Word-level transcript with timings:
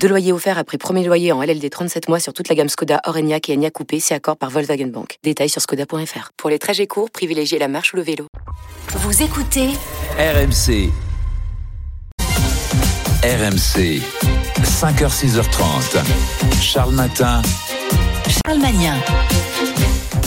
Deux 0.00 0.08
loyers 0.08 0.32
offerts 0.32 0.58
après 0.58 0.78
premier 0.78 1.04
loyer 1.04 1.32
en 1.32 1.42
LLD 1.42 1.68
37 1.70 2.08
mois 2.08 2.20
sur 2.20 2.32
toute 2.32 2.48
la 2.48 2.54
gamme 2.54 2.68
Skoda, 2.68 3.00
Orenia 3.04 3.38
et 3.48 3.54
Enya 3.54 3.70
Coupé, 3.70 3.98
c'est 4.00 4.14
accord 4.14 4.36
par 4.36 4.50
Volkswagen 4.50 4.86
Bank. 4.86 5.18
Détails 5.22 5.48
sur 5.48 5.60
skoda.fr. 5.60 6.30
Pour 6.36 6.50
les 6.50 6.58
trajets 6.58 6.86
courts, 6.86 7.10
privilégiez 7.10 7.58
la 7.58 7.68
marche 7.68 7.92
ou 7.92 7.96
le 7.96 8.02
vélo. 8.02 8.26
Vous 8.88 9.22
écoutez 9.22 9.70
RMC. 10.18 10.90
RMC. 13.24 14.00
5h, 14.62 15.10
6h30. 15.10 16.60
Charles 16.60 16.94
Matin. 16.94 17.42
Charles 18.28 18.60
Magnin. 18.60 18.96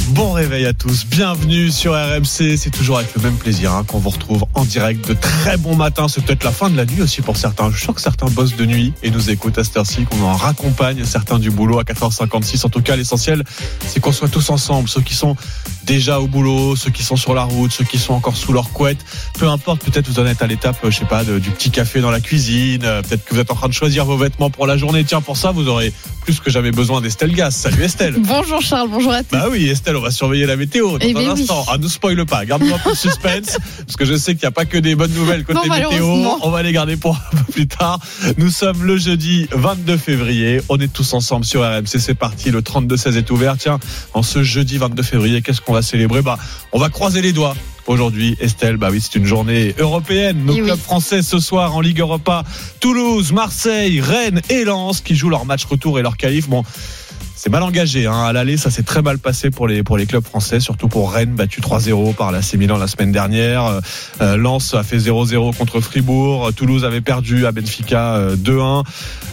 Bon 0.10 0.32
réveil 0.32 0.66
à 0.66 0.74
tous, 0.74 1.06
bienvenue 1.06 1.70
sur 1.70 1.94
RMC. 1.94 2.58
C'est 2.58 2.72
toujours 2.72 2.98
avec 2.98 3.14
le 3.16 3.22
même 3.22 3.36
plaisir 3.36 3.74
hein, 3.74 3.84
qu'on 3.84 4.00
vous 4.00 4.10
retrouve 4.10 4.46
en 4.56 4.66
direct 4.66 5.08
de 5.08 5.14
très 5.14 5.56
bon 5.56 5.76
matin. 5.76 6.08
C'est 6.08 6.26
peut-être 6.26 6.44
la 6.44 6.52
fin 6.52 6.72
de 6.72 6.76
la 6.76 6.86
nuit 6.86 7.02
aussi 7.04 7.22
pour 7.22 7.38
certains. 7.38 7.70
Je 7.70 7.78
suis 7.78 7.94
que 7.94 8.02
certains 8.02 8.26
bossent 8.28 8.56
de 8.56 8.66
nuit 8.66 8.94
et 9.04 9.12
nous 9.12 9.30
écoutent 9.30 9.60
à 9.60 9.64
cette 9.64 9.78
heure-ci, 9.78 10.06
qu'on 10.06 10.24
en 10.24 10.34
raccompagne 10.34 11.06
certains 11.06 11.38
du 11.38 11.52
boulot 11.52 11.78
à 11.78 11.84
4h56. 11.84 12.66
En 12.66 12.70
tout 12.70 12.82
cas, 12.82 12.96
l'essentiel, 12.96 13.44
c'est 13.86 14.00
qu'on 14.00 14.12
soit 14.12 14.30
tous 14.30 14.50
ensemble. 14.50 14.90
Ceux 14.90 15.02
qui 15.02 15.14
sont 15.14 15.36
déjà 15.90 16.20
au 16.20 16.28
boulot, 16.28 16.76
ceux 16.76 16.92
qui 16.92 17.02
sont 17.02 17.16
sur 17.16 17.34
la 17.34 17.42
route, 17.42 17.72
ceux 17.72 17.84
qui 17.84 17.98
sont 17.98 18.14
encore 18.14 18.38
sous 18.38 18.54
leur 18.54 18.70
couette. 18.70 19.00
Peu 19.40 19.48
importe, 19.48 19.84
peut-être 19.84 20.08
vous 20.08 20.20
en 20.20 20.26
êtes 20.28 20.44
à 20.44 20.46
l'étape, 20.46 20.78
je 20.88 20.96
sais 20.96 21.06
pas, 21.06 21.24
de- 21.24 21.40
du 21.40 21.50
petit 21.50 21.72
café 21.72 22.00
dans 22.00 22.12
la 22.12 22.20
cuisine. 22.20 22.84
euh, 22.84 23.02
Peut-être 23.02 23.26
que 23.26 23.34
vous 23.34 23.40
êtes 23.40 23.50
en 23.50 23.56
train 23.56 23.68
de 23.70 23.74
choisir 23.74 24.06
vos 24.06 24.16
vêtements 24.16 24.52
pour 24.52 24.68
la 24.68 24.78
journée. 24.78 25.04
Tiens, 25.04 25.20
pour 25.22 25.36
ça, 25.36 25.50
vous 25.50 25.68
aurez 25.68 25.92
plus 26.22 26.40
que 26.40 26.52
jamais 26.52 26.70
besoin 26.70 27.02
d'Estelle 27.02 27.32
Gas. 27.34 27.50
Salut 27.52 27.82
Estelle. 27.82 28.18
Bonjour 28.20 28.62
Charles, 28.62 28.88
bonjour 28.92 29.12
à 29.14 29.24
tous. 29.24 29.32
Bah 29.32 29.48
oui, 29.50 29.68
Estelle, 29.68 29.96
on 29.98 30.02
va 30.02 30.12
surveiller 30.12 30.46
la 30.46 30.58
météo 30.58 30.92
dans 30.92 30.98
Eh 31.02 31.10
un 31.10 31.14
ben 31.14 31.32
oui. 31.34 31.42
instant. 31.42 31.66
Ah, 31.68 31.80
ne 31.80 31.88
spoil 31.88 32.24
pas, 32.28 32.46
garde-nous 32.46 32.76
un 32.76 32.78
peu 32.78 32.92
de 32.92 32.96
suspense, 32.96 33.58
parce 33.88 33.96
que 33.98 34.06
je 34.06 34.16
sais 34.16 34.34
qu'il 34.34 34.44
n'y 34.44 34.48
a 34.50 34.52
pas 34.52 34.66
que 34.66 34.78
des 34.78 34.94
bonnes 34.94 35.14
nouvelles 35.14 35.44
côté 35.44 35.68
Non, 35.68 35.74
météo. 35.76 36.06
On 36.44 36.52
va 36.52 36.62
les 36.62 36.72
garder 36.72 36.98
pour 36.98 37.16
un 37.16 37.36
peu 37.38 37.52
plus 37.52 37.68
tard. 37.68 38.00
Nous 38.38 38.52
sommes 38.52 38.84
le 38.84 38.98
jeudi 38.98 39.48
22 39.54 39.98
février. 39.98 40.62
On 40.70 40.78
est 40.78 40.92
tous 40.94 41.14
ensemble 41.16 41.46
sur 41.46 41.62
RMC. 41.64 41.98
C'est 42.00 42.14
parti. 42.14 42.52
Le 42.52 42.62
32-16 42.62 43.18
est 43.18 43.32
ouvert. 43.32 43.56
Tiens, 43.58 43.80
en 44.14 44.22
ce 44.22 44.44
jeudi 44.44 44.78
22 44.78 45.02
février, 45.02 45.42
qu'est-ce 45.42 45.62
qu'on 45.62 45.74
va 45.74 45.79
célébrer 45.82 46.22
Bah, 46.22 46.38
on 46.72 46.80
va 46.80 46.90
croiser 46.90 47.22
les 47.22 47.34
doigts. 47.34 47.56
Aujourd'hui, 47.88 48.38
Estelle, 48.40 48.78
bah 48.78 48.90
oui, 48.92 49.02
c'est 49.02 49.18
une 49.18 49.26
journée 49.26 49.74
européenne. 49.80 50.46
Nos 50.46 50.54
Eh 50.54 50.62
oui. 50.62 50.68
clubs 50.68 50.80
français 50.80 51.24
ce 51.24 51.40
soir 51.40 51.76
en 51.76 51.82
Ligue 51.82 52.00
Europa, 52.02 52.44
Toulouse, 52.80 53.32
Marseille, 53.32 54.00
Rennes 54.00 54.42
et 54.50 54.64
Lens 54.64 55.02
qui 55.02 55.16
jouent 55.16 55.30
leur 55.30 55.46
match 55.46 55.66
retour 55.66 55.98
et 55.98 56.04
leur 56.04 56.16
qualif. 56.16 56.48
Bon, 56.50 56.64
c'est 57.42 57.50
mal 57.50 57.64
engagé 57.64 58.06
hein. 58.06 58.22
à 58.26 58.34
l'aller, 58.34 58.58
ça 58.58 58.70
s'est 58.70 58.84
très 58.84 59.02
mal 59.02 59.18
passé 59.18 59.50
pour 59.50 59.66
les 59.66 59.82
pour 59.82 59.98
les 59.98 60.06
clubs 60.06 60.26
français, 60.26 60.60
surtout 60.60 60.90
pour 60.90 61.14
Rennes 61.14 61.36
battu 61.36 61.62
3-0 61.62 62.14
par 62.14 62.34
l'AC 62.34 62.56
Milan 62.56 62.78
la 62.78 62.88
semaine 62.88 63.14
dernière. 63.14 63.66
Euh, 63.66 63.80
euh, 64.20 64.36
Lens 64.36 64.74
a 64.74 64.84
fait 64.84 64.98
0-0 64.98 65.56
contre 65.56 65.80
Fribourg, 65.80 66.52
Toulouse 66.54 66.84
avait 66.84 67.00
perdu 67.00 67.46
à 67.46 67.54
Benfica 67.54 68.16
euh, 68.16 68.36
2-1. 68.36 68.84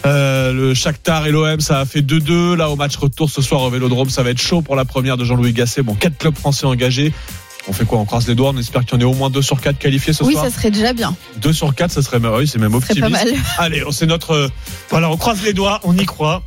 Euh, 0.05 0.53
le 0.53 0.73
Shakhtar 0.73 1.27
et 1.27 1.31
l'OM 1.31 1.59
ça 1.59 1.81
a 1.81 1.85
fait 1.85 1.99
2-2. 1.99 2.55
Là 2.55 2.69
au 2.69 2.77
match 2.77 2.95
retour 2.95 3.29
ce 3.29 3.41
soir 3.41 3.61
au 3.63 3.69
Vélodrome, 3.69 4.09
ça 4.09 4.23
va 4.23 4.29
être 4.29 4.41
chaud 4.41 4.61
pour 4.61 4.77
la 4.77 4.85
première 4.85 5.17
de 5.17 5.25
Jean-Louis 5.25 5.51
Gasset. 5.51 5.81
Bon, 5.81 5.93
quatre 5.93 6.17
clubs 6.17 6.37
français 6.37 6.65
engagés. 6.65 7.11
On 7.67 7.73
fait 7.73 7.83
quoi? 7.83 7.99
On 7.99 8.05
croise 8.05 8.25
les 8.29 8.35
doigts, 8.35 8.53
on 8.55 8.57
espère 8.57 8.85
qu'il 8.85 8.93
y 8.93 8.95
en 8.95 9.01
ait 9.01 9.11
au 9.11 9.15
moins 9.15 9.29
2 9.29 9.41
sur 9.41 9.59
4 9.59 9.77
qualifiés 9.77 10.13
ce 10.13 10.23
Oui, 10.23 10.31
soir? 10.31 10.45
ça 10.45 10.51
serait 10.51 10.71
déjà 10.71 10.93
bien. 10.93 11.13
2 11.41 11.51
sur 11.51 11.75
4, 11.75 11.91
ça 11.91 12.01
serait 12.01 12.19
oui, 12.25 12.47
c'est 12.47 12.59
même 12.59 12.73
optimiste. 12.73 13.01
pas 13.01 13.09
mal. 13.09 13.27
Allez, 13.57 13.83
c'est 13.91 14.05
notre. 14.05 14.49
Voilà, 14.89 15.09
on 15.09 15.17
croise 15.17 15.43
les 15.43 15.51
doigts, 15.51 15.81
on 15.83 15.97
y 15.97 16.05
croit. 16.05 16.43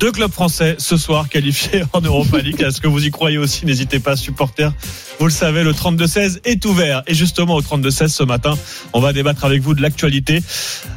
Deux 0.00 0.12
clubs 0.12 0.32
français 0.32 0.76
ce 0.78 0.96
soir 0.96 1.28
qualifiés 1.28 1.84
en 1.92 2.00
Europa 2.00 2.38
League. 2.38 2.60
Est-ce 2.60 2.80
que 2.80 2.88
vous 2.88 3.04
y 3.06 3.10
croyez 3.10 3.38
aussi? 3.38 3.64
N'hésitez 3.64 4.00
pas, 4.00 4.16
supporters. 4.16 4.72
Vous 5.18 5.26
le 5.26 5.32
savez, 5.32 5.62
le 5.62 5.72
32-16 5.72 6.40
est 6.44 6.64
ouvert. 6.64 7.02
Et 7.06 7.14
justement, 7.14 7.54
au 7.54 7.62
32-16 7.62 8.08
ce 8.08 8.22
matin, 8.24 8.54
on 8.92 9.00
va 9.00 9.12
débattre 9.12 9.44
avec 9.44 9.62
vous 9.62 9.74
de 9.74 9.82
l'actualité. 9.82 10.42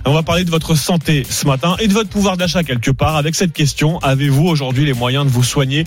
On 0.06 0.14
va 0.14 0.24
parler 0.24 0.44
de 0.44 0.50
votre 0.50 0.76
santé 0.76 1.26
ce 1.30 1.46
matin 1.46 1.76
et 1.80 1.88
de 1.88 1.94
votre 1.94 2.10
pouvoir 2.10 2.38
d'achat 2.38 2.64
quelque 2.64 2.92
part 2.92 3.16
avec 3.16 3.36
cette 3.36 3.54
question. 3.54 4.00
Avez-vous 4.00 4.48
aujourd'hui 4.48 4.86
les 4.86 4.94
moyens 4.94 5.26
de 5.26 5.30
vous 5.30 5.44
soigner 5.44 5.86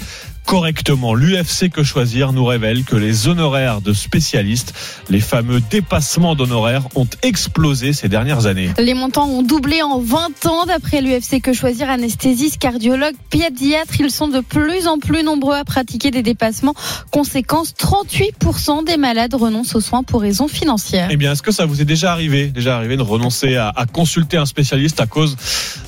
correctement 0.51 1.15
L'UFC 1.15 1.71
Que 1.71 1.85
Choisir 1.85 2.33
nous 2.33 2.45
révèle 2.45 2.83
que 2.83 2.97
les 2.97 3.29
honoraires 3.29 3.81
de 3.81 3.93
spécialistes, 3.93 4.75
les 5.09 5.21
fameux 5.21 5.61
dépassements 5.71 6.35
d'honoraires, 6.35 6.89
ont 6.97 7.07
explosé 7.23 7.93
ces 7.93 8.09
dernières 8.09 8.47
années. 8.47 8.71
Les 8.77 8.95
montants 8.95 9.29
ont 9.29 9.43
doublé 9.43 9.81
en 9.81 10.01
20 10.01 10.47
ans 10.47 10.67
d'après 10.67 11.03
l'UFC 11.03 11.41
Que 11.41 11.53
Choisir, 11.53 11.89
anesthésistes, 11.89 12.59
cardiologues, 12.59 13.15
pédiatres. 13.31 14.01
Ils 14.01 14.11
sont 14.11 14.27
de 14.27 14.41
plus 14.41 14.89
en 14.89 14.99
plus 14.99 15.23
nombreux 15.23 15.55
à 15.55 15.63
pratiquer 15.63 16.11
des 16.11 16.25
dépassements. 16.25 16.75
Conséquence, 17.13 17.73
38% 17.79 18.85
des 18.85 18.97
malades 18.97 19.35
renoncent 19.35 19.77
aux 19.77 19.81
soins 19.81 20.03
pour 20.03 20.21
raisons 20.21 20.49
financières. 20.49 21.11
Eh 21.13 21.17
bien, 21.17 21.31
est-ce 21.31 21.43
que 21.43 21.53
ça 21.53 21.65
vous 21.65 21.81
est 21.81 21.85
déjà 21.85 22.11
arrivé, 22.11 22.49
déjà 22.49 22.77
arrivé 22.77 22.97
de 22.97 23.03
renoncer 23.03 23.55
à, 23.55 23.69
à 23.69 23.87
consulter 23.87 24.37
un 24.37 24.47
spécialiste 24.47 25.01
à 25.01 25.07
cause 25.07 25.37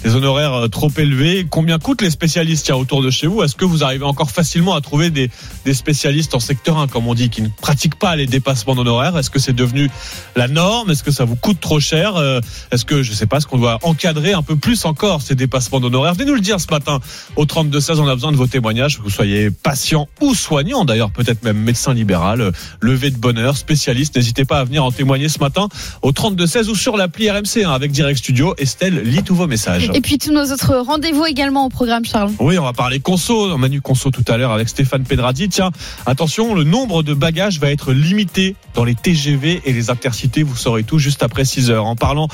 des 0.04 0.14
honoraires 0.14 0.54
euh, 0.54 0.68
trop 0.68 0.92
élevés? 0.96 1.48
Combien 1.50 1.80
coûtent 1.80 2.02
les 2.02 2.10
spécialistes 2.10 2.66
tiens, 2.66 2.76
autour 2.76 3.02
de 3.02 3.10
chez 3.10 3.26
vous? 3.26 3.42
Est-ce 3.42 3.56
que 3.56 3.64
vous 3.64 3.82
arrivez 3.82 4.04
encore 4.04 4.30
facilement 4.30 4.51
à 4.60 4.80
trouver 4.80 5.10
des, 5.10 5.30
des 5.64 5.74
spécialistes 5.74 6.34
en 6.34 6.40
secteur 6.40 6.78
1, 6.78 6.88
comme 6.88 7.06
on 7.06 7.14
dit, 7.14 7.30
qui 7.30 7.42
ne 7.42 7.48
pratiquent 7.48 7.98
pas 7.98 8.16
les 8.16 8.26
dépassements 8.26 8.74
d'honoraires 8.74 9.16
Est-ce 9.18 9.30
que 9.30 9.38
c'est 9.38 9.52
devenu 9.52 9.90
la 10.36 10.48
norme? 10.48 10.90
Est-ce 10.90 11.02
que 11.02 11.10
ça 11.10 11.24
vous 11.24 11.36
coûte 11.36 11.60
trop 11.60 11.80
cher? 11.80 12.16
Euh, 12.16 12.40
Est-ce 12.70 12.84
que, 12.84 13.02
je 13.02 13.12
sais 13.12 13.26
pas, 13.26 13.38
est-ce 13.38 13.46
qu'on 13.46 13.58
doit 13.58 13.78
encadrer 13.82 14.32
un 14.32 14.42
peu 14.42 14.56
plus 14.56 14.84
encore 14.84 15.22
ces 15.22 15.34
dépassements 15.34 15.80
d'honoraires? 15.80 16.14
Venez 16.14 16.26
nous 16.26 16.34
le 16.34 16.40
dire 16.40 16.60
ce 16.60 16.68
matin 16.70 17.00
au 17.36 17.44
32-16, 17.44 17.98
on 17.98 18.08
a 18.08 18.14
besoin 18.14 18.32
de 18.32 18.36
vos 18.36 18.46
témoignages, 18.46 18.98
que 18.98 19.02
vous 19.02 19.10
soyez 19.10 19.50
patient 19.50 20.08
ou 20.20 20.34
soignant, 20.34 20.84
d'ailleurs 20.84 21.10
peut-être 21.10 21.42
même 21.42 21.58
médecin 21.58 21.94
libéral, 21.94 22.40
euh, 22.40 22.50
levé 22.80 23.10
de 23.10 23.16
bonheur, 23.16 23.56
spécialiste. 23.56 24.16
N'hésitez 24.16 24.44
pas 24.44 24.58
à 24.58 24.64
venir 24.64 24.84
en 24.84 24.92
témoigner 24.92 25.28
ce 25.28 25.38
matin 25.38 25.68
au 26.02 26.12
32-16 26.12 26.68
ou 26.68 26.74
sur 26.74 26.96
l'appli 26.96 27.30
RMC 27.30 27.64
hein, 27.64 27.70
avec 27.70 27.90
Direct 27.92 28.18
Studio. 28.18 28.54
Estelle 28.58 29.02
lit 29.02 29.22
tous 29.22 29.34
vos 29.34 29.46
messages. 29.46 29.90
Et 29.94 30.00
puis 30.00 30.18
tous 30.18 30.32
nos 30.32 30.52
autres 30.52 30.76
rendez-vous 30.76 31.24
également 31.26 31.66
au 31.66 31.68
programme, 31.68 32.04
Charles. 32.04 32.32
Oui, 32.38 32.58
on 32.58 32.64
va 32.64 32.72
parler 32.72 33.00
conso, 33.00 33.56
Manu 33.56 33.80
Conso 33.80 34.10
tout 34.10 34.24
à 34.28 34.31
l'heure 34.31 34.31
avec 34.32 34.68
Stéphane 34.68 35.04
Pedradi. 35.04 35.48
Tiens, 35.50 35.70
attention, 36.06 36.54
le 36.54 36.64
nombre 36.64 37.02
de 37.02 37.12
bagages 37.12 37.60
va 37.60 37.70
être 37.70 37.92
limité 37.92 38.56
dans 38.74 38.84
les 38.84 38.94
TGV 38.94 39.60
et 39.66 39.72
les 39.72 39.90
intercités. 39.90 40.42
Vous 40.42 40.56
saurez 40.56 40.84
tout 40.84 40.98
juste 40.98 41.22
après 41.22 41.44
6 41.44 41.70
heures. 41.70 41.84
En 41.84 41.96
parlant 41.96 42.28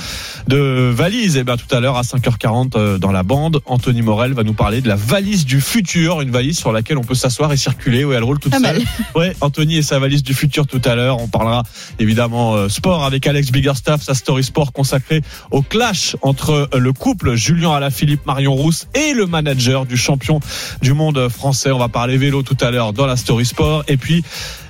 de 0.46 0.90
valises, 0.94 1.36
eh 1.36 1.42
bien 1.44 1.56
tout 1.56 1.74
à 1.74 1.80
l'heure 1.80 1.96
à 1.96 2.02
5h40 2.02 2.72
euh, 2.76 2.98
dans 2.98 3.10
la 3.10 3.24
bande, 3.24 3.60
Anthony 3.66 4.02
Morel 4.02 4.32
va 4.32 4.44
nous 4.44 4.54
parler 4.54 4.80
de 4.80 4.88
la 4.88 4.94
valise 4.94 5.44
du 5.44 5.60
futur, 5.60 6.20
une 6.20 6.30
valise 6.30 6.56
sur 6.58 6.70
laquelle 6.72 6.98
on 6.98 7.04
peut 7.04 7.16
s'asseoir 7.16 7.52
et 7.52 7.56
circuler. 7.56 8.04
Oui, 8.04 8.14
elle 8.14 8.22
roule 8.22 8.38
toute 8.38 8.52
Pas 8.52 8.60
seule. 8.60 8.78
mal. 8.78 8.82
Ouais, 9.16 9.34
Anthony 9.40 9.78
et 9.78 9.82
sa 9.82 9.98
valise 9.98 10.22
du 10.22 10.34
futur 10.34 10.66
tout 10.68 10.82
à 10.84 10.94
l'heure. 10.94 11.20
On 11.20 11.26
parlera 11.26 11.64
évidemment 11.98 12.54
euh, 12.54 12.68
sport 12.68 13.04
avec 13.04 13.26
Alex 13.26 13.50
Biggerstaff, 13.50 14.02
sa 14.02 14.14
story 14.14 14.44
sport 14.44 14.72
consacrée 14.72 15.22
au 15.50 15.62
clash 15.62 16.14
entre 16.22 16.50
euh, 16.72 16.78
le 16.78 16.92
couple 16.92 17.34
Julien 17.34 17.72
Alaphilippe, 17.72 18.24
Marion 18.26 18.54
Rousse 18.54 18.86
et 18.94 19.14
le 19.14 19.26
manager 19.26 19.86
du 19.86 19.96
champion 19.96 20.38
du 20.82 20.92
monde 20.92 21.28
français. 21.28 21.72
On 21.72 21.78
va 21.78 21.87
parler 21.88 22.16
vélo 22.16 22.42
tout 22.42 22.56
à 22.60 22.70
l'heure 22.70 22.92
dans 22.92 23.06
la 23.06 23.16
story 23.16 23.44
sport. 23.44 23.84
Et 23.88 23.96
puis 23.96 24.24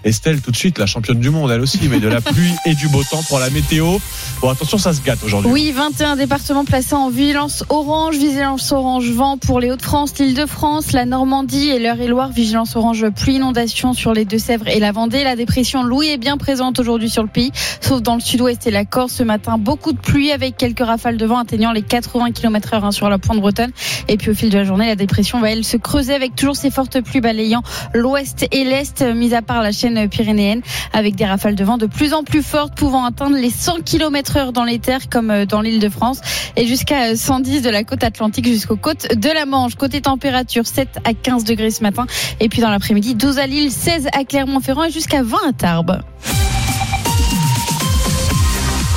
Estelle 0.04 0.40
tout 0.40 0.50
de 0.50 0.56
suite, 0.56 0.78
la 0.78 0.86
championne 0.86 1.18
du 1.18 1.30
monde 1.30 1.50
elle 1.50 1.60
aussi, 1.60 1.80
mais 1.90 2.00
de 2.00 2.08
la 2.08 2.20
pluie 2.20 2.54
et 2.64 2.74
du 2.74 2.88
beau 2.88 3.02
temps 3.02 3.22
pour 3.28 3.38
la 3.38 3.50
météo. 3.50 3.98
Bon, 4.40 4.48
attention, 4.48 4.78
ça 4.78 4.92
se 4.92 5.02
gâte 5.02 5.18
aujourd'hui. 5.24 5.50
Oui, 5.50 5.72
21 5.72 6.16
départements 6.16 6.64
placés 6.64 6.94
en 6.94 7.10
vigilance 7.10 7.64
orange, 7.68 8.16
vigilance 8.16 8.70
orange 8.72 9.10
vent 9.10 9.38
pour 9.38 9.60
les 9.60 9.70
Hauts-de-France, 9.70 10.18
l'Île-de-France, 10.18 10.92
la 10.92 11.04
Normandie 11.04 11.68
et 11.68 11.78
l'Eure-et-Loire, 11.78 12.30
vigilance 12.30 12.76
orange 12.76 13.08
pluie 13.10 13.36
inondation 13.36 13.92
sur 13.92 14.12
les 14.12 14.24
Deux-Sèvres 14.24 14.68
et 14.68 14.78
la 14.78 14.92
Vendée. 14.92 15.24
La 15.24 15.36
dépression 15.36 15.82
Louis 15.82 16.08
est 16.08 16.18
bien 16.18 16.36
présente 16.36 16.78
aujourd'hui 16.78 17.10
sur 17.10 17.22
le 17.22 17.28
pays, 17.28 17.50
sauf 17.80 18.00
dans 18.00 18.14
le 18.14 18.20
sud-ouest 18.20 18.66
et 18.66 18.70
la 18.70 18.84
Corse. 18.84 19.12
Ce 19.14 19.22
matin, 19.22 19.58
beaucoup 19.58 19.92
de 19.92 19.98
pluie 19.98 20.30
avec 20.30 20.56
quelques 20.56 20.84
rafales 20.84 21.16
de 21.16 21.26
vent 21.26 21.38
atteignant 21.38 21.72
les 21.72 21.82
80 21.82 22.32
km 22.32 22.74
heure 22.74 22.84
hein, 22.84 22.92
sur 22.92 23.08
la 23.08 23.18
pointe 23.18 23.40
bretonne. 23.40 23.72
Et 24.06 24.16
puis 24.16 24.30
au 24.30 24.34
fil 24.34 24.50
de 24.50 24.58
la 24.58 24.64
journée, 24.64 24.86
la 24.86 24.96
dépression 24.96 25.40
va 25.40 25.50
elle 25.50 25.64
se 25.64 25.76
creuser 25.76 26.14
avec 26.14 26.36
toujours 26.36 26.56
ces 26.56 26.70
fortes 26.70 27.00
pluies 27.00 27.07
balayant 27.16 27.62
l'ouest 27.94 28.46
et 28.52 28.64
l'est, 28.64 29.02
mis 29.02 29.34
à 29.34 29.42
part 29.42 29.62
la 29.62 29.72
chaîne 29.72 30.08
pyrénéenne, 30.08 30.60
avec 30.92 31.16
des 31.16 31.24
rafales 31.24 31.54
de 31.54 31.64
vent 31.64 31.78
de 31.78 31.86
plus 31.86 32.12
en 32.12 32.22
plus 32.22 32.42
fortes 32.42 32.74
pouvant 32.74 33.04
atteindre 33.04 33.36
les 33.36 33.50
100 33.50 33.82
km 33.84 34.36
heure 34.36 34.52
dans 34.52 34.64
les 34.64 34.78
terres 34.78 35.08
comme 35.08 35.30
euh, 35.30 35.46
dans 35.46 35.60
l'île 35.60 35.80
de 35.80 35.88
France 35.88 36.20
et 36.56 36.66
jusqu'à 36.66 37.10
euh, 37.10 37.16
110 37.16 37.62
de 37.62 37.70
la 37.70 37.84
côte 37.84 38.04
atlantique 38.04 38.46
jusqu'aux 38.46 38.76
côtes 38.76 39.14
de 39.14 39.28
la 39.28 39.46
Manche. 39.46 39.74
Côté 39.74 40.00
température, 40.00 40.66
7 40.66 40.98
à 41.04 41.14
15 41.14 41.44
degrés 41.44 41.70
ce 41.70 41.82
matin 41.82 42.06
et 42.40 42.48
puis 42.48 42.60
dans 42.60 42.70
l'après-midi, 42.70 43.14
12 43.14 43.38
à 43.38 43.46
Lille, 43.46 43.70
16 43.70 44.08
à 44.12 44.24
Clermont-Ferrand 44.24 44.84
et 44.84 44.90
jusqu'à 44.90 45.22
20 45.22 45.38
à 45.48 45.52
Tarbes. 45.52 46.02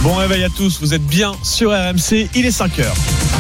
Bon 0.02 0.16
réveil 0.16 0.44
à 0.44 0.50
tous, 0.50 0.80
vous 0.82 0.94
êtes 0.94 1.06
bien 1.06 1.34
sur 1.44 1.72
RMC, 1.72 2.30
il 2.36 2.46
est 2.46 2.52
5 2.52 2.80
heures. 2.80 3.31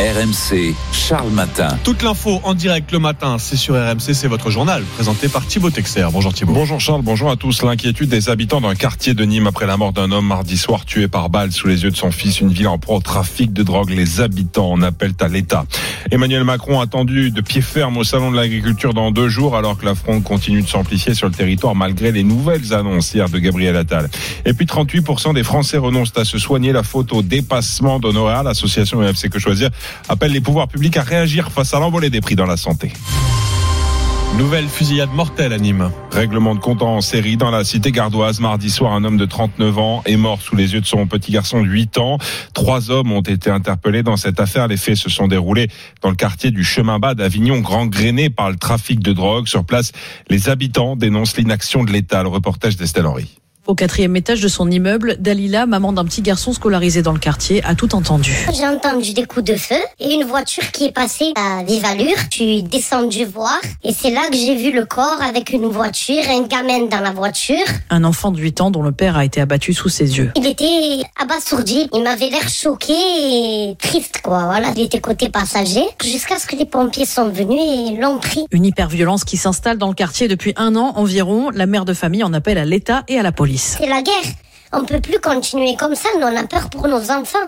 RMC, 0.00 0.74
Charles 0.90 1.30
Matin. 1.30 1.68
Toute 1.84 2.02
l'info 2.02 2.40
en 2.42 2.54
direct 2.54 2.90
le 2.90 2.98
matin, 2.98 3.36
c'est 3.38 3.54
sur 3.56 3.76
RMC, 3.76 4.12
c'est 4.12 4.26
votre 4.26 4.50
journal, 4.50 4.82
présenté 4.96 5.28
par 5.28 5.46
Thibaut 5.46 5.70
Texer. 5.70 6.08
Bonjour 6.10 6.34
Thibaut. 6.34 6.52
Bonjour 6.52 6.80
Charles, 6.80 7.02
bonjour 7.02 7.30
à 7.30 7.36
tous. 7.36 7.62
L'inquiétude 7.62 8.08
des 8.08 8.28
habitants 8.28 8.60
d'un 8.60 8.74
quartier 8.74 9.14
de 9.14 9.24
Nîmes 9.24 9.46
après 9.46 9.68
la 9.68 9.76
mort 9.76 9.92
d'un 9.92 10.10
homme 10.10 10.26
mardi 10.26 10.58
soir 10.58 10.84
tué 10.84 11.06
par 11.06 11.30
balle 11.30 11.52
sous 11.52 11.68
les 11.68 11.84
yeux 11.84 11.92
de 11.92 11.96
son 11.96 12.10
fils. 12.10 12.40
Une 12.40 12.48
ville 12.48 12.66
en 12.66 12.76
proie 12.76 12.96
au 12.96 13.00
trafic 13.00 13.52
de 13.52 13.62
drogue. 13.62 13.90
Les 13.90 14.20
habitants 14.20 14.72
en 14.72 14.82
appellent 14.82 15.14
à 15.20 15.28
l'État. 15.28 15.64
Emmanuel 16.10 16.42
Macron 16.42 16.80
attendu 16.80 17.30
de 17.30 17.40
pied 17.40 17.60
ferme 17.60 17.96
au 17.96 18.02
salon 18.02 18.32
de 18.32 18.36
l'agriculture 18.36 18.94
dans 18.94 19.12
deux 19.12 19.28
jours 19.28 19.56
alors 19.56 19.78
que 19.78 19.84
la 19.84 19.94
fronde 19.94 20.24
continue 20.24 20.62
de 20.62 20.68
s'amplifier 20.68 21.14
sur 21.14 21.28
le 21.28 21.34
territoire 21.34 21.76
malgré 21.76 22.10
les 22.10 22.24
nouvelles 22.24 22.74
annonces 22.74 23.14
hier 23.14 23.28
de 23.28 23.38
Gabriel 23.38 23.76
Attal. 23.76 24.10
Et 24.44 24.54
puis 24.54 24.66
38% 24.66 25.34
des 25.34 25.44
Français 25.44 25.78
renoncent 25.78 26.18
à 26.18 26.24
se 26.24 26.38
soigner 26.38 26.72
la 26.72 26.82
faute 26.82 27.12
au 27.12 27.22
dépassement 27.22 28.00
d'honoraires. 28.00 28.42
L'association 28.42 29.00
UFC 29.00 29.28
Que 29.30 29.38
Choisir 29.38 29.70
appelle 30.08 30.32
les 30.32 30.40
pouvoirs 30.40 30.68
publics 30.68 30.96
à 30.96 31.02
réagir 31.02 31.50
face 31.50 31.74
à 31.74 31.78
l'envolée 31.78 32.10
des 32.10 32.20
prix 32.20 32.36
dans 32.36 32.46
la 32.46 32.56
santé. 32.56 32.92
Nouvelle 34.38 34.68
fusillade 34.68 35.12
mortelle 35.14 35.52
à 35.52 35.58
Nîmes. 35.58 35.92
Règlement 36.10 36.56
de 36.56 36.60
compte 36.60 36.82
en 36.82 37.00
série 37.00 37.36
dans 37.36 37.52
la 37.52 37.62
cité 37.62 37.92
gardoise. 37.92 38.40
Mardi 38.40 38.68
soir, 38.68 38.92
un 38.92 39.04
homme 39.04 39.16
de 39.16 39.26
39 39.26 39.78
ans 39.78 40.02
est 40.06 40.16
mort 40.16 40.42
sous 40.42 40.56
les 40.56 40.74
yeux 40.74 40.80
de 40.80 40.86
son 40.86 41.06
petit 41.06 41.30
garçon 41.30 41.62
de 41.62 41.68
8 41.68 41.98
ans. 41.98 42.18
Trois 42.52 42.90
hommes 42.90 43.12
ont 43.12 43.20
été 43.20 43.48
interpellés 43.48 44.02
dans 44.02 44.16
cette 44.16 44.40
affaire. 44.40 44.66
Les 44.66 44.76
faits 44.76 44.96
se 44.96 45.08
sont 45.08 45.28
déroulés 45.28 45.68
dans 46.02 46.10
le 46.10 46.16
quartier 46.16 46.50
du 46.50 46.64
Chemin 46.64 46.98
Bas 46.98 47.14
d'Avignon, 47.14 47.60
gangréné 47.60 48.28
par 48.28 48.50
le 48.50 48.56
trafic 48.56 48.98
de 48.98 49.12
drogue. 49.12 49.46
Sur 49.46 49.64
place, 49.64 49.92
les 50.28 50.48
habitants 50.48 50.96
dénoncent 50.96 51.36
l'inaction 51.36 51.84
de 51.84 51.92
l'État. 51.92 52.24
Le 52.24 52.28
reportage 52.28 52.76
d'Estelle 52.76 53.06
Henry. 53.06 53.43
Au 53.66 53.74
quatrième 53.74 54.14
étage 54.14 54.42
de 54.42 54.48
son 54.48 54.70
immeuble, 54.70 55.16
Dalila, 55.18 55.64
maman 55.64 55.94
d'un 55.94 56.04
petit 56.04 56.20
garçon 56.20 56.52
scolarisé 56.52 57.00
dans 57.00 57.14
le 57.14 57.18
quartier, 57.18 57.64
a 57.64 57.74
tout 57.74 57.94
entendu. 57.94 58.46
J'ai 58.52 58.66
entendu 58.66 59.14
des 59.14 59.24
coups 59.24 59.46
de 59.46 59.56
feu 59.56 59.78
et 59.98 60.12
une 60.12 60.24
voiture 60.24 60.70
qui 60.70 60.84
est 60.84 60.92
passée 60.92 61.32
à 61.34 61.62
vive 61.64 61.82
allure. 61.86 62.16
Je 62.30 62.36
suis 62.36 62.62
descendue 62.62 63.24
voir 63.24 63.58
et 63.82 63.94
c'est 63.94 64.10
là 64.10 64.20
que 64.30 64.36
j'ai 64.36 64.54
vu 64.54 64.70
le 64.70 64.84
corps 64.84 65.18
avec 65.26 65.48
une 65.48 65.64
voiture, 65.64 66.22
un 66.28 66.42
gamin 66.42 66.88
dans 66.90 67.00
la 67.00 67.12
voiture. 67.12 67.64
Un 67.88 68.04
enfant 68.04 68.32
de 68.32 68.38
8 68.38 68.60
ans 68.60 68.70
dont 68.70 68.82
le 68.82 68.92
père 68.92 69.16
a 69.16 69.24
été 69.24 69.40
abattu 69.40 69.72
sous 69.72 69.88
ses 69.88 70.18
yeux. 70.18 70.30
Il 70.36 70.46
était 70.46 71.02
abasourdi, 71.18 71.88
il 71.94 72.02
m'avait 72.02 72.28
l'air 72.28 72.46
choqué 72.50 72.92
et 72.92 73.76
triste 73.76 74.20
quoi. 74.22 74.44
Voilà, 74.44 74.72
il 74.76 74.82
était 74.82 75.00
côté 75.00 75.30
passager 75.30 75.84
jusqu'à 76.04 76.38
ce 76.38 76.46
que 76.46 76.56
les 76.56 76.66
pompiers 76.66 77.06
sont 77.06 77.30
venus 77.30 77.62
et 77.62 77.96
l'ont 77.96 78.18
pris. 78.18 78.44
Une 78.50 78.66
hyperviolence 78.66 79.24
qui 79.24 79.38
s'installe 79.38 79.78
dans 79.78 79.88
le 79.88 79.94
quartier 79.94 80.28
depuis 80.28 80.52
un 80.56 80.76
an 80.76 80.92
environ. 80.96 81.48
La 81.48 81.64
mère 81.64 81.86
de 81.86 81.94
famille 81.94 82.22
en 82.22 82.34
appelle 82.34 82.58
à 82.58 82.66
l'État 82.66 83.04
et 83.08 83.18
à 83.18 83.22
la 83.22 83.32
police. 83.32 83.53
C'est 83.58 83.86
la 83.86 84.02
guerre. 84.02 84.32
On 84.72 84.84
peut 84.84 85.00
plus 85.00 85.20
continuer 85.20 85.76
comme 85.76 85.94
ça. 85.94 86.08
Nous, 86.18 86.26
on 86.26 86.36
a 86.36 86.46
peur 86.46 86.68
pour 86.70 86.88
nos 86.88 87.10
enfants. 87.10 87.46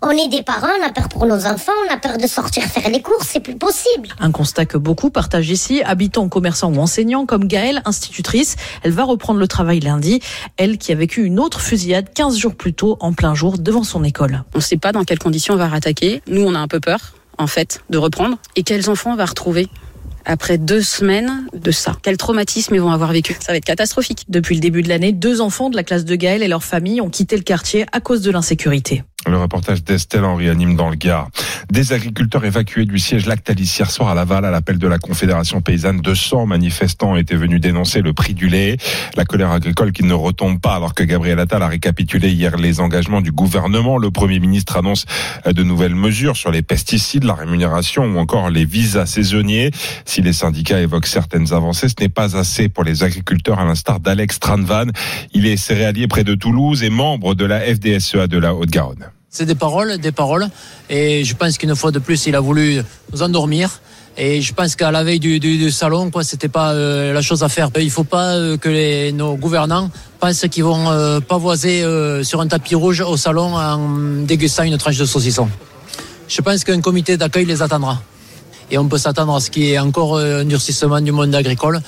On 0.00 0.10
est 0.10 0.28
des 0.28 0.44
parents, 0.44 0.68
on 0.80 0.86
a 0.86 0.92
peur 0.92 1.08
pour 1.08 1.26
nos 1.26 1.44
enfants, 1.44 1.72
on 1.88 1.92
a 1.92 1.96
peur 1.96 2.18
de 2.18 2.26
sortir 2.28 2.62
faire 2.62 2.88
les 2.88 3.02
courses, 3.02 3.30
c'est 3.32 3.40
plus 3.40 3.56
possible. 3.56 4.08
Un 4.20 4.30
constat 4.30 4.64
que 4.64 4.78
beaucoup 4.78 5.10
partagent 5.10 5.50
ici, 5.50 5.82
habitants, 5.82 6.28
commerçants 6.28 6.72
ou 6.72 6.78
enseignants, 6.78 7.26
comme 7.26 7.48
Gaëlle, 7.48 7.82
institutrice. 7.84 8.54
Elle 8.84 8.92
va 8.92 9.02
reprendre 9.02 9.40
le 9.40 9.48
travail 9.48 9.80
lundi. 9.80 10.20
Elle 10.56 10.78
qui 10.78 10.92
a 10.92 10.94
vécu 10.94 11.24
une 11.24 11.40
autre 11.40 11.60
fusillade 11.60 12.14
15 12.14 12.36
jours 12.36 12.54
plus 12.54 12.74
tôt, 12.74 12.96
en 13.00 13.12
plein 13.12 13.34
jour, 13.34 13.58
devant 13.58 13.82
son 13.82 14.04
école. 14.04 14.44
On 14.54 14.58
ne 14.58 14.62
sait 14.62 14.76
pas 14.76 14.92
dans 14.92 15.02
quelles 15.02 15.18
conditions 15.18 15.54
on 15.54 15.58
va 15.58 15.66
rattaquer. 15.66 16.22
Nous, 16.28 16.42
on 16.42 16.54
a 16.54 16.60
un 16.60 16.68
peu 16.68 16.78
peur, 16.78 17.14
en 17.36 17.48
fait, 17.48 17.82
de 17.90 17.98
reprendre. 17.98 18.36
Et 18.54 18.62
quels 18.62 18.88
enfants 18.90 19.14
on 19.14 19.16
va 19.16 19.26
retrouver? 19.26 19.66
Après 20.28 20.58
deux 20.58 20.82
semaines 20.82 21.48
de 21.54 21.70
ça. 21.70 21.96
Quel 22.02 22.16
traumatisme 22.16 22.74
ils 22.74 22.80
vont 22.80 22.92
avoir 22.92 23.12
vécu 23.12 23.36
Ça 23.40 23.52
va 23.52 23.56
être 23.56 23.64
catastrophique. 23.64 24.26
Depuis 24.28 24.54
le 24.54 24.60
début 24.60 24.82
de 24.82 24.88
l'année, 24.88 25.12
deux 25.12 25.40
enfants 25.40 25.70
de 25.70 25.76
la 25.76 25.82
classe 25.82 26.04
de 26.04 26.14
Gaël 26.14 26.42
et 26.42 26.48
leur 26.48 26.62
famille 26.62 27.00
ont 27.00 27.10
quitté 27.10 27.36
le 27.36 27.42
quartier 27.42 27.86
à 27.92 28.00
cause 28.00 28.22
de 28.22 28.30
l'insécurité. 28.30 29.02
Le 29.26 29.36
reportage 29.36 29.84
d'Estelle 29.84 30.24
Henri 30.24 30.48
anime 30.48 30.74
dans 30.74 30.88
le 30.88 30.96
Gard. 30.96 31.28
Des 31.70 31.92
agriculteurs 31.92 32.46
évacués 32.46 32.86
du 32.86 32.98
siège 32.98 33.26
Lactalis 33.26 33.76
hier 33.78 33.90
soir 33.90 34.08
à 34.08 34.14
Laval 34.14 34.46
à 34.46 34.50
l'appel 34.50 34.78
de 34.78 34.88
la 34.88 34.98
Confédération 34.98 35.60
paysanne. 35.60 36.00
200 36.00 36.46
manifestants 36.46 37.14
étaient 37.14 37.36
venus 37.36 37.60
dénoncer 37.60 38.00
le 38.00 38.14
prix 38.14 38.32
du 38.32 38.48
lait. 38.48 38.78
La 39.16 39.26
colère 39.26 39.50
agricole 39.50 39.92
qui 39.92 40.02
ne 40.04 40.14
retombe 40.14 40.60
pas 40.60 40.76
alors 40.76 40.94
que 40.94 41.02
Gabriel 41.02 41.38
Attal 41.40 41.62
a 41.62 41.68
récapitulé 41.68 42.30
hier 42.30 42.56
les 42.56 42.80
engagements 42.80 43.20
du 43.20 43.30
gouvernement. 43.30 43.98
Le 43.98 44.10
Premier 44.10 44.40
ministre 44.40 44.78
annonce 44.78 45.04
de 45.44 45.62
nouvelles 45.62 45.94
mesures 45.94 46.36
sur 46.36 46.50
les 46.50 46.62
pesticides, 46.62 47.24
la 47.24 47.34
rémunération 47.34 48.04
ou 48.04 48.18
encore 48.18 48.48
les 48.48 48.64
visas 48.64 49.04
saisonniers. 49.04 49.72
Si 50.06 50.22
les 50.22 50.32
syndicats 50.32 50.80
évoquent 50.80 51.06
certaines 51.06 51.52
avancées, 51.52 51.88
ce 51.88 51.94
n'est 52.00 52.08
pas 52.08 52.34
assez 52.34 52.70
pour 52.70 52.82
les 52.82 53.04
agriculteurs 53.04 53.58
à 53.58 53.66
l'instar 53.66 54.00
d'Alex 54.00 54.40
Tranvan. 54.40 54.86
Il 55.34 55.44
est 55.44 55.58
céréalier 55.58 56.08
près 56.08 56.24
de 56.24 56.34
Toulouse 56.34 56.82
et 56.82 56.90
membre 56.90 57.34
de 57.34 57.44
la 57.44 57.60
FDSEA 57.60 58.26
de 58.26 58.38
la 58.38 58.54
Haute-Garonne. 58.54 59.10
C'est 59.30 59.44
des 59.44 59.54
paroles, 59.54 59.98
des 59.98 60.12
paroles. 60.12 60.48
Et 60.88 61.24
je 61.24 61.34
pense 61.34 61.58
qu'une 61.58 61.76
fois 61.76 61.90
de 61.90 61.98
plus, 61.98 62.26
il 62.26 62.34
a 62.34 62.40
voulu 62.40 62.82
nous 63.12 63.22
endormir. 63.22 63.80
Et 64.16 64.40
je 64.42 64.52
pense 64.52 64.74
qu'à 64.74 64.90
la 64.90 65.04
veille 65.04 65.20
du, 65.20 65.38
du, 65.38 65.58
du 65.58 65.70
salon, 65.70 66.10
quoi, 66.10 66.24
c'était 66.24 66.48
pas 66.48 66.72
euh, 66.72 67.12
la 67.12 67.22
chose 67.22 67.44
à 67.44 67.48
faire. 67.48 67.70
Il 67.78 67.90
faut 67.90 68.02
pas 68.02 68.34
euh, 68.34 68.56
que 68.56 69.10
nos 69.12 69.36
gouvernants 69.36 69.90
pensent 70.18 70.44
qu'ils 70.50 70.64
vont 70.64 70.90
euh, 70.90 71.20
pavoiser 71.20 71.84
euh, 71.84 72.24
sur 72.24 72.40
un 72.40 72.48
tapis 72.48 72.74
rouge 72.74 73.00
au 73.00 73.16
salon 73.16 73.54
en 73.54 74.24
dégustant 74.24 74.64
une 74.64 74.76
tranche 74.76 74.96
de 74.96 75.04
saucisson. 75.04 75.48
Je 76.26 76.40
pense 76.40 76.64
qu'un 76.64 76.80
comité 76.80 77.16
d'accueil 77.16 77.44
les 77.44 77.62
attendra. 77.62 78.02
Et 78.70 78.76
on 78.76 78.88
peut 78.88 78.98
s'attendre 78.98 79.36
à 79.36 79.40
ce 79.40 79.50
qu'il 79.50 79.62
y 79.62 79.72
ait 79.72 79.78
encore 79.78 80.18
un 80.18 80.44
durcissement 80.44 81.00
du 81.00 81.12
monde 81.12 81.34
agricole 81.34 81.80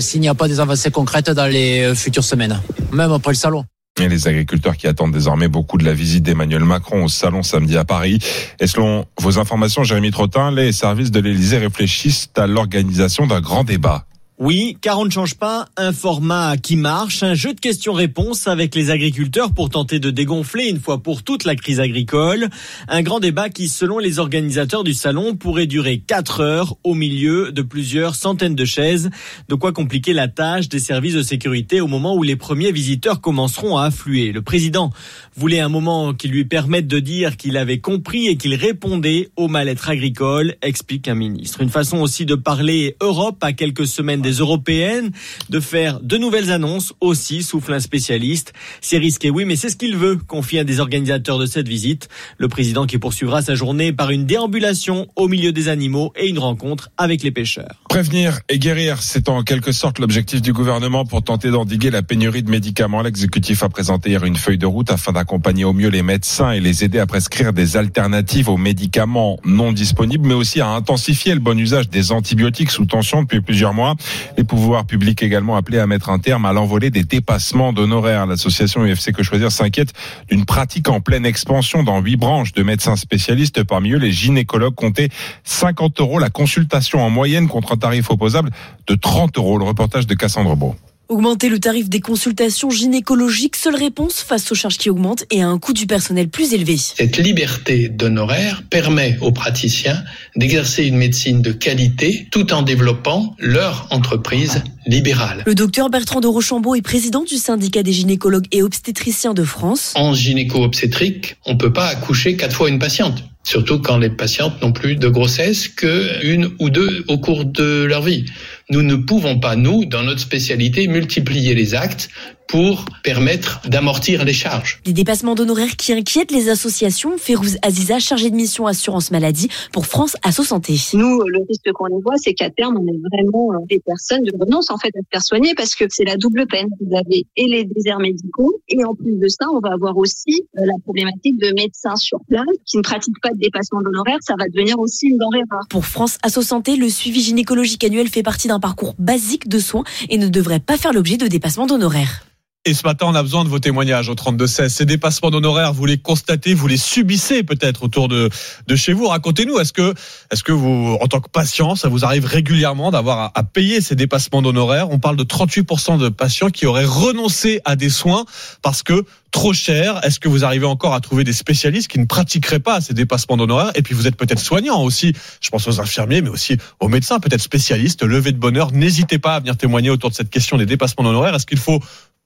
s'il 0.00 0.20
n'y 0.22 0.28
a 0.28 0.34
pas 0.34 0.48
des 0.48 0.58
avancées 0.58 0.90
concrètes 0.90 1.28
dans 1.28 1.44
les 1.44 1.94
futures 1.94 2.24
semaines, 2.24 2.58
même 2.90 3.12
après 3.12 3.32
le 3.32 3.36
salon. 3.36 3.64
Les 3.98 4.28
agriculteurs 4.28 4.76
qui 4.76 4.86
attendent 4.86 5.12
désormais 5.12 5.48
beaucoup 5.48 5.76
de 5.76 5.84
la 5.84 5.92
visite 5.92 6.22
d'Emmanuel 6.22 6.64
Macron 6.64 7.04
au 7.04 7.08
salon 7.08 7.42
samedi 7.42 7.76
à 7.76 7.84
Paris. 7.84 8.18
Et 8.58 8.66
selon 8.66 9.04
vos 9.20 9.38
informations, 9.38 9.84
Jérémy 9.84 10.10
Trottin, 10.10 10.50
les 10.50 10.72
services 10.72 11.10
de 11.10 11.20
l'Élysée 11.20 11.58
réfléchissent 11.58 12.30
à 12.36 12.46
l'organisation 12.46 13.26
d'un 13.26 13.40
grand 13.42 13.62
débat. 13.62 14.06
Oui, 14.42 14.78
car 14.80 14.98
on 14.98 15.04
ne 15.04 15.10
change 15.10 15.34
pas, 15.34 15.68
un 15.76 15.92
format 15.92 16.56
qui 16.56 16.76
marche, 16.76 17.22
un 17.22 17.34
jeu 17.34 17.52
de 17.52 17.60
questions-réponses 17.60 18.48
avec 18.48 18.74
les 18.74 18.88
agriculteurs 18.88 19.52
pour 19.52 19.68
tenter 19.68 19.98
de 19.98 20.10
dégonfler 20.10 20.70
une 20.70 20.80
fois 20.80 21.02
pour 21.02 21.22
toutes 21.22 21.44
la 21.44 21.54
crise 21.54 21.78
agricole. 21.78 22.48
Un 22.88 23.02
grand 23.02 23.20
débat 23.20 23.50
qui, 23.50 23.68
selon 23.68 23.98
les 23.98 24.18
organisateurs 24.18 24.82
du 24.82 24.94
salon, 24.94 25.36
pourrait 25.36 25.66
durer 25.66 25.98
4 25.98 26.40
heures 26.40 26.76
au 26.84 26.94
milieu 26.94 27.52
de 27.52 27.60
plusieurs 27.60 28.14
centaines 28.14 28.54
de 28.54 28.64
chaises. 28.64 29.10
De 29.50 29.54
quoi 29.56 29.72
compliquer 29.72 30.14
la 30.14 30.26
tâche 30.26 30.70
des 30.70 30.78
services 30.78 31.16
de 31.16 31.22
sécurité 31.22 31.82
au 31.82 31.86
moment 31.86 32.16
où 32.16 32.22
les 32.22 32.36
premiers 32.36 32.72
visiteurs 32.72 33.20
commenceront 33.20 33.76
à 33.76 33.84
affluer. 33.84 34.32
Le 34.32 34.40
président 34.40 34.90
voulait 35.36 35.60
un 35.60 35.68
moment 35.68 36.14
qui 36.14 36.28
lui 36.28 36.44
permette 36.44 36.86
de 36.86 36.98
dire 36.98 37.36
qu'il 37.36 37.56
avait 37.56 37.78
compris 37.78 38.28
et 38.28 38.36
qu'il 38.36 38.54
répondait 38.54 39.30
au 39.36 39.48
mal-être 39.48 39.88
agricole, 39.88 40.54
explique 40.62 41.08
un 41.08 41.14
ministre. 41.14 41.60
Une 41.62 41.70
façon 41.70 41.98
aussi 41.98 42.26
de 42.26 42.34
parler 42.34 42.96
Europe 43.00 43.42
à 43.42 43.52
quelques 43.52 43.86
semaines 43.86 44.22
des 44.22 44.34
européennes, 44.34 45.10
de 45.48 45.60
faire 45.60 46.00
de 46.00 46.16
nouvelles 46.16 46.50
annonces 46.50 46.92
aussi, 47.00 47.42
souffle 47.42 47.72
un 47.72 47.80
spécialiste. 47.80 48.52
C'est 48.80 48.98
risqué, 48.98 49.30
oui, 49.30 49.44
mais 49.44 49.56
c'est 49.56 49.70
ce 49.70 49.76
qu'il 49.76 49.96
veut, 49.96 50.16
confie 50.16 50.58
un 50.58 50.64
des 50.64 50.80
organisateurs 50.80 51.38
de 51.38 51.46
cette 51.46 51.68
visite. 51.68 52.08
Le 52.38 52.48
président 52.48 52.86
qui 52.86 52.98
poursuivra 52.98 53.42
sa 53.42 53.54
journée 53.54 53.92
par 53.92 54.10
une 54.10 54.26
déambulation 54.26 55.06
au 55.16 55.28
milieu 55.28 55.52
des 55.52 55.68
animaux 55.68 56.12
et 56.16 56.28
une 56.28 56.38
rencontre 56.38 56.90
avec 56.96 57.22
les 57.22 57.30
pêcheurs. 57.30 57.82
Prévenir 57.88 58.40
et 58.48 58.58
guérir, 58.58 59.02
c'est 59.02 59.28
en 59.28 59.42
quelque 59.42 59.72
sorte 59.72 59.98
l'objectif 59.98 60.42
du 60.42 60.52
gouvernement 60.52 61.04
pour 61.04 61.22
tenter 61.22 61.50
d'endiguer 61.50 61.90
la 61.90 62.02
pénurie 62.02 62.42
de 62.42 62.50
médicaments. 62.50 63.02
L'exécutif 63.02 63.62
a 63.62 63.68
présenté 63.68 64.10
hier 64.10 64.24
une 64.24 64.36
feuille 64.36 64.58
de 64.58 64.66
route 64.66 64.90
afin 64.90 65.12
d'accompagner 65.20 65.66
au 65.66 65.74
mieux 65.74 65.90
les 65.90 66.02
médecins 66.02 66.52
et 66.52 66.60
les 66.60 66.82
aider 66.82 66.98
à 66.98 67.04
prescrire 67.04 67.52
des 67.52 67.76
alternatives 67.76 68.48
aux 68.48 68.56
médicaments 68.56 69.38
non 69.44 69.70
disponibles, 69.70 70.26
mais 70.26 70.32
aussi 70.32 70.62
à 70.62 70.68
intensifier 70.68 71.34
le 71.34 71.40
bon 71.40 71.58
usage 71.58 71.90
des 71.90 72.10
antibiotiques 72.10 72.70
sous 72.70 72.86
tension 72.86 73.20
depuis 73.20 73.42
plusieurs 73.42 73.74
mois. 73.74 73.96
Les 74.38 74.44
pouvoirs 74.44 74.86
publics 74.86 75.22
également 75.22 75.56
appelés 75.56 75.78
à 75.78 75.86
mettre 75.86 76.08
un 76.08 76.18
terme 76.18 76.46
à 76.46 76.54
l'envolée 76.54 76.88
des 76.88 77.02
dépassements 77.02 77.74
d'honoraires. 77.74 78.24
L'association 78.24 78.82
UFC 78.82 79.12
Que 79.12 79.22
Choisir 79.22 79.52
s'inquiète 79.52 79.92
d'une 80.30 80.46
pratique 80.46 80.88
en 80.88 81.02
pleine 81.02 81.26
expansion 81.26 81.82
dans 81.82 82.00
huit 82.00 82.16
branches 82.16 82.54
de 82.54 82.62
médecins 82.62 82.96
spécialistes. 82.96 83.62
Parmi 83.62 83.90
eux, 83.90 83.98
les 83.98 84.12
gynécologues 84.12 84.74
comptaient 84.74 85.10
50 85.44 86.00
euros 86.00 86.18
la 86.18 86.30
consultation 86.30 87.04
en 87.04 87.10
moyenne 87.10 87.46
contre 87.46 87.72
un 87.74 87.76
tarif 87.76 88.10
opposable 88.10 88.50
de 88.86 88.94
30 88.94 89.36
euros. 89.36 89.58
Le 89.58 89.64
reportage 89.64 90.06
de 90.06 90.14
Cassandre 90.14 90.56
Beau. 90.56 90.76
Augmenter 91.10 91.48
le 91.48 91.58
tarif 91.58 91.90
des 91.90 91.98
consultations 91.98 92.70
gynécologiques, 92.70 93.56
seule 93.56 93.74
réponse 93.74 94.20
face 94.20 94.52
aux 94.52 94.54
charges 94.54 94.78
qui 94.78 94.90
augmentent 94.90 95.24
et 95.32 95.42
à 95.42 95.48
un 95.48 95.58
coût 95.58 95.72
du 95.72 95.88
personnel 95.88 96.28
plus 96.28 96.54
élevé. 96.54 96.76
Cette 96.76 97.18
liberté 97.18 97.88
d'honoraires 97.88 98.62
permet 98.70 99.18
aux 99.20 99.32
praticiens 99.32 100.04
d'exercer 100.36 100.84
une 100.84 100.96
médecine 100.96 101.42
de 101.42 101.50
qualité 101.50 102.28
tout 102.30 102.52
en 102.52 102.62
développant 102.62 103.34
leur 103.40 103.88
entreprise 103.90 104.62
libérale. 104.86 105.42
Le 105.46 105.56
docteur 105.56 105.90
Bertrand 105.90 106.20
de 106.20 106.28
Rochambeau 106.28 106.76
est 106.76 106.80
président 106.80 107.24
du 107.24 107.38
syndicat 107.38 107.82
des 107.82 107.92
gynécologues 107.92 108.46
et 108.52 108.62
obstétriciens 108.62 109.34
de 109.34 109.42
France. 109.42 109.94
En 109.96 110.14
gynéco-obstétrique, 110.14 111.38
on 111.44 111.56
peut 111.56 111.72
pas 111.72 111.86
accoucher 111.86 112.36
quatre 112.36 112.54
fois 112.54 112.68
une 112.68 112.78
patiente. 112.78 113.24
Surtout 113.42 113.78
quand 113.78 113.96
les 113.96 114.10
patientes 114.10 114.60
n'ont 114.60 114.72
plus 114.72 114.96
de 114.96 115.08
grossesse 115.08 115.66
que 115.66 116.24
une 116.24 116.50
ou 116.58 116.68
deux 116.68 117.04
au 117.08 117.18
cours 117.18 117.46
de 117.46 117.84
leur 117.84 118.02
vie. 118.02 118.26
Nous 118.70 118.82
ne 118.82 118.94
pouvons 118.94 119.38
pas, 119.38 119.56
nous, 119.56 119.84
dans 119.84 120.02
notre 120.02 120.20
spécialité, 120.20 120.86
multiplier 120.86 121.54
les 121.54 121.74
actes 121.74 122.08
pour 122.50 122.84
permettre 123.04 123.60
d'amortir 123.68 124.24
les 124.24 124.32
charges. 124.32 124.80
Des 124.84 124.92
dépassements 124.92 125.36
d'honoraires 125.36 125.76
qui 125.76 125.92
inquiètent 125.92 126.32
les 126.32 126.48
associations. 126.48 127.16
Férouz 127.16 127.58
Aziza, 127.62 128.00
chargée 128.00 128.28
de 128.28 128.34
mission 128.34 128.66
assurance 128.66 129.12
maladie 129.12 129.48
pour 129.72 129.86
France 129.86 130.16
Asso 130.24 130.42
Santé. 130.42 130.74
Nous, 130.94 131.20
le 131.28 131.38
risque 131.48 131.70
qu'on 131.72 131.86
y 131.86 132.02
voit, 132.02 132.16
c'est 132.16 132.34
qu'à 132.34 132.50
terme, 132.50 132.76
on 132.76 132.86
ait 132.88 133.00
vraiment 133.12 133.54
euh, 133.54 133.64
des 133.68 133.78
personnes 133.78 134.24
de 134.24 134.32
renoncent 134.36 134.70
en 134.70 134.78
fait 134.78 134.88
à 134.96 135.00
se 135.00 135.06
faire 135.12 135.22
soigner 135.22 135.54
parce 135.54 135.76
que 135.76 135.84
c'est 135.90 136.04
la 136.04 136.16
double 136.16 136.46
peine. 136.48 136.68
Vous 136.80 136.96
avez 136.96 137.24
et 137.36 137.46
les 137.46 137.64
déserts 137.64 138.00
médicaux 138.00 138.60
et 138.68 138.84
en 138.84 138.96
plus 138.96 139.16
de 139.16 139.28
ça, 139.28 139.46
on 139.54 139.60
va 139.60 139.72
avoir 139.72 139.96
aussi 139.96 140.42
euh, 140.58 140.66
la 140.66 140.74
problématique 140.82 141.38
de 141.38 141.52
médecins 141.54 141.96
sur 141.96 142.18
place 142.28 142.44
qui 142.66 142.78
ne 142.78 142.82
pratiquent 142.82 143.20
pas 143.22 143.30
de 143.30 143.38
dépassement 143.38 143.80
d'honoraires. 143.80 144.18
Ça 144.22 144.34
va 144.36 144.46
devenir 144.48 144.80
aussi 144.80 145.06
une 145.06 145.18
denrée 145.18 145.44
rare. 145.48 145.66
Pour 145.70 145.86
France 145.86 146.18
Asso 146.24 146.42
Santé, 146.42 146.74
le 146.74 146.88
suivi 146.88 147.20
gynécologique 147.20 147.84
annuel 147.84 148.08
fait 148.08 148.24
partie 148.24 148.48
d'un 148.48 148.58
parcours 148.58 148.96
basique 148.98 149.48
de 149.48 149.60
soins 149.60 149.84
et 150.08 150.18
ne 150.18 150.28
devrait 150.28 150.58
pas 150.58 150.76
faire 150.76 150.92
l'objet 150.92 151.16
de 151.16 151.28
dépassements 151.28 151.66
d'honoraires. 151.66 152.24
Et 152.66 152.74
ce 152.74 152.86
matin, 152.86 153.06
on 153.08 153.14
a 153.14 153.22
besoin 153.22 153.42
de 153.44 153.48
vos 153.48 153.58
témoignages 153.58 154.10
au 154.10 154.14
32-16. 154.14 154.68
Ces 154.68 154.84
dépassements 154.84 155.30
d'honoraires, 155.30 155.72
vous 155.72 155.86
les 155.86 155.96
constatez, 155.96 156.52
vous 156.52 156.66
les 156.66 156.76
subissez 156.76 157.42
peut-être 157.42 157.84
autour 157.84 158.06
de, 158.06 158.28
de 158.66 158.76
chez 158.76 158.92
vous. 158.92 159.06
Racontez-nous, 159.06 159.58
est-ce 159.58 159.72
que, 159.72 159.94
est-ce 160.30 160.44
que 160.44 160.52
vous, 160.52 160.98
en 161.00 161.06
tant 161.06 161.20
que 161.20 161.30
patient, 161.30 161.74
ça 161.74 161.88
vous 161.88 162.04
arrive 162.04 162.26
régulièrement 162.26 162.90
d'avoir 162.90 163.32
à, 163.34 163.42
payer 163.44 163.80
ces 163.80 163.94
dépassements 163.94 164.42
d'honoraires? 164.42 164.90
On 164.90 164.98
parle 164.98 165.16
de 165.16 165.24
38% 165.24 165.98
de 165.98 166.10
patients 166.10 166.50
qui 166.50 166.66
auraient 166.66 166.84
renoncé 166.84 167.62
à 167.64 167.76
des 167.76 167.88
soins 167.88 168.26
parce 168.60 168.82
que 168.82 169.06
trop 169.30 169.52
cher. 169.52 170.00
Est-ce 170.04 170.20
que 170.20 170.28
vous 170.28 170.44
arrivez 170.44 170.66
encore 170.66 170.92
à 170.92 171.00
trouver 171.00 171.24
des 171.24 171.32
spécialistes 171.32 171.88
qui 171.88 171.98
ne 171.98 172.04
pratiqueraient 172.04 172.58
pas 172.58 172.80
ces 172.80 172.94
dépassements 172.94 173.36
d'honoraires? 173.36 173.70
Et 173.74 173.82
puis 173.82 173.94
vous 173.94 174.06
êtes 174.06 174.16
peut-être 174.16 174.40
soignant 174.40 174.82
aussi. 174.82 175.14
Je 175.40 175.48
pense 175.50 175.66
aux 175.66 175.80
infirmiers, 175.80 176.20
mais 176.20 176.28
aussi 176.28 176.58
aux 176.80 176.88
médecins, 176.88 177.20
peut-être 177.20 177.40
spécialistes. 177.40 178.02
Levée 178.02 178.32
de 178.32 178.38
bonheur. 178.38 178.72
N'hésitez 178.72 179.18
pas 179.18 179.36
à 179.36 179.40
venir 179.40 179.56
témoigner 179.56 179.88
autour 179.90 180.10
de 180.10 180.14
cette 180.14 180.30
question 180.30 180.56
des 180.56 180.66
dépassements 180.66 181.04
d'honoraires. 181.04 181.34
Est-ce 181.34 181.46
qu'il 181.46 181.58
faut 181.58 181.80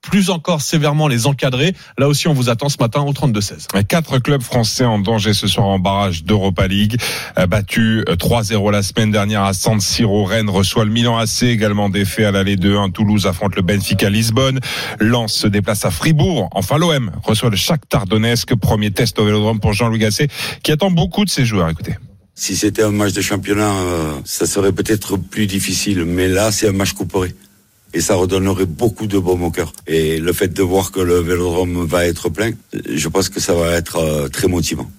plus 0.05 0.31
encore 0.31 0.61
sévèrement 0.61 1.09
les 1.09 1.27
encadrer. 1.27 1.75
Là 1.99 2.09
aussi, 2.09 2.29
on 2.29 2.33
vous 2.35 2.51
attend 2.51 2.69
ce 2.69 2.77
matin 2.81 3.03
au 3.03 3.13
32-16. 3.13 3.85
Quatre 3.87 4.19
clubs 4.19 4.43
français 4.43 4.85
en 4.85 4.99
danger 4.99 5.35
ce 5.35 5.47
soir 5.47 5.67
en 5.67 5.79
barrage 5.79 6.25
d'Europa 6.25 6.67
League. 6.67 7.01
Euh, 7.39 7.47
Battu 7.47 8.03
3-0 8.07 8.71
la 8.71 8.83
semaine 8.83 9.11
dernière 9.11 9.43
à 9.45 9.53
San 9.53 9.81
Siro. 9.81 10.25
Rennes 10.25 10.51
reçoit 10.51 10.85
le 10.85 10.91
Milan 10.91 11.17
AC, 11.19 11.45
également 11.45 11.89
défait 11.89 12.25
à 12.25 12.31
l'aller 12.31 12.57
2-1. 12.57 12.93
Toulouse 12.93 13.27
affronte 13.27 13.57
le 13.57 13.63
Benfica 13.63 14.11
Lisbonne. 14.11 14.61
Lens 15.01 15.33
se 15.33 15.47
déplace 15.47 15.85
à 15.85 15.91
Fribourg. 15.91 16.49
Enfin, 16.53 16.79
l'OM 16.79 17.11
reçoit 17.23 17.51
le 17.51 17.57
Shakhtar 17.57 18.07
Donetsk. 18.07 18.55
Premier 18.57 18.91
test 18.91 19.19
au 19.19 19.25
Vélodrome 19.25 19.61
pour 19.61 19.73
Jean-Louis 19.73 19.99
Gasset, 19.99 20.29
qui 20.63 20.73
attend 20.73 20.91
beaucoup 20.91 21.25
de 21.25 21.31
ses 21.31 21.45
joueurs. 21.45 21.69
Écoutez. 21.69 21.95
Si 22.35 22.57
c'était 22.57 22.83
un 22.83 22.91
match 22.91 23.13
de 23.13 23.21
championnat, 23.21 23.71
euh, 23.71 24.13
ça 24.25 24.47
serait 24.47 24.73
peut-être 24.73 25.17
plus 25.17 25.47
difficile. 25.47 26.05
Mais 26.05 26.27
là, 26.27 26.51
c'est 26.51 26.69
un 26.69 26.73
match 26.73 26.93
couperé 26.93 27.33
et 27.95 28.01
ça 28.01 28.17
redonnerait 28.17 28.67
beaucoup 28.67 29.07
de 29.07 29.19
baume 29.19 29.45
au 29.45 29.51
cœur. 29.51 29.73
Et 29.87 30.19
le 30.19 30.33
fait 30.33 30.53
de 30.53 30.63
voir 30.63 30.91
que 30.91 31.01
le 31.01 31.21
vélodrome 31.21 31.87
va 31.87 32.07
être 32.07 32.29
plein, 32.29 32.51
je 32.89 33.09
pense 33.09 33.29
que 33.29 33.41
ça 33.41 33.55
va 33.55 33.73
être 33.73 33.97
euh, 33.97 34.29
très 34.29 34.49
motivant. 34.49 34.91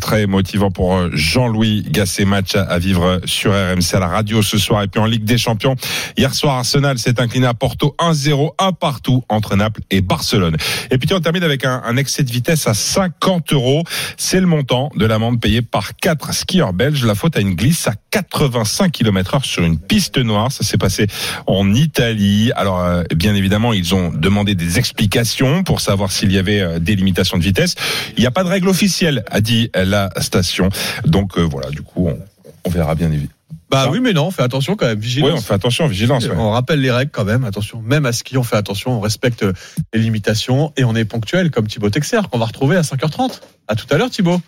Très 0.00 0.26
motivant 0.26 0.70
pour 0.70 0.96
euh, 0.96 1.10
Jean-Louis 1.12 1.84
Gasset, 1.90 2.24
match 2.24 2.56
à 2.56 2.78
vivre 2.78 3.20
sur 3.26 3.52
RMC 3.52 3.92
à 3.92 3.98
la 3.98 4.08
radio 4.08 4.40
ce 4.40 4.56
soir. 4.56 4.82
Et 4.82 4.88
puis 4.88 4.98
en 4.98 5.04
Ligue 5.04 5.24
des 5.24 5.36
Champions, 5.36 5.76
hier 6.16 6.34
soir, 6.34 6.56
Arsenal 6.56 6.98
s'est 6.98 7.20
incliné 7.20 7.46
à 7.46 7.52
Porto 7.52 7.94
1-0, 7.98 8.52
1 8.58 8.72
partout 8.72 9.24
entre 9.28 9.56
Naples 9.56 9.82
et 9.90 10.00
Barcelone. 10.00 10.56
Et 10.90 10.96
puis 10.96 11.12
on 11.12 11.20
termine 11.20 11.42
avec 11.42 11.66
un, 11.66 11.82
un 11.84 11.98
excès 11.98 12.22
de 12.22 12.30
vitesse 12.30 12.66
à 12.66 12.72
50 12.72 13.52
euros. 13.52 13.84
C'est 14.16 14.40
le 14.40 14.46
montant 14.46 14.90
de 14.96 15.04
l'amende 15.04 15.38
payée 15.38 15.60
par 15.60 15.94
quatre 15.96 16.32
skieurs 16.32 16.72
belges. 16.72 17.04
La 17.04 17.14
faute 17.14 17.36
à 17.36 17.40
une 17.40 17.54
glisse 17.54 17.86
à 17.86 17.92
85 18.10 18.90
km 18.90 19.34
heure 19.34 19.44
sur 19.44 19.64
une 19.64 19.78
piste 19.78 20.16
noire. 20.16 20.50
Ça 20.50 20.64
s'est 20.64 20.78
passé 20.78 21.08
en 21.46 21.74
Italie. 21.74 22.52
Alors, 22.56 22.80
euh, 22.80 23.02
bien 23.14 23.34
évidemment, 23.34 23.74
ils 23.74 23.94
ont 23.94 24.10
demandé 24.10 24.54
des 24.54 24.78
explications 24.78 25.62
pour 25.62 25.82
savoir 25.82 26.10
s'il 26.10 26.32
y 26.32 26.38
avait 26.38 26.60
euh, 26.60 26.78
des 26.78 26.96
limitations 26.96 27.36
de 27.36 27.42
vitesse. 27.42 27.74
Il 28.16 28.20
n'y 28.20 28.26
a 28.26 28.30
pas 28.30 28.44
de 28.44 28.48
règle 28.48 28.70
officielle, 28.70 29.24
a 29.30 29.42
dit 29.42 29.68
la 29.74 30.10
station. 30.20 30.68
Donc 31.04 31.38
euh, 31.38 31.42
voilà, 31.42 31.70
du 31.70 31.82
coup, 31.82 32.08
on, 32.08 32.18
on 32.64 32.70
verra 32.70 32.94
bien 32.94 33.08
évidemment. 33.10 33.30
Bah 33.70 33.88
oui, 33.90 33.98
mais 34.00 34.12
non, 34.12 34.26
on 34.26 34.30
fait 34.30 34.42
attention 34.42 34.76
quand 34.76 34.86
même. 34.86 35.00
Vigilance. 35.00 35.30
Oui, 35.30 35.36
on 35.36 35.40
fait 35.40 35.54
attention, 35.54 35.86
vigilance. 35.88 36.26
Ouais. 36.26 36.36
On 36.36 36.50
rappelle 36.50 36.80
les 36.80 36.92
règles 36.92 37.10
quand 37.10 37.24
même. 37.24 37.44
Attention, 37.44 37.82
même 37.82 38.06
à 38.06 38.12
ski, 38.12 38.38
on 38.38 38.44
fait 38.44 38.56
attention, 38.56 38.92
on 38.92 39.00
respecte 39.00 39.44
les 39.92 40.00
limitations 40.00 40.72
et 40.76 40.84
on 40.84 40.94
est 40.94 41.04
ponctuel 41.04 41.50
comme 41.50 41.66
Thibaut 41.66 41.90
Texer 41.90 42.20
qu'on 42.30 42.38
va 42.38 42.46
retrouver 42.46 42.76
à 42.76 42.82
5h30. 42.82 43.40
À 43.66 43.74
tout 43.74 43.86
à 43.90 43.98
l'heure, 43.98 44.10
Thibaut. 44.10 44.40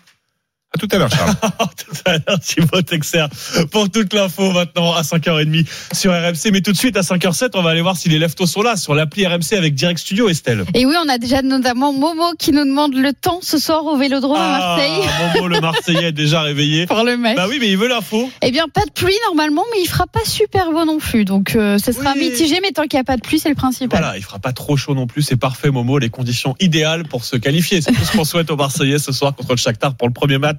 À 0.75 0.77
tout 0.77 0.87
à 0.91 0.97
l'heure, 0.97 1.09
Charles. 1.09 1.33
tout 1.77 1.95
à 2.03 2.17
l'heure, 2.17 2.39
Thibaut 2.41 2.81
Texer. 2.81 3.25
Pour 3.71 3.89
toute 3.89 4.13
l'info 4.13 4.51
maintenant 4.51 4.93
à 4.93 5.01
5h30 5.01 5.65
sur 5.93 6.11
RMC. 6.11 6.51
Mais 6.51 6.59
tout 6.59 6.73
de 6.73 6.77
suite 6.77 6.97
à 6.97 7.01
5h07, 7.01 7.51
on 7.53 7.61
va 7.61 7.69
aller 7.69 7.81
voir 7.81 7.95
si 7.95 8.09
les 8.09 8.19
leftos 8.19 8.45
sont 8.47 8.61
là 8.61 8.75
sur 8.75 8.93
l'appli 8.93 9.25
RMC 9.25 9.53
avec 9.53 9.75
Direct 9.75 9.97
Studio, 9.97 10.27
Estelle. 10.27 10.65
Et 10.73 10.85
oui, 10.85 10.93
on 11.01 11.07
a 11.07 11.19
déjà 11.19 11.41
notamment 11.41 11.93
Momo 11.93 12.33
qui 12.37 12.51
nous 12.51 12.65
demande 12.65 12.95
le 12.95 13.13
temps 13.13 13.39
ce 13.41 13.57
soir 13.57 13.85
au 13.85 13.95
Vélodrome 13.97 14.35
ah, 14.37 14.55
à 14.55 14.59
Marseille. 14.59 15.09
Momo, 15.35 15.47
le 15.47 15.61
Marseillais, 15.61 16.09
est 16.09 16.11
déjà 16.11 16.41
réveillé. 16.41 16.85
Pour 16.87 17.03
le 17.05 17.15
match. 17.15 17.37
Bah 17.37 17.45
oui, 17.47 17.59
mais 17.61 17.69
il 17.69 17.77
veut 17.77 17.87
l'info. 17.87 18.29
Eh 18.41 18.51
bien, 18.51 18.67
pas 18.67 18.83
de 18.83 18.91
pluie 18.91 19.15
normalement, 19.27 19.63
mais 19.71 19.81
il 19.81 19.87
fera 19.87 20.05
pas 20.05 20.25
super 20.25 20.71
beau 20.71 20.83
non 20.83 20.97
plus. 20.97 21.23
Donc, 21.23 21.55
euh, 21.55 21.77
ce 21.77 21.93
sera 21.93 22.11
oui. 22.13 22.29
mitigé, 22.29 22.59
mais 22.61 22.71
tant 22.71 22.83
qu'il 22.83 22.97
n'y 22.97 23.01
a 23.01 23.05
pas 23.05 23.15
de 23.15 23.21
pluie, 23.21 23.39
c'est 23.39 23.49
le 23.49 23.55
principal. 23.55 24.01
Voilà, 24.01 24.17
il 24.17 24.23
fera 24.23 24.39
pas 24.39 24.51
trop 24.51 24.75
chaud 24.75 24.95
non 24.95 25.07
plus. 25.07 25.21
C'est 25.21 25.37
parfait, 25.37 25.71
Momo. 25.71 25.97
Les 25.97 26.09
conditions 26.09 26.57
idéales 26.59 27.05
pour 27.05 27.23
se 27.23 27.37
qualifier. 27.37 27.81
C'est 27.81 27.93
tout 27.93 28.03
ce 28.03 28.11
qu'on 28.11 28.25
souhaite 28.25 28.51
aux 28.51 28.57
Marseillais 28.57 28.99
ce 28.99 29.13
soir 29.13 29.33
contre 29.33 29.51
le 29.51 29.57
Shakhtar 29.57 29.95
pour 29.95 30.09
le 30.09 30.13
premier 30.13 30.37
match 30.37 30.56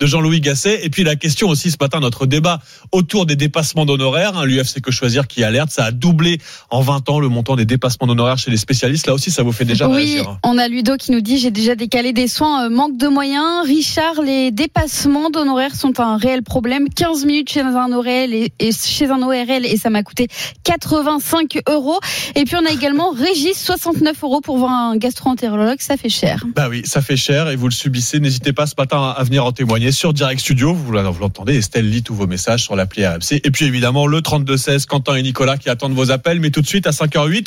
de 0.00 0.06
Jean-Louis 0.06 0.28
Louis 0.28 0.40
Gasset. 0.42 0.84
Et 0.84 0.90
puis 0.90 1.04
la 1.04 1.16
question 1.16 1.48
aussi 1.48 1.70
ce 1.70 1.76
matin, 1.80 2.00
notre 2.00 2.26
débat 2.26 2.60
autour 2.92 3.24
des 3.24 3.34
dépassements 3.36 3.86
d'honoraires. 3.86 4.36
Hein, 4.36 4.44
L'UFC 4.44 4.80
Que 4.82 4.90
Choisir 4.90 5.26
qui 5.26 5.42
alerte, 5.42 5.70
ça 5.70 5.86
a 5.86 5.90
doublé 5.90 6.38
en 6.70 6.82
20 6.82 7.08
ans 7.08 7.18
le 7.18 7.28
montant 7.28 7.56
des 7.56 7.64
dépassements 7.64 8.06
d'honoraires 8.06 8.36
chez 8.36 8.50
les 8.50 8.58
spécialistes. 8.58 9.06
Là 9.06 9.14
aussi, 9.14 9.30
ça 9.30 9.42
vous 9.42 9.52
fait 9.52 9.64
déjà 9.64 9.88
oui, 9.88 9.96
réagir. 9.96 10.28
hein. 10.28 10.38
on 10.44 10.58
a 10.58 10.68
Ludo 10.68 10.96
qui 10.96 11.12
nous 11.12 11.22
dit 11.22 11.38
j'ai 11.38 11.50
déjà 11.50 11.74
décalé 11.74 12.12
des 12.12 12.28
soins, 12.28 12.66
euh, 12.66 12.68
manque 12.68 12.98
de 12.98 13.08
moyens. 13.08 13.66
Richard, 13.66 14.20
les 14.22 14.50
dépassements 14.50 15.30
d'honoraires 15.30 15.74
sont 15.74 15.98
un 15.98 16.18
réel 16.18 16.42
problème. 16.42 16.88
15 16.90 17.24
minutes 17.24 17.50
chez 17.50 17.60
un 17.60 17.92
ORL 17.92 18.34
et, 18.34 18.52
et 18.58 18.70
chez 18.72 19.10
un 19.10 19.22
ORL 19.22 19.64
et 19.64 19.76
ça 19.78 19.88
m'a 19.88 20.02
coûté 20.02 20.28
85 20.64 21.60
euros. 21.68 21.98
Et 22.36 22.44
puis 22.44 22.56
on 22.56 22.66
a 22.66 22.70
également 22.70 23.10
Régis, 23.16 23.58
69 23.58 24.22
euros 24.22 24.40
pour 24.40 24.58
voir 24.58 24.72
un 24.72 24.96
gastro-entérologue, 24.96 25.80
ça 25.80 25.96
fait 25.96 26.08
cher. 26.08 26.44
Bah 26.54 26.68
oui, 26.68 26.82
ça 26.84 27.00
fait 27.00 27.16
cher 27.16 27.48
et 27.48 27.56
vous 27.56 27.68
le 27.68 27.72
subissez. 27.72 28.20
N'hésitez 28.20 28.52
pas 28.52 28.66
ce 28.66 28.74
matin 28.76 29.14
à 29.16 29.22
venir 29.24 29.37
en 29.44 29.52
témoigner 29.52 29.92
sur 29.92 30.12
Direct 30.12 30.40
Studio. 30.40 30.74
Vous 30.74 30.92
l'entendez, 30.92 31.56
Estelle 31.56 31.88
lit 31.88 32.02
tous 32.02 32.14
vos 32.14 32.26
messages 32.26 32.64
sur 32.64 32.76
l'appli 32.76 33.06
RMC. 33.06 33.40
Et 33.44 33.50
puis 33.50 33.64
évidemment, 33.66 34.06
le 34.06 34.20
32-16, 34.20 34.86
Quentin 34.86 35.14
et 35.14 35.22
Nicolas 35.22 35.56
qui 35.56 35.70
attendent 35.70 35.94
vos 35.94 36.10
appels. 36.10 36.40
Mais 36.40 36.50
tout 36.50 36.60
de 36.60 36.66
suite, 36.66 36.86
à 36.86 36.90
5h08, 36.90 37.46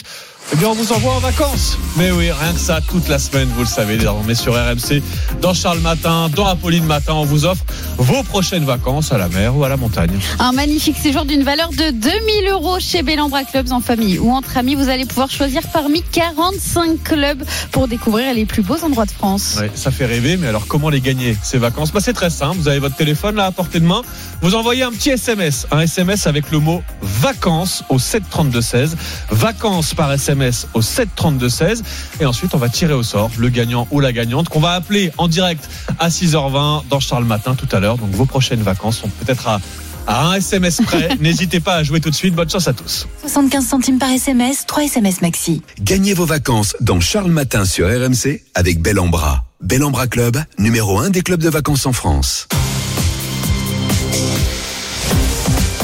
eh 0.53 0.57
bien, 0.57 0.67
on 0.67 0.73
vous 0.73 0.91
envoie 0.91 1.13
en 1.13 1.19
vacances. 1.19 1.77
Mais 1.97 2.11
oui, 2.11 2.29
rien 2.31 2.53
que 2.53 2.59
ça, 2.59 2.81
toute 2.81 3.07
la 3.07 3.19
semaine, 3.19 3.47
vous 3.55 3.61
le 3.61 3.67
savez, 3.67 3.95
désormais 3.97 4.35
sur 4.35 4.53
RMC, 4.53 5.01
dans 5.41 5.53
Charles 5.53 5.79
Matin, 5.79 6.29
dans 6.35 6.45
Apolline 6.45 6.83
Matin, 6.85 7.13
on 7.13 7.23
vous 7.23 7.45
offre 7.45 7.63
vos 7.97 8.21
prochaines 8.23 8.65
vacances 8.65 9.13
à 9.13 9.17
la 9.17 9.29
mer 9.29 9.55
ou 9.55 9.63
à 9.63 9.69
la 9.69 9.77
montagne. 9.77 10.11
Un 10.39 10.51
magnifique 10.51 10.97
séjour 10.97 11.23
d'une 11.25 11.43
valeur 11.43 11.69
de 11.69 11.91
2000 11.91 12.49
euros 12.51 12.79
chez 12.79 13.01
Bellambra 13.01 13.43
Clubs 13.45 13.71
en 13.71 13.79
famille 13.79 14.19
ou 14.19 14.31
entre 14.31 14.57
amis. 14.57 14.75
Vous 14.75 14.89
allez 14.89 15.05
pouvoir 15.05 15.29
choisir 15.29 15.61
parmi 15.71 16.01
45 16.01 17.01
clubs 17.03 17.43
pour 17.71 17.87
découvrir 17.87 18.33
les 18.33 18.45
plus 18.45 18.61
beaux 18.61 18.83
endroits 18.83 19.05
de 19.05 19.11
France. 19.11 19.57
Ouais, 19.59 19.71
ça 19.75 19.91
fait 19.91 20.05
rêver, 20.05 20.35
mais 20.35 20.47
alors 20.47 20.67
comment 20.67 20.89
les 20.89 21.01
gagner 21.01 21.37
ces 21.43 21.59
vacances? 21.59 21.91
Bah, 21.93 21.99
C'est 22.01 22.13
très 22.13 22.29
simple. 22.29 22.57
Vous 22.57 22.67
avez 22.67 22.79
votre 22.79 22.95
téléphone 22.95 23.35
là 23.35 23.45
à 23.45 23.51
portée 23.51 23.79
de 23.79 23.85
main. 23.85 24.01
Vous 24.41 24.55
envoyez 24.55 24.83
un 24.83 24.91
petit 24.91 25.11
SMS, 25.11 25.67
un 25.71 25.79
SMS 25.79 26.27
avec 26.27 26.51
le 26.51 26.59
mot 26.59 26.83
vacances 27.01 27.83
au 27.89 27.97
732-16. 27.99 28.95
Vacances 29.29 29.93
par 29.93 30.11
SMS 30.11 30.30
au 30.73 30.81
732-16. 30.81 31.81
Et 32.19 32.25
ensuite, 32.25 32.53
on 32.53 32.57
va 32.57 32.69
tirer 32.69 32.93
au 32.93 33.03
sort 33.03 33.31
le 33.37 33.49
gagnant 33.49 33.87
ou 33.91 33.99
la 33.99 34.13
gagnante 34.13 34.49
qu'on 34.49 34.59
va 34.59 34.71
appeler 34.71 35.11
en 35.17 35.27
direct 35.27 35.69
à 35.99 36.09
6h20 36.09 36.83
dans 36.89 36.99
Charles 36.99 37.25
Matin 37.25 37.55
tout 37.55 37.67
à 37.71 37.79
l'heure. 37.79 37.97
Donc 37.97 38.11
vos 38.11 38.25
prochaines 38.25 38.61
vacances 38.61 38.99
sont 38.99 39.09
peut-être 39.09 39.47
à 39.47 39.59
à 40.07 40.27
un 40.27 40.33
SMS 40.33 40.81
près. 40.85 41.09
N'hésitez 41.19 41.59
pas 41.59 41.75
à 41.75 41.83
jouer 41.83 42.01
tout 42.01 42.09
de 42.09 42.15
suite. 42.15 42.35
Bonne 42.35 42.49
chance 42.49 42.67
à 42.67 42.73
tous. 42.73 43.07
75 43.21 43.65
centimes 43.65 43.99
par 43.99 44.09
SMS, 44.09 44.65
3 44.65 44.85
SMS 44.85 45.21
maxi. 45.21 45.61
Gagnez 45.81 46.13
vos 46.13 46.25
vacances 46.25 46.75
dans 46.81 46.99
Charles 46.99 47.31
Matin 47.31 47.65
sur 47.65 47.87
RMC 47.87 48.41
avec 48.55 48.81
Bellambra. 48.81 49.45
Bellambra 49.61 50.07
Club, 50.07 50.37
numéro 50.57 50.99
1 50.99 51.11
des 51.11 51.21
clubs 51.21 51.41
de 51.41 51.49
vacances 51.49 51.85
en 51.85 51.93
France. 51.93 52.47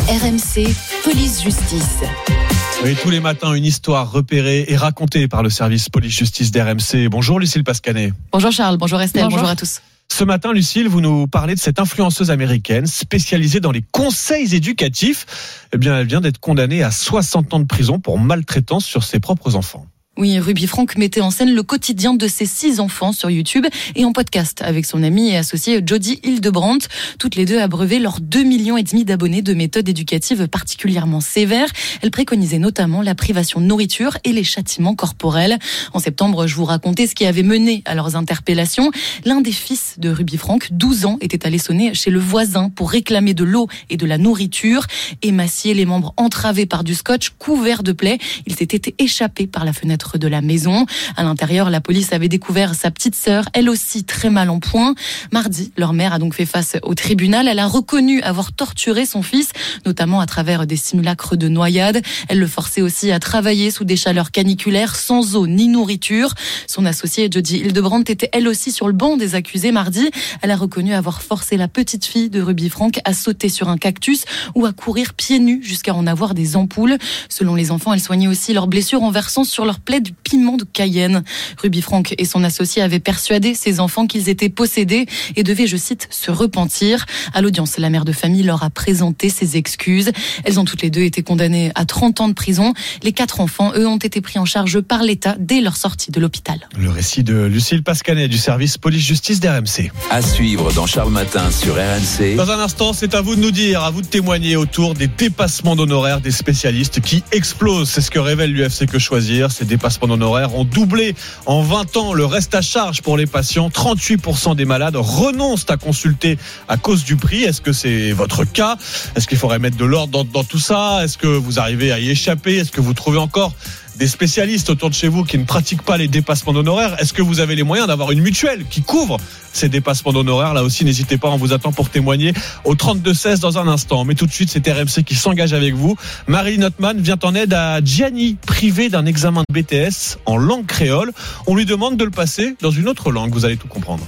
RMC, 0.08 0.74
police 1.04 1.44
justice. 1.44 2.37
Oui, 2.84 2.96
tous 3.02 3.10
les 3.10 3.20
matins, 3.20 3.54
une 3.54 3.66
histoire 3.66 4.12
repérée 4.12 4.66
et 4.68 4.78
racontée 4.78 5.28
par 5.28 5.42
le 5.42 5.50
service 5.50 5.90
police-justice 5.90 6.52
d'RMC. 6.52 7.10
Bonjour 7.10 7.40
Lucille 7.40 7.64
Pascanet. 7.64 8.14
Bonjour 8.32 8.52
Charles, 8.52 8.78
bonjour 8.78 9.02
Estelle, 9.02 9.24
bonjour, 9.24 9.40
bonjour 9.40 9.52
à 9.52 9.56
tous. 9.56 9.82
Ce 10.10 10.24
matin, 10.24 10.54
Lucille, 10.54 10.88
vous 10.88 11.02
nous 11.02 11.28
parlez 11.28 11.56
de 11.56 11.60
cette 11.60 11.80
influenceuse 11.80 12.32
américaine 12.32 12.86
spécialisée 12.88 13.60
dans 13.60 13.72
les 13.72 13.84
conseils 13.92 14.56
éducatifs. 14.56 15.26
Eh 15.74 15.78
bien, 15.78 16.00
elle 16.00 16.08
vient 16.08 16.22
d'être 16.22 16.40
condamnée 16.40 16.82
à 16.82 16.92
60 16.92 17.54
ans 17.54 17.60
de 17.60 17.66
prison 17.66 18.00
pour 18.00 18.20
maltraitance 18.20 18.86
sur 18.86 19.04
ses 19.04 19.20
propres 19.20 19.56
enfants. 19.56 19.86
Oui, 20.18 20.40
Ruby 20.40 20.66
Franck 20.66 20.98
mettait 20.98 21.22
en 21.22 21.30
scène 21.30 21.54
le 21.54 21.62
quotidien 21.62 22.16
de 22.16 22.28
ses 22.28 22.48
six 22.48 22.80
enfants 22.80 23.12
sur 23.12 23.30
YouTube 23.30 23.68
et 23.96 24.04
en 24.04 24.14
podcast 24.14 24.64
avec 24.64 24.88
son 24.88 25.04
ami 25.04 25.30
et 25.30 25.38
associé 25.38 25.80
Jody 25.86 26.20
Hildebrandt. 26.24 26.88
Toutes 27.20 27.36
les 27.36 27.46
deux 27.46 27.60
abreuvaient 27.60 28.00
leurs 28.00 28.20
2 28.20 28.42
millions 28.42 28.78
et 28.78 28.84
demi 28.84 29.06
d'abonnés 29.06 29.44
de 29.44 29.54
méthodes 29.54 29.88
éducatives 29.88 30.48
particulièrement 30.48 31.22
sévères. 31.22 31.70
Elles 32.02 32.10
préconisaient 32.10 32.58
notamment 32.58 33.04
la 33.04 33.14
privation 33.14 33.62
de 33.62 33.66
nourriture 33.68 34.18
et 34.24 34.32
les 34.32 34.44
châtiments 34.44 34.96
corporels. 34.96 35.60
En 35.94 36.00
septembre, 36.00 36.48
je 36.48 36.56
vous 36.56 36.66
racontais 36.66 37.06
ce 37.06 37.14
qui 37.14 37.28
avait 37.28 37.44
mené 37.44 37.84
à 37.86 37.94
leurs 37.94 38.16
interpellations. 38.16 38.90
L'un 39.24 39.42
des 39.42 39.52
fils 39.52 40.00
de 40.00 40.10
Ruby 40.10 40.38
Franck, 40.38 40.70
12 40.72 41.06
ans, 41.06 41.18
était 41.22 41.46
allé 41.46 41.60
sonner 41.60 41.94
chez 41.94 42.10
le 42.10 42.20
voisin 42.20 42.70
pour 42.70 42.90
réclamer 42.90 43.36
de 43.36 43.44
l'eau 43.44 43.68
et 43.92 43.98
de 43.98 44.06
la 44.08 44.18
nourriture. 44.18 44.88
Émacié, 45.22 45.76
les 45.76 45.86
membres 45.86 46.16
entravés 46.18 46.66
par 46.66 46.84
du 46.84 46.96
scotch, 46.96 47.34
couverts 47.38 47.84
de 47.84 47.92
plaies, 47.92 48.18
il 48.48 48.56
s'était 48.56 48.96
échappé 48.98 49.46
par 49.46 49.64
la 49.64 49.74
fenêtre 49.74 50.07
de 50.16 50.28
la 50.30 50.42
maison. 50.42 50.86
À 51.18 51.24
l'intérieur, 51.24 51.70
la 51.70 51.82
police 51.82 52.14
avait 52.14 52.30
découvert 52.30 52.76
sa 52.76 52.92
petite 52.92 53.16
sœur, 53.16 53.50
elle 53.54 53.70
aussi 53.70 54.06
très 54.06 54.30
mal 54.30 54.50
en 54.50 54.60
point. 54.60 54.96
Mardi, 55.32 55.74
leur 55.78 55.92
mère 55.92 56.14
a 56.14 56.20
donc 56.20 56.34
fait 56.34 56.46
face 56.46 56.78
au 56.84 56.96
tribunal. 56.96 57.48
Elle 57.48 57.60
a 57.60 57.68
reconnu 57.68 58.22
avoir 58.22 58.54
torturé 58.54 59.06
son 59.06 59.22
fils, 59.22 59.50
notamment 59.86 60.22
à 60.22 60.26
travers 60.26 60.66
des 60.66 60.78
simulacres 60.78 61.36
de 61.36 61.50
noyade. 61.50 62.02
Elle 62.30 62.40
le 62.40 62.48
forçait 62.48 62.82
aussi 62.82 63.12
à 63.12 63.20
travailler 63.20 63.72
sous 63.72 63.84
des 63.84 63.98
chaleurs 63.98 64.32
caniculaires, 64.32 64.96
sans 64.96 65.36
eau 65.36 65.48
ni 65.48 65.68
nourriture. 65.68 66.34
Son 66.68 66.86
associée 66.86 67.30
Jodie 67.32 67.58
Hildebrandt 67.58 68.12
était 68.12 68.30
elle 68.32 68.48
aussi 68.48 68.72
sur 68.72 68.88
le 68.88 68.94
banc 68.94 69.18
des 69.18 69.36
accusés 69.36 69.72
mardi. 69.72 70.10
Elle 70.42 70.52
a 70.52 70.56
reconnu 70.56 70.94
avoir 70.94 71.22
forcé 71.22 71.58
la 71.58 71.68
petite 71.68 72.06
fille 72.06 72.30
de 72.30 72.42
Ruby 72.42 72.70
Frank 72.70 73.00
à 73.04 73.14
sauter 73.14 73.50
sur 73.50 73.70
un 73.70 73.78
cactus 73.78 74.26
ou 74.56 74.66
à 74.66 74.74
courir 74.74 75.14
pieds 75.14 75.40
nus 75.40 75.62
jusqu'à 75.64 75.94
en 75.94 76.08
avoir 76.08 76.34
des 76.34 76.56
ampoules. 76.56 76.98
Selon 77.30 77.56
les 77.56 77.72
enfants, 77.72 77.94
elle 77.94 78.02
soignait 78.02 78.28
aussi 78.28 78.54
leurs 78.54 78.68
blessures 78.68 79.04
en 79.04 79.12
versant 79.12 79.44
sur 79.44 79.66
leur 79.66 79.80
plaie 79.80 79.97
du 80.00 80.14
piment 80.14 80.58
de 80.58 80.64
Cayenne. 80.64 81.24
Ruby 81.62 81.82
Franck 81.82 82.16
et 82.18 82.26
son 82.26 82.44
associé 82.44 82.82
avaient 82.82 83.00
persuadé 83.00 83.54
ses 83.54 83.80
enfants 83.80 84.08
qu'ils 84.08 84.30
étaient 84.30 84.50
possédés 84.50 85.06
et 85.36 85.44
devaient, 85.44 85.68
je 85.68 85.78
cite, 85.78 86.08
se 86.12 86.32
repentir. 86.32 87.06
À 87.34 87.42
l'audience, 87.42 87.78
la 87.78 87.90
mère 87.90 88.06
de 88.06 88.12
famille 88.12 88.44
leur 88.44 88.64
a 88.64 88.70
présenté 88.70 89.30
ses 89.30 89.58
excuses. 89.58 90.12
Elles 90.44 90.60
ont 90.60 90.66
toutes 90.66 90.82
les 90.82 90.90
deux 90.90 91.02
été 91.02 91.24
condamnées 91.24 91.72
à 91.76 91.86
30 91.86 92.22
ans 92.22 92.28
de 92.28 92.34
prison. 92.34 92.74
Les 93.04 93.12
quatre 93.12 93.42
enfants, 93.42 93.72
eux, 93.76 93.88
ont 93.88 93.98
été 93.98 94.22
pris 94.22 94.40
en 94.40 94.46
charge 94.46 94.82
par 94.82 95.04
l'État 95.04 95.36
dès 95.40 95.62
leur 95.62 95.78
sortie 95.78 96.12
de 96.12 96.20
l'hôpital. 96.20 96.68
Le 96.78 96.90
récit 96.90 97.24
de 97.24 97.46
Lucille 97.46 97.84
Pascanet 97.84 98.28
du 98.28 98.38
service 98.38 98.78
police-justice 98.78 99.40
d'RMC. 99.40 99.92
À 100.12 100.22
suivre 100.22 100.72
dans 100.74 100.86
Charles 100.86 101.12
Matin 101.12 101.50
sur 101.52 101.76
RMC. 101.76 102.36
Dans 102.36 102.52
un 102.52 102.60
instant, 102.60 102.94
c'est 102.94 103.16
à 103.16 103.22
vous 103.22 103.36
de 103.36 103.42
nous 103.42 103.52
dire, 103.52 103.84
à 103.84 103.92
vous 103.92 104.02
de 104.02 104.08
témoigner 104.08 104.56
autour 104.56 104.94
des 104.94 105.08
dépassements 105.08 105.76
d'honoraires 105.76 106.22
des 106.22 106.32
spécialistes 106.32 107.02
qui 107.02 107.24
explosent. 107.32 107.90
C'est 107.90 108.02
ce 108.02 108.12
que 108.12 108.20
révèle 108.20 108.52
l'UFC 108.54 108.86
Que 108.86 109.00
Choisir. 109.00 109.52
Ces 109.52 109.66
dépassements 109.66 109.87
d'honoraires 110.08 110.56
ont 110.56 110.64
doublé 110.64 111.16
en 111.46 111.62
20 111.62 111.98
ans 111.98 112.14
le 112.14 112.26
reste 112.26 112.54
à 112.56 112.62
charge 112.62 113.02
pour 113.02 113.18
les 113.18 113.26
patients. 113.26 113.70
38% 113.70 114.56
des 114.56 114.66
malades 114.66 114.96
renoncent 114.96 115.66
à 115.70 115.78
consulter 115.78 116.38
à 116.68 116.78
cause 116.78 117.04
du 117.04 117.16
prix. 117.16 117.44
Est-ce 117.44 117.62
que 117.62 117.74
c'est 117.74 118.12
votre 118.12 118.44
cas? 118.44 118.78
Est-ce 119.16 119.28
qu'il 119.28 119.38
faudrait 119.38 119.60
mettre 119.60 119.78
de 119.78 119.86
l'ordre 119.86 120.12
dans, 120.12 120.24
dans 120.24 120.44
tout 120.44 120.60
ça? 120.60 121.04
Est-ce 121.04 121.18
que 121.18 121.28
vous 121.28 121.60
arrivez 121.60 121.92
à 121.92 122.00
y 122.00 122.10
échapper? 122.10 122.58
Est-ce 122.58 122.72
que 122.72 122.82
vous 122.82 122.94
trouvez 122.94 123.18
encore 123.18 123.54
des 123.98 124.08
spécialistes 124.08 124.70
autour 124.70 124.90
de 124.90 124.96
chez 124.96 125.08
vous 125.08 125.24
qui 125.24 125.38
ne 125.38 125.44
pratiquent 125.44 125.82
pas 125.82 125.98
les 125.98 126.08
dépassements 126.08 126.54
d'honoraires. 126.54 126.96
Est-ce 127.00 127.14
que 127.14 127.22
vous 127.22 127.40
avez 127.40 127.56
les 127.56 127.64
moyens 127.64 127.88
d'avoir 127.88 128.12
une 128.12 128.22
mutuelle 128.22 128.66
qui 128.70 128.82
couvre 128.82 129.18
ces 129.54 129.70
dépassements 129.70 130.14
d'honoraires? 130.14 130.54
Là 130.54 130.64
aussi, 130.64 130.86
n'hésitez 130.86 131.18
pas, 131.18 131.30
on 131.30 131.38
vous 131.38 131.54
attend 131.54 131.72
pour 131.72 131.90
témoigner 131.90 132.34
au 132.64 132.76
32-16 132.76 133.40
dans 133.40 133.58
un 133.58 133.68
instant. 133.68 134.06
Mais 134.06 134.16
tout 134.16 134.26
de 134.26 134.32
suite, 134.32 134.50
c'est 134.52 134.68
RMC 134.72 135.04
qui 135.06 135.16
s'engage 135.16 135.54
avec 135.54 135.74
vous. 135.74 135.96
Marie 136.28 136.58
Notman 136.58 137.00
vient 137.00 137.20
en 137.24 137.34
aide 137.36 137.54
à 137.54 137.84
Gianni, 137.84 138.38
privé 138.46 138.90
d'un 138.90 139.06
examen 139.06 139.44
de 139.50 139.62
BTS 139.62 140.18
en 140.26 140.38
langue 140.38 140.66
créole. 140.66 141.12
On 141.48 141.56
lui 141.56 141.66
demande 141.66 141.98
de 141.98 142.06
le 142.06 142.12
passer 142.12 142.56
dans 142.62 142.72
une 142.72 142.88
autre 142.88 143.12
langue, 143.12 143.34
vous 143.34 143.46
allez 143.46 143.58
tout 143.58 143.68
comprendre. 143.68 144.06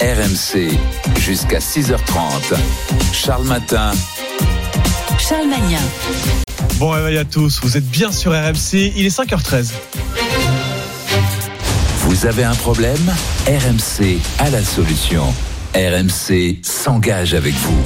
RMC, 0.00 0.68
jusqu'à 1.18 1.60
6h30. 1.60 2.54
Charles 3.12 3.46
Matin. 3.46 3.92
Charles 5.18 5.48
Magnin. 5.48 5.78
Bon 6.78 6.90
réveil 6.90 7.18
à 7.18 7.24
tous, 7.24 7.60
vous 7.62 7.76
êtes 7.76 7.88
bien 7.88 8.12
sur 8.12 8.32
RMC, 8.32 8.92
il 8.96 9.06
est 9.06 9.16
5h13. 9.16 9.72
Vous 12.00 12.26
avez 12.26 12.44
un 12.44 12.54
problème? 12.54 13.14
RMC 13.46 14.18
a 14.38 14.50
la 14.50 14.62
solution. 14.62 15.24
RMC 15.74 16.58
s'engage 16.62 17.34
avec 17.34 17.54
vous. 17.54 17.78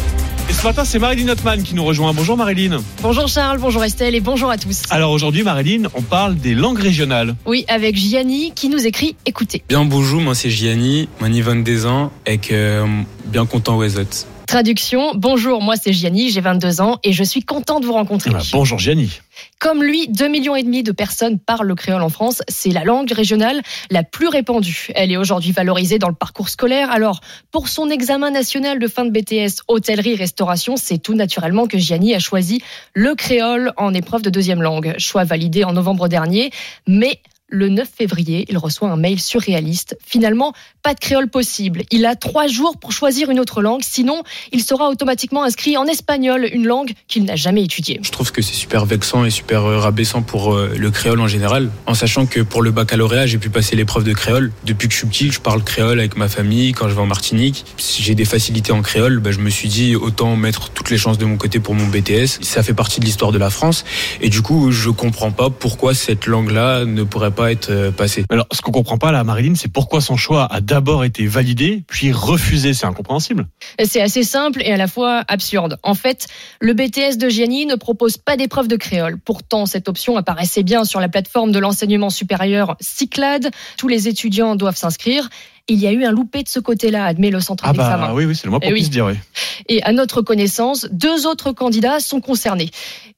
Et 0.50 0.52
ce 0.52 0.62
matin, 0.62 0.84
c'est 0.84 0.98
Marilyn 0.98 1.26
Notman 1.26 1.62
qui 1.62 1.74
nous 1.74 1.84
rejoint. 1.84 2.12
Bonjour 2.14 2.36
Marilyn. 2.36 2.82
Bonjour 3.02 3.28
Charles, 3.28 3.58
bonjour 3.58 3.84
Estelle 3.84 4.14
et 4.14 4.20
bonjour 4.20 4.50
à 4.50 4.56
tous. 4.56 4.82
Alors 4.90 5.10
aujourd'hui, 5.12 5.42
Marilyn, 5.42 5.88
on 5.94 6.02
parle 6.02 6.36
des 6.36 6.54
langues 6.54 6.80
régionales. 6.80 7.36
Oui, 7.46 7.64
avec 7.68 7.96
Gianni 7.96 8.52
qui 8.54 8.68
nous 8.70 8.86
écrit 8.86 9.14
Écoutez. 9.26 9.62
Bien 9.68 9.84
bonjour, 9.84 10.20
moi 10.20 10.34
c'est 10.34 10.50
Gianni, 10.50 11.08
moi 11.20 11.28
j'ai 11.30 11.42
22 11.42 11.86
ans 11.86 12.10
et 12.26 12.38
que 12.38 12.54
euh, 12.54 12.86
bien 13.26 13.44
content 13.44 13.76
Wezot. 13.76 14.26
Traduction, 14.48 15.12
bonjour, 15.14 15.60
moi 15.60 15.74
c'est 15.76 15.92
Gianni, 15.92 16.30
j'ai 16.30 16.40
22 16.40 16.80
ans 16.80 16.96
et 17.04 17.12
je 17.12 17.22
suis 17.22 17.42
content 17.42 17.80
de 17.80 17.84
vous 17.84 17.92
rencontrer. 17.92 18.30
Ah, 18.34 18.40
bonjour 18.50 18.78
Gianni. 18.78 19.20
Comme 19.58 19.82
lui, 19.82 20.08
2 20.08 20.26
millions 20.26 20.56
et 20.56 20.62
demi 20.62 20.82
de 20.82 20.90
personnes 20.90 21.38
parlent 21.38 21.66
le 21.66 21.74
créole 21.74 22.00
en 22.00 22.08
France. 22.08 22.40
C'est 22.48 22.70
la 22.70 22.82
langue 22.82 23.12
régionale 23.12 23.60
la 23.90 24.04
plus 24.04 24.26
répandue. 24.26 24.88
Elle 24.94 25.12
est 25.12 25.18
aujourd'hui 25.18 25.52
valorisée 25.52 25.98
dans 25.98 26.08
le 26.08 26.14
parcours 26.14 26.48
scolaire. 26.48 26.90
Alors, 26.90 27.20
pour 27.50 27.68
son 27.68 27.90
examen 27.90 28.30
national 28.30 28.78
de 28.78 28.88
fin 28.88 29.04
de 29.04 29.10
BTS 29.10 29.64
hôtellerie-restauration, 29.68 30.78
c'est 30.78 30.96
tout 30.96 31.14
naturellement 31.14 31.66
que 31.66 31.76
Gianni 31.76 32.14
a 32.14 32.18
choisi 32.18 32.62
le 32.94 33.14
créole 33.14 33.74
en 33.76 33.92
épreuve 33.92 34.22
de 34.22 34.30
deuxième 34.30 34.62
langue. 34.62 34.94
Choix 34.96 35.24
validé 35.24 35.64
en 35.64 35.74
novembre 35.74 36.08
dernier. 36.08 36.52
Mais 36.86 37.20
le 37.48 37.68
9 37.68 37.88
février, 37.88 38.44
il 38.48 38.58
reçoit 38.58 38.90
un 38.90 38.96
mail 38.96 39.18
surréaliste. 39.18 39.96
Finalement, 40.04 40.52
pas 40.82 40.94
de 40.94 41.00
créole 41.00 41.28
possible. 41.28 41.82
Il 41.90 42.04
a 42.04 42.14
trois 42.14 42.46
jours 42.46 42.76
pour 42.76 42.92
choisir 42.92 43.30
une 43.30 43.40
autre 43.40 43.62
langue, 43.62 43.80
sinon 43.82 44.22
il 44.52 44.62
sera 44.62 44.88
automatiquement 44.90 45.42
inscrit 45.42 45.76
en 45.76 45.86
espagnol, 45.86 46.46
une 46.52 46.66
langue 46.66 46.92
qu'il 47.06 47.24
n'a 47.24 47.36
jamais 47.36 47.64
étudiée. 47.64 48.00
Je 48.02 48.10
trouve 48.10 48.32
que 48.32 48.42
c'est 48.42 48.54
super 48.54 48.84
vexant 48.84 49.24
et 49.24 49.30
super 49.30 49.64
euh, 49.64 49.78
rabaissant 49.78 50.22
pour 50.22 50.54
euh, 50.54 50.74
le 50.76 50.90
créole 50.90 51.20
en 51.20 51.26
général, 51.26 51.70
en 51.86 51.94
sachant 51.94 52.26
que 52.26 52.40
pour 52.40 52.62
le 52.62 52.70
baccalauréat, 52.70 53.26
j'ai 53.26 53.38
pu 53.38 53.48
passer 53.48 53.76
l'épreuve 53.76 54.04
de 54.04 54.12
créole. 54.12 54.52
Depuis 54.64 54.88
que 54.88 54.92
je 54.92 54.98
suis 54.98 55.06
petit, 55.06 55.30
je 55.30 55.40
parle 55.40 55.62
créole 55.62 56.00
avec 56.00 56.16
ma 56.16 56.28
famille, 56.28 56.72
quand 56.72 56.88
je 56.88 56.94
vais 56.94 57.00
en 57.00 57.06
Martinique. 57.06 57.64
Si 57.78 58.02
j'ai 58.02 58.14
des 58.14 58.26
facilités 58.26 58.72
en 58.72 58.82
créole, 58.82 59.20
bah, 59.20 59.30
je 59.30 59.40
me 59.40 59.48
suis 59.48 59.68
dit 59.68 59.96
autant 59.96 60.36
mettre 60.36 60.68
toutes 60.70 60.90
les 60.90 60.98
chances 60.98 61.16
de 61.16 61.24
mon 61.24 61.38
côté 61.38 61.60
pour 61.60 61.74
mon 61.74 61.86
BTS. 61.86 62.42
Ça 62.42 62.62
fait 62.62 62.74
partie 62.74 63.00
de 63.00 63.06
l'histoire 63.06 63.32
de 63.32 63.38
la 63.38 63.48
France 63.48 63.84
et 64.20 64.28
du 64.28 64.42
coup, 64.42 64.70
je 64.70 64.90
comprends 64.90 65.30
pas 65.30 65.48
pourquoi 65.48 65.94
cette 65.94 66.26
langue-là 66.26 66.84
ne 66.84 67.02
pourrait 67.04 67.30
pas 67.30 67.37
être 67.46 67.70
euh, 67.70 67.90
passée. 67.90 68.24
Alors, 68.30 68.46
ce 68.52 68.60
qu'on 68.60 68.72
comprend 68.72 68.98
pas 68.98 69.12
là, 69.12 69.24
Marilyn, 69.24 69.54
c'est 69.54 69.72
pourquoi 69.72 70.00
son 70.00 70.16
choix 70.16 70.46
a 70.52 70.60
d'abord 70.60 71.04
été 71.04 71.26
validé, 71.26 71.84
puis 71.86 72.12
refusé. 72.12 72.74
C'est 72.74 72.86
incompréhensible. 72.86 73.46
C'est 73.84 74.00
assez 74.00 74.22
simple 74.22 74.62
et 74.62 74.72
à 74.72 74.76
la 74.76 74.86
fois 74.86 75.24
absurde. 75.28 75.78
En 75.82 75.94
fait, 75.94 76.26
le 76.60 76.74
BTS 76.74 77.16
de 77.18 77.28
Gianni 77.28 77.66
ne 77.66 77.76
propose 77.76 78.16
pas 78.16 78.36
d'épreuve 78.36 78.68
de 78.68 78.76
créole. 78.76 79.18
Pourtant, 79.18 79.66
cette 79.66 79.88
option 79.88 80.16
apparaissait 80.16 80.62
bien 80.62 80.84
sur 80.84 81.00
la 81.00 81.08
plateforme 81.08 81.52
de 81.52 81.58
l'enseignement 81.58 82.10
supérieur 82.10 82.76
Cyclade. 82.80 83.50
Tous 83.76 83.88
les 83.88 84.08
étudiants 84.08 84.56
doivent 84.56 84.76
s'inscrire. 84.76 85.28
Il 85.70 85.78
y 85.78 85.86
a 85.86 85.92
eu 85.92 86.04
un 86.04 86.12
loupé 86.12 86.42
de 86.42 86.48
ce 86.48 86.60
côté-là, 86.60 87.04
admet 87.04 87.30
le 87.30 87.40
centre 87.40 87.64
Ah 87.66 87.72
bah 87.74 88.12
oui, 88.14 88.24
oui, 88.24 88.34
c'est 88.34 88.44
le 88.46 88.50
moins 88.50 88.58
qu'on 88.60 88.66
Eh 88.68 88.72
oui. 88.72 88.80
puisse 88.80 88.90
dire. 88.90 89.06
Oui. 89.06 89.14
Et 89.68 89.82
à 89.82 89.92
notre 89.92 90.22
connaissance, 90.22 90.88
deux 90.90 91.26
autres 91.26 91.52
candidats 91.52 92.00
sont 92.00 92.20
concernés. 92.22 92.70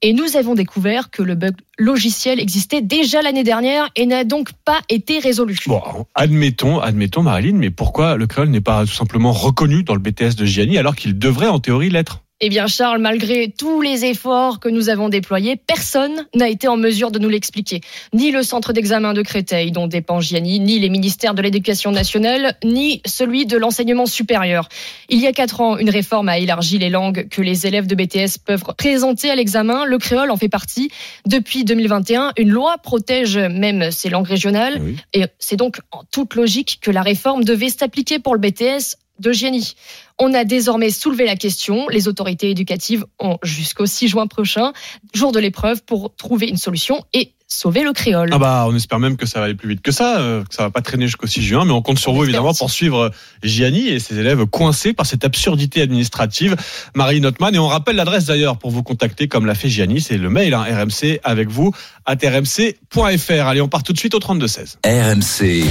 Et 0.02 0.12
nous 0.12 0.36
avons 0.36 0.54
découvert 0.54 1.10
que 1.10 1.22
le 1.22 1.34
bug 1.36 1.54
logiciel 1.78 2.40
existait 2.40 2.80
déjà 2.82 3.22
l'année 3.22 3.44
dernière 3.44 3.88
et 3.94 4.04
n'a 4.06 4.24
donc 4.24 4.50
pas 4.64 4.80
été 4.88 5.18
résolu. 5.20 5.58
Bon, 5.66 5.80
admettons, 6.14 6.80
admettons, 6.80 7.22
Marilyn, 7.22 7.56
mais 7.56 7.70
pourquoi 7.70 8.16
le 8.16 8.26
créole 8.26 8.48
n'est 8.48 8.60
pas 8.60 8.80
tout 8.84 8.92
simplement 8.94 9.32
reconnu 9.32 9.84
dans 9.84 9.94
le 9.94 10.00
BTS 10.00 10.34
de 10.36 10.44
Gianni 10.44 10.76
alors 10.78 10.96
qu'il 10.96 11.18
devrait 11.18 11.48
en 11.48 11.60
théorie 11.60 11.90
l'être? 11.90 12.22
Eh 12.42 12.48
bien, 12.48 12.66
Charles, 12.68 13.00
malgré 13.02 13.50
tous 13.50 13.82
les 13.82 14.06
efforts 14.06 14.60
que 14.60 14.70
nous 14.70 14.88
avons 14.88 15.10
déployés, 15.10 15.56
personne 15.56 16.26
n'a 16.34 16.48
été 16.48 16.68
en 16.68 16.78
mesure 16.78 17.10
de 17.10 17.18
nous 17.18 17.28
l'expliquer. 17.28 17.82
Ni 18.14 18.30
le 18.30 18.42
centre 18.42 18.72
d'examen 18.72 19.12
de 19.12 19.20
Créteil, 19.20 19.72
dont 19.72 19.86
dépend 19.86 20.20
Gianni, 20.20 20.58
ni 20.58 20.78
les 20.78 20.88
ministères 20.88 21.34
de 21.34 21.42
l'Éducation 21.42 21.92
nationale, 21.92 22.56
ni 22.64 23.02
celui 23.04 23.44
de 23.44 23.58
l'enseignement 23.58 24.06
supérieur. 24.06 24.70
Il 25.10 25.20
y 25.20 25.26
a 25.26 25.32
quatre 25.32 25.60
ans, 25.60 25.76
une 25.76 25.90
réforme 25.90 26.30
a 26.30 26.38
élargi 26.38 26.78
les 26.78 26.88
langues 26.88 27.28
que 27.28 27.42
les 27.42 27.66
élèves 27.66 27.86
de 27.86 27.94
BTS 27.94 28.38
peuvent 28.42 28.64
présenter 28.78 29.30
à 29.30 29.34
l'examen. 29.34 29.84
Le 29.84 29.98
créole 29.98 30.30
en 30.30 30.38
fait 30.38 30.48
partie. 30.48 30.90
Depuis 31.26 31.64
2021, 31.64 32.32
une 32.38 32.48
loi 32.48 32.78
protège 32.78 33.36
même 33.36 33.90
ces 33.90 34.08
langues 34.08 34.28
régionales. 34.28 34.80
Et 35.12 35.24
c'est 35.38 35.56
donc 35.56 35.80
en 35.90 36.04
toute 36.10 36.34
logique 36.36 36.78
que 36.80 36.90
la 36.90 37.02
réforme 37.02 37.44
devait 37.44 37.68
s'appliquer 37.68 38.18
pour 38.18 38.34
le 38.34 38.40
BTS 38.40 38.96
d'Eugénie. 39.20 39.74
On 40.18 40.34
a 40.34 40.44
désormais 40.44 40.90
soulevé 40.90 41.24
la 41.24 41.36
question. 41.36 41.88
Les 41.88 42.08
autorités 42.08 42.50
éducatives 42.50 43.04
ont 43.18 43.38
jusqu'au 43.42 43.86
6 43.86 44.08
juin 44.08 44.26
prochain, 44.26 44.72
jour 45.14 45.32
de 45.32 45.38
l'épreuve, 45.38 45.82
pour 45.82 46.14
trouver 46.14 46.48
une 46.48 46.56
solution 46.56 47.04
et 47.12 47.32
sauver 47.50 47.82
le 47.82 47.92
créole. 47.92 48.30
Ah 48.32 48.38
bah, 48.38 48.64
on 48.68 48.76
espère 48.76 49.00
même 49.00 49.16
que 49.16 49.26
ça 49.26 49.40
va 49.40 49.46
aller 49.46 49.54
plus 49.54 49.70
vite 49.70 49.82
que 49.82 49.90
ça, 49.90 50.20
euh, 50.20 50.44
que 50.44 50.54
ça 50.54 50.64
va 50.64 50.70
pas 50.70 50.82
traîner 50.82 51.06
jusqu'au 51.06 51.26
6 51.26 51.42
juin, 51.42 51.64
mais 51.64 51.72
on 51.72 51.82
compte 51.82 51.98
sur 51.98 52.12
vous 52.12 52.22
évidemment 52.22 52.54
pour 52.54 52.70
suivre 52.70 53.04
euh, 53.04 53.10
Gianni 53.42 53.88
et 53.88 53.98
ses 53.98 54.18
élèves 54.18 54.46
coincés 54.46 54.92
par 54.92 55.04
cette 55.04 55.24
absurdité 55.24 55.82
administrative. 55.82 56.56
Marie 56.94 57.20
Notman, 57.20 57.54
et 57.54 57.58
on 57.58 57.66
rappelle 57.66 57.96
l'adresse 57.96 58.26
d'ailleurs 58.26 58.56
pour 58.56 58.70
vous 58.70 58.82
contacter 58.82 59.26
comme 59.26 59.46
l'a 59.46 59.54
fait 59.54 59.68
Gianni, 59.68 60.00
c'est 60.00 60.16
le 60.16 60.30
mail 60.30 60.54
hein, 60.54 60.62
RMC 60.62 61.18
avec 61.24 61.48
vous 61.48 61.72
at 62.06 62.16
rmc.fr. 62.22 63.46
Allez, 63.46 63.60
on 63.60 63.68
part 63.68 63.82
tout 63.82 63.92
de 63.92 63.98
suite 63.98 64.14
au 64.14 64.20
32-16. 64.20 64.76
RMC, 64.84 65.64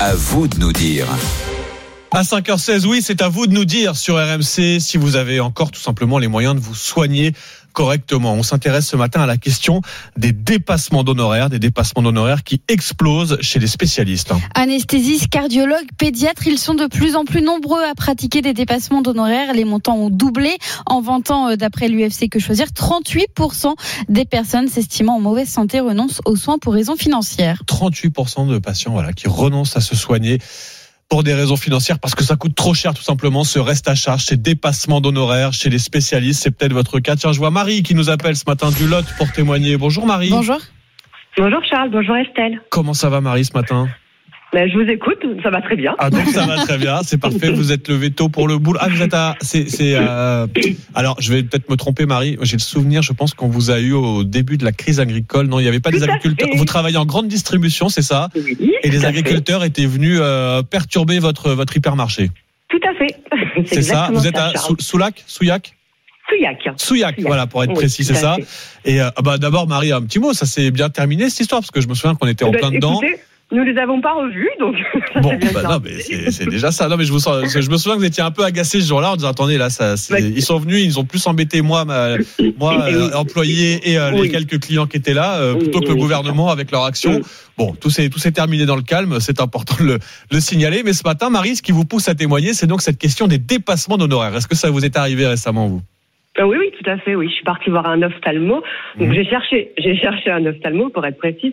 à 0.00 0.14
vous 0.14 0.46
de 0.46 0.58
nous 0.58 0.72
dire. 0.72 1.06
À 2.14 2.22
5h16, 2.22 2.86
oui, 2.86 3.02
c'est 3.02 3.22
à 3.22 3.28
vous 3.28 3.48
de 3.48 3.52
nous 3.52 3.64
dire 3.64 3.96
sur 3.96 4.14
RMC 4.14 4.78
si 4.78 4.98
vous 4.98 5.16
avez 5.16 5.40
encore 5.40 5.72
tout 5.72 5.80
simplement 5.80 6.20
les 6.20 6.28
moyens 6.28 6.54
de 6.54 6.60
vous 6.60 6.76
soigner 6.76 7.32
correctement. 7.72 8.34
On 8.34 8.44
s'intéresse 8.44 8.86
ce 8.86 8.94
matin 8.94 9.22
à 9.22 9.26
la 9.26 9.36
question 9.36 9.80
des 10.16 10.30
dépassements 10.30 11.02
d'honoraires, 11.02 11.50
des 11.50 11.58
dépassements 11.58 12.02
d'honoraires 12.02 12.44
qui 12.44 12.62
explosent 12.68 13.36
chez 13.40 13.58
les 13.58 13.66
spécialistes. 13.66 14.32
Anesthésistes, 14.54 15.28
cardiologues, 15.28 15.88
pédiatres, 15.98 16.46
ils 16.46 16.60
sont 16.60 16.74
de 16.74 16.86
plus 16.86 17.16
en 17.16 17.24
plus 17.24 17.42
nombreux 17.42 17.82
à 17.82 17.96
pratiquer 17.96 18.42
des 18.42 18.54
dépassements 18.54 19.02
d'honoraires. 19.02 19.52
Les 19.52 19.64
montants 19.64 19.96
ont 19.96 20.08
doublé 20.08 20.56
en 20.86 21.00
20 21.00 21.30
ans 21.32 21.48
euh, 21.48 21.56
d'après 21.56 21.88
l'UFC 21.88 22.28
Que 22.30 22.38
Choisir. 22.38 22.68
38% 22.68 23.74
des 24.08 24.24
personnes 24.24 24.68
s'estimant 24.68 25.16
en 25.16 25.20
mauvaise 25.20 25.48
santé 25.48 25.80
renoncent 25.80 26.20
aux 26.26 26.36
soins 26.36 26.58
pour 26.58 26.74
raisons 26.74 26.94
financières. 26.94 27.64
38% 27.66 28.48
de 28.48 28.58
patients 28.58 28.92
voilà, 28.92 29.12
qui 29.12 29.26
renoncent 29.26 29.76
à 29.76 29.80
se 29.80 29.96
soigner 29.96 30.38
pour 31.08 31.22
des 31.22 31.34
raisons 31.34 31.56
financières, 31.56 31.98
parce 31.98 32.14
que 32.14 32.24
ça 32.24 32.36
coûte 32.36 32.54
trop 32.54 32.74
cher 32.74 32.94
tout 32.94 33.02
simplement, 33.02 33.44
ce 33.44 33.58
reste 33.58 33.88
à 33.88 33.94
charge, 33.94 34.24
ces 34.24 34.36
dépassements 34.36 35.00
d'honoraires 35.00 35.52
chez 35.52 35.70
les 35.70 35.78
spécialistes. 35.78 36.42
C'est 36.42 36.50
peut-être 36.50 36.72
votre 36.72 36.98
cas. 37.00 37.16
Tiens, 37.16 37.32
je 37.32 37.38
vois 37.38 37.50
Marie 37.50 37.82
qui 37.82 37.94
nous 37.94 38.10
appelle 38.10 38.36
ce 38.36 38.44
matin 38.46 38.70
du 38.70 38.86
Lot 38.86 39.04
pour 39.18 39.30
témoigner. 39.32 39.76
Bonjour 39.76 40.06
Marie. 40.06 40.30
Bonjour. 40.30 40.58
Bonjour 41.36 41.60
Charles, 41.68 41.90
bonjour 41.90 42.16
Estelle. 42.16 42.60
Comment 42.70 42.94
ça 42.94 43.10
va 43.10 43.20
Marie 43.20 43.44
ce 43.44 43.52
matin? 43.54 43.88
Ben, 44.54 44.70
je 44.70 44.78
vous 44.78 44.88
écoute, 44.88 45.18
ça 45.42 45.50
va 45.50 45.60
très 45.60 45.76
bien. 45.76 45.94
Ah 45.98 46.08
donc 46.10 46.26
ça 46.28 46.46
va 46.46 46.56
très 46.58 46.78
bien, 46.78 47.02
c'est 47.02 47.18
parfait. 47.18 47.50
Vous 47.50 47.72
êtes 47.72 47.88
levé 47.88 48.10
tôt 48.10 48.28
pour 48.28 48.48
le 48.48 48.56
boulot. 48.58 48.78
Ah 48.80 48.88
vous 48.88 49.02
êtes 49.02 49.12
à, 49.14 49.34
c'est, 49.40 49.68
c'est. 49.68 49.94
Euh... 49.96 50.46
Alors 50.94 51.16
je 51.20 51.32
vais 51.32 51.42
peut-être 51.42 51.68
me 51.68 51.76
tromper, 51.76 52.06
Marie. 52.06 52.38
J'ai 52.42 52.56
le 52.56 52.62
souvenir, 52.62 53.02
je 53.02 53.12
pense 53.12 53.34
qu'on 53.34 53.48
vous 53.48 53.70
a 53.70 53.80
eu 53.80 53.92
au 53.92 54.24
début 54.24 54.56
de 54.56 54.64
la 54.64 54.72
crise 54.72 55.00
agricole. 55.00 55.46
Non, 55.48 55.58
il 55.58 55.62
n'y 55.64 55.68
avait 55.68 55.80
pas 55.80 55.90
Tout 55.90 55.98
des 55.98 56.04
agriculteurs. 56.04 56.48
fait. 56.48 56.56
Vous 56.56 56.64
travaillez 56.64 56.96
en 56.96 57.04
grande 57.04 57.28
distribution, 57.28 57.88
c'est 57.88 58.02
ça 58.02 58.28
Oui, 58.36 58.56
Et 58.82 58.90
les 58.90 59.04
agriculteurs 59.04 59.64
étaient 59.64 59.86
venus 59.86 60.18
euh, 60.22 60.62
perturber 60.62 61.18
votre 61.18 61.50
votre 61.52 61.76
hypermarché. 61.76 62.30
Tout 62.68 62.80
à 62.88 62.94
fait. 62.94 63.16
C'est 63.66 63.82
ça. 63.82 64.08
Vous 64.12 64.26
êtes 64.26 64.36
à. 64.38 64.52
Sou- 64.56 64.76
Soulac, 64.80 65.22
Souillac. 65.26 65.74
Souillac. 66.28 66.58
Souillac, 66.76 67.20
voilà, 67.20 67.46
pour 67.46 67.62
être 67.62 67.70
Oui, 67.70 67.76
précis, 67.76 68.02
c'est 68.02 68.14
ça. 68.14 68.36
fait. 68.36 68.46
Et 68.90 69.00
euh, 69.00 69.10
ah 69.14 69.22
bah, 69.22 69.36
d'abord, 69.38 69.68
Marie, 69.68 69.92
un 69.92 70.00
petit 70.02 70.18
mot, 70.18 70.32
ça 70.32 70.46
s'est 70.46 70.70
bien 70.70 70.88
terminé 70.88 71.28
cette 71.28 71.40
histoire, 71.40 71.60
parce 71.60 71.70
que 71.70 71.80
je 71.82 71.86
me 71.86 71.94
souviens 71.94 72.14
qu'on 72.14 72.26
était 72.26 72.44
en 72.44 72.50
Ben, 72.50 72.58
plein 72.60 72.70
dedans. 72.70 73.00
Nous 73.52 73.62
les 73.62 73.76
avons 73.78 74.00
pas 74.00 74.12
revus, 74.14 74.48
donc 74.58 74.74
ça 75.14 75.20
Bon, 75.20 75.30
c'est 75.30 75.36
bien 75.36 75.52
bah, 75.52 75.62
ça. 75.62 75.68
non, 75.68 75.80
mais 75.84 76.00
c'est 76.00 76.30
c'est 76.30 76.46
déjà 76.46 76.72
ça. 76.72 76.88
Non, 76.88 76.96
mais 76.96 77.04
je, 77.04 77.12
vous 77.12 77.18
sens- 77.20 77.44
je 77.46 77.70
me 77.70 77.76
souviens 77.76 77.94
que 77.94 78.00
vous 78.00 78.06
étiez 78.06 78.22
un 78.22 78.30
peu 78.30 78.44
agacé 78.44 78.80
ce 78.80 78.86
jour-là 78.86 79.12
en 79.12 79.16
disant 79.16 79.28
attendez, 79.28 79.58
là, 79.58 79.70
ça, 79.70 79.96
c'est- 79.96 80.20
ils 80.22 80.42
sont 80.42 80.58
venus, 80.58 80.82
ils 80.84 80.98
ont 80.98 81.04
plus 81.04 81.24
embêté 81.26 81.60
moi, 81.62 81.84
ma, 81.84 82.16
moi, 82.58 82.84
euh, 82.88 83.12
employé 83.12 83.90
et 83.90 83.98
euh, 83.98 84.10
les 84.10 84.28
quelques 84.30 84.60
clients 84.60 84.86
qui 84.86 84.96
étaient 84.96 85.14
là, 85.14 85.36
euh, 85.36 85.52
Oui, 85.54 85.64
plutôt 85.64 85.80
que 85.80 85.84
oui, 85.88 85.94
le 85.94 86.00
gouvernement 86.00 86.50
avec 86.50 86.70
leur 86.70 86.84
action. 86.84 87.20
Bon, 87.58 87.72
tout 87.74 87.90
s'est 87.90 88.08
tout 88.08 88.18
s'est 88.18 88.32
terminé 88.32 88.66
dans 88.66 88.76
le 88.76 88.82
calme. 88.82 89.20
C'est 89.20 89.40
important 89.40 89.76
de 89.78 89.84
le, 89.84 89.98
le 90.32 90.40
signaler. 90.40 90.82
Mais 90.84 90.92
Euh, 96.38 96.44
oui, 96.44 96.56
oui, 96.58 96.70
tout 96.76 96.90
à 96.90 96.98
fait. 96.98 97.14
Oui, 97.14 97.28
je 97.28 97.34
suis 97.34 97.44
partie 97.44 97.70
voir 97.70 97.86
un 97.86 98.02
ophtalmo. 98.02 98.62
Donc 98.98 99.08
Mhm. 99.08 99.14
j'ai 99.14 99.24
cherché, 99.24 99.72
j'ai 99.78 99.96
cherché 99.96 100.30
un 100.30 100.44
ophtalmo 100.46 100.88
pour 100.90 101.06
être 101.06 101.16
précise, 101.16 101.52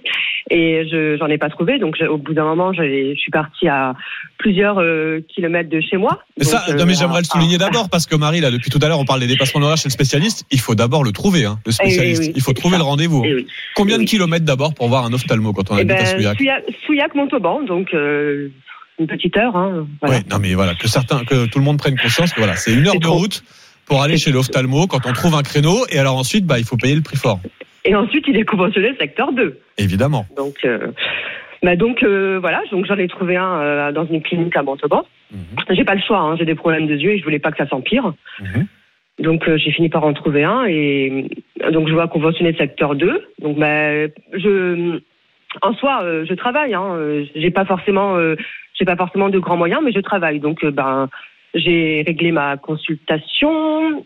et 0.49 0.87
je 0.91 1.17
j'en 1.19 1.27
ai 1.27 1.37
pas 1.37 1.49
trouvé. 1.49 1.77
Donc 1.77 1.95
je- 1.99 2.05
au 2.05 2.17
bout 2.17 2.33
d'un 2.33 2.45
moment, 2.45 2.73
je 2.73 3.13
suis 3.15 3.29
partie 3.31 3.67
à 3.67 3.93
plusieurs 4.39 4.79
euh, 4.79 5.19
kilomètres 5.35 5.69
de 5.69 5.79
chez 5.81 5.97
moi. 5.97 6.23
Mais 6.37 6.45
ça, 6.45 6.63
Donc, 6.65 6.69
euh, 6.75 6.79
non, 6.79 6.85
mais 6.87 6.93
j'aimerais 6.95 7.21
le 7.21 7.27
à- 7.27 7.33
souligner 7.33 7.55
à- 7.55 7.59
d'abord 7.59 7.89
parce 7.91 8.07
que 8.07 8.15
Marie, 8.15 8.39
là, 8.41 8.49
depuis 8.49 8.71
tout 8.71 8.79
à 8.81 8.87
l'heure, 8.87 8.99
on 8.99 9.05
parle 9.05 9.19
des 9.19 9.27
dépassements 9.27 9.59
d'honoraires 9.59 9.77
chez 9.77 9.89
le 9.89 9.93
spécialiste. 9.93 10.45
Il 10.51 10.59
faut 10.59 10.73
d'abord 10.73 11.03
le 11.03 11.11
trouver, 11.11 11.45
hein, 11.45 11.59
le 11.65 11.71
spécialiste. 11.71 12.23
Eh 12.23 12.27
oui, 12.29 12.33
il 12.35 12.41
faut 12.41 12.53
trouver 12.53 12.73
ça. 12.77 12.79
le 12.79 12.85
rendez-vous. 12.85 13.21
Eh 13.23 13.35
oui. 13.35 13.47
Combien 13.75 13.95
Eh 13.95 13.97
de 13.99 14.03
oui. 14.03 14.07
kilomètres 14.07 14.45
d'abord 14.45 14.73
pour 14.73 14.87
voir 14.87 15.05
un 15.05 15.13
ophtalmo 15.13 15.53
quand 15.53 15.69
on 15.69 15.77
Eh 15.77 15.81
habite 15.81 15.91
à 15.91 15.95
ben, 15.97 16.05
Souillac 16.07 16.37
Souillac, 16.37 16.63
Souillac 16.87 17.13
Montauban, 17.15 17.61
donc 17.61 17.93
euh, 17.93 18.49
une 18.99 19.05
petite 19.05 19.37
heure. 19.37 19.55
Hein, 19.55 19.85
voilà. 20.01 20.17
Ouais, 20.17 20.21
non 20.31 20.37
mais 20.39 20.55
voilà, 20.55 20.73
que 20.73 20.87
certains, 20.87 21.23
que 21.23 21.45
tout 21.47 21.59
le 21.59 21.65
monde 21.65 21.77
prenne 21.77 21.97
conscience 21.99 22.33
que 22.33 22.39
voilà, 22.39 22.55
c'est 22.55 22.73
une 22.73 22.87
heure 22.87 22.99
de 22.99 23.05
route 23.07 23.43
pour 23.85 24.01
aller 24.01 24.17
chez 24.17 24.31
l'ophtalmo 24.31 24.87
quand 24.87 25.05
on 25.05 25.13
trouve 25.13 25.35
un 25.35 25.43
créneau 25.43 25.85
et 25.89 25.99
alors 25.99 26.17
ensuite, 26.17 26.45
bah, 26.45 26.59
il 26.59 26.65
faut 26.65 26.77
payer 26.77 26.95
le 26.95 27.01
prix 27.01 27.17
fort. 27.17 27.39
Et 27.83 27.95
ensuite, 27.95 28.25
il 28.27 28.37
est 28.37 28.45
conventionné 28.45 28.95
secteur 28.99 29.33
2. 29.33 29.59
Évidemment. 29.77 30.25
Donc, 30.37 30.55
euh, 30.65 30.91
bah 31.63 31.75
donc 31.75 32.03
euh, 32.03 32.39
voilà, 32.39 32.61
donc 32.71 32.85
j'en 32.85 32.97
ai 32.97 33.07
trouvé 33.07 33.37
un 33.37 33.59
euh, 33.59 33.91
dans 33.91 34.05
une 34.05 34.21
clinique 34.21 34.55
à 34.55 34.63
Montauban. 34.63 35.05
Mhm. 35.31 35.39
J'ai 35.71 35.83
pas 35.83 35.95
le 35.95 36.01
choix, 36.01 36.19
hein, 36.19 36.35
j'ai 36.37 36.45
des 36.45 36.55
problèmes 36.55 36.87
de 36.87 36.95
yeux 36.95 37.13
et 37.13 37.19
je 37.19 37.23
voulais 37.23 37.39
pas 37.39 37.51
que 37.51 37.57
ça 37.57 37.67
s'empire. 37.67 38.13
Mhm. 38.39 38.67
Donc 39.19 39.43
j'ai 39.57 39.71
fini 39.71 39.89
par 39.89 40.03
en 40.03 40.13
trouver 40.13 40.43
un 40.43 40.65
et 40.65 41.29
donc 41.71 41.87
je 41.87 41.93
vois 41.93 42.07
conventionné 42.07 42.55
secteur 42.55 42.95
2. 42.95 43.27
Donc 43.39 43.59
bah, 43.59 44.07
je 44.33 44.99
en 45.61 45.73
soi 45.75 46.01
je 46.27 46.33
travaille 46.33 46.73
hein, 46.73 46.97
j'ai 47.35 47.51
pas 47.51 47.65
forcément 47.65 48.17
j'ai 48.79 48.85
pas 48.85 48.95
forcément 48.95 49.29
de 49.29 49.37
grands 49.37 49.57
moyens 49.57 49.81
mais 49.83 49.91
je 49.91 49.99
travaille. 49.99 50.39
Donc 50.39 50.65
ben 50.65 51.07
j'ai 51.53 52.03
réglé 52.05 52.31
ma 52.31 52.57
consultation. 52.57 54.05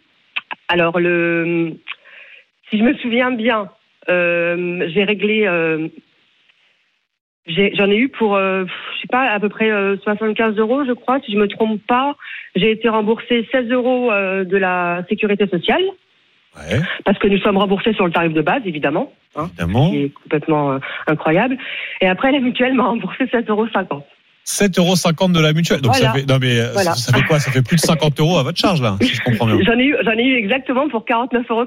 Alors 0.67 0.99
le 0.99 1.73
si 2.69 2.77
je 2.79 2.83
me 2.83 2.93
souviens 2.95 3.31
bien, 3.31 3.69
euh, 4.09 4.87
j'ai 4.93 5.03
réglé 5.03 5.45
euh, 5.45 5.87
J'en 7.47 7.91
ai, 7.91 7.97
eu 7.97 8.09
pour, 8.09 8.35
euh, 8.35 8.65
je 8.95 9.01
sais 9.01 9.07
pas, 9.07 9.29
à 9.29 9.39
peu 9.39 9.49
près 9.49 9.69
euh, 9.69 9.97
75 9.97 10.57
euros, 10.57 10.83
je 10.83 10.93
crois, 10.93 11.19
si 11.23 11.31
je 11.31 11.37
me 11.37 11.47
trompe 11.47 11.79
pas. 11.85 12.15
J'ai 12.55 12.71
été 12.71 12.89
remboursé 12.89 13.47
16 13.51 13.69
euros 13.69 14.11
euh, 14.11 14.43
de 14.45 14.57
la 14.57 15.03
sécurité 15.09 15.45
sociale. 15.47 15.83
Parce 17.03 17.19
que 17.19 17.27
nous 17.27 17.37
sommes 17.39 17.57
remboursés 17.57 17.93
sur 17.93 18.05
le 18.05 18.11
tarif 18.11 18.33
de 18.33 18.41
base, 18.41 18.61
évidemment. 18.65 19.13
hein, 19.35 19.47
Évidemment. 19.59 19.89
qui 19.91 20.03
est 20.03 20.09
complètement 20.09 20.71
euh, 20.71 20.79
incroyable. 21.05 21.57
Et 22.01 22.07
après, 22.07 22.31
la 22.31 22.39
mutuelle 22.39 22.73
m'a 22.73 22.85
remboursé 22.85 23.25
7,50 23.25 23.49
euros. 23.51 23.67
7,50 24.45 24.79
euros 24.79 25.29
de 25.29 25.39
la 25.39 25.53
mutuelle. 25.53 25.81
Donc 25.81 25.93
Voilà. 25.93 26.13
ça 26.13 26.13
fait, 26.19 26.25
non 26.29 26.37
mais 26.39 26.59
euh, 26.59 26.71
Voilà. 26.73 26.93
ça, 26.93 27.11
ça 27.11 27.17
fait 27.17 27.23
quoi? 27.23 27.39
Ça 27.39 27.51
fait 27.51 27.63
plus 27.63 27.77
de 27.77 27.81
50 27.81 28.19
euros 28.19 28.37
à 28.37 28.43
votre 28.43 28.59
charge 28.59 28.79
là, 28.81 28.95
si 29.01 29.07
je 29.15 29.21
comprends 29.21 29.47
bien. 29.47 29.57
J'en 29.65 29.73
ai 29.79 29.85
eu, 29.85 29.95
j'en 30.03 30.11
ai 30.11 30.23
eu 30.23 30.37
exactement 30.37 30.87
pour 30.87 31.03
49,90 31.03 31.45
euros 31.49 31.65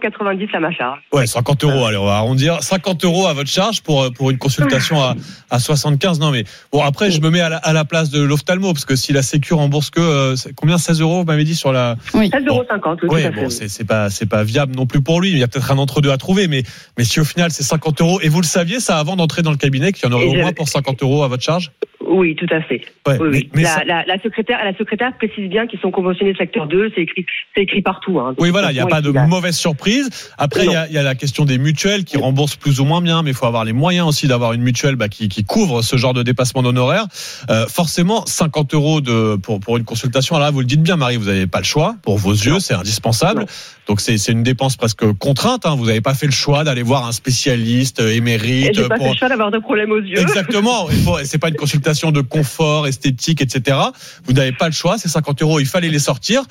à 0.54 0.60
ma 0.60 0.70
charge. 0.72 1.00
Ouais, 1.12 1.26
50 1.26 1.64
euros. 1.64 1.86
Allez, 1.86 1.96
on 1.96 2.04
va 2.04 2.14
arrondir. 2.16 2.62
50 2.62 3.04
euros 3.04 3.26
à 3.26 3.32
votre 3.34 3.50
charge 3.50 3.82
pour 3.82 4.02
euh, 4.04 4.10
pour 4.10 4.30
une 4.30 4.38
consultation 4.38 5.02
à, 5.02 5.16
à 5.50 5.58
75. 5.58 6.20
Non 6.20 6.30
mais 6.30 6.44
bon 6.72 6.80
après 6.82 7.10
je 7.10 7.20
me 7.20 7.30
mets 7.30 7.40
à 7.40 7.48
la, 7.48 7.56
à 7.56 7.72
la 7.72 7.84
place 7.84 8.10
de 8.10 8.22
l'ophtalmo 8.22 8.72
parce 8.72 8.84
que 8.84 8.94
si 8.96 9.12
la 9.12 9.22
Sécu 9.22 9.54
rembourse 9.54 9.90
que 9.90 10.00
euh, 10.00 10.34
combien? 10.56 10.78
16 10.78 11.00
euros 11.00 11.18
vous 11.20 11.24
m'avez 11.24 11.44
dit 11.44 11.56
sur 11.56 11.72
la. 11.72 11.96
16,50 12.14 12.46
euros, 12.48 12.64
oui, 13.02 13.08
Oui, 13.10 13.22
bon, 13.34 13.50
c'est 13.50 13.86
pas 13.86 14.08
c'est 14.10 14.26
pas 14.28 14.44
viable 14.44 14.76
non 14.76 14.86
plus 14.86 15.00
pour 15.02 15.20
lui. 15.20 15.30
Il 15.30 15.38
y 15.38 15.42
a 15.42 15.48
peut-être 15.48 15.72
un 15.72 15.78
entre 15.78 16.00
deux 16.00 16.10
à 16.12 16.16
trouver, 16.16 16.46
mais 16.46 16.62
mais 16.96 17.04
si 17.04 17.18
au 17.18 17.24
final 17.24 17.50
c'est 17.50 17.64
50 17.64 18.00
euros 18.00 18.20
et 18.22 18.28
vous 18.28 18.40
le 18.40 18.46
saviez 18.46 18.78
ça 18.78 18.98
avant 18.98 19.16
d'entrer 19.16 19.42
dans 19.42 19.50
le 19.50 19.56
cabinet 19.56 19.92
qu'il 19.92 20.08
y 20.08 20.12
en 20.12 20.14
aurait 20.14 20.26
Et 20.26 20.28
au 20.28 20.34
moins 20.34 20.52
pour 20.52 20.68
50 20.68 21.02
euros 21.02 21.24
à 21.24 21.28
votre 21.28 21.42
charge? 21.42 21.72
Oui, 22.06 22.34
tout 22.36 22.46
à 22.50 22.62
fait. 22.62 22.67
Ouais, 23.06 23.16
Oui, 23.20 23.28
mais- 23.30 23.38
oui. 23.38 23.50
mais 23.54 23.62
la, 23.62 23.68
ça- 23.68 23.84
la, 23.84 24.04
la 24.06 24.18
secrétaire, 24.22 24.58
la 24.64 24.76
secrétaire 24.76 25.16
précise 25.16 25.48
bien 25.48 25.66
qu'ils 25.66 25.80
sont 25.80 25.90
conventionnés 25.90 26.34
secteur 26.36 26.66
2, 26.66 26.90
c'est 26.94 27.02
écrit, 27.02 27.26
c'est 27.54 27.62
écrit 27.62 27.82
partout. 27.82 28.18
Hein. 28.20 28.34
Oui, 28.38 28.50
voilà, 28.50 28.70
il 28.70 28.74
n'y 28.74 28.80
a 28.80 28.86
pas 28.86 29.00
de 29.00 29.10
mauvaise 29.10 29.56
surprise. 29.56 30.08
Après, 30.38 30.64
il 30.66 30.72
y 30.72 30.76
a, 30.76 30.86
il 30.88 30.92
y 30.92 30.98
a 30.98 31.02
la 31.02 31.14
question 31.14 31.44
des 31.44 31.58
mutuelles 31.58 32.04
qui 32.04 32.16
remboursent 32.18 32.56
plus 32.56 32.80
ou 32.80 32.84
moins 32.84 33.00
bien, 33.00 33.22
mais 33.22 33.30
il 33.30 33.34
faut 33.36 33.46
avoir 33.46 33.64
les 33.64 33.72
moyens 33.72 34.06
aussi 34.08 34.26
d'avoir 34.28 34.52
une 34.52 34.62
mutuelle 34.62 34.96
bah, 34.96 35.08
qui, 35.08 35.28
qui 35.28 35.44
couvre 35.44 35.82
ce 35.82 35.96
genre 35.96 36.14
de 36.14 36.22
dépassement 36.22 36.62
d'honoraires. 36.62 37.06
Euh, 37.50 37.66
forcément, 37.66 38.24
50 38.26 38.74
euros 38.74 39.00
de, 39.00 39.36
pour, 39.36 39.60
pour 39.60 39.76
une 39.76 39.84
consultation. 39.84 40.36
Alors 40.36 40.46
là, 40.48 40.50
vous 40.52 40.60
le 40.60 40.66
dites 40.66 40.82
bien, 40.82 40.96
Marie, 40.96 41.16
vous 41.16 41.26
n'avez 41.26 41.46
pas 41.46 41.58
le 41.58 41.64
choix. 41.64 41.96
Pour 42.02 42.18
vos 42.18 42.32
yeux, 42.32 42.60
c'est 42.60 42.74
indispensable. 42.74 43.46
Donc 43.88 44.02
c'est 44.02 44.16
une 44.28 44.42
dépense 44.42 44.76
presque 44.76 45.10
contrainte. 45.14 45.64
Hein. 45.64 45.74
Vous 45.76 45.86
n'avez 45.86 46.02
pas 46.02 46.12
fait 46.12 46.26
le 46.26 46.32
choix 46.32 46.62
d'aller 46.62 46.82
voir 46.82 47.06
un 47.06 47.12
spécialiste 47.12 48.00
euh, 48.00 48.14
émérite. 48.14 48.74
j'ai 48.74 48.86
pas 48.86 48.96
pour- 48.96 49.06
fait 49.06 49.12
le 49.12 49.18
choix 49.18 49.28
d'avoir 49.30 49.50
de 49.50 49.58
problème 49.58 49.90
aux 49.92 50.00
yeux. 50.00 50.18
Exactement. 50.18 50.88
C'est 51.24 51.38
pas 51.38 51.48
une 51.48 51.56
consultation 51.56 52.12
de 52.12 52.20
confort, 52.20 52.86
esthétique, 52.86 53.40
etc. 53.40 53.78
Vous 54.24 54.34
n'avez 54.34 54.52
pas 54.52 54.66
le 54.66 54.72
choix. 54.72 54.98
Ces 54.98 55.08
50 55.08 55.40
euros, 55.40 55.58
il 55.58 55.66
fallait 55.66 55.88
les 55.88 55.98
sortir. 55.98 56.42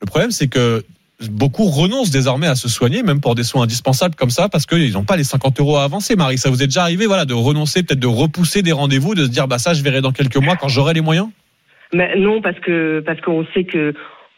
Le 0.00 0.06
problème, 0.06 0.32
c'est 0.32 0.48
que 0.48 0.82
beaucoup 1.30 1.66
renoncent 1.66 2.10
désormais 2.10 2.46
à 2.46 2.54
se 2.54 2.68
soigner, 2.68 3.02
même 3.02 3.20
pour 3.20 3.34
des 3.34 3.44
soins 3.44 3.64
indispensables 3.64 4.14
comme 4.14 4.30
ça, 4.30 4.48
parce 4.48 4.66
qu'ils 4.66 4.92
n'ont 4.92 5.04
pas 5.04 5.16
les 5.16 5.24
50 5.24 5.60
euros 5.60 5.76
à 5.76 5.84
avancer. 5.84 6.16
Marie, 6.16 6.38
ça 6.38 6.50
vous 6.50 6.62
est 6.62 6.66
déjà 6.66 6.82
arrivé, 6.82 7.06
voilà, 7.06 7.24
de 7.24 7.34
renoncer, 7.34 7.82
peut-être 7.82 8.00
de 8.00 8.06
repousser 8.06 8.62
des 8.62 8.72
rendez-vous, 8.72 9.14
de 9.14 9.24
se 9.24 9.28
dire, 9.28 9.46
bah 9.46 9.58
ça, 9.58 9.74
je 9.74 9.82
verrai 9.82 10.00
dans 10.00 10.12
quelques 10.12 10.38
mois 10.38 10.56
quand 10.56 10.68
j'aurai 10.68 10.94
les 10.94 11.02
moyens? 11.02 11.28
Mais 11.92 12.16
non, 12.16 12.40
parce 12.40 12.58
que 12.60 13.00
parce 13.04 13.20
qu'on 13.20 13.44
sait 13.52 13.64
que 13.64 13.92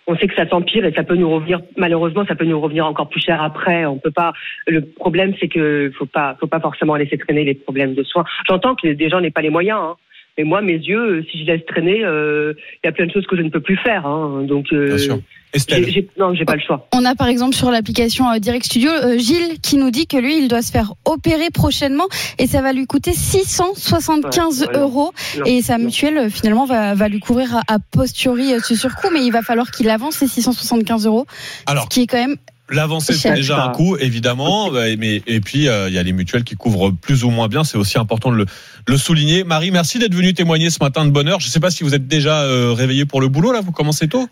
on 0.06 0.16
sait 0.16 0.26
que 0.26 0.34
ça 0.34 0.48
s'empire 0.48 0.84
et 0.84 0.92
ça 0.92 1.04
peut 1.04 1.14
nous 1.14 1.30
revenir 1.30 1.60
malheureusement 1.76 2.24
ça 2.26 2.34
peut 2.34 2.44
nous 2.44 2.60
revenir 2.60 2.86
encore 2.86 3.08
plus 3.08 3.20
cher 3.20 3.42
après. 3.42 3.84
On 3.86 3.98
peut 3.98 4.10
pas. 4.10 4.32
Le 4.66 4.84
problème 4.84 5.34
c'est 5.40 5.48
que 5.48 5.92
faut 5.96 6.06
pas 6.06 6.36
faut 6.40 6.46
pas 6.46 6.60
forcément 6.60 6.96
laisser 6.96 7.18
traîner 7.18 7.44
les 7.44 7.54
problèmes 7.54 7.94
de 7.94 8.02
soins. 8.02 8.24
J'entends 8.48 8.74
que 8.74 8.88
des 8.88 9.08
gens 9.08 9.20
n'aient 9.20 9.30
pas 9.30 9.42
les 9.42 9.50
moyens. 9.50 9.78
Hein. 9.80 9.96
Et 10.38 10.44
moi, 10.44 10.62
mes 10.62 10.74
yeux, 10.74 11.18
euh, 11.18 11.24
si 11.30 11.40
je 11.40 11.44
laisse 11.44 11.64
traîner, 11.66 12.04
euh, 12.04 12.54
il 12.82 12.86
y 12.86 12.88
a 12.88 12.92
plein 12.92 13.06
de 13.06 13.12
choses 13.12 13.26
que 13.26 13.36
je 13.36 13.42
ne 13.42 13.50
peux 13.50 13.60
plus 13.60 13.76
faire. 13.76 14.06
Hein. 14.06 14.44
Donc, 14.44 14.72
euh, 14.72 14.86
Bien 14.86 14.98
sûr. 14.98 15.18
Estelle. 15.52 15.90
j'ai- 15.90 16.08
non, 16.18 16.34
j'ai 16.34 16.44
pas 16.44 16.54
le 16.54 16.60
choix. 16.66 16.88
On 16.92 17.04
a 17.04 17.14
par 17.14 17.26
exemple 17.28 17.54
sur 17.54 17.70
l'application 17.70 18.30
euh, 18.30 18.38
Direct 18.38 18.64
Studio 18.64 18.90
euh, 18.90 19.18
Gilles 19.18 19.60
qui 19.62 19.76
nous 19.76 19.90
dit 19.90 20.06
que 20.06 20.16
lui 20.16 20.38
il 20.38 20.48
doit 20.48 20.62
se 20.62 20.70
faire 20.72 20.94
opérer 21.04 21.50
prochainement 21.50 22.06
et 22.38 22.46
ça 22.46 22.62
va 22.62 22.72
lui 22.72 22.86
coûter 22.86 23.12
675 23.12 24.60
Ouais, 24.62 24.66
ouais, 24.68 24.72
non. 24.74 24.80
euros 24.82 25.12
Non, 25.38 25.44
et 25.46 25.62
sa 25.62 25.78
mutuelle 25.78 26.18
euh, 26.18 26.30
finalement 26.30 26.64
va, 26.66 26.94
va 26.94 27.08
lui 27.08 27.20
couvrir 27.20 27.56
à, 27.56 27.74
à 27.74 27.78
posteriori 27.78 28.60
ce 28.62 28.74
surcoût 28.74 29.08
mais 29.12 29.24
il 29.24 29.30
va 29.30 29.42
falloir 29.42 29.70
qu'il 29.70 29.88
avance 29.90 30.16
ces 30.16 30.28
675 30.28 31.06
euros 31.06 31.26
Alors, 31.66 31.84
ce 31.84 31.88
qui 31.88 32.02
est 32.02 32.06
quand 32.06 32.18
même 32.18 32.36
L'avancée, 32.70 33.12
c'est 33.12 33.34
déjà 33.34 33.62
un 33.64 33.68
coût, 33.68 33.98
évidemment. 33.98 34.72
euh, 34.72 34.94
Mais, 34.98 35.20
et 35.26 35.40
puis, 35.40 35.68
euh, 35.68 35.88
il 35.90 35.94
y 35.94 35.98
a 35.98 36.02
les 36.02 36.12
mutuelles 36.14 36.44
qui 36.44 36.54
couvrent 36.54 36.90
plus 36.90 37.22
ou 37.22 37.28
moins 37.28 37.46
bien. 37.46 37.64
C'est 37.64 37.76
aussi 37.76 37.98
important 37.98 38.30
de 38.30 38.36
le, 38.36 38.46
le 38.88 38.96
souligner. 38.96 39.44
Marie, 39.44 39.70
merci 39.70 39.98
d'être 39.98 40.14
venue 40.14 40.32
témoigner 40.32 40.70
ce 40.70 40.78
matin 40.80 41.04
de 41.04 41.10
bonne 41.10 41.28
heure. 41.28 41.38
Je 41.40 41.48
ne 41.48 41.50
sais 41.50 41.60
pas 41.60 41.70
si 41.70 41.84
vous 41.84 41.94
êtes 41.94 42.08
déjà 42.08 42.44
euh, 42.44 42.72
réveillé 42.72 43.04
pour 43.04 43.20
le 43.20 43.28
boulot, 43.28 43.52
là. 43.52 43.60
Vous 43.60 43.72
commencez 43.72 44.08
tôt? 44.08 44.26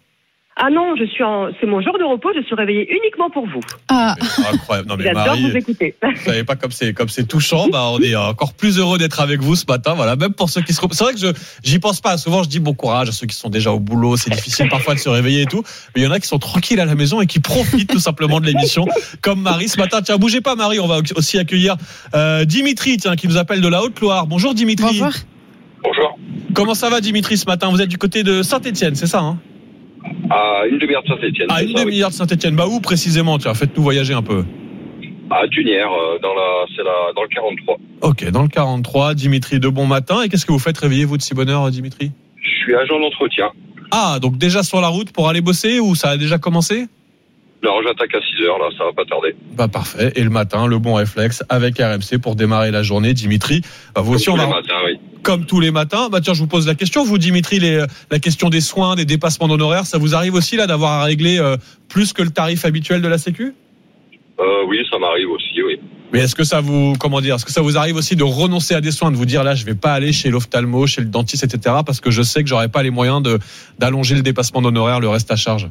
Ah 0.62 0.68
non, 0.70 0.94
je 0.98 1.04
suis 1.06 1.24
en, 1.24 1.48
c'est 1.58 1.66
mon 1.66 1.80
jour 1.80 1.96
de 1.98 2.04
repos. 2.04 2.28
Je 2.36 2.42
suis 2.44 2.54
réveillée 2.54 2.86
uniquement 2.90 3.30
pour 3.30 3.46
vous. 3.46 3.60
ah, 3.88 4.14
Incroyable. 4.52 4.88
Non, 4.90 4.96
mais 4.98 5.04
J'adore 5.04 5.24
Marie, 5.24 5.50
vous 5.50 5.56
écouter. 5.56 5.94
vous 6.02 6.22
savez 6.22 6.44
pas 6.44 6.54
comme 6.56 6.70
c'est 6.70 6.92
comme 6.92 7.08
c'est 7.08 7.24
touchant. 7.26 7.68
Bah, 7.70 7.86
on 7.92 7.98
est 8.00 8.14
encore 8.14 8.52
plus 8.52 8.78
heureux 8.78 8.98
d'être 8.98 9.20
avec 9.20 9.40
vous 9.40 9.56
ce 9.56 9.64
matin. 9.66 9.94
Voilà, 9.94 10.16
même 10.16 10.34
pour 10.34 10.50
ceux 10.50 10.60
qui 10.60 10.74
se. 10.74 10.80
C'est 10.92 11.04
vrai 11.04 11.14
que 11.14 11.18
je 11.20 11.28
j'y 11.64 11.78
pense 11.78 12.02
pas. 12.02 12.18
Souvent, 12.18 12.42
je 12.42 12.48
dis 12.50 12.60
bon 12.60 12.74
courage 12.74 13.08
à 13.08 13.12
ceux 13.12 13.26
qui 13.26 13.36
sont 13.36 13.48
déjà 13.48 13.72
au 13.72 13.80
boulot. 13.80 14.18
C'est 14.18 14.30
difficile 14.30 14.68
parfois 14.68 14.94
de 14.94 14.98
se 15.00 15.08
réveiller 15.08 15.42
et 15.42 15.46
tout. 15.46 15.62
Mais 15.94 16.02
il 16.02 16.04
y 16.04 16.06
en 16.06 16.10
a 16.12 16.20
qui 16.20 16.28
sont 16.28 16.38
tranquilles 16.38 16.80
à 16.80 16.84
la 16.84 16.94
maison 16.94 17.22
et 17.22 17.26
qui 17.26 17.40
profitent 17.40 17.88
tout 17.90 17.98
simplement 17.98 18.38
de 18.38 18.44
l'émission, 18.46 18.86
comme 19.22 19.40
Marie 19.40 19.68
ce 19.68 19.78
matin. 19.78 20.02
Tiens, 20.02 20.18
bougez 20.18 20.42
pas, 20.42 20.56
Marie. 20.56 20.78
On 20.78 20.86
va 20.88 20.98
aussi 21.16 21.38
accueillir 21.38 21.76
euh, 22.14 22.44
Dimitri, 22.44 22.98
tiens, 22.98 23.16
qui 23.16 23.28
nous 23.28 23.38
appelle 23.38 23.62
de 23.62 23.68
la 23.68 23.82
Haute-Loire. 23.82 24.26
Bonjour, 24.26 24.52
Dimitri. 24.52 24.84
bonjour. 24.98 25.12
Bonjour. 25.82 26.18
Comment 26.52 26.74
ça 26.74 26.90
va, 26.90 27.00
Dimitri, 27.00 27.38
ce 27.38 27.46
matin? 27.46 27.70
Vous 27.70 27.80
êtes 27.80 27.88
du 27.88 27.96
côté 27.96 28.22
de 28.24 28.42
Saint-Etienne, 28.42 28.94
c'est 28.94 29.06
ça 29.06 29.20
hein? 29.20 29.38
À 30.30 30.64
une 30.70 30.78
demi-heure 30.78 31.02
de 31.02 31.08
Saint-Etienne. 31.08 31.48
À 31.50 31.62
une 31.62 31.74
demi-heure 31.74 32.10
de 32.10 32.14
Saint-Etienne. 32.14 32.54
Bah 32.54 32.66
où 32.66 32.80
précisément 32.80 33.38
Tiens, 33.38 33.54
faites-nous 33.54 33.82
voyager 33.82 34.14
un 34.14 34.22
peu. 34.22 34.44
À 35.30 35.46
Dunière, 35.46 35.90
euh, 35.92 36.18
dans, 36.20 36.34
la, 36.34 36.66
c'est 36.74 36.82
la, 36.82 37.12
dans 37.14 37.22
le 37.22 37.28
43. 37.28 37.76
Ok, 38.02 38.30
dans 38.30 38.42
le 38.42 38.48
43, 38.48 39.14
Dimitri, 39.14 39.60
de 39.60 39.68
bon 39.68 39.86
matin. 39.86 40.22
Et 40.22 40.28
qu'est-ce 40.28 40.46
que 40.46 40.52
vous 40.52 40.58
faites 40.58 40.78
réveiller-vous 40.78 41.16
de 41.16 41.22
si 41.22 41.34
bonne 41.34 41.50
heure, 41.50 41.68
Dimitri? 41.70 42.12
Je 42.42 42.48
suis 42.48 42.74
agent 42.74 42.98
d'entretien. 42.98 43.50
Ah, 43.90 44.18
donc 44.20 44.38
déjà 44.38 44.62
sur 44.62 44.80
la 44.80 44.88
route 44.88 45.12
pour 45.12 45.28
aller 45.28 45.40
bosser 45.40 45.80
ou 45.80 45.94
ça 45.94 46.10
a 46.10 46.16
déjà 46.16 46.38
commencé? 46.38 46.86
Non, 47.62 47.82
j'attaque 47.84 48.14
à 48.14 48.20
6 48.20 48.42
heures, 48.44 48.58
là, 48.58 48.68
ça 48.78 48.84
va 48.84 48.92
pas 48.92 49.04
tarder. 49.04 49.34
Bah 49.52 49.68
parfait. 49.68 50.12
Et 50.16 50.22
le 50.22 50.30
matin, 50.30 50.66
le 50.66 50.78
bon 50.78 50.94
réflexe 50.94 51.44
avec 51.50 51.78
RMC 51.78 52.18
pour 52.22 52.34
démarrer 52.34 52.70
la 52.70 52.82
journée. 52.82 53.12
Dimitri, 53.12 53.60
bah, 53.94 54.00
vous 54.00 54.14
aussi, 54.14 54.30
on 54.30 54.36
va, 54.36 54.46
matins, 54.46 54.80
oui. 54.86 54.89
Comme 55.22 55.46
tous 55.46 55.60
les 55.60 55.70
matins. 55.70 56.08
Bah 56.10 56.20
tiens, 56.20 56.34
je 56.34 56.40
vous 56.40 56.46
pose 56.46 56.66
la 56.66 56.74
question. 56.74 57.04
Vous, 57.04 57.18
Dimitri, 57.18 57.58
les, 57.58 57.84
la 58.10 58.18
question 58.18 58.48
des 58.48 58.60
soins, 58.60 58.94
des 58.94 59.04
dépassements 59.04 59.48
d'honoraires, 59.48 59.86
ça 59.86 59.98
vous 59.98 60.14
arrive 60.14 60.34
aussi 60.34 60.56
là 60.56 60.66
d'avoir 60.66 60.92
à 60.92 61.04
régler 61.04 61.38
euh, 61.38 61.56
plus 61.88 62.12
que 62.12 62.22
le 62.22 62.30
tarif 62.30 62.64
habituel 62.64 63.02
de 63.02 63.08
la 63.08 63.18
Sécu? 63.18 63.54
Euh, 64.40 64.44
oui, 64.68 64.78
ça 64.90 64.98
m'arrive 64.98 65.28
aussi, 65.30 65.62
oui. 65.62 65.78
Mais 66.12 66.20
est-ce 66.20 66.34
que 66.34 66.44
ça 66.44 66.60
vous, 66.60 66.94
comment 66.98 67.20
dire, 67.20 67.36
est-ce 67.36 67.44
que 67.44 67.52
ça 67.52 67.60
vous 67.60 67.76
arrive 67.78 67.96
aussi 67.96 68.16
de 68.16 68.24
renoncer 68.24 68.74
à 68.74 68.80
des 68.80 68.90
soins, 68.90 69.12
de 69.12 69.16
vous 69.16 69.26
dire 69.26 69.44
là, 69.44 69.54
je 69.54 69.64
vais 69.64 69.74
pas 69.74 69.92
aller 69.92 70.12
chez 70.12 70.30
l'ophtalmo, 70.30 70.86
chez 70.86 71.02
le 71.02 71.08
dentiste, 71.08 71.44
etc., 71.44 71.76
parce 71.86 72.00
que 72.00 72.10
je 72.10 72.22
sais 72.22 72.42
que 72.42 72.48
j'aurai 72.48 72.68
pas 72.68 72.82
les 72.82 72.90
moyens 72.90 73.22
de 73.22 73.38
d'allonger 73.78 74.16
le 74.16 74.22
dépassement 74.22 74.60
d'honoraires, 74.62 74.98
le 74.98 75.08
reste 75.08 75.30
à 75.30 75.36
charge? 75.36 75.68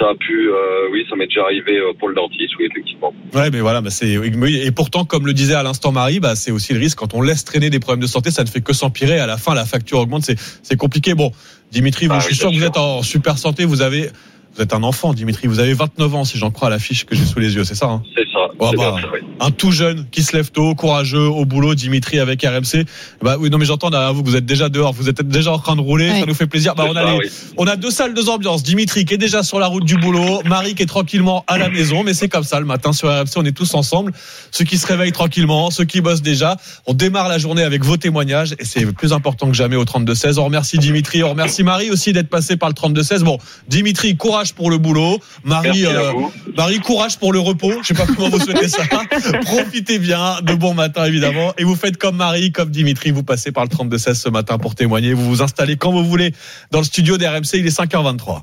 Ça 0.00 0.06
a 0.08 0.14
pu, 0.14 0.48
euh, 0.48 0.88
oui, 0.92 1.04
ça 1.10 1.16
m'est 1.16 1.26
déjà 1.26 1.42
arrivé 1.42 1.76
euh, 1.76 1.92
pour 1.98 2.08
le 2.08 2.14
dentiste, 2.14 2.54
oui, 2.58 2.66
effectivement. 2.70 3.12
Ouais, 3.34 3.50
mais 3.50 3.60
voilà, 3.60 3.82
bah 3.82 3.90
c'est 3.90 4.08
et 4.08 4.70
pourtant, 4.70 5.04
comme 5.04 5.26
le 5.26 5.34
disait 5.34 5.54
à 5.54 5.62
l'instant 5.62 5.92
Marie, 5.92 6.20
bah 6.20 6.36
c'est 6.36 6.50
aussi 6.50 6.72
le 6.72 6.80
risque 6.80 6.96
quand 6.96 7.12
on 7.12 7.20
laisse 7.20 7.44
traîner 7.44 7.68
des 7.68 7.80
problèmes 7.80 8.00
de 8.00 8.06
santé, 8.06 8.30
ça 8.30 8.42
ne 8.42 8.48
fait 8.48 8.62
que 8.62 8.72
s'empirer. 8.72 9.18
À 9.18 9.26
la 9.26 9.36
fin, 9.36 9.54
la 9.54 9.66
facture 9.66 9.98
augmente, 9.98 10.24
c'est 10.62 10.76
compliqué. 10.76 11.12
Bon, 11.12 11.32
Dimitri, 11.70 12.06
vous, 12.06 12.14
Ah 12.14 12.20
je 12.20 12.24
suis 12.24 12.32
oui, 12.32 12.38
sûr 12.38 12.50
que 12.50 12.56
vous 12.56 12.64
êtes 12.64 12.78
en 12.78 13.02
super 13.02 13.36
santé. 13.36 13.66
Vous 13.66 13.82
avez, 13.82 14.08
vous 14.56 14.62
êtes 14.62 14.72
un 14.74 14.82
enfant, 14.82 15.14
Dimitri. 15.14 15.46
Vous 15.46 15.60
avez 15.60 15.74
29 15.74 16.14
ans, 16.14 16.24
si 16.24 16.36
j'en 16.38 16.50
crois 16.50 16.68
à 16.68 16.70
l'affiche 16.70 17.06
que 17.06 17.14
j'ai 17.14 17.24
sous 17.24 17.38
les 17.38 17.54
yeux, 17.54 17.64
c'est 17.64 17.74
ça 17.76 17.86
hein 17.86 18.02
C'est 18.16 18.24
ça. 18.24 18.38
Oh, 18.62 18.70
bah, 18.76 18.76
bien 18.76 19.00
ça, 19.02 19.08
oui. 19.14 19.20
un 19.40 19.50
tout 19.52 19.70
jeune 19.70 20.06
qui 20.10 20.22
se 20.22 20.36
lève 20.36 20.50
tôt, 20.50 20.74
courageux, 20.74 21.26
au 21.28 21.46
boulot, 21.46 21.74
Dimitri 21.74 22.18
avec 22.18 22.42
RMC. 22.42 22.84
Bah 23.22 23.36
oui, 23.40 23.48
non 23.48 23.56
mais 23.56 23.64
j'entends 23.64 23.88
derrière 23.88 24.12
vous, 24.12 24.22
que 24.22 24.28
vous 24.28 24.36
êtes 24.36 24.44
déjà 24.44 24.68
dehors, 24.68 24.92
vous 24.92 25.08
êtes 25.08 25.22
déjà 25.26 25.52
en 25.52 25.58
train 25.58 25.76
de 25.76 25.80
rouler, 25.80 26.10
Ouais. 26.10 26.20
ça 26.20 26.26
nous 26.26 26.34
fait 26.34 26.46
plaisir. 26.46 26.74
Bah 26.74 26.82
C'est 26.86 26.90
on 26.90 26.96
a 26.96 27.04
ça, 27.06 27.12
les- 27.12 27.18
oui. 27.18 27.30
on 27.56 27.66
a 27.66 27.76
deux 27.76 27.90
salles, 27.90 28.12
deux 28.12 28.28
ambiances. 28.28 28.62
Dimitri 28.62 29.06
qui 29.06 29.14
est 29.14 29.18
déjà 29.18 29.42
sur 29.42 29.60
la 29.60 29.66
route 29.66 29.84
du 29.84 29.96
boulot, 29.96 30.42
Marie 30.44 30.74
qui 30.74 30.82
est 30.82 30.86
tranquillement 30.86 31.44
à 31.46 31.56
la 31.56 31.70
maison, 31.70 32.02
mais 32.02 32.12
c'est 32.12 32.28
comme 32.28 32.42
ça 32.44 32.60
le 32.60 32.66
matin 32.66 32.92
sur 32.92 33.08
RMC, 33.08 33.30
on 33.36 33.44
est 33.46 33.52
tous 33.56 33.72
ensemble. 33.74 34.12
Ceux 34.50 34.64
qui 34.66 34.76
se 34.76 34.86
réveillent 34.86 35.12
tranquillement, 35.12 35.70
ceux 35.70 35.84
qui 35.84 36.02
bossent 36.02 36.22
déjà. 36.22 36.56
On 36.86 36.92
démarre 36.92 37.28
la 37.28 37.38
journée 37.38 37.62
avec 37.62 37.82
vos 37.82 37.96
témoignages 37.96 38.52
et 38.58 38.64
c'est 38.66 38.84
plus 38.92 39.12
important 39.14 39.46
que 39.48 39.54
jamais 39.56 39.76
au 39.76 39.84
32-16. 39.84 40.38
On 40.38 40.44
remercie 40.44 40.76
Dimitri, 40.76 41.22
on 41.22 41.30
remercie 41.30 41.62
Marie 41.62 41.90
aussi 41.90 42.12
d'être 42.12 42.28
passé 42.28 42.56
par 42.58 42.68
le 42.68 42.74
32-16. 42.74 43.22
Bon, 43.22 43.38
Dimitri, 43.68 44.16
courage 44.16 44.39
pour 44.52 44.70
le 44.70 44.78
boulot. 44.78 45.18
Marie, 45.44 45.86
euh. 45.86 46.12
Marie, 46.56 46.80
courage 46.80 47.18
pour 47.18 47.32
le 47.32 47.38
repos. 47.38 47.72
Je 47.82 47.88
sais 47.88 47.94
pas 47.94 48.06
comment 48.06 48.28
vous 48.28 48.40
souhaitez 48.40 48.68
ça. 48.68 48.82
Profitez 49.42 49.98
bien 49.98 50.40
de 50.42 50.54
bon 50.54 50.74
matin, 50.74 51.04
évidemment. 51.04 51.52
Et 51.58 51.64
vous 51.64 51.76
faites 51.76 51.96
comme 51.96 52.16
Marie, 52.16 52.52
comme 52.52 52.70
Dimitri. 52.70 53.10
Vous 53.10 53.22
passez 53.22 53.52
par 53.52 53.64
le 53.64 53.68
32-16 53.68 54.14
ce 54.14 54.28
matin 54.28 54.58
pour 54.58 54.74
témoigner. 54.74 55.12
Vous 55.12 55.28
vous 55.28 55.42
installez 55.42 55.76
quand 55.76 55.92
vous 55.92 56.04
voulez 56.04 56.34
dans 56.70 56.78
le 56.78 56.84
studio 56.84 57.18
d'RMC. 57.18 57.54
Il 57.54 57.66
est 57.66 57.78
5h23. 57.78 58.42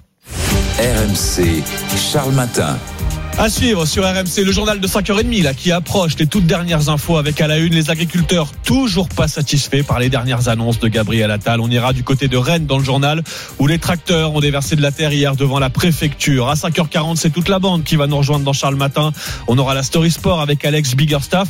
RMC, 0.80 1.64
Charles 2.12 2.34
Matin. 2.34 2.78
À 3.40 3.52
suivre 3.52 3.86
sur 3.86 4.04
RMC, 4.04 4.44
le 4.44 4.52
journal 4.52 4.80
de 4.80 4.88
5h30 4.88 5.44
là, 5.44 5.54
qui 5.54 5.72
approche 5.72 6.18
les 6.18 6.26
toutes 6.26 6.48
dernières 6.48 6.90
infos 6.90 7.18
avec 7.18 7.40
à 7.40 7.46
la 7.46 7.60
une 7.60 7.76
les 7.76 7.92
agriculteurs 7.92 8.52
toujours 8.66 9.08
pas 9.08 9.28
satisfaits 9.28 9.84
par 9.84 10.00
les 10.00 10.10
dernières 10.10 10.48
annonces 10.48 10.80
de 10.80 10.88
Gabriel 10.88 11.30
Attal. 11.30 11.62
On 11.62 11.70
ira 11.70 11.94
du 11.94 12.04
côté 12.04 12.28
de 12.28 12.36
Rennes 12.36 12.66
dans 12.66 12.80
le 12.80 12.84
journal 12.84 13.22
où 13.60 13.68
les 13.68 13.78
tracteurs 13.78 14.34
ont 14.34 14.40
déversé 14.40 14.76
de 14.76 14.82
la 14.82 14.92
terre 14.92 15.14
hier 15.14 15.36
devant 15.36 15.60
la 15.60 15.70
préfecture. 15.70 16.50
À 16.50 16.56
5h40, 16.56 17.18
c'est 17.18 17.30
toute 17.30 17.48
la 17.48 17.60
bande 17.60 17.84
qui 17.84 17.96
va 17.96 18.08
nous 18.08 18.18
rejoindre 18.18 18.44
dans 18.44 18.54
Charles 18.54 18.76
Matin. 18.76 19.12
On 19.48 19.60
aura 19.60 19.76
la 19.76 19.84
Story 19.84 20.10
Sport 20.10 20.42
avec 20.42 20.66
Alex 20.66 20.96
Biggerstaff 20.96 21.48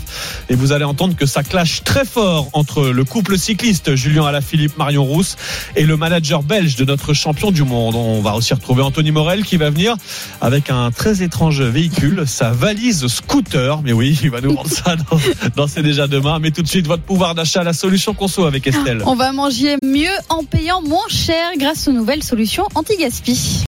et 0.50 0.56
vous 0.56 0.74
allez 0.74 0.84
entendre 0.84 1.16
que 1.16 1.26
ça 1.26 1.42
clash 1.42 1.86
très 1.86 2.04
fort 2.04 2.50
entre 2.52 2.84
le 2.90 3.04
couple 3.06 3.38
cycliste 3.38 3.96
Julien 3.96 4.26
Alaphilippe, 4.26 4.78
Marion 4.78 5.06
Rousse 5.06 5.38
et 5.78 5.86
le 5.86 5.96
manager 5.96 6.44
belge 6.44 6.76
de 6.76 6.84
notre 6.84 7.14
champion 7.14 7.50
du 7.50 7.64
monde. 7.64 7.96
On 7.96 8.20
va 8.20 8.36
aussi 8.36 8.54
retrouver 8.54 8.82
Anthony 8.82 9.12
Morel 9.12 9.46
qui 9.46 9.56
va 9.56 9.70
venir 9.70 9.96
avec 10.42 10.70
un 10.70 10.92
très 10.92 11.24
étrange 11.24 11.62
véhicule, 11.78 12.24
sa 12.26 12.50
valise 12.50 13.06
scooter. 13.06 13.84
Mais 13.84 13.94
oui, 13.94 14.18
il 14.24 14.32
va 14.32 14.42
nous 14.42 14.56
vendre 14.56 14.70
ça 14.70 14.96
dans, 14.96 15.20
dans 15.56 15.68
C'est 15.68 15.84
déjà 15.84 16.08
demain. 16.08 16.40
Mais 16.40 16.50
tout 16.50 16.64
de 16.64 16.68
suite, 16.68 16.88
votre 16.88 17.04
pouvoir 17.04 17.36
d'achat, 17.36 17.64
la 17.64 17.74
solution 17.74 18.16
conso 18.16 18.46
avec 18.46 18.66
Estelle. 18.66 19.04
On 19.06 19.14
va 19.14 19.32
manger 19.32 19.76
mieux 19.84 20.18
en 20.30 20.44
payant 20.44 20.82
moins 20.82 21.08
cher 21.08 21.52
grâce 21.60 21.88
aux 21.88 21.92
nouvelles 21.92 22.24
solutions 22.24 22.68
anti-gaspi. 22.74 23.64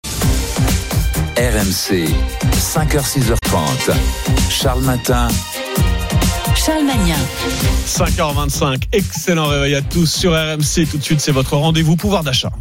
RMC, 1.35 2.07
5h, 2.55 3.03
6h30. 3.03 3.93
Charles 4.49 4.83
Matin. 4.83 5.27
Charles 6.55 6.85
Magnin. 6.85 7.76
5h25, 7.87 8.83
excellent 8.91 9.45
réveil 9.47 9.73
à 9.73 9.81
tous 9.81 10.07
sur 10.13 10.33
RMC. 10.33 10.85
Tout 10.91 10.97
de 10.97 11.03
suite, 11.03 11.21
c'est 11.21 11.31
votre 11.31 11.55
rendez-vous 11.55 11.95
pouvoir 11.95 12.21
d'achat. 12.21 12.51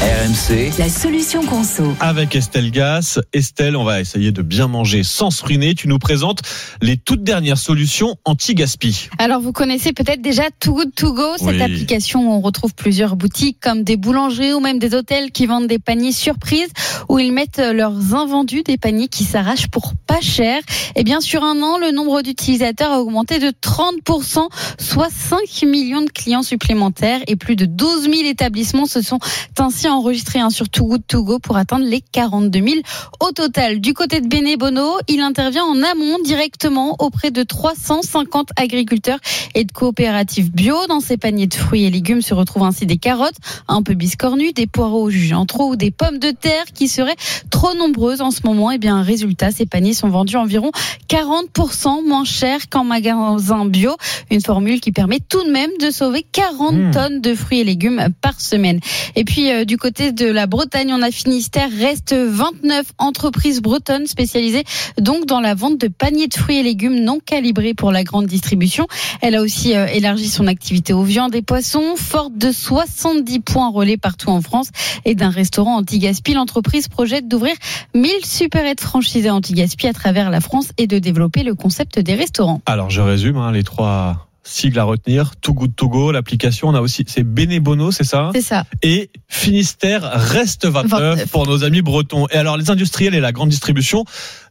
RMC, 0.00 0.72
La 0.78 0.88
solution 0.88 1.44
conso. 1.46 1.94
Avec 2.00 2.34
Estelle 2.34 2.70
Gas. 2.72 3.20
Estelle, 3.32 3.76
on 3.76 3.84
va 3.84 4.00
essayer 4.00 4.32
de 4.32 4.42
bien 4.42 4.66
manger 4.66 5.02
sans 5.04 5.30
se 5.30 5.44
ruiner. 5.44 5.74
Tu 5.74 5.86
nous 5.86 5.98
présentes 5.98 6.40
les 6.82 6.96
toutes 6.96 7.22
dernières 7.22 7.58
solutions 7.58 8.16
anti-gaspi. 8.24 9.08
Alors 9.18 9.40
vous 9.40 9.52
connaissez 9.52 9.92
peut-être 9.92 10.20
déjà 10.20 10.44
Too 10.60 10.74
Good 10.74 10.94
To 10.96 11.12
Go, 11.14 11.22
cette 11.38 11.46
Oui. 11.48 11.62
application 11.62 12.28
où 12.28 12.32
on 12.32 12.40
retrouve 12.40 12.74
plusieurs 12.74 13.16
boutiques 13.16 13.58
comme 13.60 13.82
des 13.84 13.96
boulangeries 13.96 14.52
ou 14.52 14.60
même 14.60 14.78
des 14.78 14.94
hôtels 14.94 15.30
qui 15.30 15.46
vendent 15.46 15.68
des 15.68 15.78
paniers 15.78 16.12
surprises 16.12 16.70
où 17.08 17.18
ils 17.18 17.32
mettent 17.32 17.62
leurs 17.72 18.14
invendus, 18.14 18.62
des 18.62 18.76
paniers 18.78 19.08
qui 19.08 19.24
s'arrachent 19.24 19.68
pour 19.68 19.92
pas 20.06 20.20
cher. 20.20 20.60
Et 20.96 21.04
bien 21.04 21.20
sur 21.20 21.44
un 21.44 21.62
an, 21.62 21.78
le 21.78 21.92
nombre 21.92 22.20
d'utilisateurs 22.22 22.92
a 22.92 23.00
augmenté 23.00 23.38
de 23.38 23.50
30%, 23.50 24.48
soit 24.78 25.10
5 25.10 25.62
millions 25.66 26.02
de 26.02 26.10
clients 26.10 26.42
supplémentaires 26.42 27.20
et 27.26 27.36
plus 27.36 27.56
de 27.56 27.66
12 27.66 28.02
000 28.02 28.14
établissements 28.24 28.86
se 28.86 29.02
sont 29.02 29.18
ainsi 29.58 29.88
enregistrés 29.88 30.40
hein, 30.40 30.50
sur 30.50 30.68
Too 30.68 30.84
Good 30.84 31.40
pour 31.42 31.56
atteindre 31.56 31.86
les 31.86 32.00
42 32.00 32.58
000 32.58 32.74
au 33.20 33.32
total. 33.32 33.80
Du 33.80 33.94
côté 33.94 34.20
de 34.20 34.28
Bene 34.28 34.56
Bono, 34.56 34.98
il 35.08 35.20
intervient 35.20 35.64
en 35.64 35.82
amont 35.82 36.18
directement 36.24 36.96
auprès 36.98 37.30
de 37.30 37.42
350 37.42 38.50
agriculteurs 38.56 39.18
et 39.54 39.64
de 39.64 39.72
coopératives 39.72 40.52
bio. 40.52 40.86
Dans 40.88 41.00
ces 41.00 41.16
paniers 41.16 41.46
de 41.46 41.54
fruits 41.54 41.84
et 41.84 41.90
légumes 41.90 42.22
se 42.22 42.34
retrouvent 42.34 42.64
ainsi 42.64 42.86
des 42.86 42.98
carottes 42.98 43.36
un 43.68 43.82
peu 43.82 43.94
biscornues, 43.94 44.52
des 44.52 44.66
poireaux 44.66 45.10
jugés 45.10 45.34
en 45.34 45.46
trop 45.46 45.70
ou 45.70 45.76
des 45.76 45.90
pommes 45.90 46.18
de 46.18 46.30
terre 46.30 46.64
qui 46.74 46.88
seraient 46.88 47.16
trop 47.50 47.74
nombreuses 47.74 48.20
en 48.20 48.30
ce 48.30 48.40
moment. 48.44 48.70
Et 48.70 48.78
bien, 48.78 49.02
résultat, 49.02 49.50
ces 49.50 49.66
paniers 49.66 49.94
sont 49.94 50.08
vendus 50.08 50.36
environ 50.36 50.70
40% 51.08 52.06
moins 52.06 52.24
cher 52.24 52.68
qu'en 52.68 52.84
magasin 52.84 53.64
bio. 53.66 53.96
Formule 54.44 54.80
qui 54.80 54.92
permet 54.92 55.20
tout 55.20 55.42
de 55.44 55.50
même 55.50 55.70
de 55.80 55.90
sauver 55.90 56.24
40 56.30 56.74
Mmh. 56.74 56.90
tonnes 56.90 57.20
de 57.20 57.34
fruits 57.34 57.60
et 57.60 57.64
légumes 57.64 58.08
par 58.20 58.40
semaine. 58.40 58.80
Et 59.16 59.24
puis, 59.24 59.50
euh, 59.50 59.64
du 59.64 59.76
côté 59.76 60.12
de 60.12 60.26
la 60.26 60.46
Bretagne, 60.46 60.92
on 60.92 61.02
a 61.02 61.10
Finistère, 61.10 61.68
reste 61.70 62.14
29 62.14 62.92
entreprises 62.98 63.60
bretonnes 63.60 64.06
spécialisées 64.06 64.64
donc 65.00 65.26
dans 65.26 65.40
la 65.40 65.54
vente 65.54 65.78
de 65.78 65.88
paniers 65.88 66.26
de 66.26 66.34
fruits 66.34 66.58
et 66.58 66.62
légumes 66.62 67.00
non 67.00 67.20
calibrés 67.24 67.74
pour 67.74 67.92
la 67.92 68.02
grande 68.04 68.26
distribution. 68.26 68.86
Elle 69.20 69.36
a 69.36 69.42
aussi 69.42 69.74
euh, 69.74 69.86
élargi 69.86 70.28
son 70.28 70.46
activité 70.46 70.92
aux 70.92 71.02
viandes 71.02 71.34
et 71.34 71.42
poissons, 71.42 71.94
forte 71.96 72.36
de 72.36 72.50
70 72.50 73.40
points 73.40 73.70
relais 73.70 73.96
partout 73.96 74.30
en 74.30 74.40
France 74.42 74.70
et 75.04 75.14
d'un 75.14 75.30
restaurant 75.30 75.76
anti-gaspi. 75.76 76.34
L'entreprise 76.34 76.88
projette 76.88 77.28
d'ouvrir 77.28 77.54
1000 77.94 78.10
supérettes 78.24 78.80
franchisées 78.80 79.30
anti-gaspi 79.30 79.86
à 79.86 79.92
travers 79.92 80.30
la 80.30 80.40
France 80.40 80.70
et 80.78 80.86
de 80.86 80.98
développer 80.98 81.42
le 81.42 81.54
concept 81.54 81.98
des 81.98 82.14
restaurants. 82.14 82.60
Alors 82.66 82.90
je 82.90 83.00
résume 83.00 83.36
hein, 83.36 83.52
les 83.52 83.62
trois 83.62 84.28
sigles 84.44 84.78
à 84.78 84.84
retenir. 84.84 85.34
Too 85.40 85.54
Good 85.54 85.74
To 85.76 85.88
Go, 85.88 86.12
l'application. 86.12 86.68
On 86.68 86.74
a 86.74 86.80
aussi, 86.80 87.04
c'est 87.08 87.24
Benebono, 87.24 87.90
c'est 87.90 88.04
ça 88.04 88.30
C'est 88.34 88.42
ça. 88.42 88.64
Et 88.82 89.10
Finistère 89.28 90.02
reste 90.02 90.66
29, 90.66 91.00
29. 91.00 91.30
pour 91.30 91.46
nos 91.46 91.64
amis 91.64 91.82
bretons. 91.82 92.26
Et 92.30 92.36
alors 92.36 92.56
les 92.56 92.70
industriels 92.70 93.14
et 93.14 93.20
la 93.20 93.32
grande 93.32 93.48
distribution 93.48 94.04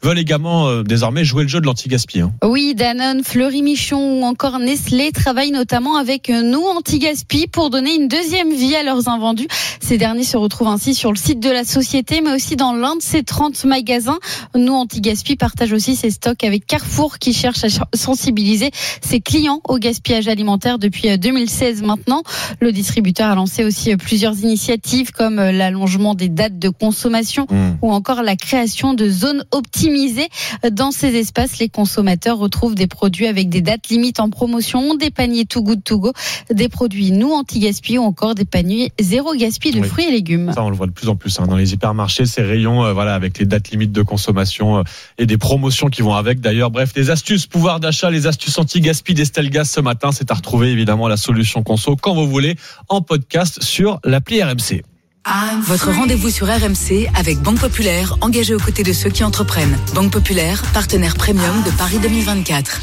veulent 0.04 0.20
également 0.20 0.68
euh, 0.68 0.84
désormais 0.84 1.24
jouer 1.24 1.44
le 1.44 1.50
jeu 1.50 1.62
de 1.62 1.66
l'anti-gaspi. 1.66 2.20
hein. 2.20 2.34
Oui, 2.44 2.76
Danone, 2.76 3.24
Fleury 3.24 3.62
Michon 3.62 4.20
ou 4.20 4.24
encore 4.26 4.60
Nestlé 4.60 5.12
travaillent 5.12 5.52
notamment 5.52 5.96
avec 5.96 6.30
nous 6.30 6.62
anti-gaspi 6.62 7.48
pour 7.48 7.70
donner 7.70 7.96
une 7.96 8.08
deuxième 8.10 8.54
vie 8.54 8.76
à 8.76 8.84
leurs 8.84 9.08
invendus. 9.08 9.48
Ces 9.80 9.98
derniers 9.98 10.24
se 10.24 10.36
retrouvent 10.36 10.68
ainsi 10.68 10.94
sur 10.94 11.12
le 11.12 11.18
site 11.18 11.39
de 11.39 11.50
la 11.50 11.63
société, 11.63 12.22
mais 12.22 12.34
aussi 12.34 12.56
dans 12.58 12.74
l'un 12.74 12.96
de 12.98 13.02
ses 13.02 13.24
30 13.24 13.63
magasins. 13.66 14.20
Nous 14.56 14.74
anti-gaspi 14.74 15.38
partage 15.38 15.72
aussi 15.72 15.96
ses 15.96 16.12
stocks 16.12 16.44
avec 16.44 16.66
Carrefour 16.66 17.18
qui 17.18 17.34
cherche 17.34 17.63
à 17.63 17.68
sensibiliser 17.96 18.72
ses 19.02 19.22
clients 19.22 19.62
au 19.68 19.78
gaspillage 19.78 20.28
alimentaire 20.28 20.80
depuis 20.80 21.10
euh, 21.10 21.18
2016 21.18 21.82
maintenant. 21.82 22.24
Le 22.60 22.72
distributeur 22.72 23.30
a 23.30 23.36
lancé 23.36 23.63
aussi 23.63 23.94
euh, 23.94 23.98
plusieurs 23.98 24.38
initiatives 24.39 25.12
comme 25.12 25.39
euh, 25.39 25.52
l'allongement 25.52 26.13
des 26.13 26.30
dates 26.30 26.60
de 26.60 26.70
consommation 26.70 27.48
ou 27.82 27.92
encore 27.92 28.22
la 28.22 28.36
création 28.36 28.94
de 28.94 29.10
zones 29.10 29.46
optimisées. 29.52 29.92
Dans 30.71 30.91
ces 30.91 31.15
espaces, 31.15 31.60
les 31.60 31.69
consommateurs 31.69 32.38
retrouvent 32.38 32.75
des 32.75 32.88
produits 32.88 33.27
avec 33.27 33.49
des 33.49 33.62
dates 33.62 33.89
limites 33.89 34.19
en 34.19 34.29
promotion, 34.29 34.95
des 34.95 35.10
paniers 35.12 35.45
Too 35.45 35.62
Good 35.62 35.84
To 35.84 35.99
Go, 35.99 36.13
des 36.51 36.69
produits 36.69 37.12
nous 37.12 37.32
anti-gaspi 37.32 37.97
ou 37.97 38.03
encore 38.03 38.36
des 38.36 38.45
paniers 38.45 38.91
zéro 38.99 39.34
gaspi 39.36 39.71
de 39.71 39.79
Oui. 39.79 39.88
fruits 39.88 40.06
et 40.06 40.12
légumes. 40.12 40.51
Ça, 40.53 40.63
on 40.63 40.69
le 40.69 40.75
voit 40.75 40.88
de 40.88 40.91
plus 40.91 41.10
en 41.10 41.15
plus 41.15 41.39
hein, 41.39 41.47
dans 41.47 41.56
les 41.58 41.73
hypermarchés, 41.73 42.25
ces 42.25 42.41
rayons, 42.41 42.84
euh, 42.84 42.93
voilà, 42.93 43.15
avec 43.15 43.38
les 43.38 43.45
dates 43.45 43.71
limites 43.71 43.91
de 43.91 44.01
consommation 44.01 44.79
euh, 44.79 44.84
et 45.17 45.25
des 45.25 45.38
promotions 45.38 45.88
qui 45.88 46.01
vont 46.01 46.13
avec. 46.13 46.39
D'ailleurs, 46.39 46.71
bref, 46.71 46.93
des 46.93 47.10
astuces 47.10 47.45
pouvoir 47.47 47.79
d'achat, 47.79 48.10
les 48.10 48.27
astuces 48.27 48.58
anti-gaspi 48.58 49.13
d'Estelgas 49.13 49.65
ce 49.65 49.79
matin, 49.79 50.12
c'est 50.12 50.32
à 50.32 50.36
retrouver 50.36 50.71
évidemment 50.71 51.08
la 51.08 51.17
solution 51.17 51.63
conso 51.63 51.95
quand 51.95 52.13
vous 52.13 52.27
voulez 52.27 52.56
en 52.89 53.01
podcast 53.01 53.62
sur 53.62 53.99
l'appli 54.03 54.41
RMC. 54.41 54.84
Votre 55.67 55.91
rendez-vous 55.91 56.29
sur 56.29 56.47
RMC 56.47 57.09
avec 57.15 57.39
Banque 57.39 57.59
Populaire, 57.59 58.17
engagée 58.21 58.53
aux 58.53 58.59
côtés 58.59 58.83
de 58.83 58.91
ceux 58.91 59.09
qui 59.09 59.23
entreprennent. 59.23 59.77
Banque 59.95 60.12
Populaire, 60.12 60.62
partenaire 60.73 61.15
premium 61.15 61.63
de 61.63 61.71
Paris 61.71 61.99
2024. 62.01 62.81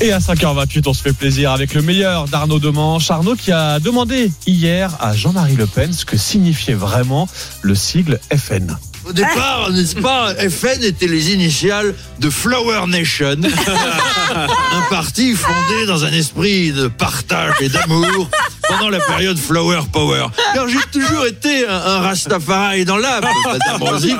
Et 0.00 0.12
à 0.12 0.18
5h28, 0.18 0.82
on 0.86 0.92
se 0.92 1.02
fait 1.02 1.12
plaisir 1.12 1.52
avec 1.52 1.74
le 1.74 1.82
meilleur 1.82 2.26
d'Arnaud 2.26 2.58
Demanche. 2.58 3.10
Arnaud 3.10 3.36
qui 3.36 3.52
a 3.52 3.78
demandé 3.78 4.32
hier 4.46 4.96
à 5.00 5.14
Jean-Marie 5.14 5.56
Le 5.56 5.66
Pen 5.66 5.92
ce 5.92 6.04
que 6.04 6.16
signifiait 6.16 6.74
vraiment 6.74 7.28
le 7.62 7.74
sigle 7.74 8.18
FN. 8.36 8.76
Au 9.06 9.12
départ, 9.12 9.70
n'est-ce 9.70 9.96
pas, 9.96 10.34
FN 10.34 10.82
était 10.82 11.06
les 11.06 11.32
initiales 11.32 11.94
de 12.20 12.30
Flower 12.30 12.86
Nation, 12.86 13.36
un 14.34 14.82
parti 14.90 15.34
fondé 15.34 15.86
dans 15.86 16.04
un 16.04 16.12
esprit 16.12 16.72
de 16.72 16.88
partage 16.88 17.54
et 17.60 17.68
d'amour 17.68 18.30
pendant 18.66 18.88
la 18.88 19.00
période 19.00 19.38
Flower 19.38 19.80
Power. 19.92 20.26
Car 20.54 20.68
j'ai 20.68 20.78
toujours 20.90 21.26
été 21.26 21.66
un, 21.66 21.74
un 21.74 21.98
Rastafari 22.00 22.86
dans 22.86 22.96
l'âme, 22.96 23.24
Madame 23.44 23.82
Rosic, 23.82 24.16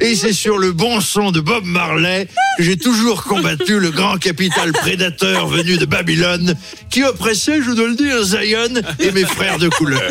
et 0.00 0.14
c'est 0.14 0.32
sur 0.32 0.58
le 0.58 0.72
bon 0.72 1.00
son 1.00 1.32
de 1.32 1.40
Bob 1.40 1.64
Marley 1.64 2.28
que 2.58 2.62
j'ai 2.62 2.76
toujours 2.76 3.24
combattu 3.24 3.80
le 3.80 3.90
grand 3.90 4.18
capital 4.18 4.72
prédateur 4.72 5.48
venu 5.48 5.78
de 5.78 5.84
Babylone 5.84 6.54
qui 6.90 7.02
oppressait, 7.02 7.60
je 7.62 7.72
dois 7.72 7.88
le 7.88 7.96
dire, 7.96 8.22
Zion 8.22 8.82
et 9.00 9.10
mes 9.10 9.24
frères 9.24 9.58
de 9.58 9.68
couleur. 9.68 10.10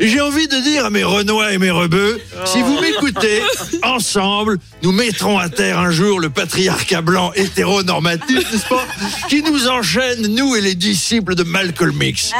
Et 0.00 0.08
j'ai 0.08 0.20
envie 0.20 0.48
de 0.48 0.58
dire 0.60 0.84
à 0.86 0.90
mes 0.90 1.04
Renois 1.04 1.52
et 1.52 1.58
mes 1.58 1.70
Rebeux, 1.70 2.20
si 2.44 2.60
vous 2.62 2.80
m'écoutez, 2.80 3.42
ensemble, 3.82 4.58
nous 4.82 4.92
mettrons 4.92 5.38
à 5.38 5.48
terre 5.48 5.78
un 5.78 5.90
jour 5.90 6.20
le 6.20 6.30
patriarcat 6.30 7.02
blanc 7.02 7.32
hétéronormatif, 7.34 8.52
n'est-ce 8.52 8.66
pas, 8.66 8.84
qui 9.28 9.42
nous 9.42 9.68
enchaîne, 9.68 10.34
nous 10.34 10.54
et 10.56 10.60
les 10.60 10.74
disciples 10.74 11.34
de 11.34 11.42
Malcolm 11.42 12.02
X. 12.02 12.32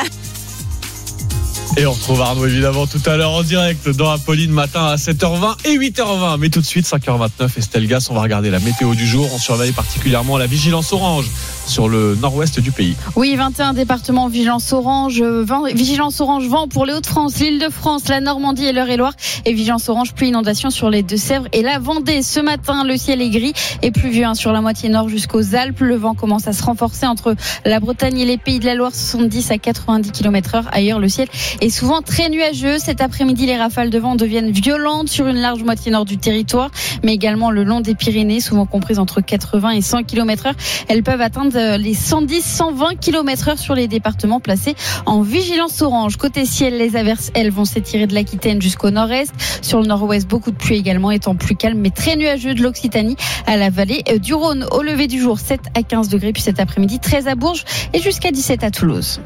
Et 1.78 1.84
on 1.84 1.92
retrouve 1.92 2.22
Arnaud 2.22 2.46
évidemment 2.46 2.86
tout 2.86 3.02
à 3.04 3.16
l'heure 3.16 3.32
en 3.32 3.42
direct 3.42 3.88
dans 3.90 4.10
Apolline 4.10 4.50
matin 4.50 4.86
à 4.86 4.96
7h20 4.96 5.66
et 5.66 5.76
8h20. 5.76 6.38
Mais 6.38 6.48
tout 6.48 6.60
de 6.60 6.66
suite, 6.66 6.86
5h29, 6.86 7.58
Estelle 7.58 7.86
Gas, 7.86 8.06
on 8.08 8.14
va 8.14 8.22
regarder 8.22 8.50
la 8.50 8.60
météo 8.60 8.94
du 8.94 9.06
jour. 9.06 9.28
On 9.34 9.38
surveille 9.38 9.72
particulièrement 9.72 10.38
la 10.38 10.46
vigilance 10.46 10.94
orange 10.94 11.26
sur 11.66 11.88
le 11.88 12.16
nord-ouest 12.16 12.61
du 12.61 12.72
pays. 12.72 12.96
Oui, 13.16 13.35
21 13.35 13.74
départements 13.74 14.29
vigilance 14.29 14.72
orange, 14.72 15.20
20 15.22 15.74
vigilance 15.74 16.20
orange 16.20 16.46
vent 16.46 16.68
pour 16.68 16.87
les 16.87 16.94
Hauts-de-France, 16.94 17.38
l'Île-de-France, 17.38 18.09
la 18.09 18.20
Normandie 18.20 18.66
et 18.66 18.72
l'Eure-et-Loire 18.72 19.14
et 19.44 19.52
vigilance 19.52 19.88
orange 19.88 20.14
pluie 20.14 20.29
inondation 20.29 20.70
sur 20.70 20.90
les 20.90 21.02
Deux-Sèvres 21.02 21.46
et 21.52 21.62
la 21.62 21.79
Vendée. 21.79 22.22
Ce 22.22 22.40
matin, 22.40 22.85
le 22.85 22.96
ciel 22.96 23.20
est 23.20 23.31
gris 23.31 23.52
et 23.83 23.90
pluvieux 23.90 24.24
hein, 24.24 24.35
sur 24.35 24.52
la 24.52 24.61
moitié 24.61 24.88
nord 24.88 25.09
jusqu'aux 25.09 25.55
Alpes. 25.55 25.81
Le 25.81 25.96
vent 25.96 26.14
commence 26.14 26.46
à 26.48 26.52
se 26.52 26.62
renforcer 26.62 27.07
entre 27.07 27.35
la 27.64 27.81
Bretagne 27.81 28.18
et 28.18 28.24
les 28.24 28.38
Pays 28.38 28.59
de 28.59 28.66
la 28.66 28.74
Loire, 28.74 28.94
70 28.94 29.50
à 29.50 29.59
90 29.59 30.12
km 30.12 30.55
heure. 30.55 30.68
Ailleurs, 30.72 31.00
le 31.00 31.09
ciel 31.09 31.29
est 31.61 31.70
souvent 31.70 32.02
très 32.02 32.29
nuageux. 32.29 32.79
Cet 32.79 33.00
après-midi, 33.00 33.46
les 33.46 33.57
rafales 33.57 33.90
de 33.90 33.98
vent 33.98 34.14
deviennent 34.14 34.50
violentes 34.50 35.09
sur 35.09 35.26
une 35.26 35.40
large 35.40 35.62
moitié 35.62 35.90
nord 35.92 36.05
du 36.05 36.18
territoire, 36.18 36.70
mais 37.02 37.14
également 37.14 37.50
le 37.50 37.64
long 37.64 37.81
des 37.81 37.94
Pyrénées, 37.94 38.40
souvent 38.40 38.66
comprises 38.66 38.98
entre 38.98 39.20
80 39.20 39.70
et 39.70 39.81
100 39.81 40.05
km 40.05 40.46
heure. 40.46 40.55
Elles 40.88 41.02
peuvent 41.02 41.20
atteindre 41.20 41.56
les 41.57 41.95
110, 41.95 42.42
120 42.45 42.97
km 43.01 43.49
heure 43.49 43.59
sur 43.59 43.75
les 43.75 43.88
départements 43.88 44.40
placés 44.40 44.75
en 45.07 45.23
vigilance 45.23 45.83
orange. 45.83 46.16
Côté 46.16 46.45
ciel, 46.45 46.77
les 46.77 46.97
averses, 46.97 47.31
elles, 47.35 47.51
vont 47.51 47.64
s'étirer 47.64 48.07
de 48.07 48.14
l'Aquitaine 48.14 48.61
jusqu'au 48.61 48.90
nord-est. 48.90 49.33
Sur 49.62 49.81
le 49.81 49.87
nord-ouest, 49.87 50.29
beaucoup 50.29 50.51
de 50.51 50.57
pluie 50.57 50.77
également, 50.77 51.11
étant 51.11 51.35
plus 51.35 51.57
calme, 51.57 51.79
mais 51.79 51.90
très 51.90 52.16
nuageux 52.16 52.55
de 52.55 52.62
l'Occitanie 52.62 53.16
à 53.47 53.57
la 53.57 53.71
vallée 53.71 54.03
euh, 54.09 54.19
du 54.19 54.35
Rhône. 54.35 54.66
Au 54.71 54.83
lever 54.83 55.07
du 55.07 55.21
jour, 55.21 55.38
7 55.38 55.61
à 55.75 55.83
15 55.83 56.09
degrés, 56.09 56.33
puis 56.33 56.42
cet 56.42 56.61
après-midi, 56.61 56.99
13 56.99 57.29
à 57.29 57.35
Bourges 57.35 57.64
et 57.92 58.01
jusqu'à 58.01 58.31
17 58.31 58.64
à 58.64 58.71
Toulouse. 58.71 59.21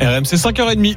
RMC 0.00 0.36
5h30. 0.36 0.96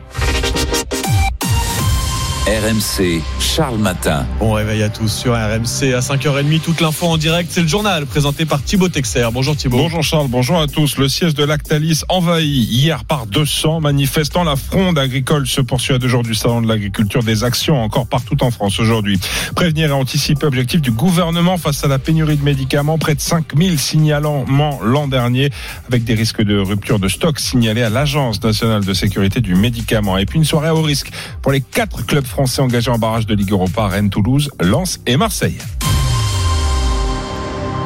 RMC, 2.45 3.21
Charles 3.39 3.77
Matin. 3.77 4.25
Bon 4.37 4.51
réveil 4.51 4.83
à 4.83 4.89
tous 4.89 5.07
sur 5.07 5.31
RMC 5.31 5.93
à 5.95 6.01
5h30. 6.01 6.59
Toute 6.59 6.81
l'info 6.81 7.05
en 7.05 7.15
direct, 7.15 7.49
c'est 7.49 7.61
le 7.61 7.69
journal 7.69 8.05
présenté 8.05 8.43
par 8.43 8.61
Thibaut 8.61 8.89
Texer. 8.89 9.29
Bonjour 9.31 9.55
Thibaut. 9.55 9.77
Bonjour 9.77 10.03
Charles, 10.03 10.27
bonjour 10.27 10.59
à 10.59 10.67
tous. 10.67 10.97
Le 10.97 11.07
siège 11.07 11.35
de 11.35 11.45
Lactalis 11.45 12.01
envahi 12.09 12.45
hier 12.45 13.05
par 13.05 13.27
200 13.27 13.79
manifestants. 13.79 14.43
La 14.43 14.57
fronde 14.57 14.99
agricole 14.99 15.47
se 15.47 15.61
poursuit 15.61 15.93
à 15.93 15.99
deux 15.99 16.09
jours 16.09 16.23
du 16.23 16.35
salon 16.35 16.61
de 16.61 16.67
l'agriculture. 16.67 17.23
Des 17.23 17.45
actions 17.45 17.81
encore 17.81 18.07
partout 18.07 18.35
en 18.43 18.51
France 18.51 18.77
aujourd'hui. 18.77 19.21
Prévenir 19.55 19.91
et 19.91 19.93
anticiper 19.93 20.45
objectif 20.45 20.81
du 20.81 20.91
gouvernement 20.91 21.57
face 21.57 21.85
à 21.85 21.87
la 21.87 21.97
pénurie 21.97 22.35
de 22.35 22.43
médicaments. 22.43 22.97
Près 22.97 23.15
de 23.15 23.21
5000 23.21 23.79
signalements 23.79 24.81
l'an 24.83 25.07
dernier 25.07 25.49
avec 25.87 26.03
des 26.03 26.13
risques 26.13 26.43
de 26.43 26.57
rupture 26.57 26.99
de 26.99 27.07
stock 27.07 27.39
signalés 27.39 27.83
à 27.83 27.89
l'Agence 27.89 28.43
nationale 28.43 28.83
de 28.83 28.93
sécurité 28.93 29.39
du 29.39 29.55
médicament. 29.55 30.17
Et 30.17 30.25
puis 30.25 30.39
une 30.39 30.45
soirée 30.45 30.67
à 30.67 30.75
haut 30.75 30.81
risque 30.81 31.09
pour 31.41 31.53
les 31.53 31.61
quatre 31.61 32.05
clubs 32.05 32.25
français 32.33 32.63
engagés 32.63 32.89
en 32.89 32.97
barrage 32.97 33.27
de 33.27 33.35
Ligue 33.35 33.51
Europa, 33.51 33.87
Rennes, 33.87 34.09
Toulouse, 34.09 34.49
Lens 34.59 34.99
et 35.05 35.17
Marseille. 35.17 35.59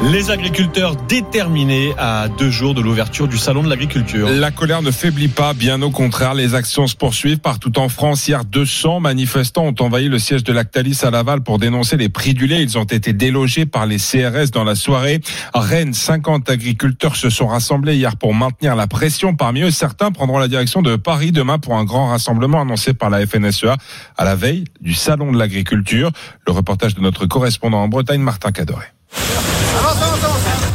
Les 0.03 0.29
agriculteurs 0.29 0.95
déterminés 0.95 1.91
à 1.97 2.27
deux 2.27 2.51
jours 2.51 2.75
de 2.75 2.81
l'ouverture 2.81 3.27
du 3.27 3.39
salon 3.39 3.63
de 3.63 3.69
l'agriculture. 3.69 4.29
La 4.29 4.51
colère 4.51 4.83
ne 4.83 4.91
faiblit 4.91 5.27
pas, 5.27 5.55
bien 5.55 5.81
au 5.81 5.89
contraire, 5.89 6.35
les 6.35 6.53
actions 6.53 6.85
se 6.85 6.95
poursuivent 6.95 7.39
partout 7.39 7.79
en 7.79 7.89
France. 7.89 8.27
Hier, 8.27 8.45
200 8.45 8.99
manifestants 8.99 9.65
ont 9.65 9.75
envahi 9.79 10.07
le 10.07 10.19
siège 10.19 10.43
de 10.43 10.53
Lactalis 10.53 10.99
à 11.01 11.09
Laval 11.09 11.41
pour 11.41 11.57
dénoncer 11.57 11.97
les 11.97 12.09
prix 12.09 12.35
du 12.35 12.45
lait. 12.45 12.61
Ils 12.61 12.77
ont 12.77 12.83
été 12.83 13.11
délogés 13.11 13.65
par 13.65 13.87
les 13.87 13.97
CRS 13.97 14.51
dans 14.53 14.63
la 14.63 14.75
soirée. 14.75 15.19
Rennes, 15.55 15.95
50 15.95 16.47
agriculteurs 16.47 17.15
se 17.15 17.31
sont 17.31 17.47
rassemblés 17.47 17.95
hier 17.95 18.17
pour 18.17 18.35
maintenir 18.35 18.75
la 18.75 18.85
pression. 18.85 19.35
Parmi 19.35 19.61
eux, 19.61 19.71
certains 19.71 20.11
prendront 20.11 20.37
la 20.37 20.47
direction 20.47 20.83
de 20.83 20.95
Paris 20.95 21.31
demain 21.31 21.57
pour 21.57 21.75
un 21.75 21.85
grand 21.85 22.09
rassemblement 22.09 22.61
annoncé 22.61 22.93
par 22.93 23.09
la 23.09 23.25
FNSEA 23.25 23.75
à 24.15 24.25
la 24.25 24.35
veille 24.35 24.65
du 24.79 24.93
salon 24.93 25.31
de 25.31 25.39
l'agriculture. 25.39 26.11
Le 26.45 26.53
reportage 26.53 26.93
de 26.93 27.01
notre 27.01 27.25
correspondant 27.25 27.81
en 27.81 27.87
Bretagne, 27.87 28.21
Martin 28.21 28.51
Cadoré. 28.51 28.85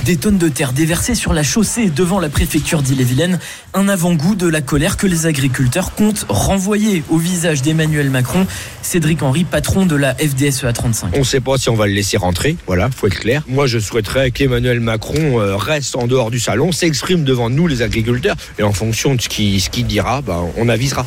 Des 0.04 0.16
tonnes 0.16 0.38
de 0.38 0.48
terre 0.48 0.72
déversées 0.72 1.14
sur 1.14 1.32
la 1.32 1.44
chaussée 1.44 1.88
devant 1.88 2.18
la 2.18 2.28
préfecture 2.28 2.82
d'Ille-et-Vilaine, 2.82 3.38
un 3.72 3.88
avant-goût 3.88 4.34
de 4.34 4.48
la 4.48 4.60
colère 4.60 4.96
que 4.96 5.06
les 5.06 5.26
agriculteurs 5.26 5.94
comptent 5.94 6.26
renvoyer 6.28 7.04
au 7.08 7.18
visage 7.18 7.62
d'Emmanuel 7.62 8.10
Macron. 8.10 8.44
Cédric 8.82 9.22
Henry, 9.22 9.44
patron 9.44 9.86
de 9.86 9.94
la 9.94 10.16
FDSEA 10.16 10.72
35. 10.72 11.12
On 11.14 11.20
ne 11.20 11.24
sait 11.24 11.40
pas 11.40 11.56
si 11.56 11.68
on 11.70 11.76
va 11.76 11.86
le 11.86 11.92
laisser 11.92 12.16
rentrer, 12.16 12.56
voilà, 12.66 12.90
faut 12.90 13.06
être 13.06 13.20
clair. 13.20 13.44
Moi, 13.46 13.68
je 13.68 13.78
souhaiterais 13.78 14.32
qu'Emmanuel 14.32 14.80
Macron 14.80 15.40
euh, 15.40 15.56
reste 15.56 15.94
en 15.94 16.08
dehors 16.08 16.32
du 16.32 16.40
salon, 16.40 16.72
s'exprime 16.72 17.22
devant 17.22 17.48
nous, 17.48 17.68
les 17.68 17.82
agriculteurs, 17.82 18.34
et 18.58 18.64
en 18.64 18.72
fonction 18.72 19.14
de 19.14 19.20
ce 19.20 19.28
qu'il 19.28 19.86
dira, 19.86 20.20
bah, 20.20 20.42
on 20.56 20.68
avisera. 20.68 21.06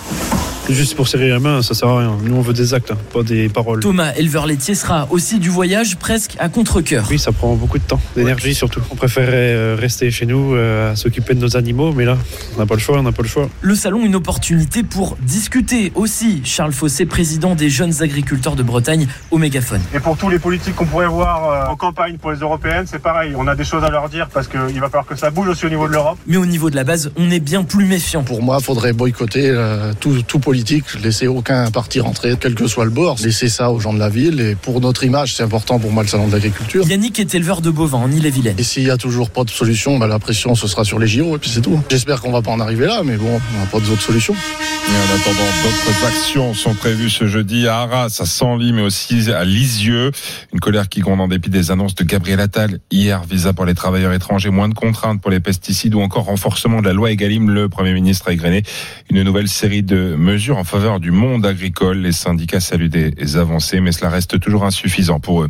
Juste 0.69 0.95
pour 0.95 1.07
serrer 1.07 1.29
la 1.29 1.39
main, 1.39 1.61
ça 1.61 1.75
sert 1.75 1.87
à 1.89 1.99
rien. 1.99 2.17
Nous, 2.23 2.35
on 2.35 2.41
veut 2.41 2.53
des 2.53 2.73
actes, 2.73 2.91
hein, 2.91 2.97
pas 3.13 3.21
des 3.21 3.49
paroles. 3.49 3.81
Thomas, 3.81 4.13
éleveur 4.15 4.47
laitier, 4.47 4.73
sera 4.73 5.07
aussi 5.11 5.37
du 5.37 5.49
voyage 5.49 5.95
presque 5.97 6.35
à 6.39 6.49
contre-coeur. 6.49 7.05
Oui, 7.09 7.19
ça 7.19 7.31
prend 7.31 7.53
beaucoup 7.55 7.77
de 7.77 7.83
temps, 7.83 7.99
d'énergie 8.15 8.55
surtout. 8.55 8.81
On 8.89 8.95
préférerait 8.95 9.53
euh, 9.53 9.77
rester 9.79 10.09
chez 10.09 10.25
nous, 10.25 10.55
euh, 10.55 10.91
à 10.91 10.95
s'occuper 10.95 11.35
de 11.35 11.39
nos 11.39 11.55
animaux, 11.55 11.93
mais 11.93 12.05
là, 12.05 12.17
on 12.55 12.59
n'a 12.59 12.65
pas 12.65 12.73
le 12.73 12.79
choix, 12.79 12.97
on 12.97 13.03
n'a 13.03 13.11
pas 13.11 13.21
le 13.21 13.27
choix. 13.27 13.47
Le 13.61 13.75
salon, 13.75 14.03
une 14.03 14.15
opportunité 14.15 14.81
pour 14.83 15.17
discuter 15.21 15.91
aussi. 15.93 16.41
Charles 16.43 16.73
Fossé, 16.73 17.05
président 17.05 17.53
des 17.53 17.69
jeunes 17.69 18.01
agriculteurs 18.01 18.55
de 18.55 18.63
Bretagne, 18.63 19.07
au 19.29 19.37
mégaphone. 19.37 19.81
Et 19.93 19.99
pour 19.99 20.17
tous 20.17 20.29
les 20.29 20.39
politiques 20.39 20.75
qu'on 20.75 20.85
pourrait 20.85 21.07
voir 21.07 21.49
euh, 21.49 21.71
en 21.71 21.75
campagne 21.75 22.17
pour 22.17 22.31
les 22.31 22.39
européennes, 22.39 22.85
c'est 22.87 23.01
pareil. 23.01 23.33
On 23.37 23.47
a 23.47 23.55
des 23.55 23.63
choses 23.63 23.83
à 23.83 23.89
leur 23.89 24.09
dire 24.09 24.29
parce 24.33 24.47
qu'il 24.47 24.79
va 24.79 24.87
falloir 24.87 25.05
que 25.05 25.15
ça 25.15 25.29
bouge 25.29 25.49
aussi 25.49 25.67
au 25.67 25.69
niveau 25.69 25.87
de 25.87 25.93
l'Europe. 25.93 26.17
Mais 26.25 26.37
au 26.37 26.45
niveau 26.45 26.71
de 26.71 26.75
la 26.75 26.83
base, 26.83 27.11
on 27.17 27.29
est 27.29 27.39
bien 27.39 27.63
plus 27.63 27.85
méfiant. 27.85 28.23
Pour 28.23 28.41
moi, 28.41 28.57
il 28.59 28.63
faudrait 28.63 28.93
boycotter 28.93 29.49
euh, 29.49 29.93
tout, 29.99 30.23
tout 30.23 30.39
politique, 30.39 30.54
laisser 31.01 31.27
aucun 31.27 31.69
parti 31.71 31.99
rentrer, 31.99 32.35
quel 32.39 32.55
que 32.55 32.67
soit 32.67 32.85
le 32.85 32.91
bord, 32.91 33.17
laisser 33.23 33.49
ça 33.49 33.71
aux 33.71 33.79
gens 33.79 33.93
de 33.93 33.99
la 33.99 34.09
ville. 34.09 34.39
Et 34.39 34.55
pour 34.55 34.81
notre 34.81 35.03
image, 35.03 35.35
c'est 35.35 35.43
important 35.43 35.79
pour 35.79 35.91
moi 35.91 36.03
le 36.03 36.09
salon 36.09 36.27
de 36.27 36.33
l'agriculture. 36.33 36.87
Yannick 36.87 37.19
est 37.19 37.35
éleveur 37.35 37.61
de 37.61 37.69
bovins 37.69 37.99
en 37.99 38.11
Ille-et-Vilaine. 38.11 38.55
Et 38.57 38.63
s'il 38.63 38.83
y 38.83 38.89
a 38.89 38.97
toujours 38.97 39.29
pas 39.29 39.43
de 39.43 39.49
solution, 39.49 39.97
bah, 39.97 40.07
la 40.07 40.19
pression 40.19 40.55
ce 40.55 40.67
sera 40.67 40.83
sur 40.83 40.99
les 40.99 41.07
JO 41.07 41.35
et 41.35 41.39
puis 41.39 41.49
c'est 41.49 41.61
tout. 41.61 41.81
J'espère 41.89 42.21
qu'on 42.21 42.31
va 42.31 42.41
pas 42.41 42.51
en 42.51 42.59
arriver 42.59 42.85
là, 42.85 43.01
mais 43.03 43.17
bon, 43.17 43.27
on 43.27 43.59
n'a 43.59 43.65
pas 43.65 43.79
d'autres 43.79 44.01
solutions. 44.01 44.33
Et 44.33 44.91
en 44.91 45.15
attendant, 45.15 45.49
d'autres 45.63 46.05
actions 46.05 46.53
sont 46.53 46.73
prévues 46.75 47.09
ce 47.09 47.27
jeudi 47.27 47.67
à 47.67 47.79
Arras, 47.79 48.17
à 48.19 48.25
Senlis, 48.25 48.71
mais 48.71 48.83
aussi 48.83 49.31
à 49.31 49.43
Lisieux. 49.43 50.11
Une 50.53 50.59
colère 50.59 50.89
qui 50.89 50.99
gronde 50.99 51.21
en 51.21 51.27
dépit 51.27 51.49
des 51.49 51.71
annonces 51.71 51.95
de 51.95 52.03
Gabriel 52.03 52.39
Attal 52.39 52.79
hier, 52.91 53.23
visa 53.23 53.53
pour 53.53 53.65
les 53.65 53.73
travailleurs 53.73 54.13
étrangers, 54.13 54.51
moins 54.51 54.69
de 54.69 54.73
contraintes 54.73 55.21
pour 55.21 55.31
les 55.31 55.39
pesticides 55.39 55.95
ou 55.95 56.01
encore 56.01 56.25
renforcement 56.25 56.81
de 56.81 56.87
la 56.87 56.93
loi 56.93 57.11
Egalim. 57.11 57.49
Le 57.49 57.67
Premier 57.67 57.93
ministre 57.93 58.27
a 58.29 58.33
égrené 58.33 58.63
une 59.09 59.23
nouvelle 59.23 59.47
série 59.47 59.83
de 59.83 60.15
mesures 60.15 60.44
en 60.51 60.63
faveur 60.63 60.99
du 60.99 61.11
monde 61.11 61.45
agricole. 61.45 61.97
Les 61.97 62.11
syndicats 62.11 62.59
saluent 62.59 62.89
des 62.89 63.37
avancées, 63.37 63.79
mais 63.79 63.91
cela 63.91 64.09
reste 64.09 64.39
toujours 64.39 64.65
insuffisant 64.65 65.19
pour 65.19 65.43
eux. 65.43 65.49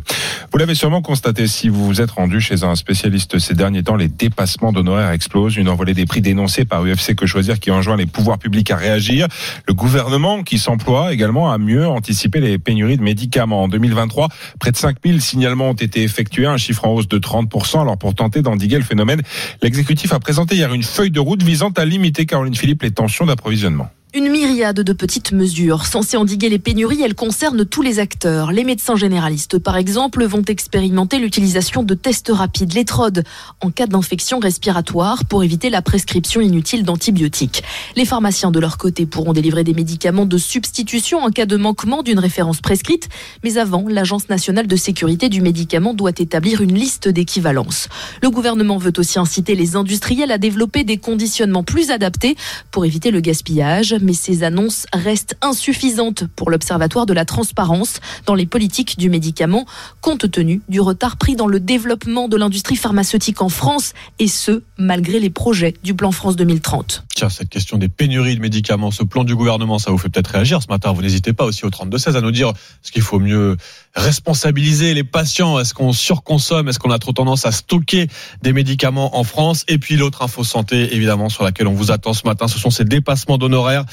Vous 0.52 0.58
l'avez 0.58 0.74
sûrement 0.74 1.02
constaté 1.02 1.46
si 1.46 1.68
vous 1.68 1.84
vous 1.84 2.00
êtes 2.00 2.10
rendu 2.10 2.40
chez 2.40 2.64
un 2.64 2.74
spécialiste 2.74 3.38
ces 3.38 3.54
derniers 3.54 3.82
temps, 3.82 3.96
les 3.96 4.08
dépassements 4.08 4.72
d'honoraires 4.72 5.10
explosent. 5.10 5.56
Une 5.56 5.68
envolée 5.68 5.94
des 5.94 6.06
prix 6.06 6.20
dénoncée 6.20 6.64
par 6.64 6.84
UFC 6.84 7.14
Que 7.14 7.26
Choisir 7.26 7.60
qui 7.60 7.70
enjoint 7.70 7.96
les 7.96 8.06
pouvoirs 8.06 8.38
publics 8.38 8.70
à 8.70 8.76
réagir. 8.76 9.28
Le 9.66 9.74
gouvernement 9.74 10.42
qui 10.42 10.58
s'emploie 10.58 11.12
également 11.12 11.52
à 11.52 11.58
mieux 11.58 11.86
anticiper 11.86 12.40
les 12.40 12.58
pénuries 12.58 12.96
de 12.96 13.02
médicaments. 13.02 13.64
En 13.64 13.68
2023, 13.68 14.28
près 14.58 14.72
de 14.72 14.76
5000 14.76 15.20
signalements 15.20 15.70
ont 15.70 15.74
été 15.74 16.02
effectués, 16.02 16.46
un 16.46 16.56
chiffre 16.56 16.84
en 16.86 16.92
hausse 16.92 17.08
de 17.08 17.18
30%. 17.18 17.80
Alors 17.80 17.98
pour 17.98 18.14
tenter 18.14 18.42
d'endiguer 18.42 18.76
le 18.76 18.84
phénomène, 18.84 19.22
l'exécutif 19.62 20.12
a 20.12 20.20
présenté 20.20 20.56
hier 20.56 20.72
une 20.72 20.82
feuille 20.82 21.10
de 21.10 21.20
route 21.20 21.42
visant 21.42 21.70
à 21.76 21.84
limiter, 21.84 22.26
Caroline 22.26 22.54
Philippe, 22.54 22.82
les 22.82 22.90
tensions 22.90 23.26
d'approvisionnement. 23.26 23.90
Une 24.14 24.30
myriade 24.30 24.80
de 24.80 24.92
petites 24.92 25.32
mesures 25.32 25.84
censées 25.84 26.16
endiguer 26.16 26.48
les 26.48 26.60
pénuries, 26.60 27.02
elles 27.02 27.16
concernent 27.16 27.66
tous 27.66 27.82
les 27.82 27.98
acteurs. 27.98 28.52
Les 28.52 28.62
médecins 28.62 28.94
généralistes, 28.94 29.58
par 29.58 29.76
exemple, 29.76 30.24
vont 30.24 30.44
expérimenter 30.46 31.18
l'utilisation 31.18 31.82
de 31.82 31.92
tests 31.94 32.30
rapides, 32.32 32.72
les 32.72 32.86
en 33.60 33.70
cas 33.70 33.86
d'infection 33.86 34.38
respiratoire 34.38 35.24
pour 35.24 35.42
éviter 35.42 35.70
la 35.70 35.82
prescription 35.82 36.40
inutile 36.40 36.84
d'antibiotiques. 36.84 37.64
Les 37.96 38.04
pharmaciens, 38.04 38.52
de 38.52 38.60
leur 38.60 38.78
côté, 38.78 39.06
pourront 39.06 39.32
délivrer 39.32 39.64
des 39.64 39.74
médicaments 39.74 40.24
de 40.24 40.38
substitution 40.38 41.18
en 41.18 41.30
cas 41.30 41.44
de 41.44 41.56
manquement 41.56 42.02
d'une 42.02 42.20
référence 42.20 42.60
prescrite. 42.60 43.08
Mais 43.42 43.58
avant, 43.58 43.84
l'Agence 43.88 44.28
nationale 44.28 44.68
de 44.68 44.76
sécurité 44.76 45.28
du 45.28 45.42
médicament 45.42 45.94
doit 45.94 46.12
établir 46.16 46.62
une 46.62 46.74
liste 46.74 47.08
d'équivalence. 47.08 47.88
Le 48.22 48.30
gouvernement 48.30 48.78
veut 48.78 48.92
aussi 48.96 49.18
inciter 49.18 49.56
les 49.56 49.74
industriels 49.74 50.30
à 50.30 50.38
développer 50.38 50.84
des 50.84 50.96
conditionnements 50.96 51.64
plus 51.64 51.90
adaptés 51.90 52.36
pour 52.70 52.86
éviter 52.86 53.10
le 53.10 53.20
gaspillage 53.20 53.95
mais 54.02 54.12
ces 54.12 54.42
annonces 54.42 54.86
restent 54.92 55.36
insuffisantes 55.42 56.24
pour 56.36 56.50
l'Observatoire 56.50 57.06
de 57.06 57.12
la 57.12 57.24
transparence 57.24 58.00
dans 58.26 58.34
les 58.34 58.46
politiques 58.46 58.98
du 58.98 59.10
médicament, 59.10 59.66
compte 60.00 60.30
tenu 60.30 60.60
du 60.68 60.80
retard 60.80 61.16
pris 61.16 61.36
dans 61.36 61.46
le 61.46 61.60
développement 61.60 62.28
de 62.28 62.36
l'industrie 62.36 62.76
pharmaceutique 62.76 63.42
en 63.42 63.48
France, 63.48 63.92
et 64.18 64.28
ce, 64.28 64.62
malgré 64.78 65.20
les 65.20 65.30
projets 65.30 65.74
du 65.82 65.94
plan 65.94 66.12
France 66.12 66.36
2030. 66.36 67.04
Tiens, 67.14 67.28
cette 67.28 67.48
question 67.48 67.78
des 67.78 67.88
pénuries 67.88 68.36
de 68.36 68.40
médicaments, 68.40 68.90
ce 68.90 69.02
plan 69.02 69.24
du 69.24 69.34
gouvernement, 69.34 69.78
ça 69.78 69.90
vous 69.90 69.98
fait 69.98 70.08
peut-être 70.08 70.28
réagir 70.28 70.62
ce 70.62 70.68
matin. 70.68 70.92
Vous 70.92 71.02
n'hésitez 71.02 71.32
pas 71.32 71.44
aussi 71.44 71.64
au 71.64 71.70
32-16 71.70 72.16
à 72.16 72.20
nous 72.20 72.30
dire 72.30 72.52
ce 72.82 72.92
qu'il 72.92 73.02
faut 73.02 73.18
mieux 73.18 73.56
responsabiliser 73.96 74.94
les 74.94 75.04
patients. 75.04 75.58
Est-ce 75.58 75.74
qu'on 75.74 75.92
surconsomme? 75.92 76.68
Est-ce 76.68 76.78
qu'on 76.78 76.90
a 76.90 76.98
trop 76.98 77.12
tendance 77.12 77.46
à 77.46 77.52
stocker 77.52 78.08
des 78.42 78.52
médicaments 78.52 79.18
en 79.18 79.24
France? 79.24 79.64
Et 79.68 79.78
puis 79.78 79.96
l'autre 79.96 80.22
info 80.22 80.44
santé, 80.44 80.94
évidemment, 80.94 81.28
sur 81.28 81.42
laquelle 81.42 81.66
on 81.66 81.72
vous 81.72 81.90
attend 81.90 82.12
ce 82.12 82.26
matin, 82.26 82.46
ce 82.46 82.58
sont 82.58 82.70
ces 82.70 82.84
dépassements 82.84 83.38
d'honoraires. 83.38 83.84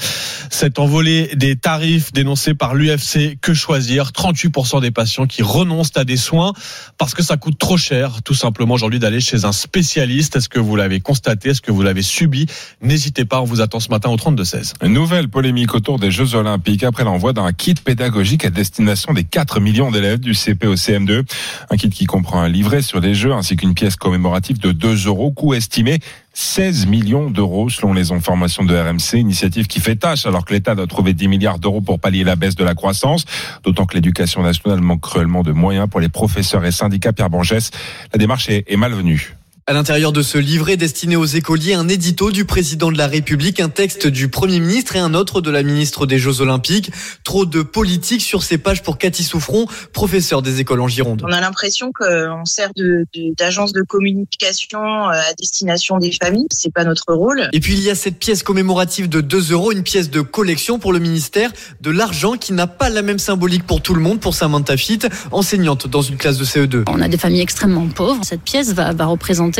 Cette 0.50 0.78
envolée 0.78 1.30
des 1.34 1.56
tarifs 1.56 2.12
dénoncés 2.12 2.54
par 2.54 2.74
l'UFC, 2.74 3.38
que 3.40 3.54
choisir? 3.54 4.10
38% 4.10 4.80
des 4.80 4.90
patients 4.90 5.26
qui 5.26 5.42
renoncent 5.42 5.96
à 5.96 6.04
des 6.04 6.16
soins 6.16 6.52
parce 6.98 7.14
que 7.14 7.22
ça 7.22 7.36
coûte 7.36 7.58
trop 7.58 7.76
cher, 7.76 8.22
tout 8.22 8.34
simplement, 8.34 8.74
aujourd'hui, 8.74 8.98
d'aller 8.98 9.20
chez 9.20 9.44
un 9.44 9.52
spécialiste. 9.52 10.36
Est-ce 10.36 10.48
que 10.48 10.60
vous 10.60 10.76
l'avez 10.76 11.00
constaté? 11.00 11.50
Est-ce 11.50 11.62
que 11.62 11.72
vous 11.72 11.82
l'avez 11.82 12.02
subi? 12.02 12.46
N'hésitez 12.82 13.24
pas, 13.24 13.40
on 13.40 13.44
vous 13.44 13.60
attend 13.60 13.80
ce 13.80 13.88
matin 13.88 14.10
au 14.10 14.16
32-16. 14.16 14.74
Une 14.82 14.92
nouvelle 14.92 15.28
polémique 15.28 15.74
autour 15.74 15.98
des 15.98 16.10
Jeux 16.10 16.34
Olympiques 16.34 16.84
après 16.84 17.04
l'envoi 17.04 17.32
d'un 17.32 17.52
kit 17.52 17.74
pédagogique 17.74 18.44
à 18.44 18.50
destination 18.50 19.14
des 19.14 19.24
4 19.24 19.60
millions 19.60 19.90
d'élèves 19.94 20.20
du 20.20 20.34
CP 20.34 20.66
au 20.66 20.74
CM2. 20.74 21.24
Un 21.70 21.76
kit 21.76 21.88
qui 21.88 22.04
comprend 22.04 22.42
un 22.42 22.48
livret 22.48 22.82
sur 22.82 23.00
les 23.00 23.14
Jeux 23.14 23.32
ainsi 23.32 23.56
qu'une 23.56 23.72
pièce 23.72 23.96
commémorative 23.96 24.58
de 24.58 24.72
2 24.72 25.06
euros, 25.06 25.30
coût 25.30 25.54
estimé 25.54 26.00
16 26.34 26.86
millions 26.86 27.30
d'euros 27.30 27.70
selon 27.70 27.94
les 27.94 28.12
informations 28.12 28.64
de 28.64 28.76
RMC, 28.76 29.18
initiative 29.18 29.66
qui 29.66 29.80
fait 29.80 29.96
tâche 29.96 30.26
alors 30.26 30.44
que 30.44 30.52
l'État 30.52 30.74
doit 30.74 30.86
trouver 30.86 31.14
10 31.14 31.28
milliards 31.28 31.58
d'euros 31.58 31.80
pour 31.80 32.00
pallier 32.00 32.24
la 32.24 32.36
baisse 32.36 32.56
de 32.56 32.64
la 32.64 32.74
croissance, 32.74 33.24
d'autant 33.62 33.86
que 33.86 33.94
l'éducation 33.94 34.42
nationale 34.42 34.80
manque 34.80 35.00
cruellement 35.00 35.42
de 35.42 35.52
moyens 35.52 35.88
pour 35.88 36.00
les 36.00 36.08
professeurs 36.08 36.64
et 36.64 36.72
syndicats. 36.72 37.12
Pierre 37.12 37.30
Bangès, 37.30 37.70
la 38.12 38.18
démarche 38.18 38.48
est 38.50 38.76
malvenue. 38.76 39.34
À 39.66 39.72
l'intérieur 39.72 40.12
de 40.12 40.20
ce 40.20 40.36
livret 40.36 40.76
destiné 40.76 41.16
aux 41.16 41.24
écoliers, 41.24 41.72
un 41.72 41.88
édito 41.88 42.30
du 42.30 42.44
président 42.44 42.92
de 42.92 42.98
la 42.98 43.06
République, 43.06 43.60
un 43.60 43.70
texte 43.70 44.06
du 44.06 44.28
Premier 44.28 44.60
ministre 44.60 44.94
et 44.94 44.98
un 44.98 45.14
autre 45.14 45.40
de 45.40 45.50
la 45.50 45.62
ministre 45.62 46.04
des 46.04 46.18
Jeux 46.18 46.42
Olympiques. 46.42 46.92
Trop 47.24 47.46
de 47.46 47.62
politique 47.62 48.20
sur 48.20 48.42
ces 48.42 48.58
pages 48.58 48.82
pour 48.82 48.98
Cathy 48.98 49.24
Souffron, 49.24 49.64
professeur 49.94 50.42
des 50.42 50.60
écoles 50.60 50.82
en 50.82 50.88
Gironde. 50.88 51.22
On 51.24 51.32
a 51.32 51.40
l'impression 51.40 51.92
qu'on 51.98 52.44
sert 52.44 52.72
de, 52.76 53.06
d'agence 53.38 53.72
de, 53.72 53.80
communication 53.80 54.80
euh, 54.80 55.12
à 55.12 55.32
destination 55.38 55.96
des 55.96 56.12
familles. 56.12 56.46
C'est 56.50 56.72
pas 56.72 56.84
notre 56.84 57.14
rôle. 57.14 57.48
Et 57.54 57.60
puis 57.60 57.72
il 57.72 57.82
y 57.82 57.88
a 57.88 57.94
cette 57.94 58.18
pièce 58.18 58.42
commémorative 58.42 59.08
de 59.08 59.22
2 59.22 59.52
euros, 59.52 59.72
une 59.72 59.82
pièce 59.82 60.10
de 60.10 60.20
collection 60.20 60.78
pour 60.78 60.92
le 60.92 60.98
ministère, 60.98 61.50
de 61.80 61.90
l'argent 61.90 62.34
qui 62.34 62.52
n'a 62.52 62.66
pas 62.66 62.90
la 62.90 63.00
même 63.00 63.18
symbolique 63.18 63.66
pour 63.66 63.80
tout 63.80 63.94
le 63.94 64.02
monde, 64.02 64.20
pour 64.20 64.34
Samantha 64.34 64.76
Fitt, 64.76 65.08
enseignante 65.32 65.86
dans 65.86 66.02
une 66.02 66.18
classe 66.18 66.36
de 66.36 66.44
CE2. 66.44 66.84
On 66.86 67.00
a 67.00 67.08
des 67.08 67.16
familles 67.16 67.40
extrêmement 67.40 67.88
pauvres. 67.88 68.20
Cette 68.24 68.42
pièce 68.42 68.74
va, 68.74 68.92
va 68.92 69.06
représenter 69.06 69.53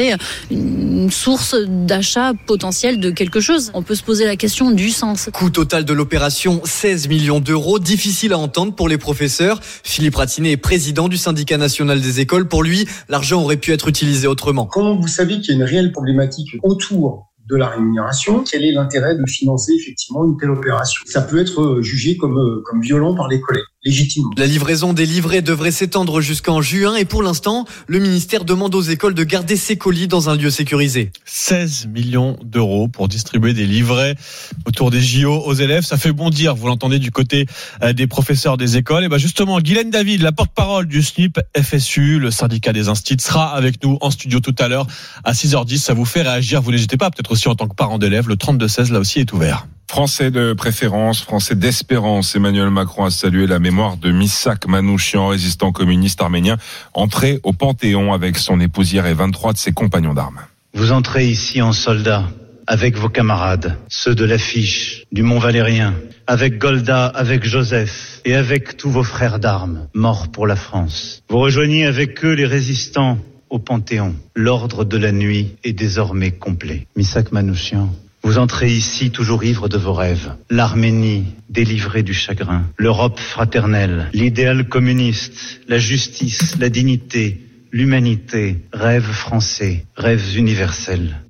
une 0.51 1.11
source 1.11 1.55
d'achat 1.55 2.33
potentiel 2.47 3.01
de 3.01 3.11
quelque 3.11 3.41
chose. 3.41 3.71
On 3.75 3.83
peut 3.83 3.95
se 3.95 4.03
poser 4.03 4.25
la 4.25 4.37
question 4.37 4.71
du 4.71 4.91
sens. 4.91 5.29
Coût 5.33 5.51
total 5.51 5.85
de 5.85 5.93
l'opération 5.93 6.61
16 6.65 7.09
millions 7.09 7.41
d'euros, 7.41 7.79
difficile 7.79 8.33
à 8.33 8.39
entendre 8.39 8.75
pour 8.75 8.89
les 8.89 8.99
professeurs. 8.99 9.61
Philippe 9.63 10.17
Ratinet 10.17 10.53
est 10.53 10.57
président 10.57 11.09
du 11.09 11.17
syndicat 11.17 11.59
national 11.59 12.01
des 12.01 12.21
écoles. 12.21 12.49
Pour 12.49 12.63
lui, 12.63 12.87
l'argent 13.09 13.43
aurait 13.43 13.57
pu 13.57 13.73
être 13.73 13.89
utilisé 13.89 14.27
autrement. 14.27 14.67
Comment 14.67 14.97
vous 14.97 15.09
savez 15.09 15.41
qu'il 15.41 15.51
y 15.51 15.53
a 15.53 15.57
une 15.57 15.65
réelle 15.65 15.93
problématique 15.93 16.57
autour 16.63 17.31
de 17.49 17.57
la 17.57 17.69
rémunération, 17.69 18.43
quel 18.43 18.65
est 18.65 18.73
l'intérêt 18.73 19.15
de 19.15 19.25
financer 19.29 19.73
effectivement 19.79 20.25
une 20.25 20.37
telle 20.39 20.51
opération? 20.51 21.03
Ça 21.07 21.21
peut 21.21 21.39
être 21.39 21.81
jugé 21.83 22.17
comme, 22.17 22.63
comme 22.65 22.81
violent 22.81 23.15
par 23.15 23.29
les 23.29 23.41
collègues. 23.41 23.65
Légitimement. 23.85 24.31
La 24.39 24.47
livraison 24.47 24.95
des 24.95 25.05
livrets 25.05 25.43
devrait 25.43 25.71
s'étendre 25.71 26.23
jusqu'en 26.23 26.63
juin 26.63 26.97
et 26.97 27.05
pour 27.05 27.23
l'instant, 27.23 27.67
le 27.87 27.99
ministère 27.99 28.45
demande 28.45 28.75
aux 28.75 28.81
écoles 28.81 29.13
de 29.13 29.25
garder 29.25 29.57
ces 29.57 29.77
colis 29.77 30.09
dans 30.09 30.31
un 30.31 30.37
lieu 30.37 30.49
sécurisé. 30.49 31.13
16 31.27 31.89
millions 31.89 32.39
d'euros 32.43 32.89
pour 32.89 33.09
distribuer 33.09 33.53
des 33.53 33.67
livrets 33.67 34.17
autour 34.67 34.91
des 34.91 35.03
JO 35.03 35.43
aux 35.45 35.53
élèves. 35.53 35.85
Ça 35.85 35.99
fait 35.99 36.13
bondir, 36.13 36.55
vous 36.55 36.67
l'entendez 36.67 36.99
du 36.99 37.11
côté 37.11 37.47
des 37.95 38.07
professeurs 38.07 38.57
des 38.57 38.79
écoles. 38.79 39.05
Et 39.05 39.09
ben 39.09 39.19
justement, 39.19 39.61
Guylaine 39.61 39.91
David, 39.91 40.23
la 40.23 40.33
porte-parole 40.33 40.87
du 40.87 41.03
SNIP 41.03 41.39
FSU, 41.55 42.19
le 42.19 42.31
syndicat 42.31 42.73
des 42.73 42.89
instituts, 42.89 43.23
sera 43.23 43.55
avec 43.55 43.85
nous 43.85 43.99
en 44.01 44.11
studio 44.11 44.41
tout 44.41 44.55
à 44.59 44.69
l'heure 44.69 44.87
à 45.25 45.33
6h10. 45.33 45.77
Ça 45.79 45.93
vous 45.93 46.07
fait 46.07 46.23
réagir, 46.23 46.63
vous 46.63 46.73
n'hésitez 46.73 46.97
pas, 46.97 47.11
peut-être 47.11 47.33
aussi 47.33 47.49
en 47.49 47.55
tant 47.55 47.69
que 47.69 47.75
parent 47.75 47.99
d'élève. 47.99 48.29
Le 48.29 48.37
32-16 48.37 48.93
là 48.93 49.01
aussi 49.01 49.21
est 49.21 49.33
ouvert. 49.33 49.67
Français 49.87 50.31
de 50.31 50.55
préférence, 50.55 51.21
français 51.21 51.55
d'espérance, 51.55 52.35
Emmanuel 52.35 52.71
Macron 52.71 53.05
a 53.05 53.11
salué 53.11 53.47
la 53.47 53.59
mémoire 53.59 53.97
de 53.97 54.11
Missak 54.11 54.67
Manouchian, 54.67 55.29
résistant 55.29 55.73
communiste 55.73 56.21
arménien, 56.21 56.57
entré 56.95 57.39
au 57.43 57.53
Panthéon 57.53 58.13
avec 58.13 58.39
son 58.39 58.61
épouse 58.61 58.93
hier 58.93 59.07
et 59.07 59.15
23 59.15 59.53
de 59.53 59.59
ses 59.59 59.73
compagnons 59.73 60.15
d'armes. 60.15 60.41
Vous 60.75 60.91
entrez 60.91 61.29
ici 61.29 61.63
en 61.63 61.73
soldat 61.73 62.25
avec 62.67 62.97
vos 62.97 63.09
camarades, 63.09 63.77
ceux 63.89 64.15
de 64.15 64.25
l'affiche, 64.25 65.05
du 65.13 65.23
Mont 65.23 65.39
Valérien, 65.39 65.95
avec 66.27 66.59
Golda, 66.59 67.07
avec 67.07 67.45
Joseph 67.45 68.21
et 68.25 68.35
avec 68.35 68.77
tous 68.77 68.91
vos 68.91 69.05
frères 69.05 69.39
d'armes, 69.39 69.87
morts 69.95 70.29
pour 70.29 70.47
la 70.47 70.57
France. 70.57 71.23
Vous 71.29 71.39
rejoignez 71.39 71.85
avec 71.85 72.25
eux 72.25 72.33
les 72.33 72.47
résistants 72.47 73.19
au 73.51 73.59
Panthéon. 73.59 74.15
L'ordre 74.35 74.85
de 74.85 74.97
la 74.97 75.13
nuit 75.13 75.57
est 75.63 75.75
désormais 75.75 76.33
complet. 76.33 76.87
Missak 76.97 77.33
Manouchian, 77.33 77.91
Vous 78.25 78.39
entrez 78.39 78.73
ici 78.73 79.11
toujours 79.11 79.45
ivre 79.45 79.69
de 79.69 79.77
vos 79.77 79.93
rêves. 79.93 80.33
L'Arménie 80.49 81.27
délivrée 81.51 82.03
du 82.03 82.15
chagrin, 82.15 82.65
l'Europe 82.79 83.21
fraternelle, 83.21 84.09
l'idéal 84.15 84.67
communiste, 84.67 85.61
la 85.69 85.77
justice, 85.77 86.57
la 86.59 86.71
dignité, 86.71 87.39
l'humanité, 87.71 88.65
rêves 88.73 89.13
français, 89.13 89.85
rêves 89.95 90.39
universels. 90.39 91.24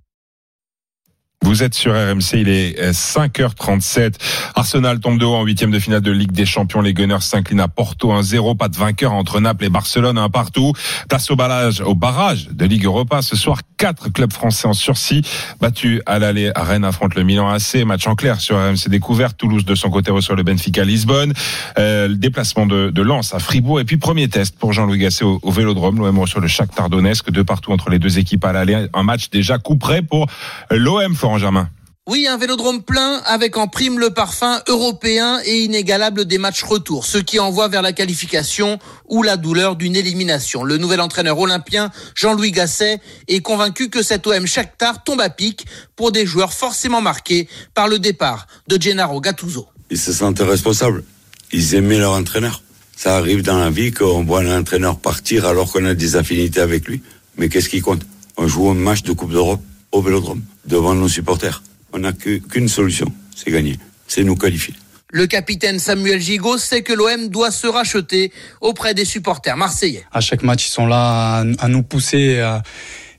Vous 1.45 1.63
êtes 1.63 1.75
sur 1.75 1.93
RMC, 1.93 2.37
il 2.37 2.49
est 2.49 2.81
euh, 2.81 2.93
5h37. 2.93 4.15
Arsenal 4.55 4.99
tombe 4.99 5.19
de 5.19 5.27
haut 5.27 5.35
en 5.35 5.45
huitième 5.45 5.71
de 5.71 5.79
finale 5.79 6.01
de 6.01 6.11
Ligue 6.11 6.33
des 6.33 6.47
Champions. 6.47 6.81
Les 6.81 6.95
Gunners 6.95 7.21
s'inclinent 7.21 7.61
à 7.61 7.69
Porto 7.69 8.11
1-0. 8.11 8.57
Pas 8.57 8.69
de 8.69 8.77
vainqueur 8.77 9.13
entre 9.13 9.41
Naples 9.41 9.67
et 9.67 9.69
Barcelone, 9.69 10.17
un 10.17 10.31
partout. 10.31 10.73
Place 11.07 11.31
au 11.31 11.37
barrage, 11.37 11.83
au 11.83 11.95
barrage 11.95 12.49
de 12.49 12.65
Ligue 12.65 12.87
Europa. 12.87 13.21
Ce 13.21 13.37
soir, 13.37 13.59
quatre 13.77 14.09
clubs 14.09 14.33
français 14.33 14.67
en 14.67 14.73
sursis. 14.73 15.21
Battus 15.61 16.01
à 16.07 16.19
l'aller, 16.19 16.51
Rennes 16.57 16.85
affronte 16.85 17.15
le 17.15 17.25
Milan 17.25 17.51
AC. 17.51 17.85
Match 17.85 18.07
en 18.07 18.15
clair 18.15 18.41
sur 18.41 18.57
RMC 18.57 18.89
Découverte. 18.89 19.37
Toulouse 19.37 19.67
de 19.67 19.75
son 19.75 19.91
côté 19.91 20.11
reçoit 20.11 20.37
le 20.37 20.45
Benfica 20.45 20.83
Lisbonne. 20.83 21.35
Euh, 21.79 22.09
déplacement 22.09 22.65
de, 22.65 22.89
de 22.89 23.03
Lens 23.03 23.35
à 23.35 23.39
Fribourg. 23.39 23.81
Et 23.81 23.85
puis 23.85 23.99
premier 23.99 24.29
test 24.29 24.59
pour 24.59 24.73
Jean-Louis 24.73 24.99
Gasset 24.99 25.25
au, 25.25 25.51
Vélodrome. 25.51 25.99
L'OM 25.99 26.19
reçoit 26.19 26.41
le 26.41 26.49
Shakhtar 26.49 26.89
Donetsk. 26.89 27.31
Deux 27.31 27.45
partout 27.45 27.71
entre 27.71 27.91
les 27.91 27.99
deux 27.99 28.19
équipes 28.19 28.47
à 28.47 28.55
l'aller. 28.55 28.87
Un 28.95 29.03
match 29.03 29.29
déjà 29.29 29.59
coup 29.59 29.77
pour 29.77 30.27
l'OM, 30.71 31.15
Florent 31.15 31.34
Germain. 31.39 31.69
Oui, 32.07 32.27
un 32.27 32.37
vélodrome 32.37 32.83
plein 32.83 33.23
avec 33.25 33.57
en 33.57 33.67
prime 33.67 33.99
le 33.99 34.11
parfum 34.11 34.61
européen 34.69 35.41
et 35.47 35.63
inégalable 35.63 36.27
des 36.27 36.37
matchs 36.37 36.63
retour, 36.63 37.07
ce 37.07 37.17
qui 37.17 37.39
envoie 37.39 37.69
vers 37.69 37.81
la 37.81 37.95
qualification 37.95 38.79
ou 39.09 39.23
la 39.23 39.39
douleur 39.39 39.75
d'une 39.75 39.97
élimination. 39.97 40.65
Le 40.65 40.77
nouvel 40.77 41.01
entraîneur 41.01 41.39
olympien 41.39 41.91
Jean-Louis 42.15 42.53
Gasset 42.53 43.01
est 43.29 43.41
convaincu 43.41 43.89
que 43.89 44.03
cet 44.03 44.27
OM 44.27 44.47
Shakhtar 44.47 45.03
tombe 45.03 45.23
à 45.23 45.31
pic 45.31 45.65
pour 45.97 46.13
des 46.13 46.27
joueurs 46.27 46.53
forcément 46.53 47.01
marqués 47.01 47.49
par 47.73 47.89
le 47.89 47.99
départ 47.99 48.49
de 48.69 48.79
Gennaro 48.79 49.23
Gattuso. 49.23 49.67
Ils 49.91 49.99
se 49.99 50.13
sentaient 50.13 50.45
responsables. 50.45 51.05
Ils 51.53 51.75
aimaient 51.75 51.99
leur 51.99 52.13
entraîneur. 52.13 52.63
Ça 52.99 53.17
arrive 53.17 53.41
dans 53.41 53.59
la 53.59 53.71
vie 53.71 53.93
qu'on 53.93 54.25
voit 54.25 54.41
un 54.41 54.61
entraîneur 54.61 54.99
partir 54.99 55.47
alors 55.47 55.73
qu'on 55.73 55.87
a 55.87 55.95
des 55.95 56.17
affinités 56.17 56.61
avec 56.61 56.87
lui. 56.87 57.01
Mais 57.39 57.49
qu'est-ce 57.49 57.71
qui 57.71 57.81
compte? 57.81 58.03
On 58.37 58.47
joue 58.47 58.69
un 58.69 58.75
match 58.75 59.03
de 59.05 59.13
Coupe 59.13 59.33
d'Europe 59.33 59.63
au 59.95 60.03
Vélodrome 60.03 60.43
devant 60.67 60.95
nos 60.95 61.09
supporters 61.09 61.63
on 61.95 62.01
n'a 62.01 62.13
qu'une 62.13 62.69
solution, 62.69 63.07
c'est 63.35 63.53
gagner, 63.53 63.79
c'est 64.09 64.25
nous 64.25 64.35
qualifier. 64.35 64.75
Le 65.13 65.29
capitaine 65.29 65.79
Samuel 65.79 66.21
Gigot 66.21 66.59
sait 66.59 66.83
que 66.83 66.93
l'OM 66.93 67.29
doit 67.29 67.53
se 67.53 67.69
racheter 67.69 68.33
auprès 68.61 68.95
des 68.95 69.05
supporters 69.05 69.57
marseillais. 69.57 70.05
À 70.11 70.21
chaque 70.21 70.43
match, 70.43 70.67
ils 70.67 70.73
sont 70.73 70.87
là 70.89 71.39
à, 71.39 71.45
à 71.61 71.69
nous 71.69 71.85
pousser 71.85 72.41
à, 72.41 72.65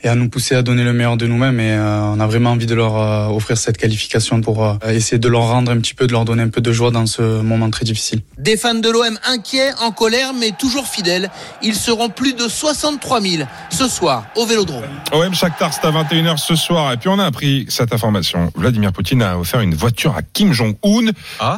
et 0.06 0.08
à 0.08 0.16
nous 0.16 0.30
pousser 0.30 0.54
à 0.54 0.62
donner 0.62 0.84
le 0.84 0.94
meilleur 0.94 1.18
de 1.18 1.26
nous-mêmes. 1.26 1.60
Et 1.60 1.72
euh, 1.72 2.02
on 2.02 2.20
a 2.20 2.28
vraiment 2.28 2.52
envie 2.52 2.68
de 2.68 2.76
leur 2.76 2.96
euh, 2.96 3.28
offrir 3.28 3.58
cette 3.58 3.78
qualification 3.78 4.40
pour 4.40 4.64
euh, 4.64 4.76
essayer 4.88 5.18
de 5.18 5.28
leur 5.28 5.48
rendre 5.48 5.72
un 5.72 5.78
petit 5.78 5.96
peu, 5.96 6.06
de 6.06 6.12
leur 6.12 6.26
donner 6.26 6.44
un 6.44 6.50
peu 6.50 6.62
de 6.62 6.72
joie 6.72 6.92
dans 6.92 7.08
ce 7.08 7.42
moment 7.42 7.70
très 7.72 7.86
difficile. 7.86 8.22
Des 8.38 8.56
fans 8.56 8.76
de 8.76 8.90
l'OM 8.90 9.18
inquiets, 9.26 9.72
en 9.82 9.92
colère, 9.92 10.34
mais 10.34 10.52
toujours 10.52 10.86
fidèles. 10.86 11.32
Ils 11.64 11.76
seront 11.76 12.10
plus 12.10 12.34
de 12.34 12.48
63 12.48 13.20
000 13.22 13.44
ce 13.72 13.88
soir 13.88 14.28
au 14.36 14.46
Vélodrome. 14.46 14.84
OM 15.12 15.34
Shakhtar, 15.34 15.74
c'est 15.74 15.86
à 15.86 15.92
21h 15.92 16.38
ce 16.38 16.56
soir. 16.56 16.94
Et 16.94 16.98
puis 16.98 17.10
on 17.10 17.18
a 17.18 17.26
appris 17.26 17.66
cette 17.70 17.92
information. 17.92 18.52
Vladimir 18.56 18.94
Poutine 18.94 19.24
a 19.24 19.40
offert 19.40 19.62
une 19.62 19.74
voiture 19.74 20.16
à 20.16 20.22
Kim 20.22 20.54
Jong-un. 20.54 21.14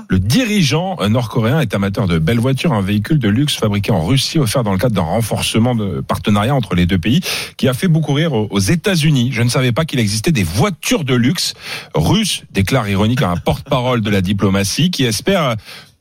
Le 0.07 0.19
dirigeant 0.19 0.97
nord-coréen 1.09 1.59
est 1.59 1.75
amateur 1.75 2.07
de 2.07 2.17
belles 2.17 2.39
voitures, 2.39 2.71
un 2.71 2.81
véhicule 2.81 3.19
de 3.19 3.27
luxe 3.27 3.57
fabriqué 3.57 3.91
en 3.91 4.05
Russie, 4.05 4.39
offert 4.39 4.63
dans 4.63 4.71
le 4.71 4.77
cadre 4.77 4.95
d'un 4.95 5.01
renforcement 5.01 5.75
de 5.75 5.99
partenariat 5.99 6.55
entre 6.55 6.75
les 6.75 6.85
deux 6.85 6.97
pays, 6.97 7.19
qui 7.57 7.67
a 7.67 7.73
fait 7.73 7.89
beaucoup 7.89 8.13
rire 8.13 8.36
aux 8.49 8.59
États-Unis. 8.59 9.29
Je 9.31 9.41
ne 9.41 9.49
savais 9.49 9.71
pas 9.71 9.85
qu'il 9.85 9.99
existait 9.99 10.31
des 10.31 10.43
voitures 10.43 11.03
de 11.03 11.15
luxe 11.15 11.53
russes, 11.95 12.43
déclare 12.51 12.87
ironique 12.89 13.21
un 13.21 13.37
porte-parole 13.37 14.01
de 14.01 14.09
la 14.09 14.21
diplomatie, 14.21 14.91
qui 14.91 15.03
espère 15.03 15.55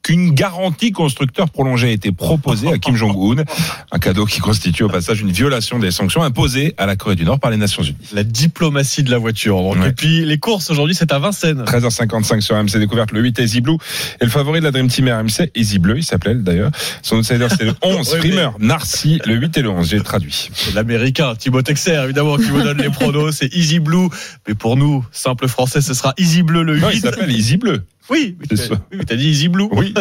qu'une 0.07 0.31
garantie 0.35 0.93
constructeur 0.93 1.51
prolongée 1.51 1.89
a 1.89 1.91
été 1.91 2.13
proposée 2.13 2.69
à 2.73 2.79
Kim 2.79 2.95
Jong-un. 2.95 3.43
Un 3.91 3.99
cadeau 3.99 4.25
qui 4.25 4.39
constitue 4.39 4.85
au 4.85 4.89
passage 4.89 5.21
une 5.21 5.33
violation 5.33 5.81
des 5.81 5.91
sanctions 5.91 6.23
imposées 6.23 6.75
à 6.79 6.87
la 6.87 6.95
Corée 6.95 7.17
du 7.17 7.25
Nord 7.25 7.41
par 7.41 7.51
les 7.51 7.57
Nations 7.57 7.83
Unies. 7.83 7.97
La 8.13 8.23
diplomatie 8.23 9.03
de 9.03 9.11
la 9.11 9.19
voiture. 9.19 9.57
Donc, 9.61 9.77
Ouais. 9.79 9.89
Et 9.89 9.93
puis 9.93 10.25
les 10.25 10.39
courses 10.39 10.71
aujourd'hui, 10.71 10.95
c'est 10.95 11.11
à 11.13 11.19
Vincennes. 11.19 11.65
13h55 11.65 12.41
sur 12.41 12.57
RMC 12.57 12.79
Découverte, 12.79 13.11
le 13.11 13.21
8 13.21 13.41
Easy 13.41 13.61
Blue. 13.61 13.79
Et 14.21 14.25
le 14.25 14.31
favori 14.31 14.61
de 14.61 14.65
la 14.65 14.71
Dream 14.71 14.87
Team 14.87 15.09
RMC, 15.09 15.51
Easy 15.57 15.79
Bleu, 15.81 15.99
il 15.99 16.05
s'appelait 16.05 16.37
d'ailleurs. 16.37 16.71
Son 17.03 17.17
outsider, 17.17 17.49
c'était 17.51 17.65
le 17.65 17.75
11, 17.83 18.13
Ouais, 18.13 18.19
Primer, 18.21 18.49
Narcy, 18.61 19.21
le 19.27 19.35
8 19.35 19.59
et 19.59 19.63
le 19.63 19.71
11. 19.71 19.89
J'ai 19.91 20.01
traduit. 20.03 20.51
C'est 20.55 20.73
l'américain, 20.75 21.35
Thibaut 21.35 21.63
Texer, 21.63 22.01
évidemment, 22.05 22.37
qui 22.37 22.45
vous 22.45 22.63
donne 22.63 22.79
les 22.79 22.91
pronos. 22.91 23.33
C'est 23.37 23.53
Easy 23.55 23.81
Blue. 23.81 24.09
Mais 24.47 24.55
pour 24.55 24.77
nous, 24.77 25.05
simple 25.11 25.49
français, 25.49 25.81
ce 25.81 25.95
sera 25.95 26.15
Easy 26.17 26.43
Bleu 26.45 26.63
le 26.63 26.77
8. 26.77 26.81
Non, 26.81 26.91
il 26.93 27.01
s'appelle 27.01 27.31
Easy 27.33 27.57
Bleu. 27.57 27.83
Oui, 28.09 28.37
mais 28.39 28.47
t'as- 28.47 28.75
oui, 28.93 29.17
dit 29.17 29.29
Easy 29.29 29.49
Blue. 29.49 29.69
Oui. 29.73 29.93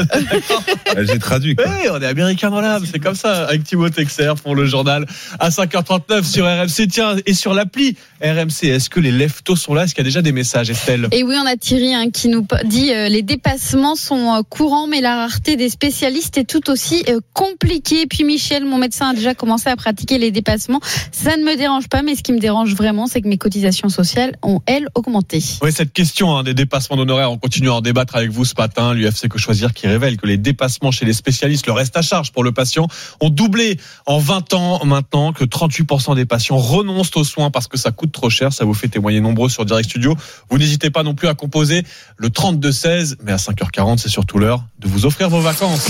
J'ai 1.07 1.19
traduit. 1.19 1.55
quoi. 1.55 1.65
Oui, 1.67 1.89
on 1.91 2.01
est 2.01 2.05
américain 2.05 2.49
dans 2.49 2.61
l'âme, 2.61 2.83
c'est 2.89 2.99
comme 2.99 3.15
ça, 3.15 3.45
avec 3.47 3.63
Thibaut 3.63 3.89
Texer 3.89 4.33
pour 4.43 4.55
le 4.55 4.65
journal 4.65 5.05
à 5.39 5.49
5h39 5.49 6.23
sur 6.23 6.45
RMC. 6.45 6.87
Tiens, 6.89 7.15
et 7.25 7.33
sur 7.33 7.53
l'appli 7.53 7.95
RMC, 8.21 8.65
est-ce 8.69 8.89
que 8.89 8.99
les 8.99 9.11
leftos 9.11 9.55
sont 9.55 9.73
là? 9.73 9.83
Est-ce 9.83 9.95
qu'il 9.95 10.03
y 10.03 10.05
a 10.05 10.09
déjà 10.09 10.21
des 10.21 10.31
messages, 10.31 10.69
Estelle? 10.69 11.07
Et 11.11 11.23
oui, 11.23 11.35
on 11.41 11.45
a 11.45 11.57
Thierry 11.57 11.93
hein, 11.95 12.11
qui 12.11 12.27
nous 12.27 12.45
dit 12.65 12.91
euh, 12.93 13.09
les 13.09 13.21
dépassements 13.23 13.95
sont 13.95 14.35
euh, 14.35 14.41
courants, 14.47 14.87
mais 14.87 15.01
la 15.01 15.15
rareté 15.15 15.55
des 15.55 15.69
spécialistes 15.69 16.37
est 16.37 16.43
tout 16.45 16.69
aussi 16.69 17.03
euh, 17.09 17.19
compliquée. 17.33 18.05
Puis 18.07 18.23
Michel, 18.23 18.65
mon 18.65 18.77
médecin, 18.77 19.09
a 19.09 19.13
déjà 19.13 19.33
commencé 19.33 19.69
à 19.69 19.75
pratiquer 19.75 20.17
les 20.17 20.31
dépassements. 20.31 20.79
Ça 21.11 21.37
ne 21.37 21.43
me 21.43 21.57
dérange 21.57 21.87
pas, 21.89 22.03
mais 22.03 22.15
ce 22.15 22.21
qui 22.21 22.33
me 22.33 22.39
dérange 22.39 22.75
vraiment, 22.75 23.07
c'est 23.07 23.21
que 23.21 23.27
mes 23.27 23.37
cotisations 23.37 23.89
sociales 23.89 24.35
ont, 24.43 24.61
elles, 24.67 24.87
augmenté. 24.95 25.43
Oui, 25.61 25.71
cette 25.71 25.91
question 25.91 26.37
hein, 26.37 26.43
des 26.43 26.53
dépassements 26.53 26.97
d'honoraires, 26.97 27.31
on 27.31 27.37
continue 27.37 27.69
à 27.69 27.75
en 27.75 27.81
débattre 27.81 27.94
avec 28.13 28.29
vous 28.31 28.45
ce 28.45 28.53
matin. 28.57 28.93
L'UFC 28.93 29.27
Que 29.27 29.37
Choisir 29.37 29.73
qui 29.73 29.87
révèle 29.87 30.17
que 30.17 30.27
les 30.27 30.37
dépassements 30.37 30.91
chez 30.91 31.05
les 31.05 31.13
spécialistes, 31.13 31.65
le 31.67 31.73
reste 31.73 31.95
à 31.97 32.01
charge 32.01 32.31
pour 32.31 32.43
le 32.43 32.51
patient, 32.51 32.87
ont 33.21 33.29
doublé 33.29 33.77
en 34.05 34.19
20 34.19 34.53
ans 34.53 34.85
maintenant, 34.85 35.33
que 35.33 35.43
38% 35.43 36.15
des 36.15 36.25
patients 36.25 36.57
renoncent 36.57 37.15
aux 37.15 37.23
soins 37.23 37.49
parce 37.51 37.67
que 37.67 37.77
ça 37.77 37.91
coûte 37.91 38.11
trop 38.11 38.29
cher. 38.29 38.53
Ça 38.53 38.65
vous 38.65 38.73
fait 38.73 38.87
témoigner 38.89 39.21
nombreux 39.21 39.49
sur 39.49 39.65
Direct 39.65 39.89
Studio. 39.89 40.15
Vous 40.49 40.57
n'hésitez 40.57 40.89
pas 40.89 41.03
non 41.03 41.15
plus 41.15 41.27
à 41.27 41.33
composer 41.33 41.83
le 42.17 42.29
32-16, 42.29 43.15
mais 43.23 43.31
à 43.31 43.37
5h40, 43.37 43.97
c'est 43.97 44.09
surtout 44.09 44.39
l'heure 44.39 44.63
de 44.79 44.87
vous 44.87 45.05
offrir 45.05 45.29
vos 45.29 45.41
vacances. 45.41 45.87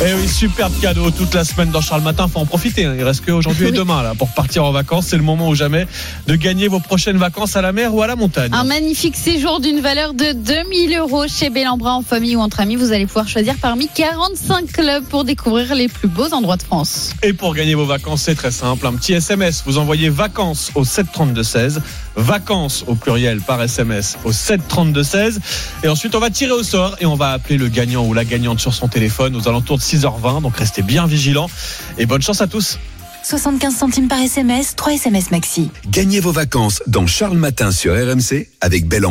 Eh 0.00 0.14
oui, 0.14 0.28
superbe 0.28 0.72
cadeau 0.80 1.10
toute 1.10 1.34
la 1.34 1.42
semaine 1.44 1.70
dans 1.72 1.80
Charles 1.80 2.02
Matin. 2.02 2.28
Faut 2.28 2.38
en 2.38 2.46
profiter. 2.46 2.84
hein. 2.84 2.94
Il 2.96 3.02
reste 3.02 3.24
que 3.24 3.32
aujourd'hui 3.32 3.66
et 3.66 3.72
demain 3.72 4.00
là 4.04 4.14
pour 4.16 4.28
partir 4.28 4.64
en 4.64 4.70
vacances. 4.70 5.06
C'est 5.08 5.16
le 5.16 5.24
moment 5.24 5.48
ou 5.48 5.56
jamais 5.56 5.88
de 6.28 6.36
gagner 6.36 6.68
vos 6.68 6.78
prochaines 6.78 7.16
vacances 7.16 7.56
à 7.56 7.62
la 7.62 7.72
mer 7.72 7.92
ou 7.92 8.00
à 8.00 8.06
la 8.06 8.14
montagne. 8.14 8.50
Un 8.54 8.62
magnifique 8.62 9.16
séjour 9.16 9.58
d'une 9.58 9.80
valeur 9.80 10.14
de 10.14 10.34
2000 10.34 10.96
euros 10.98 11.07
chez 11.26 11.48
Bellambra 11.48 11.94
en 11.94 12.02
famille 12.02 12.36
ou 12.36 12.40
entre 12.40 12.60
amis. 12.60 12.76
Vous 12.76 12.92
allez 12.92 13.06
pouvoir 13.06 13.28
choisir 13.28 13.54
parmi 13.60 13.88
45 13.88 14.70
clubs 14.70 15.04
pour 15.04 15.24
découvrir 15.24 15.74
les 15.74 15.88
plus 15.88 16.08
beaux 16.08 16.32
endroits 16.34 16.56
de 16.56 16.62
France. 16.62 17.14
Et 17.22 17.32
pour 17.32 17.54
gagner 17.54 17.74
vos 17.74 17.86
vacances, 17.86 18.22
c'est 18.22 18.34
très 18.34 18.50
simple. 18.50 18.86
Un 18.86 18.94
petit 18.94 19.14
SMS. 19.14 19.62
Vous 19.66 19.78
envoyez 19.78 20.10
vacances 20.10 20.70
au 20.74 20.84
732-16. 20.84 21.78
Vacances 22.16 22.84
au 22.86 22.94
pluriel 22.94 23.40
par 23.40 23.62
SMS 23.62 24.18
au 24.24 24.32
732-16. 24.32 25.38
Et 25.82 25.88
ensuite, 25.88 26.14
on 26.14 26.20
va 26.20 26.30
tirer 26.30 26.52
au 26.52 26.62
sort 26.62 26.96
et 27.00 27.06
on 27.06 27.14
va 27.14 27.32
appeler 27.32 27.56
le 27.56 27.68
gagnant 27.68 28.04
ou 28.04 28.12
la 28.12 28.24
gagnante 28.24 28.60
sur 28.60 28.74
son 28.74 28.88
téléphone 28.88 29.34
aux 29.34 29.48
alentours 29.48 29.78
de 29.78 29.82
6h20. 29.82 30.42
Donc 30.42 30.56
restez 30.56 30.82
bien 30.82 31.06
vigilants. 31.06 31.48
Et 31.96 32.06
bonne 32.06 32.22
chance 32.22 32.40
à 32.40 32.46
tous. 32.46 32.78
75 33.24 33.74
centimes 33.74 34.08
par 34.08 34.20
SMS, 34.20 34.76
3 34.76 34.94
SMS 34.94 35.30
maxi. 35.30 35.70
Gagnez 35.90 36.20
vos 36.20 36.32
vacances 36.32 36.82
dans 36.86 37.06
Charles 37.06 37.36
Matin 37.36 37.72
sur 37.72 37.94
RMC 37.94 38.48
avec 38.60 38.86
Bel 38.86 39.04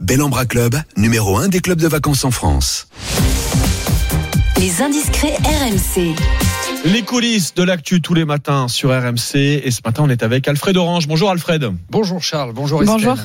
en 0.00 0.06
Bras. 0.06 0.06
Bel 0.06 0.22
en 0.22 0.28
Bras 0.28 0.46
Club, 0.46 0.76
numéro 0.96 1.36
1 1.36 1.48
des 1.48 1.60
clubs 1.60 1.80
de 1.80 1.88
vacances 1.88 2.24
en 2.24 2.30
France. 2.30 2.88
Les 4.58 4.82
indiscrets 4.82 5.36
RMC. 5.44 6.14
Les 6.84 7.02
coulisses 7.02 7.54
de 7.54 7.62
l'actu 7.62 8.00
tous 8.00 8.14
les 8.14 8.24
matins 8.24 8.68
sur 8.68 8.90
RMC. 8.90 9.36
Et 9.36 9.70
ce 9.70 9.80
matin, 9.84 10.02
on 10.06 10.08
est 10.08 10.22
avec 10.22 10.48
Alfred 10.48 10.76
Orange. 10.76 11.08
Bonjour 11.08 11.30
Alfred. 11.30 11.72
Bonjour 11.90 12.22
Charles, 12.22 12.52
bonjour 12.52 12.82
Bonjour. 12.84 13.16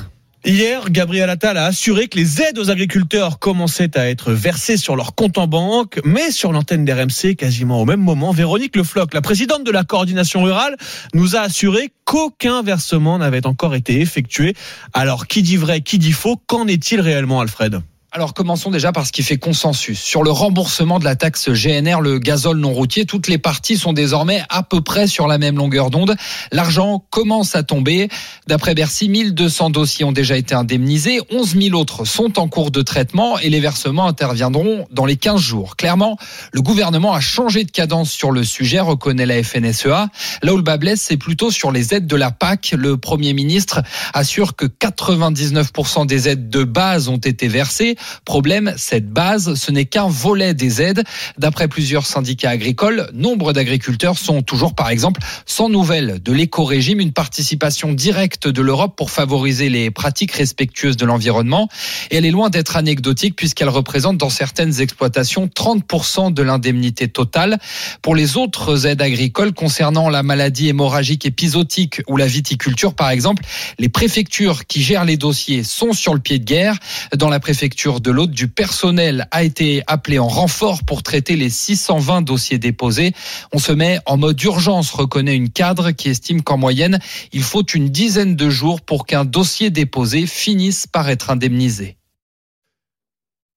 Hier, 0.44 0.90
Gabriel 0.90 1.28
Attal 1.28 1.56
a 1.56 1.64
assuré 1.64 2.06
que 2.06 2.16
les 2.16 2.40
aides 2.40 2.58
aux 2.58 2.70
agriculteurs 2.70 3.40
commençaient 3.40 3.98
à 3.98 4.08
être 4.08 4.32
versées 4.32 4.76
sur 4.76 4.94
leur 4.94 5.14
compte 5.16 5.38
en 5.38 5.48
banque, 5.48 6.00
mais 6.04 6.30
sur 6.30 6.52
l'antenne 6.52 6.84
d'RMC, 6.84 7.34
quasiment 7.36 7.80
au 7.80 7.84
même 7.84 8.00
moment, 8.00 8.30
Véronique 8.30 8.76
Le 8.76 8.84
Floch, 8.84 9.12
la 9.12 9.22
présidente 9.22 9.64
de 9.64 9.72
la 9.72 9.82
coordination 9.82 10.44
rurale, 10.44 10.76
nous 11.14 11.34
a 11.34 11.40
assuré 11.40 11.90
qu'aucun 12.04 12.62
versement 12.62 13.18
n'avait 13.18 13.46
encore 13.46 13.74
été 13.74 14.00
effectué. 14.00 14.54
Alors, 14.92 15.26
qui 15.26 15.42
dit 15.42 15.56
vrai, 15.56 15.80
qui 15.80 15.98
dit 15.98 16.12
faux 16.12 16.36
Qu'en 16.46 16.68
est-il 16.68 17.00
réellement, 17.00 17.40
Alfred? 17.40 17.80
Alors 18.16 18.32
commençons 18.32 18.70
déjà 18.70 18.92
par 18.92 19.06
ce 19.06 19.12
qui 19.12 19.22
fait 19.22 19.36
consensus. 19.36 20.00
Sur 20.00 20.22
le 20.22 20.30
remboursement 20.30 20.98
de 20.98 21.04
la 21.04 21.16
taxe 21.16 21.50
GNR, 21.50 22.00
le 22.00 22.18
gazole 22.18 22.56
non 22.56 22.72
routier, 22.72 23.04
toutes 23.04 23.28
les 23.28 23.36
parties 23.36 23.76
sont 23.76 23.92
désormais 23.92 24.42
à 24.48 24.62
peu 24.62 24.80
près 24.80 25.06
sur 25.06 25.26
la 25.26 25.36
même 25.36 25.58
longueur 25.58 25.90
d'onde. 25.90 26.16
L'argent 26.50 27.04
commence 27.10 27.54
à 27.56 27.62
tomber. 27.62 28.08
D'après 28.46 28.74
Bercy, 28.74 29.10
1200 29.10 29.68
dossiers 29.68 30.06
ont 30.06 30.12
déjà 30.12 30.38
été 30.38 30.54
indemnisés, 30.54 31.20
11 31.30 31.60
000 31.60 31.78
autres 31.78 32.06
sont 32.06 32.38
en 32.38 32.48
cours 32.48 32.70
de 32.70 32.80
traitement 32.80 33.38
et 33.38 33.50
les 33.50 33.60
versements 33.60 34.08
interviendront 34.08 34.86
dans 34.90 35.04
les 35.04 35.16
15 35.16 35.38
jours. 35.38 35.76
Clairement, 35.76 36.16
le 36.52 36.62
gouvernement 36.62 37.12
a 37.12 37.20
changé 37.20 37.64
de 37.64 37.70
cadence 37.70 38.10
sur 38.10 38.30
le 38.30 38.44
sujet, 38.44 38.80
reconnaît 38.80 39.26
la 39.26 39.42
FNSEA. 39.42 40.08
Là 40.42 40.54
où 40.54 40.56
le 40.56 40.62
bas 40.62 40.78
blesse, 40.78 41.02
c'est 41.02 41.18
plutôt 41.18 41.50
sur 41.50 41.70
les 41.70 41.92
aides 41.92 42.06
de 42.06 42.16
la 42.16 42.30
PAC. 42.30 42.72
Le 42.78 42.96
Premier 42.96 43.34
ministre 43.34 43.82
assure 44.14 44.56
que 44.56 44.64
99% 44.64 46.06
des 46.06 46.30
aides 46.30 46.48
de 46.48 46.64
base 46.64 47.08
ont 47.10 47.18
été 47.18 47.46
versées. 47.48 47.98
Problème, 48.24 48.74
cette 48.76 49.10
base, 49.10 49.54
ce 49.54 49.70
n'est 49.70 49.84
qu'un 49.84 50.08
volet 50.08 50.54
des 50.54 50.82
aides. 50.82 51.04
D'après 51.38 51.68
plusieurs 51.68 52.06
syndicats 52.06 52.50
agricoles, 52.50 53.08
nombre 53.12 53.52
d'agriculteurs 53.52 54.18
sont 54.18 54.42
toujours, 54.42 54.74
par 54.74 54.88
exemple, 54.88 55.20
sans 55.46 55.68
nouvelles 55.68 56.20
de 56.22 56.32
l'éco-régime, 56.32 57.00
une 57.00 57.12
participation 57.12 57.92
directe 57.92 58.48
de 58.48 58.62
l'Europe 58.62 58.94
pour 58.96 59.10
favoriser 59.10 59.68
les 59.68 59.90
pratiques 59.90 60.32
respectueuses 60.32 60.96
de 60.96 61.06
l'environnement. 61.06 61.68
Et 62.10 62.16
elle 62.16 62.26
est 62.26 62.30
loin 62.30 62.50
d'être 62.50 62.76
anecdotique 62.76 63.36
puisqu'elle 63.36 63.68
représente 63.68 64.18
dans 64.18 64.30
certaines 64.30 64.80
exploitations 64.80 65.46
30% 65.46 66.32
de 66.32 66.42
l'indemnité 66.42 67.08
totale. 67.08 67.58
Pour 68.02 68.14
les 68.14 68.36
autres 68.36 68.86
aides 68.86 69.02
agricoles 69.02 69.52
concernant 69.52 70.08
la 70.08 70.22
maladie 70.22 70.68
hémorragique 70.68 71.26
épisodique 71.26 72.02
ou 72.08 72.16
la 72.16 72.26
viticulture, 72.26 72.94
par 72.94 73.10
exemple, 73.10 73.42
les 73.78 73.88
préfectures 73.88 74.66
qui 74.66 74.82
gèrent 74.82 75.04
les 75.04 75.16
dossiers 75.16 75.64
sont 75.64 75.92
sur 75.92 76.14
le 76.14 76.20
pied 76.20 76.38
de 76.38 76.44
guerre. 76.44 76.76
Dans 77.16 77.28
la 77.28 77.40
préfecture 77.40 77.95
de 78.00 78.10
l'Aude, 78.10 78.30
du 78.30 78.48
personnel 78.48 79.28
a 79.30 79.42
été 79.42 79.82
appelé 79.86 80.18
en 80.18 80.28
renfort 80.28 80.84
pour 80.84 81.02
traiter 81.02 81.36
les 81.36 81.50
620 81.50 82.22
dossiers 82.22 82.58
déposés. 82.58 83.12
On 83.52 83.58
se 83.58 83.72
met 83.72 83.98
en 84.06 84.16
mode 84.16 84.42
urgence, 84.42 84.90
reconnaît 84.90 85.36
une 85.36 85.50
cadre 85.50 85.90
qui 85.90 86.08
estime 86.08 86.42
qu'en 86.42 86.56
moyenne, 86.56 86.98
il 87.32 87.42
faut 87.42 87.64
une 87.64 87.88
dizaine 87.88 88.36
de 88.36 88.50
jours 88.50 88.80
pour 88.80 89.06
qu'un 89.06 89.24
dossier 89.24 89.70
déposé 89.70 90.26
finisse 90.26 90.86
par 90.86 91.08
être 91.08 91.30
indemnisé. 91.30 91.96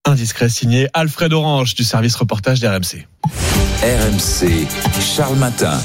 Indiscret 0.06 0.50
signé 0.50 0.88
Alfred 0.94 1.34
Orange 1.34 1.76
du 1.76 1.84
service 1.84 2.16
reportage 2.16 2.60
d'RMC. 2.60 3.08
RMC, 3.84 4.68
Charles 5.16 5.38
Matin. 5.38 5.80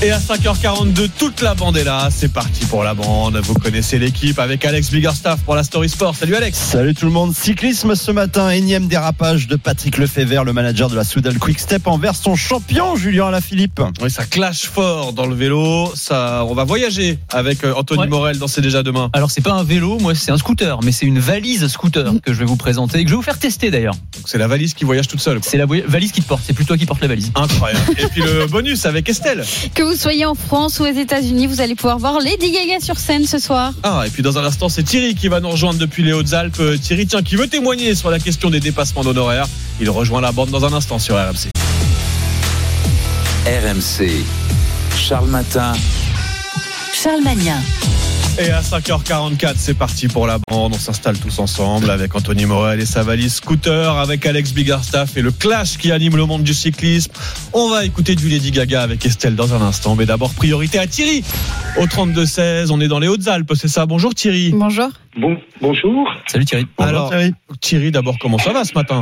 Et 0.00 0.12
à 0.12 0.20
5h42, 0.20 1.08
toute 1.18 1.40
la 1.40 1.56
bande 1.56 1.76
est 1.76 1.82
là. 1.82 2.08
C'est 2.12 2.32
parti 2.32 2.64
pour 2.66 2.84
la 2.84 2.94
bande. 2.94 3.36
Vous 3.38 3.54
connaissez 3.54 3.98
l'équipe 3.98 4.38
avec 4.38 4.64
Alex 4.64 4.92
Biggerstaff 4.92 5.40
pour 5.40 5.56
la 5.56 5.64
Story 5.64 5.88
Sport. 5.88 6.14
Salut 6.14 6.36
Alex. 6.36 6.56
Salut 6.56 6.94
tout 6.94 7.06
le 7.06 7.10
monde. 7.10 7.34
Cyclisme 7.34 7.96
ce 7.96 8.12
matin. 8.12 8.48
Énième 8.50 8.86
dérapage 8.86 9.48
de 9.48 9.56
Patrick 9.56 9.98
Lefebvre, 9.98 10.44
le 10.44 10.52
manager 10.52 10.88
de 10.88 10.94
la 10.94 11.02
Soudal 11.02 11.36
Quick 11.40 11.58
Step 11.58 11.88
envers 11.88 12.14
son 12.14 12.36
champion 12.36 12.94
Julien 12.94 13.26
Alaphilippe. 13.26 13.80
Oui, 14.00 14.08
ça 14.08 14.24
clash 14.24 14.66
fort 14.66 15.14
dans 15.14 15.26
le 15.26 15.34
vélo. 15.34 15.90
Ça, 15.96 16.44
on 16.48 16.54
va 16.54 16.62
voyager 16.62 17.18
avec 17.32 17.64
euh, 17.64 17.74
Anthony 17.74 18.02
Ouais. 18.02 18.06
Morel 18.06 18.38
dans 18.38 18.46
C'est 18.46 18.60
déjà 18.60 18.84
demain. 18.84 19.10
Alors 19.14 19.32
c'est 19.32 19.40
pas 19.40 19.54
un 19.54 19.64
vélo, 19.64 19.98
moi 19.98 20.14
c'est 20.14 20.30
un 20.30 20.38
scooter, 20.38 20.78
mais 20.84 20.92
c'est 20.92 21.06
une 21.06 21.18
valise 21.18 21.66
scooter 21.66 22.12
que 22.24 22.32
je 22.32 22.38
vais 22.38 22.44
vous 22.44 22.56
présenter 22.56 23.00
et 23.00 23.02
que 23.02 23.08
je 23.10 23.14
vais 23.14 23.16
vous 23.16 23.22
faire 23.22 23.40
tester 23.40 23.72
d'ailleurs. 23.72 23.94
Donc 24.14 24.26
c'est 24.26 24.38
la 24.38 24.46
valise 24.46 24.74
qui 24.74 24.84
voyage 24.84 25.08
toute 25.08 25.20
seule. 25.20 25.40
C'est 25.42 25.56
la 25.58 25.66
valise 25.66 26.12
qui 26.12 26.22
te 26.22 26.28
porte, 26.28 26.42
c'est 26.46 26.52
plus 26.52 26.66
toi 26.66 26.78
qui 26.78 26.86
porte 26.86 27.00
la 27.00 27.08
valise. 27.08 27.32
Incroyable. 27.34 27.80
Et 27.98 28.06
puis 28.06 28.22
le 28.22 28.46
bonus 28.46 28.86
avec 28.86 29.08
Estelle. 29.08 29.44
Que 29.74 29.87
vous 29.88 29.96
soyez 29.96 30.26
en 30.26 30.34
France 30.34 30.80
ou 30.80 30.82
aux 30.82 30.86
États-Unis, 30.86 31.46
vous 31.46 31.62
allez 31.62 31.74
pouvoir 31.74 31.98
voir 31.98 32.20
Lady 32.20 32.50
Gaga 32.50 32.78
sur 32.80 32.98
scène 32.98 33.24
ce 33.24 33.38
soir. 33.38 33.72
Ah, 33.82 34.04
et 34.06 34.10
puis 34.10 34.22
dans 34.22 34.36
un 34.36 34.44
instant, 34.44 34.68
c'est 34.68 34.82
Thierry 34.82 35.14
qui 35.14 35.28
va 35.28 35.40
nous 35.40 35.48
rejoindre 35.48 35.78
depuis 35.78 36.02
les 36.02 36.12
Hautes-Alpes. 36.12 36.60
Euh, 36.60 36.76
Thierry, 36.76 37.06
tiens, 37.06 37.22
qui 37.22 37.36
veut 37.36 37.48
témoigner 37.48 37.94
sur 37.94 38.10
la 38.10 38.18
question 38.18 38.50
des 38.50 38.60
dépassements 38.60 39.02
d'honoraires. 39.02 39.46
Il 39.80 39.88
rejoint 39.88 40.20
la 40.20 40.30
bande 40.30 40.50
dans 40.50 40.64
un 40.66 40.74
instant 40.74 40.98
sur 40.98 41.16
RMC. 41.16 41.48
RMC, 43.46 44.10
Charles 44.94 45.28
Matin. 45.28 45.72
Charles 46.92 47.22
Magnin. 47.22 47.62
Et 48.40 48.50
à 48.52 48.60
5h44, 48.60 49.54
c'est 49.56 49.76
parti 49.76 50.06
pour 50.06 50.28
la 50.28 50.38
bande. 50.48 50.72
On 50.72 50.78
s'installe 50.78 51.18
tous 51.18 51.40
ensemble 51.40 51.90
avec 51.90 52.14
Anthony 52.14 52.46
Morel 52.46 52.78
et 52.78 52.86
sa 52.86 53.02
valise 53.02 53.34
scooter, 53.34 53.96
avec 53.96 54.24
Alex 54.26 54.54
Biggerstaff 54.54 55.16
et 55.16 55.22
le 55.22 55.32
clash 55.32 55.76
qui 55.76 55.90
anime 55.90 56.16
le 56.16 56.24
monde 56.24 56.44
du 56.44 56.54
cyclisme. 56.54 57.10
On 57.52 57.68
va 57.68 57.84
écouter 57.84 58.14
du 58.14 58.28
Lady 58.28 58.52
Gaga 58.52 58.82
avec 58.82 59.04
Estelle 59.04 59.34
dans 59.34 59.54
un 59.54 59.60
instant. 59.60 59.96
Mais 59.96 60.06
d'abord, 60.06 60.32
priorité 60.34 60.78
à 60.78 60.86
Thierry. 60.86 61.24
Au 61.78 61.86
32-16, 61.86 62.70
on 62.70 62.80
est 62.80 62.86
dans 62.86 63.00
les 63.00 63.08
Hautes-Alpes, 63.08 63.52
c'est 63.54 63.66
ça 63.66 63.86
Bonjour 63.86 64.14
Thierry. 64.14 64.52
Bonjour. 64.54 64.88
Bon, 65.16 65.36
bonjour. 65.60 66.08
Salut 66.28 66.44
Thierry. 66.44 66.66
Alors, 66.78 67.12
Thierry, 67.60 67.90
d'abord, 67.90 68.18
comment 68.20 68.38
ça 68.38 68.52
va 68.52 68.64
ce 68.64 68.74
matin? 68.74 69.00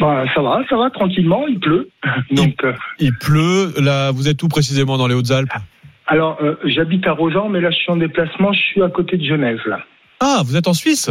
Bah, 0.00 0.24
ça 0.34 0.40
va, 0.42 0.60
ça 0.68 0.76
va 0.76 0.90
tranquillement. 0.90 1.46
Il 1.48 1.60
pleut. 1.60 1.90
Donc, 2.30 2.64
euh, 2.64 2.72
Il 2.98 3.12
pleut. 3.18 3.74
Là, 3.78 4.10
vous 4.10 4.26
êtes 4.28 4.42
où 4.42 4.48
précisément 4.48 4.96
dans 4.96 5.06
les 5.06 5.14
Hautes-Alpes? 5.14 5.52
Alors, 6.06 6.38
euh, 6.42 6.56
j'habite 6.64 7.06
à 7.06 7.12
Rosan, 7.12 7.48
mais 7.48 7.60
là, 7.60 7.70
je 7.70 7.76
suis 7.76 7.90
en 7.90 7.96
déplacement. 7.96 8.52
Je 8.52 8.60
suis 8.60 8.82
à 8.82 8.88
côté 8.88 9.16
de 9.16 9.24
Genève, 9.24 9.60
là. 9.66 9.80
Ah, 10.20 10.42
vous 10.44 10.56
êtes 10.56 10.68
en 10.68 10.74
Suisse? 10.74 11.10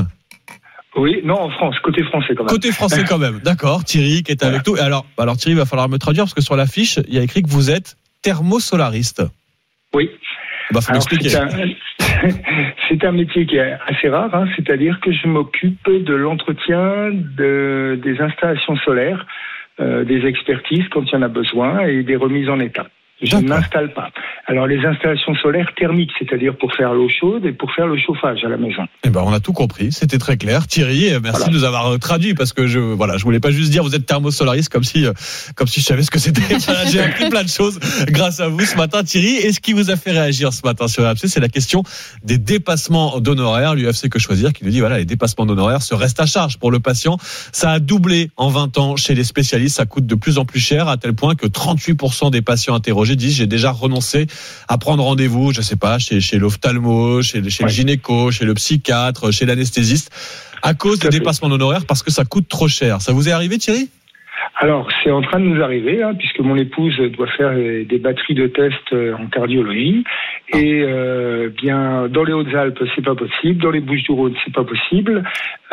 Oui, 0.96 1.22
non, 1.24 1.40
en 1.40 1.50
France, 1.50 1.76
côté 1.80 2.04
français 2.04 2.36
quand 2.36 2.44
même. 2.44 2.50
Côté 2.50 2.72
français 2.72 3.04
quand 3.08 3.18
même. 3.18 3.40
D'accord. 3.44 3.84
Thierry 3.84 4.22
qui 4.22 4.32
est 4.32 4.44
avec 4.44 4.66
nous. 4.68 4.78
Et 4.78 4.80
Alors, 4.80 5.06
alors 5.18 5.38
Thierry, 5.38 5.56
il 5.56 5.58
va 5.58 5.66
falloir 5.66 5.90
me 5.90 5.98
traduire 5.98 6.26
parce 6.26 6.36
que 6.36 6.42
sur 6.42 6.56
l'affiche, 6.56 7.00
il 7.08 7.16
y 7.16 7.18
a 7.18 7.24
écrit 7.24 7.42
que 7.42 7.50
vous 7.50 7.72
êtes 7.72 7.96
thermosolariste. 8.22 9.24
Oui. 9.96 10.12
Bah, 10.72 10.82
faut 10.82 10.92
Alors, 10.92 11.04
m'expliquer. 11.10 11.30
c'est 12.90 13.04
un, 13.04 13.12
métier 13.12 13.48
qui 13.48 13.58
est 13.58 13.78
assez 13.88 14.08
rare, 14.10 14.34
hein, 14.36 14.48
c'est-à-dire 14.56 15.00
que 15.02 15.12
je 15.12 15.28
m'occupe 15.28 15.90
de 15.90 16.14
l'entretien 16.14 17.10
de, 17.12 18.00
des 18.04 18.22
installations 18.22 18.76
solaires, 18.78 19.26
euh, 19.80 20.04
des 20.04 20.26
expertises 20.28 20.88
quand 20.92 21.02
il 21.06 21.14
y 21.14 21.16
en 21.16 21.24
a 21.24 21.28
besoin 21.28 21.80
et 21.88 22.04
des 22.04 22.16
remises 22.16 22.50
en 22.50 22.60
état. 22.60 22.86
Je 23.24 23.38
n'installe 23.38 23.94
pas. 23.94 24.10
Alors 24.48 24.68
les 24.68 24.86
installations 24.86 25.34
solaires 25.36 25.72
thermiques, 25.78 26.12
c'est-à-dire 26.20 26.56
pour 26.58 26.74
faire 26.76 26.94
l'eau 26.94 27.08
chaude 27.10 27.46
et 27.46 27.54
pour 27.54 27.74
faire 27.74 27.88
le 27.88 27.98
chauffage 27.98 28.44
à 28.44 28.50
la 28.50 28.58
maison. 28.58 28.84
Eh 29.06 29.10
ben, 29.10 29.22
on 29.26 29.32
a 29.34 29.40
tout 29.40 29.54
compris. 29.54 29.92
C'était 29.92 30.18
très 30.18 30.36
clair. 30.38 30.68
Thierry, 30.68 31.14
euh, 31.14 31.20
merci 31.24 31.40
Voilà. 31.40 31.54
de 31.54 31.58
nous 31.58 31.64
avoir 31.64 31.88
euh, 31.94 31.98
traduit 31.98 32.34
parce 32.34 32.52
que 32.54 32.68
je, 32.68 32.80
voilà, 32.80 33.18
je 33.18 33.24
voulais 33.24 33.40
pas 33.40 33.52
juste 33.52 33.72
dire 33.72 33.84
vous 33.84 33.96
êtes 33.96 34.06
thermosolariste 34.06 34.70
comme 34.70 34.84
si, 34.84 35.06
euh, 35.06 35.14
comme 35.56 35.68
si 35.68 35.80
je 35.80 35.86
savais 35.86 36.04
ce 36.04 36.12
que 36.12 36.20
c'était. 36.20 36.42
J'ai 36.92 37.00
appris 37.02 37.30
plein 37.30 37.44
de 37.44 37.50
choses 37.50 37.80
grâce 38.08 38.40
à 38.42 38.50
vous 38.50 38.60
ce 38.66 38.76
matin, 38.76 39.04
Thierry. 39.04 39.36
Et 39.38 39.54
ce 39.54 39.60
qui 39.62 39.72
vous 39.74 39.90
a 39.90 39.96
fait 39.96 40.12
réagir 40.12 40.52
ce 40.52 40.62
matin 40.66 40.88
sur 40.88 41.04
RMC, 41.04 41.28
c'est 41.28 41.40
la 41.40 41.50
question 41.50 41.84
des 42.24 42.38
dépassements 42.38 43.20
d'honoraires. 43.22 43.76
L'UFC 43.76 44.10
que 44.10 44.20
choisir 44.20 44.52
qui 44.54 44.66
nous 44.66 44.72
dit 44.72 44.82
voilà, 44.82 44.98
les 44.98 45.06
dépassements 45.06 45.46
d'honoraires 45.46 45.82
se 45.82 45.96
restent 45.96 46.20
à 46.20 46.26
charge 46.26 46.58
pour 46.58 46.72
le 46.72 46.80
patient. 46.80 47.18
Ça 47.54 47.72
a 47.72 47.80
doublé 47.80 48.30
en 48.38 48.50
20 48.50 48.78
ans 48.78 48.96
chez 48.98 49.16
les 49.16 49.24
spécialistes. 49.24 49.78
Ça 49.78 49.86
coûte 49.86 50.06
de 50.06 50.16
plus 50.16 50.38
en 50.38 50.46
plus 50.46 50.60
cher 50.60 50.88
à 50.90 50.98
tel 50.98 51.14
point 51.14 51.36
que 51.36 51.48
38% 51.48 52.30
des 52.32 52.42
patients 52.42 52.76
interrogés 52.76 53.13
disent 53.16 53.36
j'ai 53.36 53.48
déjà 53.48 53.72
renoncé 53.72 54.28
à 54.68 54.78
prendre 54.78 55.04
rendez-vous, 55.04 55.54
je 55.54 55.62
sais 55.62 55.76
pas, 55.76 56.00
chez, 56.00 56.22
chez 56.22 56.38
l'ophtalmo, 56.40 57.22
chez, 57.22 57.48
chez 57.50 57.64
le 57.64 57.70
gynéco, 57.70 58.32
chez 58.32 58.46
le 58.46 58.54
psychiatre, 58.54 59.32
chez 59.32 59.46
l'anesthésiste, 59.46 60.12
à 60.62 60.74
cause 60.74 61.00
des 61.00 61.10
dépassements 61.10 61.50
d'honoraires 61.50 61.86
parce 61.86 62.04
que 62.04 62.12
ça 62.12 62.26
coûte 62.26 62.48
trop 62.48 62.68
cher. 62.68 63.02
Ça 63.02 63.12
vous 63.14 63.30
est 63.30 63.32
arrivé, 63.32 63.58
Thierry? 63.58 63.90
Alors, 64.60 64.88
c'est 65.04 65.12
en 65.12 65.22
train 65.22 65.40
de 65.40 65.46
nous 65.46 65.62
arriver, 65.62 66.04
hein, 66.04 66.14
puisque 66.18 66.40
mon 66.40 66.56
épouse 66.56 66.96
doit 67.18 67.28
faire 67.38 67.54
des 67.54 67.98
batteries 67.98 68.36
de 68.36 68.48
tests 68.48 68.94
euh, 68.94 69.16
en 69.16 69.28
cardiologie. 69.28 70.04
Et 70.54 70.84
euh, 70.84 71.50
bien, 71.50 72.08
dans 72.08 72.24
les 72.24 72.34
Hautes-Alpes, 72.34 72.80
c'est 72.96 73.04
pas 73.04 73.16
possible. 73.16 73.62
Dans 73.62 73.72
les 73.72 73.80
Bouches-du-Rhône, 73.80 74.36
c'est 74.46 74.54
pas 74.54 74.64
possible. 74.64 75.24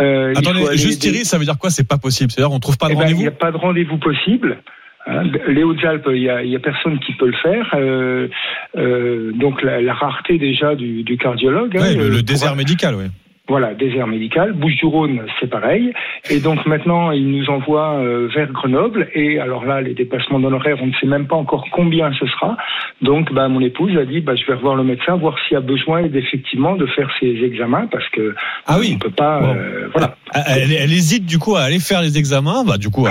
Euh, 0.00 0.32
Attendez, 0.34 0.64
juste 0.76 1.02
des- 1.02 1.10
Thierry, 1.10 1.24
ça 1.24 1.36
veut 1.38 1.44
dire 1.44 1.58
quoi 1.58 1.70
C'est 1.70 1.86
pas 1.86 1.98
possible? 1.98 2.30
C'est-à-dire 2.30 2.52
on 2.52 2.60
trouve 2.60 2.78
pas 2.78 2.86
de 2.86 2.92
Eh 2.92 2.94
ben, 2.94 3.02
rendez-vous 3.02 3.20
Il 3.20 3.24
n'y 3.24 3.28
a 3.28 3.32
pas 3.32 3.52
de 3.52 3.56
rendez-vous 3.58 3.98
possible. 3.98 4.62
Hein, 5.06 5.22
les 5.48 5.62
Hautes-Alpes, 5.62 6.08
il 6.12 6.22
y 6.22 6.28
a, 6.28 6.36
a 6.36 6.58
personne 6.58 6.98
qui 7.00 7.12
peut 7.14 7.26
le 7.26 7.36
faire. 7.42 7.68
Euh, 7.74 8.28
euh, 8.76 9.32
donc 9.32 9.62
la, 9.62 9.80
la 9.80 9.94
rareté 9.94 10.38
déjà 10.38 10.74
du, 10.74 11.02
du 11.02 11.16
cardiologue. 11.16 11.76
hein, 11.76 11.80
Ouais, 11.80 11.94
le, 11.94 12.02
euh, 12.04 12.10
pour- 12.16 12.22
désert 12.22 12.54
médical, 12.54 12.94
oui. 12.96 13.04
Voilà, 13.50 13.74
désert 13.74 14.06
médical. 14.06 14.52
Bouches-du-Rhône, 14.52 15.22
c'est 15.40 15.50
pareil. 15.50 15.92
Et 16.30 16.38
donc 16.38 16.64
maintenant, 16.66 17.10
ils 17.10 17.28
nous 17.28 17.50
envoient 17.50 17.96
euh, 17.96 18.28
vers 18.32 18.46
Grenoble. 18.52 19.08
Et 19.12 19.40
alors 19.40 19.64
là, 19.64 19.80
les 19.80 19.92
dépassements 19.92 20.38
d'honoraires, 20.38 20.76
on 20.80 20.86
ne 20.86 20.92
sait 21.00 21.06
même 21.08 21.26
pas 21.26 21.34
encore 21.34 21.64
combien 21.72 22.12
ce 22.20 22.26
sera. 22.26 22.56
Donc, 23.02 23.32
bah, 23.32 23.48
mon 23.48 23.60
épouse 23.60 23.96
a 23.98 24.04
dit, 24.04 24.20
bah, 24.20 24.36
je 24.36 24.46
vais 24.46 24.54
revoir 24.54 24.76
le 24.76 24.84
médecin, 24.84 25.16
voir 25.16 25.34
s'il 25.40 25.54
y 25.54 25.56
a 25.56 25.60
besoin 25.60 26.04
effectivement 26.04 26.76
de 26.76 26.86
faire 26.86 27.10
ces 27.18 27.26
examens, 27.42 27.88
parce 27.90 28.08
que 28.10 28.36
Ah 28.68 28.76
oui. 28.78 28.92
on 28.94 28.98
peut 29.00 29.10
pas. 29.10 29.42
euh, 29.42 29.88
voilà. 29.92 30.14
Elle, 30.46 30.72
elle 30.72 30.92
hésite 30.92 31.26
du 31.26 31.38
coup 31.40 31.56
à 31.56 31.62
aller 31.62 31.80
faire 31.80 32.02
les 32.02 32.18
examens, 32.18 32.62
bah, 32.64 32.78
du 32.78 32.88
coup 32.88 33.04
à, 33.06 33.10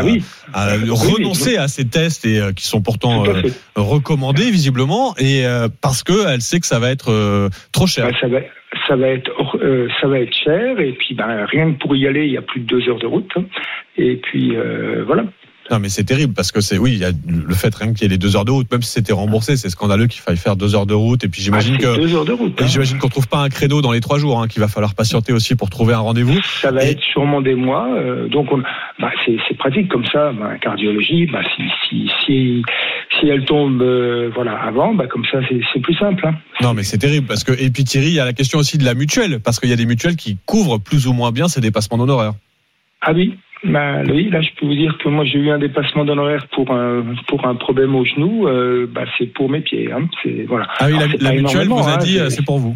à 0.54 0.68
renoncer 0.90 1.58
à 1.58 1.68
ces 1.68 1.84
tests 1.86 2.26
et 2.26 2.40
euh, 2.40 2.54
qui 2.54 2.66
sont 2.66 2.82
pourtant 2.82 3.26
recommandés 3.76 4.50
visiblement 4.52 5.16
et 5.18 5.44
parce 5.82 6.04
que 6.04 6.28
elle 6.30 6.42
sait 6.42 6.62
que 6.62 6.66
ça 6.66 6.80
va 6.80 6.92
être 6.92 7.50
trop 7.74 7.88
cher. 7.88 8.06
Bah, 8.10 8.18
ça 8.22 8.28
va, 8.28 8.40
ça 8.90 8.96
va 8.96 9.08
être, 9.08 9.32
euh, 9.62 9.88
ça 10.02 10.08
va 10.08 10.20
être 10.20 10.34
cher. 10.34 10.80
Et 10.80 10.94
puis, 10.94 11.14
bah, 11.14 11.46
rien 11.46 11.72
que 11.72 11.80
pour 11.80 11.96
y 11.96 12.08
aller, 12.08 12.26
il 12.26 12.34
y 12.34 12.38
a 12.38 12.42
plus 12.42 12.60
de 12.60 12.66
deux 12.66 12.90
heures 12.90 13.00
de 13.00 13.06
route. 13.06 13.32
Et 13.96 14.18
puis, 14.18 14.56
euh, 14.56 15.04
voilà. 15.06 15.26
Non, 15.72 15.80
mais 15.80 15.90
c'est 15.90 16.04
terrible 16.04 16.34
parce 16.34 16.52
que 16.52 16.62
c'est, 16.62 16.78
oui, 16.78 16.94
il 16.94 16.98
y 17.00 17.06
a 17.06 17.12
le 17.28 17.54
fait 17.54 17.74
rien 17.76 17.94
qu'il 17.94 18.02
y 18.04 18.06
ait 18.06 18.10
les 18.10 18.18
deux 18.18 18.36
heures 18.36 18.46
de 18.46 18.52
route, 18.52 18.72
même 18.72 18.82
si 18.82 18.92
c'était 18.92 19.14
remboursé, 19.14 19.56
c'est 19.56 19.70
scandaleux 19.70 20.08
qu'il 20.08 20.22
faille 20.22 20.38
faire 20.38 20.56
deux 20.56 20.76
heures 20.76 20.86
de 20.88 20.94
route. 20.94 21.24
Et 21.24 21.28
puis 21.28 21.42
j'imagine 21.42 21.76
Ah, 21.80 21.82
que, 21.84 21.96
deux 21.98 22.16
heures 22.16 22.26
de 22.26 22.32
route, 22.34 22.60
et 22.60 22.64
hein. 22.64 22.68
j'imagine 22.68 22.98
qu'on 22.98 23.10
trouve 23.10 23.28
pas 23.28 23.40
un 23.40 23.50
créneau 23.50 23.82
dans 23.82 23.92
les 23.92 24.02
trois 24.02 24.18
jours, 24.18 24.42
hein, 24.42 24.48
qu'il 24.48 24.62
va 24.62 24.68
falloir 24.68 24.96
patienter 24.96 25.32
aussi 25.34 25.56
pour 25.56 25.70
trouver 25.70 25.94
un 25.94 26.00
rendez-vous. 26.00 26.40
Ça 26.62 26.72
va 26.72 26.84
être 26.84 27.02
sûrement 27.02 27.42
des 27.42 27.56
mois. 27.56 27.88
euh, 27.98 28.28
donc, 28.30 28.52
on, 28.52 28.58
bah, 29.00 29.12
c'est 29.26 29.38
c'est 29.48 29.58
pratique 29.58 29.90
comme 29.90 30.06
ça. 30.06 30.32
Bah, 30.32 30.58
cardiologie, 30.60 31.28
bah, 31.28 31.42
si, 31.56 31.64
si, 31.88 32.10
si, 32.26 32.62
si 33.20 33.28
elle 33.28 33.46
tombe 33.46 33.82
euh, 33.82 34.32
voilà, 34.34 34.54
avant, 34.62 34.94
bah, 34.96 35.06
comme 35.08 35.26
ça, 35.32 35.40
c'est 35.48 35.60
c'est 35.74 35.80
plus 35.82 35.96
simple. 35.96 36.26
hein. 36.26 36.34
Non, 36.62 36.74
mais 36.74 36.84
c'est 36.84 36.98
terrible 36.98 37.28
parce 37.28 37.44
que, 37.44 37.52
et 37.52 37.70
puis 37.70 37.84
Thierry, 37.84 38.08
il 38.08 38.14
y 38.14 38.20
a 38.20 38.26
la 38.26 38.34
question 38.34 38.60
aussi 38.60 38.78
de 38.78 38.86
la 38.86 38.96
mutuelle, 38.96 39.40
parce 39.40 39.60
qu'il 39.60 39.70
y 39.70 39.74
a 39.74 39.76
des 39.78 39.86
mutuelles 39.86 40.16
qui 40.16 40.38
couvrent 40.46 40.80
plus 40.80 41.06
ou 41.08 41.14
moins 41.14 41.32
bien 41.32 41.48
ces 41.48 41.62
dépassements 41.62 41.98
d'honoraires. 41.98 42.34
Ah 43.02 43.12
oui 43.14 43.38
bah, 43.64 44.04
oui, 44.08 44.30
là 44.30 44.42
je 44.42 44.50
peux 44.58 44.66
vous 44.66 44.76
dire 44.76 44.98
que 44.98 45.10
moi 45.10 45.26
j'ai 45.26 45.40
eu 45.40 45.50
un 45.50 45.60
dépassement 45.60 46.06
d'honoraires 46.06 46.48
pour 46.48 46.72
un 46.72 47.04
pour 47.28 47.46
un 47.46 47.56
problème 47.56 47.96
au 47.96 48.06
genou, 48.06 48.48
euh, 48.48 48.88
bah, 48.90 49.06
c'est 49.18 49.28
pour 49.28 49.50
mes 49.50 49.62
pieds. 49.62 49.92
Hein. 49.92 50.08
C'est 50.24 50.46
voilà. 50.48 50.68
Ah 50.80 50.88
oui, 50.88 50.96
énormément, 51.38 51.78
vous 51.82 51.90
a 51.90 51.94
hein, 51.94 51.98
dit, 51.98 52.14
c'est- 52.14 52.22
euh, 52.22 52.30
c'est 52.30 52.46
pour 52.46 52.60
vous. 52.60 52.76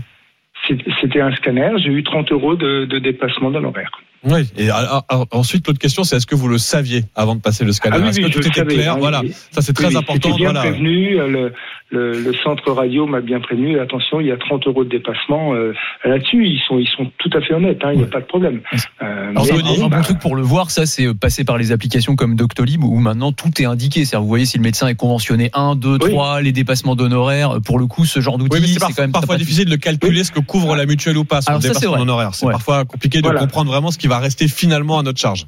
C'était 1.01 1.19
un 1.21 1.33
scanner, 1.35 1.71
j'ai 1.77 1.89
eu 1.91 2.03
30 2.03 2.31
euros 2.31 2.55
de, 2.55 2.85
de 2.85 2.99
dépassement 2.99 3.51
d'honoraires. 3.51 3.91
Oui. 4.25 4.47
Et 4.57 4.69
ah, 4.69 5.03
ensuite, 5.31 5.67
l'autre 5.67 5.79
question, 5.79 6.03
c'est 6.03 6.15
est-ce 6.15 6.25
que 6.27 6.35
vous 6.35 6.47
le 6.47 6.57
saviez 6.57 7.03
avant 7.15 7.35
de 7.35 7.41
passer 7.41 7.65
le 7.65 7.71
scanner 7.73 7.97
Ah 7.99 8.01
oui, 8.03 8.09
Est-ce 8.09 8.21
que 8.21 8.27
tout 8.31 8.39
était 8.47 8.59
savais, 8.59 8.75
clair 8.75 8.93
hein, 8.93 8.97
Voilà. 8.99 9.21
Ça, 9.51 9.61
c'est 9.61 9.73
très 9.73 9.95
important. 9.95 10.35
Bien 10.35 10.51
Voilà. 10.51 10.61
prévenu, 10.61 11.19
euh, 11.19 11.27
le, 11.27 11.53
le, 11.89 12.19
le 12.21 12.33
centre 12.43 12.71
radio 12.71 13.05
m'a 13.05 13.21
bien 13.21 13.39
prévenu. 13.39 13.79
Attention, 13.79 14.19
il 14.21 14.27
y 14.27 14.31
a 14.31 14.37
30 14.37 14.65
euros 14.67 14.83
de 14.83 14.89
dépassement 14.89 15.53
euh, 15.53 15.73
là-dessus. 16.05 16.47
Ils 16.47 16.61
sont, 16.67 16.79
ils 16.79 16.87
sont 16.87 17.11
tout 17.19 17.29
à 17.37 17.41
fait 17.41 17.53
honnêtes. 17.53 17.79
hein, 17.83 17.91
Il 17.93 17.97
n'y 17.99 18.03
a 18.03 18.07
pas 18.07 18.21
de 18.21 18.25
problème. 18.25 18.61
Euh, 19.01 19.29
Alors, 19.31 19.45
mais 19.45 19.61
bon, 19.61 19.85
un 19.85 19.89
bah, 19.89 19.97
bon 19.97 20.03
truc 20.03 20.19
pour 20.19 20.35
le 20.35 20.41
voir, 20.41 20.71
ça, 20.71 20.85
c'est 20.85 21.05
euh, 21.05 21.13
passer 21.13 21.43
par 21.43 21.57
les 21.57 21.71
applications 21.71 22.15
comme 22.15 22.35
Doctolib 22.35 22.83
où 22.83 22.95
maintenant 22.99 23.31
tout 23.33 23.49
est 23.61 23.65
indiqué. 23.65 24.05
C'est-à-dire, 24.05 24.21
vous 24.21 24.27
voyez 24.29 24.45
si 24.45 24.57
le 24.57 24.63
médecin 24.63 24.87
est 24.87 24.95
conventionné 24.95 25.49
1, 25.53 25.75
2, 25.75 25.97
3, 25.99 26.41
les 26.41 26.51
dépassements 26.53 26.95
d'honoraires. 26.95 27.57
Pour 27.65 27.77
le 27.77 27.87
coup, 27.87 28.05
ce 28.05 28.21
genre 28.21 28.37
d'outil, 28.37 28.67
c'est 28.67 28.79
quand 28.79 29.01
même 29.01 29.11
parfois 29.11 29.37
difficile 29.37 29.65
de 29.69 29.75
calculer 29.75 30.23
ce 30.23 30.31
que 30.31 30.39
couvre 30.39 30.75
la 30.75 30.85
mutuelle 30.85 31.17
ou 31.17 31.25
pas 31.25 31.39
Alors 31.45 31.61
c'est 31.61 31.67
dépassement 31.67 31.97
d'honoraires. 31.97 32.33
C'est 32.33 32.49
parfois 32.49 32.85
compliqué 32.85 33.21
de 33.21 33.29
comprendre 33.29 33.69
vraiment 33.71 33.91
ce 33.91 33.97
qui 33.97 34.07
va 34.07 34.12
rester 34.19 34.47
finalement 34.47 34.99
à 34.99 35.03
notre 35.03 35.19
charge. 35.19 35.45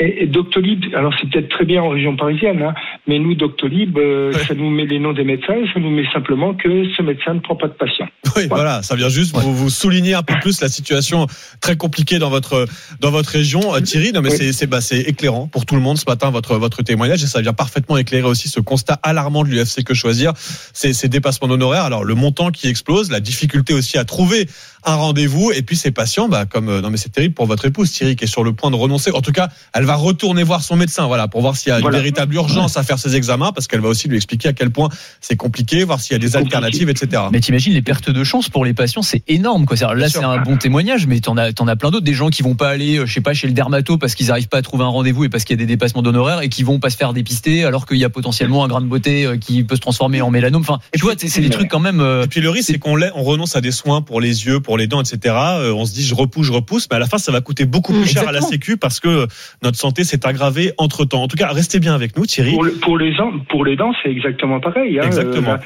Et, 0.00 0.24
et 0.24 0.26
Doctolib, 0.26 0.84
alors 0.94 1.14
c'est 1.18 1.30
peut-être 1.30 1.48
très 1.48 1.64
bien 1.64 1.80
en 1.80 1.88
région 1.90 2.16
parisienne, 2.16 2.60
hein, 2.60 2.74
mais 3.06 3.18
nous, 3.20 3.34
Doctolib, 3.36 3.96
euh, 3.96 4.32
ça 4.32 4.52
nous 4.54 4.68
met 4.68 4.84
les 4.84 4.98
noms 4.98 5.12
des 5.12 5.22
médecins 5.22 5.54
et 5.54 5.66
ça 5.72 5.78
nous 5.78 5.90
met 5.90 6.04
simplement 6.12 6.54
que 6.54 6.68
ce 6.96 7.02
médecin 7.02 7.34
ne 7.34 7.38
prend 7.40 7.54
pas 7.56 7.68
de 7.68 7.72
patient. 7.74 8.06
Oui, 8.36 8.48
voilà, 8.50 8.82
ça 8.82 8.96
vient 8.96 9.08
juste 9.08 9.34
vous, 9.34 9.54
vous 9.54 9.70
souligner 9.70 10.12
un 10.12 10.22
peu 10.22 10.34
plus 10.42 10.60
la 10.60 10.68
situation 10.68 11.26
très 11.62 11.76
compliquée 11.76 12.18
dans 12.18 12.28
votre 12.28 12.66
dans 13.00 13.10
votre 13.10 13.30
région, 13.30 13.74
Euh, 13.74 13.80
Thierry. 13.80 14.12
Non, 14.12 14.20
mais 14.20 14.30
Oui. 14.30 14.36
c'est 14.36 14.52
c'est 14.52 14.66
bah, 14.66 14.82
c'est 14.82 15.00
éclairant 15.00 15.46
pour 15.46 15.64
tout 15.64 15.76
le 15.76 15.80
monde 15.80 15.96
ce 15.96 16.04
matin 16.06 16.28
votre 16.30 16.56
votre 16.56 16.82
témoignage 16.82 17.22
et 17.22 17.26
ça 17.28 17.40
vient 17.40 17.54
parfaitement 17.54 17.96
éclairer 17.96 18.26
aussi 18.28 18.48
ce 18.48 18.60
constat 18.60 18.98
alarmant 19.02 19.44
de 19.44 19.48
l'UFC 19.48 19.84
que 19.84 19.94
choisir, 19.94 20.32
ces, 20.36 20.92
ces 20.92 21.08
dépassements 21.08 21.48
d'honoraires. 21.48 21.84
Alors 21.84 22.04
le 22.04 22.14
montant 22.14 22.50
qui 22.50 22.68
explose, 22.68 23.10
la 23.10 23.20
difficulté 23.20 23.72
aussi 23.72 23.96
à 23.96 24.04
trouver 24.04 24.46
un 24.86 24.94
rendez-vous 24.94 25.50
et 25.52 25.62
puis 25.62 25.76
ces 25.76 25.90
patients, 25.90 26.28
bah 26.28 26.46
comme 26.46 26.68
euh, 26.68 26.80
non 26.80 26.90
mais 26.90 26.96
c'est 26.96 27.10
terrible 27.10 27.34
pour 27.34 27.46
votre 27.46 27.64
épouse 27.66 27.90
Thierry 27.92 28.16
qui 28.16 28.24
est 28.24 28.28
sur 28.28 28.44
le 28.44 28.52
point 28.52 28.70
de 28.70 28.76
renoncer. 28.76 29.10
En 29.12 29.20
tout 29.20 29.32
cas, 29.32 29.48
elle 29.74 29.84
va 29.84 29.96
retourner 29.96 30.42
voir 30.44 30.62
son 30.62 30.76
médecin, 30.76 31.06
voilà, 31.06 31.28
pour 31.28 31.40
voir 31.40 31.56
s'il 31.56 31.70
y 31.70 31.72
a 31.72 31.80
Voilà. 31.80 31.98
une 31.98 32.02
véritable 32.02 32.34
urgence 32.34 32.76
à 32.76 32.82
faire 32.84 32.98
ses 32.98 33.16
examens 33.16 33.52
parce 33.52 33.66
qu'elle 33.66 33.80
va 33.80 33.88
aussi 33.88 34.08
lui 34.08 34.16
expliquer 34.16 34.48
à 34.48 34.52
quel 34.52 34.70
point 34.70 34.88
c'est 35.20 35.36
compliqué, 35.36 35.82
voir 35.84 36.00
s'il 36.00 36.12
y 36.12 36.16
a 36.16 36.18
des 36.18 36.36
alternatives, 36.36 36.88
etc. 36.88 37.24
Mais 37.32 37.40
t'imagines 37.40 37.72
les 37.74 37.82
pertes 37.82 38.10
de 38.10 38.24
chance 38.24 38.48
pour 38.48 38.64
les 38.64 38.74
patients, 38.74 39.02
c'est 39.02 39.22
énorme. 39.28 39.66
Quoi. 39.66 39.76
C'est-à-dire, 39.76 39.96
Là, 39.96 40.08
c'est 40.08 40.22
un 40.24 40.38
bon 40.38 40.56
témoignage, 40.56 41.06
mais 41.06 41.20
t'en 41.20 41.36
as, 41.36 41.52
t'en 41.52 41.66
as 41.68 41.76
plein 41.76 41.90
d'autres. 41.90 42.04
Des 42.04 42.14
gens 42.14 42.28
qui 42.30 42.42
vont 42.42 42.54
pas 42.54 42.68
aller, 42.68 42.98
euh, 42.98 43.06
je 43.06 43.12
sais 43.14 43.20
pas, 43.20 43.34
chez 43.34 43.46
le 43.48 43.52
dermato 43.54 43.98
parce 43.98 44.14
qu'ils 44.14 44.28
n'arrivent 44.28 44.48
pas 44.48 44.58
à 44.58 44.62
trouver 44.62 44.84
un 44.84 44.88
rendez-vous 44.88 45.24
et 45.24 45.28
parce 45.28 45.44
qu'il 45.44 45.54
y 45.54 45.58
a 45.58 45.64
des 45.64 45.66
dépassements 45.66 46.02
d'honoraires 46.02 46.42
et 46.42 46.48
qui 46.48 46.62
vont 46.62 46.78
pas 46.78 46.90
se 46.90 46.96
faire 46.96 47.12
dépister 47.12 47.64
alors 47.64 47.86
qu'il 47.86 47.96
y 47.98 48.04
a 48.04 48.10
potentiellement 48.10 48.62
un 48.64 48.68
grain 48.68 48.80
de 48.80 48.86
beauté 48.86 49.24
euh, 49.26 49.36
qui 49.36 49.64
peut 49.64 49.74
se 49.76 49.80
transformer 49.80 50.20
en 50.22 50.30
mélanome. 50.30 50.60
Enfin, 50.62 50.78
tu 50.94 51.00
vois, 51.02 51.14
c'est 51.16 51.40
des 51.40 51.50
trucs 51.50 51.68
quand 51.68 51.80
même. 51.80 52.00
euh, 52.00 52.24
Et 52.24 52.28
puis 52.28 52.40
le 52.40 52.50
risque, 52.50 52.68
c'est 52.72 52.78
qu'on 52.78 52.96
on 53.14 53.22
renonce 53.24 53.56
à 53.56 53.60
des 53.60 53.72
soins 53.72 54.00
pour 54.02 54.20
les 54.20 54.46
yeux, 54.46 54.60
pour 54.60 54.75
les 54.76 54.86
dents, 54.86 55.00
etc. 55.00 55.34
Euh, 55.36 55.72
on 55.74 55.84
se 55.84 55.94
dit, 55.94 56.04
je 56.04 56.14
repousse, 56.14 56.46
je 56.46 56.52
repousse, 56.52 56.88
mais 56.90 56.96
à 56.96 57.00
la 57.00 57.06
fin, 57.06 57.18
ça 57.18 57.32
va 57.32 57.40
coûter 57.40 57.64
beaucoup 57.66 57.92
plus 57.92 58.06
cher 58.06 58.26
à 58.28 58.32
la. 58.32 58.40
Sécu 58.40 58.76
parce 58.76 59.00
que 59.00 59.26
notre 59.62 59.76
santé 59.76 60.04
s'est 60.04 60.24
aggravée 60.26 60.72
entre 60.78 61.04
temps. 61.04 61.22
En 61.22 61.28
tout 61.28 61.36
cas, 61.36 61.48
restez 61.48 61.80
bien 61.80 61.94
avec 61.94 62.16
nous, 62.16 62.26
Thierry. 62.26 62.52
Pour, 62.52 62.64
le- 62.64 62.72
pour 62.72 62.96
les 62.98 63.12
gens, 63.14 63.32
pour 63.48 63.64
les 63.64 63.74
dents, 63.76 63.92
c'est 64.02 64.10
exactement 64.10 64.60
pareil. 64.60 64.98
Hein. 65.00 65.04
Exactement. 65.04 65.50
Euh, 65.50 65.56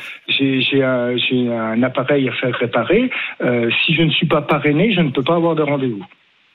un, 0.83 1.17
j'ai 1.17 1.49
un 1.49 1.83
appareil 1.83 2.29
à 2.29 2.33
faire 2.33 2.55
réparer. 2.55 3.11
Euh, 3.43 3.71
si 3.85 3.95
je 3.95 4.03
ne 4.03 4.11
suis 4.11 4.27
pas 4.27 4.43
parrainé, 4.43 4.95
je 4.95 5.01
ne 5.01 5.11
peux 5.11 5.23
pas 5.23 5.35
avoir 5.37 5.55
de 5.55 5.63
rendez-vous. 5.63 6.05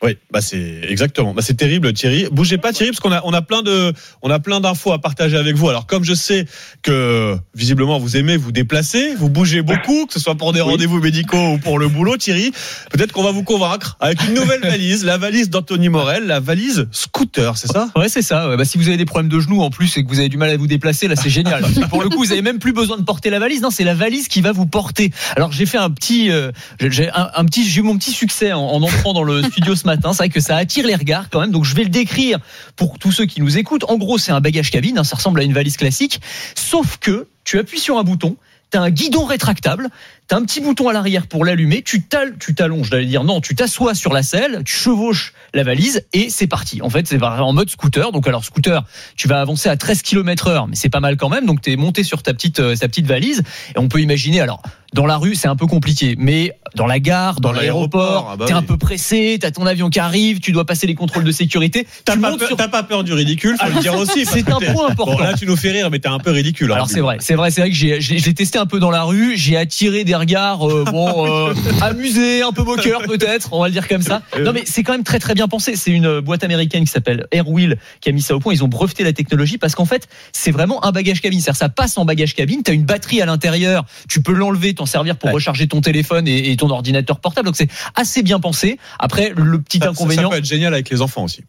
Oui, 0.04 0.18
bah 0.32 0.42
c'est 0.42 0.82
exactement. 0.88 1.34
Bah 1.34 1.42
c'est 1.42 1.56
terrible, 1.56 1.92
Thierry. 1.94 2.28
Bougez 2.32 2.58
pas, 2.58 2.74
Thierry, 2.74 2.92
parce 2.92 3.00
qu'on 3.00 3.12
a 3.14 3.22
on 3.24 3.34
a 3.34 3.42
plein 3.42 3.62
de 3.64 3.94
on 4.22 4.30
a 4.30 4.40
plein 4.40 4.60
d'infos 4.60 4.92
à 4.92 5.00
partager 5.00 5.38
avec 5.38 5.56
vous. 5.56 5.70
Alors 5.70 5.88
comme 5.88 6.04
je 6.04 6.14
sais 6.14 6.46
que 6.84 7.38
visiblement 7.56 7.98
vous 7.98 8.18
aimez 8.18 8.38
vous 8.38 8.52
déplacer, 8.52 9.16
vous 9.16 9.30
bougez 9.30 9.62
beaucoup, 9.62 10.06
que 10.06 10.14
ce 10.14 10.20
soit 10.20 10.36
pour 10.36 10.54
des 10.54 10.62
rendez-vous 10.62 11.00
médicaux 11.00 11.54
ou 11.54 11.58
pour 11.58 11.80
le 11.80 11.88
boulot, 11.88 12.18
Thierry, 12.18 12.52
peut-être 12.92 13.14
qu'on 13.14 13.24
va 13.24 13.32
vous 13.32 13.44
convaincre 13.44 13.96
avec 14.00 14.22
une 14.28 14.34
nouvelle 14.36 14.62
valise, 14.64 15.06
la 15.06 15.18
valise 15.18 15.50
d'Anthony 15.50 15.90
Morel, 15.90 16.28
la 16.28 16.40
valise 16.40 16.88
scooter, 16.92 17.58
c'est 17.58 17.72
ça? 17.72 17.90
Ouais, 17.96 18.10
c'est 18.10 18.22
ça. 18.22 18.50
ouais. 18.50 18.58
Bah, 18.58 18.66
si 18.66 18.78
vous 18.78 18.88
avez 18.90 18.98
des 18.98 19.06
problèmes 19.06 19.32
de 19.32 19.40
genoux 19.40 19.62
en 19.62 19.70
plus 19.70 19.98
et 19.98 20.04
que 20.04 20.10
vous 20.10 20.20
avez 20.20 20.30
du 20.30 20.38
mal 20.38 20.50
à 20.50 20.58
vous 20.58 20.68
déplacer, 20.68 21.08
là, 21.08 21.16
c'est 21.16 21.30
génial. 21.30 21.64
Pour 21.90 22.04
le 22.04 22.10
coup, 22.10 22.18
vous 22.18 22.32
avez 22.34 22.42
même 22.42 22.60
plus 22.60 22.74
besoin 22.74 22.98
de 22.98 23.04
porter 23.04 23.30
la 23.30 23.40
valise. 23.40 23.62
Non, 23.62 23.72
c'est 23.72 23.84
la 23.86 23.96
valise 23.96 24.28
qui 24.28 24.42
va 24.42 24.52
vous 24.52 24.66
porter. 24.66 25.12
Alors, 25.36 25.52
j'ai 25.52 25.66
fait 25.66 25.78
un 25.78 25.90
petit, 25.90 26.30
euh, 26.32 26.52
j'ai- 26.80 26.92
j'ai 26.92 27.10
un, 27.10 27.30
un 27.36 27.46
petit, 27.46 27.68
j'ai 27.68 27.80
eu 27.80 27.84
mon 27.84 27.98
petit 27.98 28.12
succès 28.12 28.52
en, 28.54 28.60
en 28.62 28.82
entrant 28.84 29.14
dans 29.14 29.24
le 29.24 29.42
studio 29.44 29.76
ce 29.76 29.86
matin. 29.86 29.95
C'est 30.02 30.18
vrai 30.18 30.30
que 30.30 30.40
ça 30.40 30.56
attire 30.58 30.86
les 30.86 30.96
regards 30.96 31.30
quand 31.30 31.42
même. 31.42 31.52
Donc, 31.52 31.66
je 31.66 31.76
vais 31.76 31.84
le 31.84 31.90
décrire 31.90 32.40
pour 32.76 33.00
tous 33.00 33.12
ceux 33.12 33.26
qui 33.26 33.42
nous 33.42 33.58
écoutent. 33.58 33.86
En 33.90 33.98
gros, 33.98 34.18
c'est 34.18 34.32
un 34.32 34.42
bagage 34.42 34.72
cabine. 34.72 34.98
hein, 34.98 35.04
ça 35.04 35.16
ressemble 35.16 35.40
à 35.40 35.44
une 35.44 35.54
valise 35.54 35.78
classique, 35.78 36.22
sauf 36.56 36.98
que 36.98 37.28
tu 37.44 37.60
appuies 37.60 37.80
sur 37.80 37.98
un 37.98 38.04
bouton. 38.04 38.36
T'as 38.72 38.82
un 38.82 38.90
guidon 38.90 39.26
rétractable, 39.26 39.90
t'as 40.28 40.38
un 40.38 40.44
petit 40.44 40.62
bouton 40.62 40.90
à 40.90 40.94
l'arrière 40.94 41.28
pour 41.28 41.46
l'allumer, 41.46 41.82
tu 41.84 42.02
t'al- 42.02 42.38
tu 42.40 42.56
t'allonges, 42.56 42.90
j'allais 42.90 43.06
dire 43.06 43.24
non, 43.24 43.42
tu 43.42 43.56
t'assois 43.56 43.94
sur 43.94 44.12
la 44.14 44.24
selle, 44.24 44.62
tu 44.66 44.74
chevauches 44.76 45.34
la 45.54 45.64
valise 45.64 46.04
et 46.14 46.30
c'est 46.30 46.48
parti. 46.48 46.82
En 46.82 46.90
fait, 46.90 47.08
c'est 47.08 47.22
en 47.22 47.54
mode 47.54 47.70
scooter. 47.70 48.12
Donc 48.12 48.28
alors 48.28 48.44
scooter, 48.44 48.84
tu 49.16 49.28
vas 49.28 49.40
avancer 49.42 49.70
à 49.70 49.78
13 49.78 50.02
km 50.02 50.48
heure, 50.48 50.68
mais 50.68 50.76
c'est 50.76 50.90
pas 50.90 51.00
mal 51.00 51.18
quand 51.18 51.30
même. 51.30 51.46
Donc 51.46 51.62
t'es 51.62 51.76
monté 51.76 52.04
sur 52.04 52.24
ta 52.24 52.34
petite 52.34 52.60
euh, 52.60 52.76
petite 52.76 53.08
valise 53.08 53.44
et 53.76 53.80
on 53.80 53.88
peut 53.88 54.00
imaginer 54.02 54.42
alors 54.42 54.62
dans 54.94 55.06
la 55.06 55.18
rue, 55.18 55.36
c'est 55.36 55.50
un 55.50 55.58
peu 55.58 55.66
compliqué, 55.68 56.16
mais 56.18 56.54
dans 56.76 56.88
la 56.88 57.00
gare, 57.00 57.42
dans, 57.42 57.50
Dans 57.52 57.60
l'aéroport, 57.60 58.30
ah 58.32 58.38
bah 58.38 58.46
t'es 58.48 58.54
un 58.54 58.62
peu 58.62 58.78
pressé, 58.78 59.38
t'as 59.42 59.52
ton 59.52 59.66
avion 59.66 59.90
qui 59.90 60.00
arrive, 60.00 60.40
tu 60.40 60.54
dois 60.54 60.66
passer 60.66 60.88
les 60.88 60.96
contrôles 60.96 61.26
de 61.26 61.32
sécurité. 61.34 61.86
T'as 62.06 62.14
Tu 62.14 62.20
pas, 62.22 62.38
sur- 62.38 62.56
pas 62.56 62.84
peur 62.84 63.04
du 63.04 63.12
ridicule, 63.12 63.58
faut 63.60 63.68
le 63.76 63.82
dire 63.82 63.94
aussi. 63.96 64.26
c'est 64.26 64.50
un 64.50 64.58
point 64.60 64.90
important. 64.92 65.18
Bon, 65.18 65.20
là, 65.24 65.34
tu 65.34 65.46
nous 65.48 65.58
fais 65.58 65.72
rire, 65.72 65.90
mais 65.92 66.00
t'es 66.00 66.08
un 66.08 66.20
peu 66.20 66.32
ridicule. 66.32 66.72
hein. 66.72 66.76
Alors 66.76 66.90
c'est 66.90 67.02
vrai, 67.02 67.18
c'est 67.20 67.36
vrai, 67.36 67.52
c'est 67.52 67.60
vrai 67.62 67.72
que 67.72 67.76
j'ai, 67.76 68.34
testé 68.34 68.58
un 68.58 68.66
peu 68.68 68.80
dans 68.80 68.92
la 68.92 69.04
rue, 69.04 69.36
j'ai 69.36 69.58
attiré 69.58 70.06
des 70.06 70.15
regards, 70.16 70.70
euh, 70.70 70.84
bon, 70.86 71.50
euh, 71.50 71.54
amusés, 71.82 72.42
un 72.42 72.52
peu 72.52 72.64
moqueurs 72.64 73.04
peut-être, 73.04 73.54
on 73.54 73.60
va 73.62 73.68
le 73.68 73.74
dire 73.74 73.88
comme 73.88 74.02
ça. 74.02 74.22
Non 74.40 74.54
mais 74.54 74.64
c'est 74.66 74.84
quand 74.84 74.94
même 74.94 75.04
très 75.04 75.20
très 75.20 75.34
bien 75.34 75.48
pensé. 75.48 75.76
C'est 75.76 75.92
une 75.92 76.20
boîte 76.20 76.44
américaine 76.44 76.86
qui 76.86 76.92
s'appelle 76.92 77.28
Airwheel 77.32 77.78
qui 78.02 78.10
a 78.10 78.12
mis 78.12 78.22
ça 78.22 78.36
au 78.36 78.40
point. 78.40 78.54
Ils 78.54 78.64
ont 78.64 78.68
breveté 78.68 79.04
la 79.04 79.14
technologie 79.14 79.58
parce 79.58 79.76
qu'en 79.76 79.86
fait 79.86 80.08
c'est 80.32 80.52
vraiment 80.52 80.84
un 80.86 80.92
bagage 80.92 81.22
cabine. 81.22 81.40
C'est-à-dire 81.40 81.60
ça 81.60 81.70
passe 81.70 81.98
en 81.98 82.06
bagage 82.06 82.34
cabine. 82.36 82.64
T'as 82.64 82.74
une 82.74 82.86
batterie 82.86 83.22
à 83.22 83.26
l'intérieur, 83.26 83.86
tu 84.10 84.22
peux 84.22 84.34
l'enlever, 84.34 84.74
t'en 84.74 84.86
servir 84.86 85.18
pour 85.18 85.32
recharger 85.32 85.68
ton 85.68 85.82
téléphone 85.82 86.28
et, 86.28 86.52
et 86.52 86.58
ton 86.58 86.70
ordinateur 86.70 87.20
portable. 87.20 87.46
Donc 87.46 87.56
c'est 87.56 87.70
assez 87.96 88.24
bien 88.24 88.40
pensé. 88.40 88.80
Après 89.00 89.34
le 89.36 89.62
petit 89.62 89.80
ça- 89.80 89.90
inconvénient. 89.90 90.24
Ça 90.24 90.30
peut 90.30 90.40
être 90.40 90.46
génial 90.46 90.74
avec 90.74 90.90
les 90.90 91.02
enfants 91.02 91.24
aussi. 91.24 91.42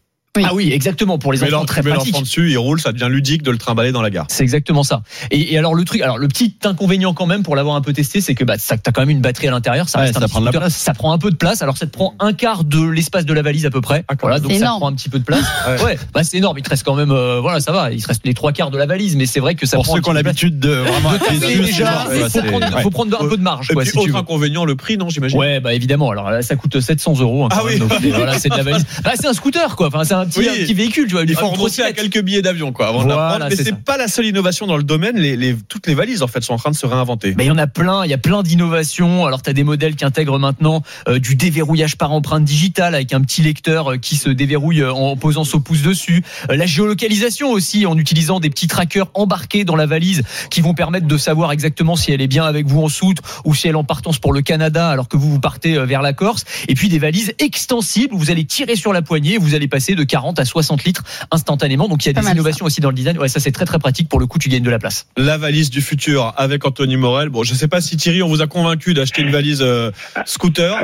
Ah 0.45 0.55
oui, 0.55 0.71
exactement 0.73 1.19
pour 1.19 1.33
les 1.33 1.39
mets 1.41 1.53
enfants 1.55 1.65
très 1.65 1.83
pratique. 1.83 2.13
l'enfant 2.13 2.23
dessus, 2.23 2.51
il 2.51 2.59
roule, 2.59 2.81
ça 2.81 2.93
devient 2.93 3.09
ludique 3.11 3.43
de 3.43 3.51
le 3.51 3.59
trimballer 3.59 3.93
dans 3.93 4.03
la 4.03 4.11
gare. 4.11 4.27
C'est 4.29 4.43
exactement 4.43 4.83
ça. 4.83 5.03
Et, 5.31 5.55
et 5.55 5.59
alors 5.59 5.75
le 5.75 5.85
truc, 5.85 6.01
alors 6.03 6.19
le 6.19 6.29
petit 6.29 6.55
inconvénient 6.65 7.15
quand 7.15 7.27
même 7.27 7.43
pour 7.43 7.57
l'avoir 7.57 7.77
un 7.77 7.81
peu 7.81 7.93
testé, 7.93 8.21
c'est 8.21 8.35
que 8.35 8.45
bah 8.45 8.55
ça 8.59 8.77
t'as 8.77 8.93
quand 8.93 9.03
même 9.03 9.11
une 9.11 9.21
batterie 9.21 9.49
à 9.49 9.51
l'intérieur, 9.51 9.89
ça 9.89 9.99
Ouais, 9.99 10.07
reste 10.07 10.17
un 10.17 10.21
ça 10.21 10.27
petit 10.27 10.33
prend 10.33 10.41
de 10.41 10.45
la 10.47 10.51
scooter. 10.53 10.61
place. 10.69 10.77
ça 10.77 10.95
prend 10.95 11.13
un 11.13 11.19
peu 11.19 11.31
de 11.31 11.37
place. 11.37 11.63
Alors 11.63 11.77
ça 11.77 11.87
te 11.87 11.91
prend 11.93 12.15
un 12.21 12.33
quart 12.33 12.65
de 12.65 12.85
l'espace 12.89 13.25
de 13.25 13.33
la 13.33 13.43
valise 13.43 13.67
à 13.67 13.71
peu 13.71 13.81
près. 13.81 14.05
voilà, 14.21 14.39
donc 14.41 14.53
ça 14.53 14.59
énorme. 14.59 14.81
prend 14.81 14.89
un 14.91 14.95
petit 14.95 15.09
peu 15.09 15.19
de 15.19 15.25
place. 15.25 15.45
ouais, 15.85 15.99
bah 16.13 16.25
c'est 16.25 16.37
énorme. 16.39 16.59
Il 16.59 16.63
te 16.63 16.71
reste 16.71 16.85
quand 16.85 16.95
même, 16.95 17.11
euh, 17.11 17.41
voilà, 17.41 17.61
ça 17.61 17.73
va. 17.73 17.93
Il 17.93 18.03
te 18.03 18.09
reste 18.09 18.23
les 18.25 18.35
trois 18.35 18.53
quarts 18.53 18.71
de 18.71 18.79
la 18.79 18.87
valise, 18.87 19.17
mais 19.17 19.27
c'est 19.27 19.41
vrai 19.41 19.55
que 19.55 19.67
ça 19.67 19.77
Pour 19.77 19.85
prend 19.85 19.95
ceux 19.95 19.99
un 20.01 20.03
qui 20.03 20.11
ont 20.11 20.13
l'habitude 20.13 20.59
de 20.59 20.71
vraiment 20.71 21.11
déjà, 21.65 22.07
faut, 22.83 22.91
prendre, 22.91 23.21
un 23.21 23.29
peu 23.29 23.37
de 23.37 23.43
marge, 23.43 23.71
Et 23.71 23.75
puis, 23.75 23.91
autre 23.99 24.17
inconvénient, 24.17 24.65
le 24.65 24.77
prix, 24.77 24.97
non, 24.97 25.09
j'imagine? 25.09 25.39
Ouais, 25.39 25.61
bah 25.61 25.75
évidemment. 25.75 26.11
Alors 26.11 26.31
là, 26.31 26.43
ça 26.43 26.57
coûte 26.57 26.81
700 26.81 27.21
euros. 27.21 27.45
hein, 27.45 27.49
Ah 27.53 27.63
oui. 27.65 27.79
même. 27.79 27.89
Donc, 27.89 27.93
c'est- 28.01 28.11
voilà, 28.17 28.39
c'est 28.39 28.49
de 28.49 28.57
la 28.57 28.63
valise. 28.63 28.85
Bah, 29.05 29.13
c'est 29.15 29.27
un 29.27 29.33
scooter, 29.33 29.77
quoi. 29.77 29.89
Enfin, 29.89 30.05
c'est 30.05 30.15
un 30.27 30.29
petit, 30.29 30.39
Oui. 30.41 30.49
un 30.49 30.53
petit 30.55 30.75
véhicule, 30.75 31.07
tu 31.07 31.13
vois. 31.13 31.23
Il 31.25 31.35
faut 31.35 31.49
renoncer 31.49 31.83
à 31.83 31.93
quelques 31.93 32.21
billets 32.21 32.43
d'avion, 32.43 32.73
quoi, 32.73 32.89
avant 32.89 33.03
Voilà. 33.03 33.47
Mais 33.49 33.57
c'est 33.57 33.77
pas 33.77 33.97
la 33.97 34.09
seule 34.09 34.27
innovation 34.27 34.67
dans 34.67 34.77
le 34.77 34.83
domaine. 34.83 35.17
Les, 35.17 35.37
les- 35.37 35.57
toutes 35.69 35.87
les 35.87 35.95
valises, 35.95 36.23
en 36.23 36.27
fait, 36.27 36.43
sont 36.43 36.55
en 36.55 36.59
train 36.59 36.71
de 36.71 36.77
se 36.77 36.87
réinventer. 36.87 37.35
Mais 37.37 37.45
il 37.45 37.49
y 37.49 37.51
en 37.51 37.59
a 37.59 37.67
plein, 37.67 38.05
il 38.05 38.11
y 38.11 38.15
a 38.15 38.19
plein 38.19 38.43
d'innovations. 38.43 39.27
Alors 39.27 39.43
tu 39.43 39.51
as 39.51 39.53
des 39.53 39.65
modèles 39.65 39.95
qui 39.97 40.05
intègrent 40.05 40.39
maintenant 40.39 40.83
euh, 41.09 41.19
du 41.19 41.37
déverrouillage 41.37 41.97
par 41.97 42.13
empreinte 42.13 42.45
digitale 42.45 42.95
avec 42.95 43.13
un 43.13 43.21
petit 43.21 43.43
lecteur 43.43 43.93
euh, 43.93 43.97
qui 43.97 44.17
se 44.17 44.29
déverrouille 44.31 44.83
euh, 44.83 44.93
en 44.93 45.17
posant 45.17 45.45
son 45.45 45.61
pouce 45.61 45.83
dessus. 45.83 46.23
Euh, 46.51 46.57
la 46.57 46.67
géolocalisation 46.67 47.51
aussi 47.51 47.87
en 47.87 47.97
utilisant 47.99 48.41
des 48.41 48.51
petits 48.51 48.67
trackers 48.67 49.09
embarqués 49.15 49.65
dans 49.65 49.77
la 49.77 49.87
valise 49.87 50.23
qui 50.51 50.61
vont 50.61 50.75
permettre 50.75 51.07
de 51.07 51.17
savoir 51.19 51.53
exactement 51.53 51.97
si 51.97 52.13
elle 52.13 52.21
est 52.21 52.27
bien 52.27 52.45
avec 52.45 52.67
vous 52.67 52.83
en 52.83 52.89
soute 52.89 53.19
ou 53.45 53.55
si 53.55 53.69
elle 53.69 53.75
est 53.75 53.79
en 53.79 53.85
partance 53.85 54.19
pour 54.19 54.33
le 54.33 54.43
Canada 54.43 54.89
alors 54.89 55.09
que 55.09 55.17
vous 55.17 55.31
vous 55.31 55.41
partez 55.41 55.79
vers 55.87 56.03
la 56.03 56.13
Corse. 56.13 56.45
Et 56.69 56.75
puis 56.75 56.89
des 56.89 56.99
valises 56.99 57.35
extensibles 57.39 58.15
où 58.15 58.19
vous 58.19 58.31
allez 58.31 58.45
tirer 58.45 58.77
sur 58.77 58.93
la 58.93 59.03
poignée, 59.03 59.39
vous 59.39 59.55
allez 59.55 59.69
passer 59.69 59.95
de 59.95 60.05
40 60.07 60.39
à 60.41 60.45
60 60.45 60.85
litres 60.85 61.03
instantanément. 61.31 61.89
Donc 61.89 62.05
il 62.05 62.09
y 62.09 62.11
a 62.11 62.15
Pas 62.15 62.23
des 62.23 62.33
innovations 62.33 62.67
aussi 62.67 62.81
dans 62.81 62.91
le 62.91 62.95
design. 62.95 63.19
Ouais, 63.19 63.29
ça 63.29 63.41
c'est 63.41 63.53
très 63.53 63.65
très 63.65 63.79
pratique. 63.79 64.09
Pour 64.09 64.21
le 64.21 64.27
coup, 64.27 64.39
tu 64.39 64.49
gagnes 64.49 64.63
de 64.63 64.71
la 64.71 64.79
place. 64.79 65.07
La 65.17 65.37
valise 65.39 65.71
du 65.71 65.81
futur 65.81 66.33
avec 66.37 66.65
Anthony 66.65 66.97
Morel. 66.97 67.29
Bon, 67.29 67.43
je 67.43 67.55
sais 67.55 67.69
pas 67.69 67.81
si 67.81 67.97
Thierry, 67.97 68.23
on 68.23 68.29
vous 68.29 68.43
a 68.43 68.47
convaincu 68.47 68.95
d'acheter 68.95 69.23
une 69.23 69.31
valise 69.31 69.63
euh, 69.63 69.91
scooter. 70.25 70.77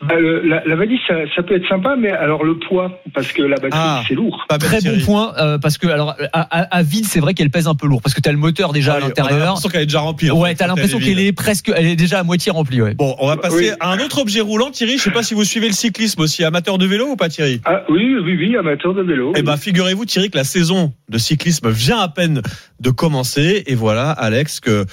Bah, 0.00 0.14
le- 0.14 0.42
la, 0.46 0.62
la 0.64 0.76
valise, 0.76 1.00
ça, 1.08 1.14
ça 1.34 1.42
peut 1.42 1.56
être 1.56 1.68
sympa, 1.68 1.96
mais 1.98 2.10
alors 2.12 2.44
le 2.44 2.56
poids, 2.56 3.00
parce 3.14 3.32
que 3.32 3.42
la 3.42 3.56
batterie, 3.56 3.70
Ah. 3.72 4.02
c'est 4.06 4.14
lourd. 4.14 4.44
Pas 4.48 4.56
bête, 4.56 4.68
Très 4.68 4.80
bon 4.80 5.00
point 5.04 5.32
euh, 5.38 5.58
parce 5.58 5.76
que 5.76 5.88
alors 5.88 6.14
à, 6.32 6.40
à- 6.60 6.76
à 6.78 6.82
vide, 6.84 7.04
c'est 7.04 7.18
vrai 7.18 7.34
qu'elle 7.34 7.50
pèse 7.50 7.66
un 7.66 7.74
peu 7.74 7.88
lourd 7.88 8.00
parce 8.00 8.14
que 8.14 8.20
tu 8.20 8.28
as 8.28 8.32
le 8.32 8.38
moteur 8.38 8.72
déjà 8.72 8.92
à 8.92 8.96
Ouais, 8.98 9.02
On 9.02 9.04
a 9.06 9.08
l'intérieur. 9.08 9.38
l'impression 9.46 9.68
qu'elle 9.68 9.82
est 9.82 9.86
déjà 9.86 9.98
remplie. 10.00 10.30
Ouais, 10.30 10.54
t'as 10.54 10.68
l'impression 10.68 11.00
qu'elle 11.00 11.18
est 11.18 11.32
presque, 11.32 11.72
elle 11.74 11.86
est 11.86 11.96
déjà 11.96 12.20
à 12.20 12.22
moitié 12.22 12.52
remplie. 12.52 12.80
Ouais. 12.80 12.94
Bon, 12.94 13.16
on 13.18 13.26
va 13.26 13.36
passer 13.38 13.70
Oui. 13.70 13.76
à 13.80 13.90
un 13.90 13.98
autre 13.98 14.20
objet 14.22 14.40
roulant, 14.40 14.70
Thierry. 14.70 14.98
Je 14.98 15.02
sais 15.02 15.10
pas 15.10 15.24
si 15.24 15.34
vous 15.34 15.42
suivez 15.44 15.66
le 15.66 15.74
cyclisme 15.74 16.20
aussi, 16.20 16.44
amateur 16.44 16.78
de 16.78 16.86
vélo 16.86 17.06
ou 17.08 17.16
pas, 17.16 17.28
Thierry? 17.28 17.60
Ah, 17.64 17.82
oui, 17.88 18.14
oui, 18.22 18.36
oui, 18.38 18.56
amateur 18.56 18.94
de 18.94 19.02
vélo. 19.02 19.32
Eh 19.36 19.42
ben, 19.42 19.56
figurez-vous, 19.56 20.04
Thierry, 20.04 20.30
que 20.30 20.38
la 20.38 20.44
saison 20.44 20.92
de 21.08 21.18
cyclisme 21.18 21.70
vient 21.70 21.98
à 21.98 22.08
peine 22.08 22.40
de 22.78 22.90
commencer. 22.90 23.64
Et 23.66 23.74
voilà, 23.74 24.10
Alex, 24.12 24.60
que 24.60 24.84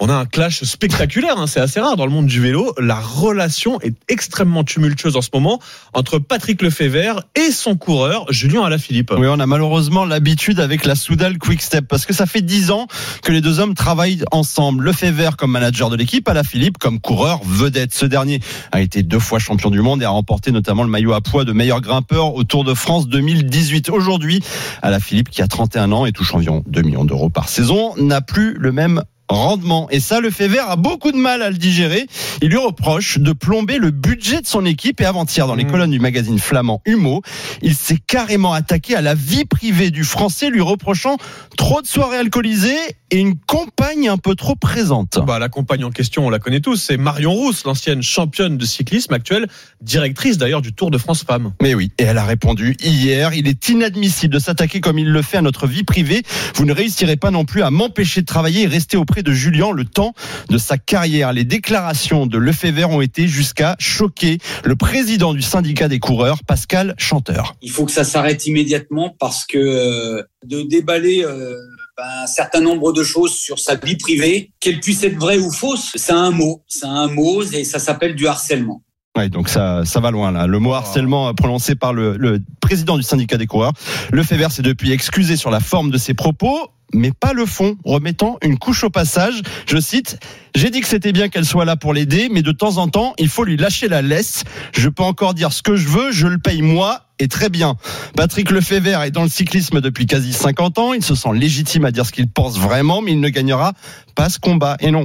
on 0.00 0.08
a 0.08 0.14
un 0.14 0.26
clash 0.26 0.64
spectaculaire. 0.64 1.38
hein, 1.38 1.46
c'est 1.46 1.60
assez 1.60 1.80
rare 1.80 1.96
dans 1.96 2.04
le 2.04 2.12
monde 2.12 2.26
du 2.26 2.40
vélo. 2.40 2.74
La 2.78 2.98
relation 2.98 3.80
est 3.80 3.94
extrêmement 4.08 4.64
tumultueuse 4.64 5.16
en 5.16 5.22
ce 5.22 5.28
moment 5.32 5.60
entre 5.92 6.18
Patrick 6.18 6.62
Lefebvre 6.62 7.22
et 7.36 7.50
son 7.50 7.76
coureur 7.76 8.26
Julien 8.30 8.62
Alaphilippe. 8.64 9.12
Oui, 9.16 9.26
on 9.28 9.38
a 9.38 9.46
malheureusement 9.46 10.04
l'habitude 10.04 10.58
avec 10.60 10.84
la 10.84 10.94
Soudal 10.94 11.38
Quick 11.38 11.62
Step 11.62 11.86
parce 11.88 12.06
que 12.06 12.12
ça 12.12 12.26
fait 12.26 12.42
dix 12.42 12.70
ans 12.70 12.86
que 13.22 13.32
les 13.32 13.40
deux 13.40 13.60
hommes 13.60 13.74
travaillent 13.74 14.24
ensemble. 14.32 14.84
Lefebvre 14.84 15.36
comme 15.36 15.52
manager 15.52 15.90
de 15.90 15.96
l'équipe, 15.96 16.28
Alaphilippe 16.28 16.78
comme 16.78 17.00
coureur 17.00 17.40
vedette. 17.44 17.94
Ce 17.94 18.06
dernier 18.06 18.40
a 18.72 18.80
été 18.80 19.02
deux 19.02 19.20
fois 19.20 19.38
champion 19.38 19.70
du 19.70 19.80
monde 19.80 20.02
et 20.02 20.04
a 20.04 20.10
remporté 20.10 20.50
notamment 20.50 20.82
le 20.82 20.90
maillot 20.90 21.12
à 21.12 21.20
poids 21.20 21.44
de 21.44 21.52
meilleur 21.52 21.80
grimpeur 21.80 22.34
au 22.34 22.44
Tour 22.44 22.64
de 22.64 22.74
France 22.74 23.08
2018. 23.08 23.90
Aujourd'hui, 23.90 24.42
Alaphilippe 24.82 25.30
qui 25.30 25.40
a 25.40 25.46
31 25.46 25.92
ans 25.92 26.04
et 26.04 26.12
touche 26.12 26.34
environ 26.34 26.64
2 26.66 26.82
millions 26.82 27.04
d'euros 27.04 27.30
par 27.30 27.48
saison 27.48 27.94
n'a 27.96 28.20
plus 28.20 28.54
le 28.58 28.72
même 28.72 29.02
rendement. 29.34 29.88
Et 29.90 30.00
ça, 30.00 30.20
Lefebvre 30.20 30.68
a 30.68 30.76
beaucoup 30.76 31.12
de 31.12 31.16
mal 31.16 31.42
à 31.42 31.50
le 31.50 31.56
digérer. 31.56 32.06
Il 32.42 32.48
lui 32.50 32.56
reproche 32.56 33.18
de 33.18 33.32
plomber 33.32 33.78
le 33.78 33.90
budget 33.90 34.40
de 34.40 34.46
son 34.46 34.64
équipe 34.64 35.00
et 35.00 35.04
avant-hier 35.04 35.46
dans 35.46 35.54
les 35.54 35.64
Mmh. 35.64 35.70
colonnes 35.70 35.90
du 35.90 35.98
magazine 36.00 36.38
flamand 36.38 36.82
Humo, 36.84 37.22
il 37.62 37.74
s'est 37.74 37.98
carrément 38.06 38.52
attaqué 38.52 38.94
à 38.94 39.00
la 39.00 39.14
vie 39.14 39.44
privée 39.44 39.90
du 39.90 40.04
Français, 40.04 40.50
lui 40.50 40.60
reprochant 40.60 41.16
trop 41.56 41.80
de 41.82 41.86
soirées 41.86 42.18
alcoolisées 42.18 42.76
et 43.10 43.18
une 43.18 43.36
compagne 43.38 44.08
un 44.08 44.18
peu 44.18 44.34
trop 44.34 44.56
présente. 44.56 45.18
Bah, 45.26 45.38
la 45.38 45.48
compagne 45.48 45.84
en 45.84 45.90
question, 45.90 46.26
on 46.26 46.30
la 46.30 46.38
connaît 46.38 46.60
tous, 46.60 46.76
c'est 46.76 46.96
Marion 46.96 47.32
Rousse, 47.32 47.64
l'ancienne 47.64 48.02
championne 48.02 48.58
de 48.58 48.64
cyclisme 48.66 49.14
actuelle, 49.14 49.46
directrice 49.80 50.36
d'ailleurs 50.36 50.62
du 50.62 50.72
Tour 50.72 50.90
de 50.90 50.98
France 50.98 51.24
Femmes. 51.24 51.52
Mais 51.62 51.74
oui, 51.74 51.92
et 51.98 52.02
elle 52.04 52.18
a 52.18 52.24
répondu 52.24 52.76
hier, 52.82 53.32
il 53.34 53.46
est 53.48 53.68
inadmissible 53.68 54.34
de 54.34 54.38
s'attaquer 54.38 54.80
comme 54.80 54.98
il 54.98 55.08
le 55.10 55.22
fait 55.22 55.38
à 55.38 55.42
notre 55.42 55.66
vie 55.66 55.84
privée. 55.84 56.22
Vous 56.56 56.64
ne 56.64 56.72
réussirez 56.72 57.16
pas 57.16 57.30
non 57.30 57.44
plus 57.44 57.62
à 57.62 57.70
m'empêcher 57.70 58.20
de 58.20 58.26
travailler 58.26 58.62
et 58.62 58.66
rester 58.66 58.96
auprès 58.96 59.22
de 59.24 59.32
Julien 59.32 59.72
le 59.72 59.84
temps 59.84 60.14
de 60.50 60.58
sa 60.58 60.78
carrière. 60.78 61.32
Les 61.32 61.44
déclarations 61.44 62.26
de 62.26 62.38
Lefebvre 62.38 62.90
ont 62.90 63.00
été 63.00 63.26
jusqu'à 63.26 63.74
choquer 63.80 64.38
le 64.64 64.76
président 64.76 65.34
du 65.34 65.42
syndicat 65.42 65.88
des 65.88 65.98
coureurs, 65.98 66.44
Pascal 66.46 66.94
Chanteur. 66.98 67.56
Il 67.62 67.70
faut 67.70 67.84
que 67.84 67.92
ça 67.92 68.04
s'arrête 68.04 68.46
immédiatement 68.46 69.16
parce 69.18 69.44
que 69.44 69.58
euh, 69.58 70.22
de 70.46 70.62
déballer 70.62 71.24
euh, 71.24 71.56
ben, 71.96 72.04
un 72.22 72.26
certain 72.26 72.60
nombre 72.60 72.92
de 72.92 73.02
choses 73.02 73.34
sur 73.34 73.58
sa 73.58 73.76
vie 73.76 73.96
privée, 73.96 74.50
qu'elle 74.60 74.80
puisse 74.80 75.02
être 75.04 75.16
vraie 75.16 75.38
ou 75.38 75.50
fausse, 75.50 75.90
c'est 75.94 76.12
un 76.12 76.30
mot. 76.30 76.62
C'est 76.68 76.86
un 76.86 77.08
mot 77.08 77.42
et 77.42 77.64
ça 77.64 77.78
s'appelle 77.78 78.14
du 78.14 78.26
harcèlement. 78.26 78.82
Ouais, 79.16 79.28
donc 79.28 79.48
ça, 79.48 79.84
ça 79.84 80.00
va 80.00 80.10
loin 80.10 80.32
là. 80.32 80.48
Le 80.48 80.58
mot 80.58 80.72
harcèlement 80.74 81.28
euh, 81.28 81.32
prononcé 81.32 81.76
par 81.76 81.92
le, 81.92 82.16
le 82.16 82.40
président 82.60 82.96
du 82.96 83.04
syndicat 83.04 83.36
des 83.36 83.46
coureurs. 83.46 83.72
Lefebvre 84.12 84.50
s'est 84.50 84.62
depuis 84.62 84.90
excusé 84.90 85.36
sur 85.36 85.50
la 85.50 85.60
forme 85.60 85.92
de 85.92 85.98
ses 85.98 86.14
propos, 86.14 86.68
mais 86.94 87.12
pas 87.12 87.32
le 87.32 87.44
fond, 87.44 87.76
remettant 87.84 88.38
une 88.42 88.58
couche 88.58 88.84
au 88.84 88.90
passage. 88.90 89.42
Je 89.66 89.78
cite 89.78 90.18
J'ai 90.54 90.70
dit 90.70 90.80
que 90.80 90.86
c'était 90.86 91.12
bien 91.12 91.28
qu'elle 91.28 91.44
soit 91.44 91.64
là 91.64 91.76
pour 91.76 91.92
l'aider, 91.92 92.28
mais 92.30 92.42
de 92.42 92.52
temps 92.52 92.78
en 92.78 92.88
temps, 92.88 93.14
il 93.18 93.28
faut 93.28 93.44
lui 93.44 93.56
lâcher 93.56 93.88
la 93.88 94.00
laisse. 94.00 94.44
Je 94.72 94.88
peux 94.88 95.02
encore 95.02 95.34
dire 95.34 95.52
ce 95.52 95.62
que 95.62 95.76
je 95.76 95.88
veux, 95.88 96.12
je 96.12 96.26
le 96.26 96.38
paye 96.38 96.62
moi. 96.62 97.02
Et 97.20 97.28
très 97.28 97.48
bien. 97.48 97.76
Patrick 98.16 98.50
Lefebvre 98.50 99.02
est 99.02 99.12
dans 99.12 99.22
le 99.22 99.28
cyclisme 99.28 99.80
depuis 99.80 100.06
quasi 100.06 100.32
50 100.32 100.78
ans. 100.78 100.92
Il 100.94 101.04
se 101.04 101.14
sent 101.14 101.28
légitime 101.32 101.84
à 101.84 101.92
dire 101.92 102.04
ce 102.04 102.10
qu'il 102.10 102.28
pense 102.28 102.58
vraiment, 102.58 103.02
mais 103.02 103.12
il 103.12 103.20
ne 103.20 103.28
gagnera 103.28 103.72
pas 104.16 104.28
ce 104.28 104.40
combat. 104.40 104.76
Et 104.80 104.90
non, 104.90 105.04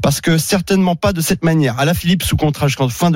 parce 0.00 0.20
que 0.20 0.38
certainement 0.38 0.94
pas 0.94 1.12
de 1.12 1.20
cette 1.20 1.44
manière. 1.44 1.80
Alain 1.80 1.94
Philippe, 1.94 2.22
sous 2.22 2.36
contrat 2.36 2.68
jusqu'en 2.68 2.88
fin 2.88 3.10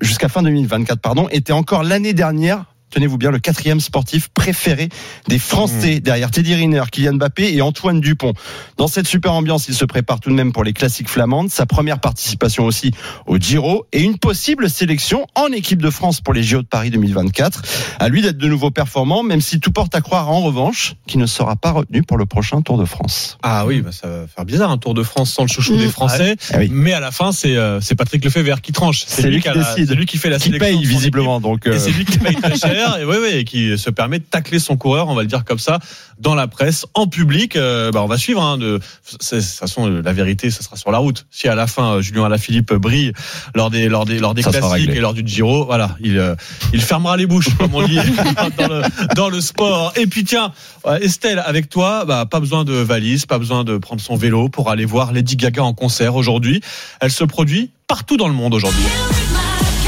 jusqu'à 0.00 0.28
fin 0.28 0.42
2024, 0.42 1.00
pardon, 1.00 1.28
était 1.30 1.52
encore 1.52 1.84
l'année 1.84 2.14
dernière 2.14 2.64
tenez-vous 2.94 3.18
bien, 3.18 3.30
le 3.32 3.38
quatrième 3.40 3.80
sportif 3.80 4.28
préféré 4.28 4.88
des 5.28 5.38
Français, 5.38 6.00
derrière 6.00 6.30
Teddy 6.30 6.54
Riner, 6.54 6.82
Kylian 6.90 7.14
Mbappé 7.14 7.52
et 7.54 7.60
Antoine 7.60 8.00
Dupont. 8.00 8.32
Dans 8.76 8.86
cette 8.88 9.06
super 9.08 9.32
ambiance, 9.32 9.66
il 9.68 9.74
se 9.74 9.84
prépare 9.84 10.20
tout 10.20 10.30
de 10.30 10.34
même 10.34 10.52
pour 10.52 10.62
les 10.64 10.72
classiques 10.72 11.08
flamandes, 11.08 11.50
sa 11.50 11.66
première 11.66 11.98
participation 11.98 12.64
aussi 12.64 12.92
au 13.26 13.36
Giro 13.38 13.86
et 13.92 14.00
une 14.00 14.16
possible 14.18 14.70
sélection 14.70 15.26
en 15.34 15.48
équipe 15.48 15.82
de 15.82 15.90
France 15.90 16.20
pour 16.20 16.32
les 16.34 16.42
JO 16.44 16.62
de 16.62 16.66
Paris 16.66 16.90
2024. 16.90 17.62
À 17.98 18.08
lui 18.08 18.22
d'être 18.22 18.38
de 18.38 18.46
nouveau 18.48 18.70
performant, 18.70 19.22
même 19.22 19.40
si 19.40 19.58
tout 19.60 19.72
porte 19.72 19.94
à 19.94 20.00
croire 20.00 20.30
en 20.30 20.40
revanche 20.40 20.94
qu'il 21.06 21.18
ne 21.20 21.26
sera 21.26 21.56
pas 21.56 21.72
retenu 21.72 22.02
pour 22.02 22.16
le 22.16 22.26
prochain 22.26 22.62
Tour 22.62 22.78
de 22.78 22.84
France. 22.84 23.38
Ah 23.42 23.66
oui, 23.66 23.80
bah 23.80 23.90
ça 23.92 24.06
va 24.08 24.26
faire 24.28 24.44
bizarre 24.44 24.70
un 24.70 24.78
Tour 24.78 24.94
de 24.94 25.02
France 25.02 25.32
sans 25.32 25.42
le 25.42 25.48
chouchou 25.48 25.74
Mmh. 25.74 25.78
des 25.78 25.88
Français. 25.88 26.36
Ah 26.52 26.58
oui. 26.58 26.68
Mais 26.70 26.92
à 26.92 27.00
la 27.00 27.10
fin, 27.10 27.32
c'est 27.32 27.56
euh, 27.56 27.80
Patrick 27.98 28.24
Lefebvre 28.24 28.60
qui 28.60 28.70
tranche. 28.72 29.02
C'est 29.06 29.28
lui 29.28 29.40
qui 29.40 29.48
la- 29.48 29.54
décide. 29.54 29.88
C'est 29.88 29.94
lui 29.94 30.06
qui 30.06 30.18
fait 30.18 30.30
la 30.30 30.36
Qui 30.38 30.44
sélection. 30.50 30.68
paye 30.78 30.84
visiblement, 30.84 31.40
donc. 31.40 31.66
euh, 31.66 31.74
Et 31.74 31.78
c'est 31.78 31.90
lui 31.90 32.04
qui 32.04 32.18
paye 32.18 32.36
très 32.36 32.56
cher, 32.56 32.83
et, 32.98 33.38
et 33.38 33.44
qui 33.44 33.76
se 33.78 33.90
permet 33.90 34.18
de 34.18 34.24
tacler 34.24 34.58
son 34.58 34.76
coureur, 34.76 35.08
on 35.08 35.14
va 35.14 35.22
le 35.22 35.28
dire 35.28 35.44
comme 35.44 35.58
ça, 35.58 35.78
dans 36.18 36.34
la 36.34 36.46
presse, 36.46 36.86
en 36.94 37.06
public. 37.06 37.56
Euh, 37.56 37.90
bah, 37.90 38.02
on 38.02 38.06
va 38.06 38.18
suivre. 38.18 38.42
Hein, 38.42 38.58
de, 38.58 38.80
toute 39.10 39.22
façon, 39.22 39.88
la 39.88 40.12
vérité, 40.12 40.50
ça 40.50 40.62
sera 40.62 40.76
sur 40.76 40.90
la 40.90 40.98
route. 40.98 41.26
Si 41.30 41.48
à 41.48 41.54
la 41.54 41.66
fin, 41.66 41.94
euh, 41.94 42.02
Julien 42.02 42.24
Alaphilippe 42.24 42.72
brille 42.74 43.12
lors 43.54 43.70
des, 43.70 43.88
lors 43.88 44.04
des, 44.04 44.18
lors 44.18 44.34
des 44.34 44.42
Ça 44.42 44.50
classiques 44.50 44.90
et 44.90 45.00
lors 45.00 45.14
du 45.14 45.22
Giro, 45.26 45.64
voilà, 45.64 45.96
il, 46.00 46.18
euh, 46.18 46.34
il 46.72 46.80
fermera 46.80 47.16
les 47.16 47.26
bouches, 47.26 47.48
comme 47.58 47.74
on 47.74 47.86
dit 47.86 47.98
dans, 48.58 48.68
le, 48.68 48.82
dans 49.14 49.28
le 49.28 49.40
sport. 49.40 49.92
Et 49.96 50.06
puis 50.06 50.24
tiens, 50.24 50.52
euh, 50.86 50.98
Estelle, 50.98 51.42
avec 51.44 51.68
toi, 51.68 52.04
bah, 52.04 52.26
pas 52.26 52.40
besoin 52.40 52.64
de 52.64 52.74
valise, 52.74 53.26
pas 53.26 53.38
besoin 53.38 53.64
de 53.64 53.78
prendre 53.78 54.00
son 54.00 54.16
vélo 54.16 54.48
pour 54.48 54.70
aller 54.70 54.84
voir 54.84 55.12
Lady 55.12 55.36
Gaga 55.36 55.62
en 55.62 55.74
concert 55.74 56.14
aujourd'hui. 56.14 56.60
Elle 57.00 57.10
se 57.10 57.24
produit 57.24 57.70
partout 57.86 58.16
dans 58.16 58.28
le 58.28 58.34
monde 58.34 58.54
aujourd'hui. 58.54 58.84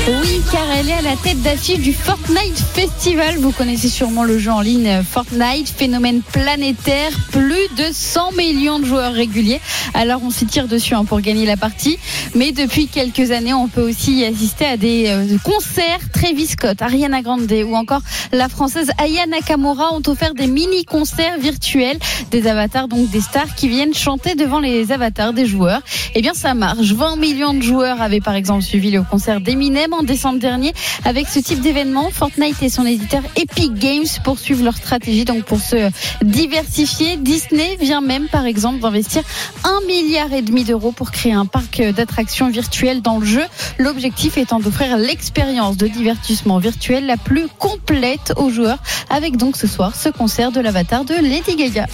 Oui, 0.08 0.40
car 0.52 0.65
elle 0.78 0.90
est 0.90 0.92
à 0.92 1.02
la 1.02 1.16
tête 1.16 1.40
d'affiche 1.40 1.78
du 1.78 1.94
Fortnite 1.94 2.58
Festival. 2.74 3.38
Vous 3.38 3.50
connaissez 3.50 3.88
sûrement 3.88 4.24
le 4.24 4.38
jeu 4.38 4.50
en 4.50 4.60
ligne 4.60 5.02
Fortnite, 5.02 5.68
phénomène 5.68 6.20
planétaire, 6.20 7.12
plus 7.30 7.68
de 7.78 7.84
100 7.90 8.32
millions 8.32 8.78
de 8.78 8.84
joueurs 8.84 9.14
réguliers. 9.14 9.60
Alors 9.94 10.20
on 10.22 10.30
s'y 10.30 10.44
tire 10.44 10.68
dessus 10.68 10.94
hein, 10.94 11.06
pour 11.06 11.22
gagner 11.22 11.46
la 11.46 11.56
partie. 11.56 11.98
Mais 12.34 12.52
depuis 12.52 12.88
quelques 12.88 13.30
années, 13.30 13.54
on 13.54 13.68
peut 13.68 13.88
aussi 13.88 14.22
assister 14.24 14.66
à 14.66 14.76
des 14.76 15.06
euh, 15.08 15.38
concerts. 15.42 16.10
Travis 16.12 16.48
Scott, 16.48 16.82
Ariana 16.82 17.22
Grande 17.22 17.50
ou 17.50 17.74
encore 17.74 18.02
la 18.32 18.50
française 18.50 18.90
Aya 18.98 19.26
Nakamura 19.26 19.94
ont 19.94 20.02
offert 20.06 20.34
des 20.34 20.46
mini-concerts 20.46 21.38
virtuels, 21.38 21.98
des 22.30 22.46
avatars, 22.46 22.88
donc 22.88 23.08
des 23.08 23.22
stars 23.22 23.54
qui 23.54 23.68
viennent 23.68 23.94
chanter 23.94 24.34
devant 24.34 24.60
les 24.60 24.92
avatars 24.92 25.32
des 25.32 25.46
joueurs. 25.46 25.80
Eh 26.14 26.20
bien, 26.20 26.34
ça 26.34 26.52
marche. 26.52 26.92
20 26.92 27.16
millions 27.16 27.54
de 27.54 27.62
joueurs 27.62 28.02
avaient 28.02 28.20
par 28.20 28.34
exemple 28.34 28.62
suivi 28.62 28.90
le 28.90 29.02
concert 29.02 29.40
d'Eminem 29.40 29.94
en 29.94 30.02
décembre 30.02 30.38
dernier. 30.38 30.65
Avec 31.04 31.28
ce 31.28 31.38
type 31.38 31.60
d'événement, 31.60 32.10
Fortnite 32.10 32.62
et 32.62 32.68
son 32.68 32.86
éditeur 32.86 33.22
Epic 33.36 33.74
Games 33.74 34.06
poursuivent 34.24 34.62
leur 34.64 34.76
stratégie 34.76 35.24
donc 35.24 35.44
pour 35.44 35.60
se 35.60 35.90
diversifier. 36.22 37.16
Disney 37.16 37.76
vient 37.80 38.00
même 38.00 38.28
par 38.28 38.46
exemple 38.46 38.80
d'investir 38.80 39.22
un 39.64 39.80
milliard 39.86 40.32
et 40.32 40.42
demi 40.42 40.64
d'euros 40.64 40.92
pour 40.92 41.10
créer 41.10 41.32
un 41.32 41.46
parc 41.46 41.82
d'attractions 41.82 42.48
virtuelles 42.48 43.02
dans 43.02 43.18
le 43.18 43.26
jeu. 43.26 43.44
L'objectif 43.78 44.38
étant 44.38 44.60
d'offrir 44.60 44.96
l'expérience 44.96 45.76
de 45.76 45.86
divertissement 45.86 46.58
virtuel 46.58 47.06
la 47.06 47.16
plus 47.16 47.46
complète 47.58 48.32
aux 48.36 48.50
joueurs 48.50 48.78
avec 49.10 49.36
donc 49.36 49.56
ce 49.56 49.66
soir 49.66 49.94
ce 49.94 50.08
concert 50.08 50.52
de 50.52 50.60
l'avatar 50.60 51.04
de 51.04 51.14
Lady 51.14 51.56
Gaga. 51.56 51.86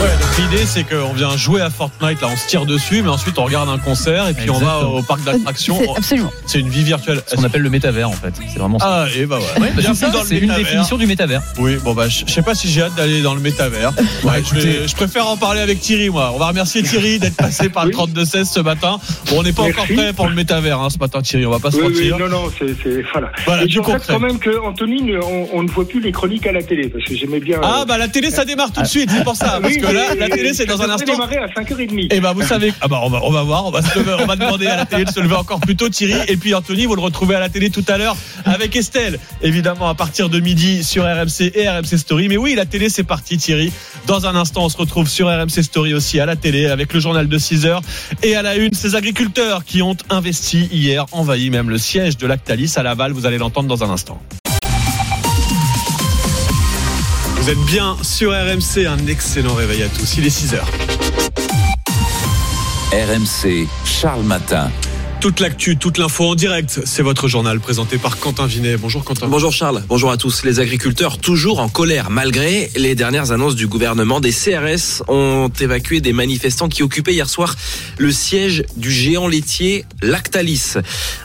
Ouais, 0.00 0.06
donc 0.18 0.38
l'idée 0.50 0.64
c'est 0.64 0.84
qu'on 0.84 1.12
vient 1.12 1.36
jouer 1.36 1.60
à 1.60 1.68
Fortnite, 1.68 2.22
là 2.22 2.28
on 2.32 2.36
se 2.36 2.46
tire 2.46 2.64
dessus, 2.64 3.02
mais 3.02 3.10
ensuite 3.10 3.38
on 3.38 3.44
regarde 3.44 3.68
un 3.68 3.76
concert 3.76 4.28
et 4.28 4.32
puis 4.32 4.48
on 4.48 4.58
va 4.58 4.78
au 4.86 5.02
parc 5.02 5.22
d'attractions. 5.24 5.76
C'est 5.78 5.90
absolument. 5.94 6.32
C'est 6.46 6.58
une 6.60 6.70
vie 6.70 6.82
virtuelle. 6.84 7.20
Ce 7.26 7.36
qu'on 7.36 7.44
appelle 7.44 7.60
le 7.60 7.68
métavers 7.68 8.08
en 8.08 8.12
fait. 8.14 8.32
C'est 8.50 8.58
vraiment 8.58 8.78
ça. 8.78 9.04
Ah 9.04 9.06
et 9.14 9.26
bah 9.26 9.38
ouais. 9.60 9.72
Bah, 9.76 9.82
c'est 9.84 9.94
ça, 9.94 10.10
une 10.30 10.54
définition 10.54 10.96
du 10.96 11.06
métavers. 11.06 11.42
Oui, 11.58 11.76
bon 11.84 11.92
bah 11.92 12.08
je 12.08 12.24
sais 12.32 12.40
pas 12.40 12.54
si 12.54 12.70
j'ai 12.70 12.80
hâte 12.82 12.94
d'aller 12.94 13.20
dans 13.20 13.34
le 13.34 13.40
métavers. 13.40 13.92
Ouais, 14.24 14.42
je, 14.48 14.54
vais- 14.58 14.88
je 14.88 14.94
préfère 14.94 15.26
en 15.28 15.36
parler 15.36 15.60
avec 15.60 15.80
Thierry 15.80 16.08
moi. 16.10 16.32
On 16.34 16.38
va 16.38 16.48
remercier 16.48 16.82
Thierry 16.82 17.18
d'être 17.18 17.36
passé 17.36 17.68
par 17.68 17.84
le 17.86 17.92
32-16 17.92 18.44
ce 18.44 18.60
matin. 18.60 18.98
Bon, 19.30 19.40
on 19.40 19.42
n'est 19.42 19.52
pas 19.52 19.62
Merci. 19.64 19.80
encore 19.80 19.94
prêt 19.96 20.12
pour 20.12 20.28
le 20.28 20.34
métavers 20.34 20.78
hein, 20.80 20.88
ce 20.90 20.98
matin 20.98 21.20
Thierry, 21.22 21.44
on 21.46 21.50
va 21.50 21.58
pas 21.58 21.70
se 21.70 21.76
Oui, 21.76 21.84
oui, 21.94 22.10
mentir. 22.10 22.18
non, 22.18 22.28
non, 22.28 22.50
c'est, 22.58 23.02
voilà. 23.12 23.32
Voilà, 23.46 23.64
Et 23.64 23.68
je 23.68 23.80
concret. 23.80 24.00
quand 24.08 24.18
même 24.20 24.38
que 24.38 24.58
Anthony, 24.62 25.12
on, 25.22 25.48
on 25.52 25.62
ne 25.62 25.68
voit 25.70 25.86
plus 25.88 26.00
les 26.00 26.12
chroniques 26.12 26.46
à 26.46 26.52
la 26.52 26.62
télé 26.62 26.88
parce 26.88 27.04
que 27.04 27.14
j'aimais 27.14 27.40
bien. 27.40 27.58
Ah 27.62 27.80
euh, 27.80 27.84
bah 27.84 27.98
la 27.98 28.08
télé 28.08 28.30
ça 28.30 28.44
démarre 28.44 28.72
tout 28.72 28.82
de 28.82 28.86
suite, 28.86 29.10
c'est 29.10 29.24
pour 29.24 29.36
ça. 29.36 29.58
Parce 29.60 29.74
oui, 29.74 29.80
que 29.80 29.86
que 29.90 29.94
là, 29.94 30.14
la 30.14 30.28
télé, 30.28 30.52
c'est 30.54 30.66
dans 30.66 30.80
un 30.82 30.90
instant. 30.90 31.12
démarrer 31.12 31.36
à 31.38 31.46
5h30. 31.46 32.08
Eh 32.10 32.20
ben, 32.20 32.32
vous 32.32 32.42
savez, 32.42 32.72
ah 32.80 32.88
bah, 32.88 33.00
on 33.02 33.08
va, 33.10 33.20
on 33.22 33.30
va 33.30 33.42
voir, 33.42 33.66
on 33.66 33.70
va, 33.70 33.82
se 33.82 33.98
lever- 33.98 34.16
on 34.20 34.26
va 34.26 34.36
demander 34.36 34.66
à 34.66 34.76
la 34.76 34.86
télé 34.86 35.04
de 35.04 35.10
se 35.10 35.20
lever 35.20 35.34
encore 35.36 35.60
plus 35.60 35.76
tôt, 35.76 35.88
Thierry. 35.88 36.14
Et 36.28 36.36
puis 36.36 36.54
Anthony, 36.54 36.86
vous 36.86 36.94
le 36.94 37.00
retrouvez 37.02 37.34
à 37.34 37.40
la 37.40 37.48
télé 37.48 37.70
tout 37.70 37.84
à 37.88 37.98
l'heure 37.98 38.16
avec 38.44 38.76
Estelle, 38.76 39.18
évidemment, 39.42 39.88
à 39.88 39.94
partir 39.94 40.28
de 40.28 40.40
midi 40.40 40.84
sur 40.84 41.04
RMC 41.04 41.52
et 41.54 41.68
RMC 41.68 41.96
Story. 41.98 42.28
Mais 42.28 42.36
oui, 42.36 42.54
la 42.54 42.66
télé, 42.66 42.88
c'est 42.88 43.04
parti, 43.04 43.36
Thierry. 43.38 43.72
Dans 44.06 44.26
un 44.26 44.34
instant, 44.34 44.64
on 44.64 44.68
se 44.68 44.76
retrouve 44.76 45.08
sur 45.08 45.26
RMC 45.28 45.62
Story 45.62 45.94
aussi 45.94 46.20
à 46.20 46.26
la 46.26 46.36
télé 46.36 46.66
avec 46.66 46.92
le 46.92 47.00
journal 47.00 47.28
de 47.28 47.38
6 47.38 47.66
heures. 47.66 47.82
Et 48.22 48.34
à 48.36 48.42
la 48.42 48.56
une, 48.56 48.72
ces 48.72 48.94
agriculteurs 48.94 49.64
qui 49.64 49.82
ont 49.82 49.96
investi 50.08 50.68
hier, 50.72 51.06
envahi 51.12 51.50
même 51.50 51.70
le 51.70 51.78
siège 51.78 52.16
de 52.16 52.26
Lactalis 52.26 52.72
à 52.76 52.82
Laval. 52.82 53.12
Vous 53.12 53.26
allez 53.26 53.38
l'entendre 53.38 53.68
dans 53.68 53.84
un 53.84 53.90
instant. 53.90 54.20
Êtes 57.50 57.58
bien 57.66 57.96
sur 58.02 58.30
RMC, 58.30 58.86
un 58.86 59.08
excellent 59.08 59.54
réveil 59.54 59.82
à 59.82 59.88
tous. 59.88 60.18
Il 60.18 60.24
est 60.24 60.30
6 60.30 60.54
heures. 60.54 60.68
RMC, 62.92 63.66
Charles 63.84 64.22
Matin. 64.22 64.70
Toute 65.20 65.40
l'actu, 65.40 65.76
toute 65.76 65.98
l'info 65.98 66.24
en 66.24 66.34
direct, 66.34 66.80
c'est 66.86 67.02
votre 67.02 67.28
journal 67.28 67.60
présenté 67.60 67.98
par 67.98 68.16
Quentin 68.18 68.46
Vinet. 68.46 68.78
Bonjour 68.78 69.04
Quentin. 69.04 69.28
Bonjour 69.28 69.52
Charles, 69.52 69.82
bonjour 69.86 70.10
à 70.10 70.16
tous. 70.16 70.44
Les 70.44 70.60
agriculteurs 70.60 71.18
toujours 71.18 71.60
en 71.60 71.68
colère 71.68 72.08
malgré 72.08 72.70
les 72.74 72.94
dernières 72.94 73.30
annonces 73.30 73.54
du 73.54 73.66
gouvernement. 73.66 74.20
Des 74.20 74.32
CRS 74.32 75.02
ont 75.08 75.50
évacué 75.60 76.00
des 76.00 76.14
manifestants 76.14 76.70
qui 76.70 76.82
occupaient 76.82 77.12
hier 77.12 77.28
soir 77.28 77.54
le 77.98 78.10
siège 78.12 78.64
du 78.78 78.90
géant 78.90 79.28
laitier 79.28 79.84
Lactalis. 80.00 80.76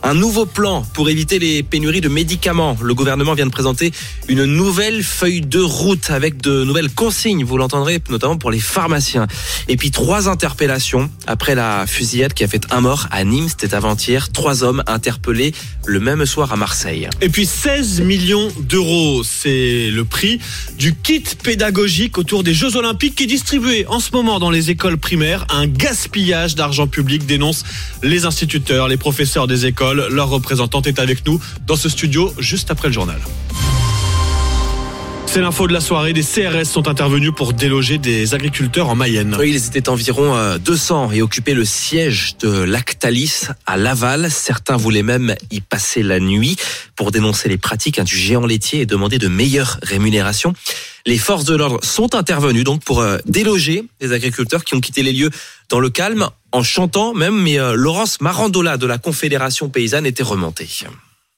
Un 0.04 0.14
nouveau 0.14 0.46
plan 0.46 0.86
pour 0.94 1.10
éviter 1.10 1.40
les 1.40 1.64
pénuries 1.64 2.02
de 2.02 2.10
médicaments. 2.10 2.76
Le 2.82 2.94
gouvernement 2.96 3.34
vient 3.34 3.46
de 3.46 3.52
présenter 3.52 3.94
une 4.28 4.44
nouvelle 4.44 5.04
feuille 5.04 5.40
de 5.40 5.62
route 5.62 6.12
avec 6.12 6.42
de 6.42 6.66
nouvelles 6.66 6.92
consignes. 6.92 7.46
Vous 7.46 7.58
l'entendrez 7.58 8.02
notamment 8.10 8.38
pour 8.38 8.52
les 8.52 8.60
pharmaciens. 8.60 9.28
Et 9.70 9.78
puis 9.78 9.92
trois 9.92 10.28
interpellations 10.28 11.10
après 11.28 11.56
la 11.56 11.88
fusillade 11.88 12.34
qui 12.34 12.44
a 12.44 12.50
fait 12.50 12.66
un 12.72 12.82
mort 12.82 13.08
à 13.10 13.24
Nîmes. 13.24 13.48
C'était 13.48 13.74
avant-hier. 13.86 14.32
Trois 14.32 14.64
hommes 14.64 14.84
interpellés 14.88 15.54
le 15.86 16.00
même 16.00 16.26
soir 16.26 16.52
à 16.52 16.56
Marseille. 16.56 17.08
Et 17.22 17.30
puis 17.30 17.46
16 17.46 18.02
millions 18.02 18.52
d'euros, 18.60 19.24
c'est 19.24 19.90
le 19.92 20.04
prix 20.04 20.40
du 20.78 20.96
kit 20.96 21.24
pédagogique 21.44 22.18
autour 22.18 22.44
des 22.44 22.54
Jeux 22.54 22.76
Olympiques 22.76 23.16
qui 23.16 23.24
est 23.24 23.28
distribué 23.28 23.86
en 23.88 24.00
ce 24.00 24.12
moment 24.12 24.40
dans 24.40 24.50
les 24.50 24.72
écoles 24.72 24.98
primaires. 24.98 25.46
Un 25.50 25.68
gaspillage 25.68 26.56
d'argent 26.56 26.88
public 26.88 27.26
dénonce 27.26 27.64
les 28.04 28.26
instituteurs, 28.26 28.88
les 28.88 28.98
professeurs 28.98 29.48
des 29.48 29.66
écoles. 29.66 30.08
Leur 30.10 30.30
représentante 30.30 30.88
est 30.88 31.00
avec 31.00 31.26
nous 31.26 31.40
dans 31.68 31.76
ce 31.76 31.90
studio 31.90 32.34
juste 32.40 32.72
après 32.72 32.88
le 32.88 32.94
journal. 32.94 33.20
C'est 35.36 35.42
l'info 35.42 35.68
de 35.68 35.74
la 35.74 35.82
soirée. 35.82 36.14
Des 36.14 36.24
CRS 36.24 36.64
sont 36.64 36.88
intervenus 36.88 37.34
pour 37.36 37.52
déloger 37.52 37.98
des 37.98 38.34
agriculteurs 38.34 38.88
en 38.88 38.96
Mayenne. 38.96 39.36
Oui, 39.38 39.50
ils 39.50 39.68
étaient 39.68 39.90
environ 39.90 40.34
euh, 40.34 40.58
200 40.60 41.12
et 41.12 41.22
occupaient 41.22 41.54
le 41.54 41.66
siège 41.66 42.38
de 42.38 42.64
Lactalis 42.64 43.48
à 43.66 43.76
Laval. 43.76 44.32
Certains 44.32 44.78
voulaient 44.78 45.04
même 45.04 45.36
y 45.52 45.60
passer 45.60 46.04
la 46.04 46.22
nuit 46.22 46.56
pour 46.96 47.12
dénoncer 47.12 47.50
les 47.50 47.58
pratiques 47.58 48.00
hein, 48.00 48.06
du 48.06 48.16
géant 48.16 48.46
laitier 48.46 48.80
et 48.80 48.86
demander 48.86 49.18
de 49.18 49.28
meilleures 49.28 49.78
rémunérations. 49.84 50.54
Les 51.06 51.18
forces 51.18 51.44
de 51.44 51.58
l'ordre 51.58 51.84
sont 51.84 52.16
intervenues 52.16 52.64
donc 52.64 52.82
pour 52.86 53.02
euh, 53.02 53.18
déloger 53.26 53.84
les 54.00 54.14
agriculteurs 54.14 54.64
qui 54.64 54.74
ont 54.74 54.80
quitté 54.80 55.04
les 55.04 55.12
lieux 55.12 55.32
dans 55.68 55.82
le 55.82 55.90
calme 55.90 56.30
en 56.54 56.64
chantant 56.64 57.14
même. 57.14 57.36
Mais 57.38 57.60
euh, 57.60 57.74
Laurence 57.76 58.22
Marandola 58.22 58.78
de 58.78 58.88
la 58.88 59.00
Confédération 59.00 59.68
paysanne 59.68 60.06
était 60.06 60.24
remontée. 60.24 60.70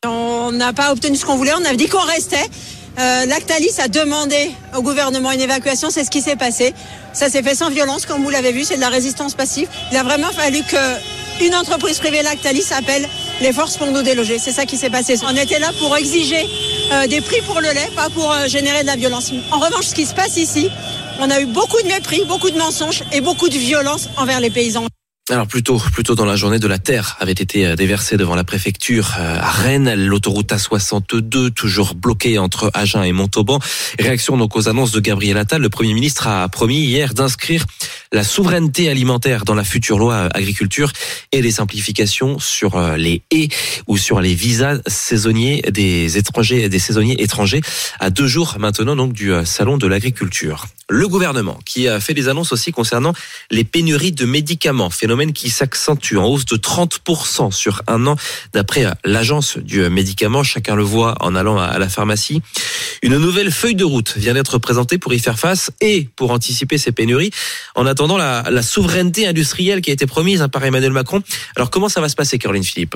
On 0.06 0.52
n'a 0.52 0.72
pas 0.72 0.92
obtenu 0.92 1.16
ce 1.16 1.26
qu'on 1.26 1.36
voulait, 1.36 1.54
on 1.60 1.66
avait 1.66 1.78
dit 1.78 1.88
qu'on 1.88 2.06
restait. 2.06 2.48
Euh, 3.00 3.26
Lactalis 3.26 3.80
a 3.80 3.88
demandé 3.88 4.52
au 4.76 4.82
gouvernement 4.82 5.32
une 5.32 5.42
évacuation, 5.42 5.90
c'est 5.92 6.04
ce 6.04 6.10
qui 6.10 6.22
s'est 6.22 6.36
passé. 6.36 6.74
Ça 7.14 7.30
s'est 7.30 7.44
fait 7.44 7.54
sans 7.54 7.70
violence, 7.70 8.08
comme 8.08 8.24
vous 8.24 8.30
l'avez 8.32 8.52
vu, 8.52 8.64
c'est 8.64 8.76
de 8.76 8.82
la 8.82 8.90
résistance 8.90 9.36
passive. 9.36 9.68
Il 9.92 9.98
a 9.98 10.04
vraiment 10.04 10.32
fallu 10.32 10.64
que 10.64 10.78
une 11.46 11.54
entreprise 11.54 12.00
privée 12.00 12.24
Lactalis 12.24 12.66
appelle 12.76 13.08
les 13.42 13.54
forces 13.54 13.78
pour 13.78 13.92
nous 13.92 14.02
déloger. 14.02 14.40
C'est 14.40 14.52
ça 14.52 14.66
qui 14.66 14.78
s'est 14.78 14.90
passé. 14.90 15.16
On 15.24 15.36
était 15.36 15.60
là 15.60 15.72
pour 15.80 15.96
exiger 15.96 16.44
euh, 16.92 17.06
des 17.06 17.22
prix 17.22 17.42
pour 17.42 17.62
le 17.62 17.68
lait, 17.68 17.90
pas 17.96 18.10
pour 18.10 18.32
euh, 18.32 18.48
générer 18.48 18.82
de 18.82 18.88
la 18.88 18.96
violence. 18.96 19.32
En 19.52 19.60
revanche, 19.60 19.86
ce 19.86 19.94
qui 19.94 20.08
se 20.08 20.16
passe 20.16 20.38
ici, 20.38 20.70
on 21.20 21.30
a 21.30 21.40
eu 21.40 21.46
beaucoup 21.46 21.82
de 21.84 21.88
mépris, 21.88 22.24
beaucoup 22.28 22.50
de 22.50 22.58
mensonges 22.58 23.04
et 23.12 23.22
beaucoup 23.22 23.50
de 23.50 23.58
violence 23.58 24.10
envers 24.18 24.40
les 24.40 24.50
paysans. 24.50 24.88
Alors 25.30 25.46
plus 25.46 25.62
tôt, 25.62 25.78
plus 25.92 26.04
tôt 26.04 26.16
dans 26.16 26.24
la 26.24 26.38
journée 26.38 26.58
de 26.58 26.68
la 26.68 26.80
terre 26.80 27.18
avait 27.20 27.34
été 27.34 27.68
euh, 27.68 27.76
déversée 27.76 28.16
devant 28.16 28.36
la 28.36 28.46
préfecture 28.46 29.16
euh, 29.20 29.38
à 29.38 29.50
Rennes, 29.52 29.94
l'autoroute 29.94 30.54
A62 30.54 31.52
toujours 31.52 31.96
bloquée 31.96 32.38
entre 32.38 32.72
Agen 32.74 33.04
et 33.04 33.12
Montauban. 33.12 33.60
Réaction 34.00 34.38
donc 34.38 34.56
aux 34.56 34.70
annonces 34.70 34.94
de 34.94 35.02
Gabriel 35.02 35.38
Attal, 35.38 35.62
le 35.62 35.68
Premier 35.68 35.94
ministre 35.94 36.28
a 36.28 36.48
promis 36.48 36.78
hier 36.78 37.14
d'inscrire 37.14 37.66
la 38.12 38.24
souveraineté 38.24 38.90
alimentaire 38.90 39.46
dans 39.46 39.56
la 39.56 39.64
future 39.64 39.98
loi 39.98 40.14
euh, 40.14 40.30
agriculture 40.34 40.92
et 41.32 41.42
des 41.42 41.52
simplifications 41.52 42.40
sur 42.40 42.78
euh, 42.78 42.98
les 42.98 43.22
haies 43.32 43.50
ou 43.88 43.98
sur 43.98 44.22
les 44.22 44.34
visas 44.34 44.78
saisonniers 44.88 45.62
des 45.72 46.18
étrangers, 46.18 46.70
des 46.70 46.80
saisonniers 46.80 47.22
étrangers 47.22 47.62
à 48.00 48.10
deux 48.10 48.28
jours 48.28 48.56
maintenant 48.60 48.96
donc 48.96 49.14
du 49.14 49.32
euh, 49.32 49.46
salon 49.46 49.78
de 49.78 49.88
l'agriculture. 49.88 50.68
Le 50.90 51.08
gouvernement 51.10 51.60
qui 51.66 51.90
a 51.90 52.00
fait 52.00 52.14
des 52.14 52.30
annonces 52.30 52.54
aussi 52.54 52.72
concernant 52.72 53.12
les 53.52 53.66
pénuries 53.66 54.14
de 54.14 54.26
médicaments, 54.26 54.90
phénomène 54.90 55.34
qui 55.34 55.50
s'accentue 55.50 56.16
en 56.16 56.26
hausse 56.26 56.46
de 56.46 56.56
30% 56.56 57.52
sur 57.52 57.82
un 57.88 58.08
an 58.08 58.16
d'après 58.54 58.86
l'agence 59.04 59.58
du 59.58 59.82
médicament. 59.90 60.44
Chacun 60.44 60.76
le 60.76 60.84
voit 60.84 61.16
en 61.20 61.36
allant 61.36 61.58
à 61.58 61.78
la 61.78 61.90
pharmacie. 61.90 62.42
Une 63.04 63.18
nouvelle 63.18 63.52
feuille 63.52 63.76
de 63.76 63.84
route 63.84 64.16
vient 64.16 64.34
d'être 64.34 64.60
présentée 64.60 64.98
pour 64.98 65.14
y 65.14 65.20
faire 65.20 65.38
face 65.38 65.72
et 65.82 66.08
pour 66.16 66.32
anticiper 66.32 66.78
ces 66.78 66.94
pénuries. 66.94 67.32
En 67.76 67.86
attendant 67.98 68.18
la, 68.18 68.44
la 68.52 68.62
souveraineté 68.62 69.26
industrielle 69.26 69.82
qui 69.82 69.90
a 69.90 69.94
été 69.94 70.06
promise 70.06 70.44
hein, 70.44 70.50
par 70.50 70.64
Emmanuel 70.64 70.92
Macron. 70.92 71.24
Alors 71.56 71.72
comment 71.72 71.90
ça 71.90 72.00
va 72.00 72.10
se 72.10 72.16
passer, 72.16 72.38
Caroline 72.38 72.64
Philippe? 72.64 72.96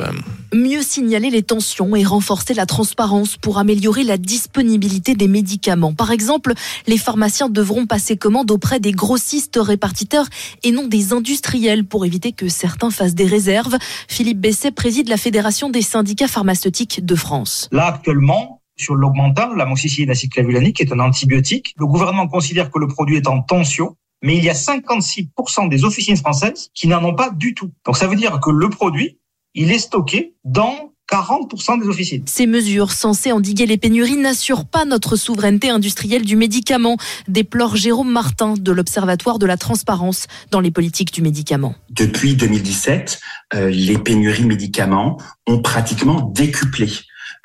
Mieux 0.54 0.84
signaler 0.84 1.32
les 1.32 1.41
tensions 1.41 1.95
et 1.95 2.04
renforcer 2.04 2.54
la 2.54 2.68
transparence 2.68 3.36
pour 3.36 3.58
améliorer 3.58 4.04
la 4.04 4.18
disponibilité 4.18 5.16
des 5.16 5.28
médicaments. 5.28 5.91
Par 5.91 6.12
exemple, 6.12 6.54
les 6.86 6.99
pharmaciens 6.99 7.49
devront 7.49 7.88
passer 7.88 8.16
commande 8.16 8.52
auprès 8.52 8.80
des 8.80 8.91
grossistes 8.91 9.58
répartiteurs 9.60 10.28
et 10.62 10.72
non 10.72 10.86
des 10.86 11.14
industriels 11.14 11.84
pour 11.84 12.06
éviter 12.06 12.32
que 12.32 12.47
certains 12.47 12.91
fassent 12.91 13.16
des 13.16 13.26
réserves. 13.26 13.80
Philippe 14.08 14.39
Besset 14.39 14.70
préside 14.70 15.10
la 15.10 15.18
Fédération 15.18 15.72
des 15.72 15.82
syndicats 15.82 16.28
pharmaceutiques 16.28 17.04
de 17.04 17.16
France. 17.16 17.70
Là, 17.72 17.88
actuellement, 17.88 18.62
sur 18.78 18.93
l'augmentant, 18.93 19.54
la 19.56 19.66
moxicilline 19.66 20.12
acéclavulanique 20.12 20.80
est 20.80 20.91
un 20.91 20.99
antibiotique. 20.99 21.74
Le 21.78 21.88
gouvernement 21.88 22.28
considère 22.28 22.70
que 22.70 22.80
le 22.80 22.88
produit 22.88 23.18
est 23.18 23.28
en 23.28 23.41
tension, 23.41 23.95
mais 24.22 24.38
il 24.38 24.43
y 24.43 24.49
a 24.49 24.53
56% 24.53 25.69
des 25.69 25.84
officines 25.84 26.17
françaises 26.17 26.69
qui 26.74 26.88
n'en 26.88 27.03
ont 27.03 27.15
pas 27.15 27.30
du 27.32 27.53
tout. 27.53 27.72
Donc 27.86 27.97
ça 27.97 28.07
veut 28.07 28.15
dire 28.15 28.39
que 28.39 28.51
le 28.51 28.69
produit, 28.69 29.19
il 29.53 29.72
est 29.72 29.80
stocké 29.80 30.36
dans 30.43 30.91
40% 31.11 31.82
des 31.82 31.88
officines. 31.88 32.24
Ces 32.26 32.47
mesures 32.47 32.91
censées 32.91 33.34
endiguer 33.34 33.65
les 33.65 33.78
pénuries 33.78 34.15
n'assurent 34.15 34.65
pas 34.65 34.86
notre 34.86 35.17
souveraineté 35.17 35.69
industrielle 35.69 36.24
du 36.24 36.38
médicament, 36.38 36.95
déplore 37.28 37.76
Jérôme 37.76 38.09
Martin 38.09 38.53
de 38.57 38.72
l'Observatoire 38.72 39.38
de 39.38 39.45
la 39.45 39.57
transparence 39.57 40.28
dans 40.51 40.61
les 40.61 40.72
politiques 40.72 41.13
du 41.13 41.22
médicament. 41.22 41.76
Depuis 41.89 42.36
2017, 42.36 43.19
euh, 43.55 43.69
les 43.69 43.97
pénuries 43.97 44.45
médicaments 44.45 45.17
ont 45.47 45.61
pratiquement 45.61 46.22
décuplé. 46.22 46.88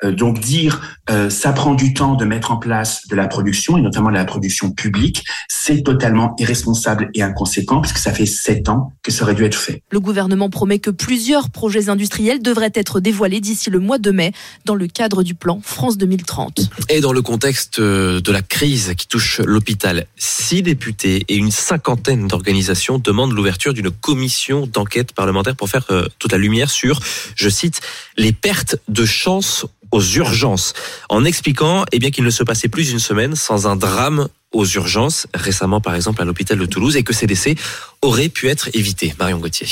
Euh, 0.03 0.11
donc 0.11 0.39
dire 0.39 0.81
euh, 1.09 1.29
ça 1.29 1.53
prend 1.53 1.73
du 1.73 1.93
temps 1.93 2.15
de 2.15 2.25
mettre 2.25 2.51
en 2.51 2.57
place 2.57 3.07
de 3.07 3.15
la 3.15 3.27
production 3.27 3.77
et 3.77 3.81
notamment 3.81 4.09
de 4.09 4.15
la 4.15 4.25
production 4.25 4.71
publique, 4.71 5.23
c'est 5.47 5.83
totalement 5.83 6.35
irresponsable 6.37 7.09
et 7.15 7.23
inconséquent 7.23 7.81
puisque 7.81 7.97
ça 7.97 8.13
fait 8.13 8.25
sept 8.25 8.69
ans 8.69 8.93
que 9.01 9.11
ça 9.11 9.23
aurait 9.23 9.33
dû 9.33 9.43
être 9.43 9.57
fait. 9.57 9.81
Le 9.89 9.99
gouvernement 9.99 10.49
promet 10.49 10.79
que 10.79 10.91
plusieurs 10.91 11.49
projets 11.49 11.89
industriels 11.89 12.41
devraient 12.41 12.71
être 12.75 12.99
dévoilés 12.99 13.41
d'ici 13.41 13.69
le 13.69 13.79
mois 13.79 13.97
de 13.97 14.11
mai 14.11 14.33
dans 14.65 14.75
le 14.75 14.87
cadre 14.87 15.23
du 15.23 15.33
plan 15.33 15.59
France 15.63 15.97
2030. 15.97 16.69
Et 16.89 17.01
dans 17.01 17.13
le 17.13 17.21
contexte 17.21 17.79
euh, 17.79 18.21
de 18.21 18.31
la 18.31 18.41
crise 18.41 18.93
qui 18.97 19.07
touche 19.07 19.39
l'hôpital, 19.39 20.05
six 20.15 20.61
députés 20.61 21.25
et 21.27 21.35
une 21.35 21.51
cinquantaine 21.51 22.27
d'organisations 22.27 22.99
demandent 22.99 23.33
l'ouverture 23.33 23.73
d'une 23.73 23.89
commission 23.89 24.67
d'enquête 24.67 25.13
parlementaire 25.13 25.55
pour 25.55 25.69
faire 25.69 25.85
euh, 25.89 26.07
toute 26.19 26.31
la 26.31 26.37
lumière 26.37 26.69
sur, 26.69 26.99
je 27.35 27.49
cite, 27.49 27.81
les 28.17 28.31
pertes 28.31 28.77
de 28.87 29.05
chance 29.05 29.65
aux 29.91 30.03
urgences, 30.03 30.73
en 31.09 31.25
expliquant 31.25 31.85
eh 31.91 31.99
bien 31.99 32.11
qu'il 32.11 32.23
ne 32.23 32.29
se 32.29 32.43
passait 32.43 32.67
plus 32.67 32.91
une 32.91 32.99
semaine 32.99 33.35
sans 33.35 33.67
un 33.67 33.75
drame 33.75 34.27
aux 34.51 34.65
urgences, 34.65 35.27
récemment 35.33 35.81
par 35.81 35.95
exemple 35.95 36.21
à 36.21 36.25
l'hôpital 36.25 36.57
de 36.57 36.65
Toulouse, 36.65 36.95
et 36.95 37.03
que 37.03 37.13
ces 37.13 37.27
décès 37.27 37.55
auraient 38.01 38.29
pu 38.29 38.47
être 38.47 38.69
évités. 38.73 39.13
Marion 39.19 39.39
Gauthier. 39.39 39.67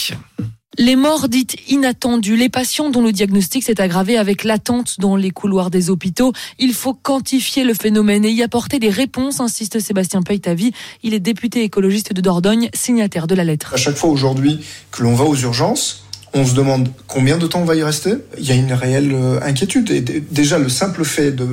Les 0.78 0.98
morts 0.98 1.30
dites 1.30 1.56
inattendues, 1.70 2.36
les 2.36 2.50
patients 2.50 2.90
dont 2.90 3.02
le 3.02 3.14
diagnostic 3.14 3.64
s'est 3.64 3.80
aggravé 3.80 4.18
avec 4.18 4.44
l'attente 4.44 5.00
dans 5.00 5.16
les 5.16 5.32
couloirs 5.32 5.72
des 5.72 5.90
hôpitaux. 5.90 6.34
Il 6.60 6.74
faut 6.74 6.94
quantifier 6.94 7.64
le 7.64 7.74
phénomène 7.74 8.26
et 8.26 8.32
y 8.32 8.44
apporter 8.44 8.78
des 8.78 8.90
réponses, 8.90 9.40
insiste 9.40 9.80
Sébastien 9.80 10.22
Peytavi. 10.22 10.74
Il 11.02 11.14
est 11.14 11.22
député 11.22 11.64
écologiste 11.64 12.12
de 12.12 12.20
Dordogne, 12.20 12.70
signataire 12.74 13.26
de 13.26 13.36
la 13.36 13.46
lettre. 13.46 13.74
À 13.74 13.78
chaque 13.78 13.96
fois 13.96 14.10
aujourd'hui 14.10 14.60
que 14.92 15.02
l'on 15.02 15.16
va 15.16 15.24
aux 15.24 15.38
urgences, 15.38 16.05
on 16.36 16.46
se 16.46 16.54
demande 16.54 16.90
combien 17.08 17.38
de 17.38 17.48
temps 17.48 17.62
on 17.62 17.66
va 17.66 17.76
y 17.76 17.84
rester. 17.84 18.14
Il 18.38 18.46
y 18.46 18.52
a 18.52 18.56
une 18.56 18.74
réelle 18.74 19.14
euh, 19.14 19.40
inquiétude. 19.42 19.90
Et 19.90 20.02
déjà, 20.02 20.60
le 20.60 20.68
simple 20.68 21.06
fait 21.06 21.32
de 21.32 21.48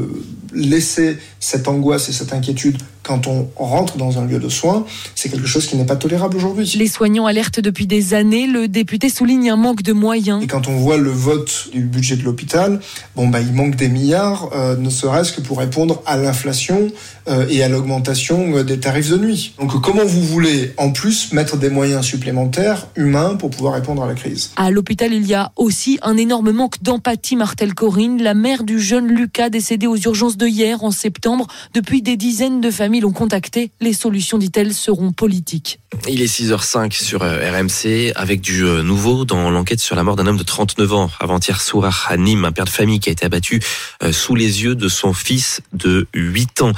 laisser 0.55 1.19
cette 1.41 1.69
angoisse 1.69 2.09
et 2.09 2.13
cette 2.13 2.33
inquiétude 2.33 2.79
quand 3.03 3.27
on 3.27 3.49
rentre 3.57 3.97
dans 3.97 4.19
un 4.19 4.25
lieu 4.25 4.39
de 4.39 4.49
soins, 4.49 4.85
c'est 5.15 5.29
quelque 5.29 5.47
chose 5.47 5.67
qui 5.67 5.77
n'est 5.77 5.85
pas 5.85 5.97
tolérable 5.97 6.37
aujourd'hui. 6.37 6.73
Les 6.77 6.87
soignants 6.87 7.27
alertent 7.27 7.61
depuis 7.61 7.87
des 7.87 8.15
années. 8.15 8.47
Le 8.47 8.69
député 8.69 9.09
souligne 9.09 9.51
un 9.51 9.57
manque 9.57 9.83
de 9.83 9.93
moyens. 9.93 10.43
Et 10.43 10.47
quand 10.47 10.69
on 10.69 10.77
voit 10.77 10.97
le 10.97 11.11
vote 11.11 11.69
du 11.73 11.83
budget 11.83 12.17
de 12.17 12.23
l'hôpital, 12.23 12.81
bon 13.17 13.29
bah 13.29 13.41
il 13.41 13.53
manque 13.53 13.77
des 13.77 13.89
milliards, 13.89 14.51
euh, 14.55 14.77
ne 14.77 14.89
serait-ce 14.89 15.33
que 15.33 15.41
pour 15.41 15.59
répondre 15.59 16.03
à 16.07 16.17
l'inflation 16.17 16.89
euh, 17.29 17.47
et 17.51 17.63
à 17.63 17.69
l'augmentation 17.69 18.57
euh, 18.57 18.65
des 18.65 18.79
tarifs 18.79 19.11
de 19.11 19.19
nuit. 19.19 19.55
Donc 19.59 19.81
comment 19.81 20.05
vous 20.05 20.23
voulez 20.23 20.73
en 20.77 20.93
plus 20.93 21.33
mettre 21.33 21.57
des 21.57 21.71
moyens 21.71 22.05
supplémentaires 22.05 22.87
humains 22.95 23.35
pour 23.35 23.51
pouvoir 23.51 23.75
répondre 23.75 24.03
à 24.03 24.07
la 24.07 24.15
crise? 24.15 24.53
À 24.57 24.71
l'hôpital, 24.71 25.13
il 25.13 25.27
y 25.27 25.35
a 25.35 25.51
aussi 25.57 25.99
un 26.03 26.17
énorme 26.17 26.53
manque 26.53 26.83
d'empathie, 26.83 27.37
Martel 27.37 27.75
Corinne, 27.75 28.23
la 28.23 28.35
mère 28.35 28.63
du 28.63 28.81
jeune 28.81 29.09
Lucas 29.09 29.51
décédé 29.51 29.87
aux 29.87 29.97
urgences 29.97 30.37
de 30.37 30.42
hier 30.49 30.85
en 30.85 30.91
septembre. 30.91 31.47
Depuis 31.75 32.03
des 32.03 32.17
dizaines 32.17 32.61
de 32.61 32.71
familles 32.71 33.01
l'ont 33.01 33.13
contacté. 33.13 33.71
Les 33.81 33.93
solutions, 33.93 34.39
dit-elle, 34.39 34.75
seront 34.75 35.13
politiques. 35.13 35.79
Il 36.09 36.23
est 36.23 36.27
6h05 36.27 36.93
sur 36.93 37.23
euh, 37.23 37.51
RMC 37.51 38.13
avec 38.17 38.41
du 38.41 38.65
euh, 38.65 38.83
nouveau 38.83 39.25
dans 39.25 39.51
l'enquête 39.51 39.81
sur 39.81 39.95
la 39.95 40.03
mort 40.03 40.17
d'un 40.17 40.27
homme 40.27 40.39
de 40.39 40.43
39 40.43 40.93
ans 40.93 41.11
avant-hier 41.21 41.61
soir 41.61 42.07
à 42.09 42.17
Nîmes, 42.17 42.45
un 42.45 42.53
père 42.53 42.65
de 42.65 42.71
famille 42.71 42.99
qui 42.99 43.09
a 43.09 43.13
été 43.13 43.27
abattu 43.27 43.61
euh, 44.03 44.13
sous 44.13 44.35
les 44.35 44.63
yeux 44.63 44.75
de 44.75 44.89
son 44.89 45.13
fils 45.13 45.61
de 45.73 46.07
8 46.15 46.63
ans. 46.63 46.73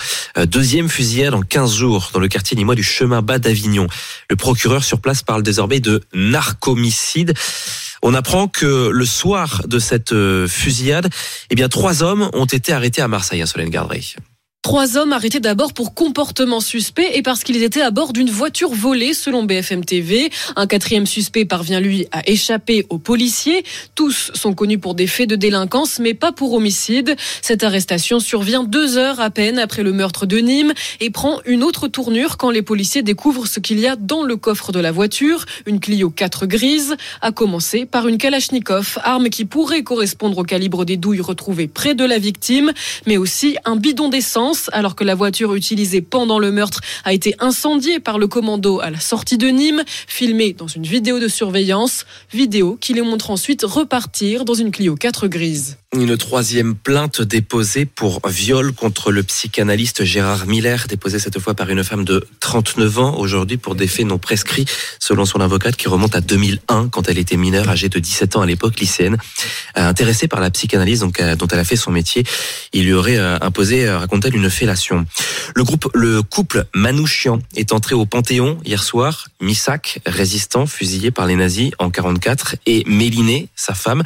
Deuxième 0.47 0.89
fusillade 0.89 1.35
en 1.35 1.43
15 1.43 1.75
jours 1.75 2.11
dans 2.13 2.21
le 2.21 2.29
quartier 2.29 2.57
nîmois 2.57 2.75
du 2.75 2.83
chemin 2.83 3.23
bas 3.23 3.39
d'Avignon. 3.39 3.87
Le 4.29 4.37
procureur 4.37 4.83
sur 4.85 5.01
place 5.01 5.23
parle 5.23 5.43
désormais 5.43 5.81
de 5.81 6.03
narcomicide. 6.13 7.35
On 8.07 8.13
apprend 8.13 8.49
que 8.49 8.91
le 8.91 9.05
soir 9.07 9.63
de 9.67 9.79
cette 9.79 10.15
fusillade, 10.47 11.09
eh 11.49 11.55
bien, 11.55 11.71
trois 11.71 12.03
hommes 12.03 12.29
ont 12.35 12.45
été 12.45 12.75
arrêtés 12.75 13.01
à 13.01 13.09
Marseille, 13.09 13.41
à 13.41 13.47
Solène 13.47 13.71
Gardré. 13.71 14.03
Trois 14.65 14.97
hommes 14.97 15.13
arrêtés 15.13 15.41
d'abord 15.41 15.75
pour 15.75 15.93
comportement 15.93 16.59
suspect 16.59 17.19
et 17.19 17.21
parce 17.21 17.45
qu'ils 17.45 17.63
étaient 17.63 17.83
à 17.83 17.91
bord 17.91 18.15
d'une 18.15 18.31
voiture 18.31 18.73
volée, 18.73 19.13
selon 19.13 19.43
BFM 19.43 19.85
TV. 19.85 20.31
Un 20.57 20.67
quatrième 20.67 21.05
suspect 21.05 21.45
parvient, 21.45 21.81
lui, 21.81 22.07
à 22.13 22.27
échapper 22.27 22.87
aux 22.89 22.97
policiers. 22.97 23.63
Tous 23.95 24.31
sont 24.33 24.55
connus 24.55 24.79
pour 24.79 24.95
des 24.95 25.07
faits 25.07 25.29
de 25.29 25.37
délinquance, 25.37 25.99
mais 25.99 26.15
pas 26.15 26.33
pour 26.33 26.55
homicide. 26.55 27.15
Cette 27.43 27.63
arrestation 27.63 28.21
survient 28.21 28.65
deux 28.65 28.97
heures 28.97 29.21
à 29.21 29.29
peine 29.29 29.59
après 29.59 29.83
le 29.83 29.93
meurtre 29.93 30.25
de 30.25 30.39
Nîmes 30.39 30.73
et 30.99 31.11
prend 31.11 31.41
une 31.45 31.63
autre 31.63 31.87
tournure 31.87 32.39
quand 32.39 32.51
les 32.51 32.63
policiers 32.63 33.03
découvrent 33.03 33.47
ce 33.47 33.61
qu'il 33.61 33.79
y 33.79 33.87
a 33.87 33.97
dans 33.97 34.23
le 34.23 34.39
coffre 34.39 34.73
de 34.73 34.81
la 34.81 34.93
voiture, 34.93 35.45
une 35.67 35.79
Clio 35.79 36.09
4 36.09 36.47
grise, 36.47 36.97
à 37.21 37.33
commencer 37.33 37.85
par 37.85 38.09
une 38.09 38.17
Kalachnikov, 38.17 38.99
arme 39.05 39.29
qui 39.29 39.45
pourrait 39.45 39.83
correspondre 39.83 40.39
au 40.39 40.43
calibre 40.43 40.87
des 40.87 40.97
douilles 40.97 41.21
retrouvées 41.21 41.69
près 41.69 41.95
de 41.95 42.05
la 42.07 42.19
victime, 42.19 42.73
mais 43.07 43.19
aussi 43.19 43.59
un 43.67 43.77
bidon 43.77 44.09
d'essence 44.09 44.54
alors 44.73 44.95
que 44.95 45.05
la 45.05 45.15
voiture 45.15 45.55
utilisée 45.55 46.01
pendant 46.01 46.39
le 46.39 46.51
meurtre 46.51 46.81
a 47.05 47.13
été 47.13 47.35
incendiée 47.39 48.01
par 48.01 48.19
le 48.19 48.27
commando 48.27 48.81
à 48.81 48.91
la 48.91 49.01
sortie 49.01 49.39
de 49.39 49.49
Nîmes, 49.49 49.83
filmée 50.07 50.53
dans 50.53 50.67
une 50.67 50.85
vidéo 50.85 51.19
de 51.19 51.29
surveillance, 51.29 52.07
vidéo 52.33 52.77
qui 52.81 52.95
les 52.95 53.03
montre 53.03 53.31
ensuite 53.31 53.63
repartir 53.65 54.45
dans 54.45 54.55
une 54.55 54.71
Clio 54.71 54.95
4 54.97 55.29
grise. 55.29 55.77
Une 55.97 56.17
troisième 56.17 56.75
plainte 56.75 57.23
déposée 57.23 57.85
pour 57.85 58.21
viol 58.27 58.73
contre 58.73 59.13
le 59.13 59.23
psychanalyste 59.23 60.03
Gérard 60.03 60.47
Miller, 60.47 60.87
déposée 60.89 61.21
cette 61.21 61.39
fois 61.39 61.55
par 61.55 61.71
une 61.71 61.85
femme 61.85 62.05
de 62.05 62.27
39 62.41 62.99
ans 62.99 63.17
aujourd'hui 63.19 63.59
pour 63.59 63.77
des 63.77 63.87
faits 63.87 64.07
non 64.07 64.19
prescrits, 64.19 64.65
selon 64.99 65.25
son 65.25 65.41
avocate 65.41 65.77
qui 65.77 65.87
remonte 65.87 66.17
à 66.17 66.21
2001 66.21 66.89
quand 66.89 67.09
elle 67.09 67.19
était 67.19 67.37
mineure, 67.37 67.69
âgée 67.69 67.89
de 67.89 68.01
17 68.01 68.37
ans 68.37 68.41
à 68.41 68.47
l'époque, 68.47 68.81
lycéenne. 68.81 69.19
Euh, 69.77 69.87
intéressée 69.87 70.27
par 70.27 70.41
la 70.41 70.51
psychanalyse 70.51 71.01
donc, 71.01 71.21
euh, 71.21 71.37
dont 71.37 71.47
elle 71.47 71.61
a 71.61 71.65
fait 71.65 71.77
son 71.77 71.93
métier, 71.93 72.25
il 72.73 72.87
lui 72.87 72.93
aurait 72.93 73.19
euh, 73.19 73.39
imposé, 73.41 73.89
raconte-t-elle, 73.89 74.35
une 74.35 74.44
fellation. 74.49 75.07
Le 75.55 76.23
couple 76.23 76.65
Manouchian 76.75 77.39
est 77.57 77.73
entré 77.73 77.95
au 77.95 78.07
Panthéon 78.07 78.59
hier 78.65 78.83
soir. 78.83 79.29
Missak, 79.41 80.01
résistant, 80.07 80.67
fusillé 80.67 81.11
par 81.11 81.27
les 81.27 81.37
nazis 81.37 81.71
en 81.79 81.91
44, 81.91 82.57
et 82.67 82.85
Méliné, 82.87 83.49
sa 83.57 83.75
femme, 83.75 84.03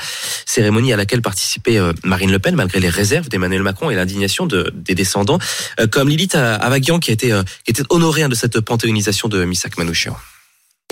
cérémonie 0.47 0.93
à 0.93 0.97
laquelle 0.97 1.23
participait 1.23 1.79
euh, 1.79 1.93
Marine 2.05 2.31
Le 2.31 2.39
Pen, 2.39 2.55
malgré 2.55 2.81
les 2.81 2.89
réserves 2.89 3.29
d'Emmanuel 3.29 3.63
Macron 3.63 3.91
et 3.91 3.95
l'indignation 3.95 4.47
de, 4.47 4.73
des 4.75 4.95
descendants, 4.95 5.39
euh, 5.81 5.87
comme 5.87 6.09
Lilith 6.09 6.35
Avagian, 6.35 6.99
qui 6.99 7.11
a 7.11 7.15
été, 7.15 7.33
euh, 7.33 7.43
était 7.67 7.83
honorée 7.91 8.23
hein, 8.23 8.29
de 8.29 8.35
cette 8.35 8.61
panthéonisation 8.61 9.29
de 9.29 9.45
Missak 9.45 9.79
Manouchian. 9.79 10.17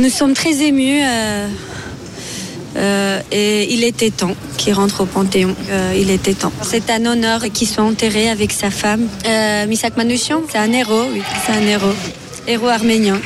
Nous 0.00 0.10
sommes 0.10 0.34
très 0.34 0.62
émus. 0.62 1.00
Et 3.32 3.72
il 3.72 3.84
était 3.84 4.10
temps 4.10 4.34
qu'il 4.56 4.74
rentre 4.74 5.02
au 5.02 5.06
Panthéon. 5.06 5.54
il 5.94 6.10
était 6.10 6.34
temps. 6.34 6.52
C'est 6.62 6.90
un 6.90 7.04
honneur 7.06 7.42
qu'il 7.52 7.68
soit 7.68 7.84
enterré 7.84 8.28
avec 8.28 8.52
sa 8.52 8.70
femme. 8.70 9.08
Misak 9.68 9.96
Manouchian, 9.96 10.42
c'est 10.50 10.58
un 10.58 10.72
héros, 10.72 11.06
oui, 11.12 11.22
c'est 11.44 11.52
un 11.52 11.66
héros. 11.66 11.94
Héros 12.46 12.68
arménien, 12.68 13.20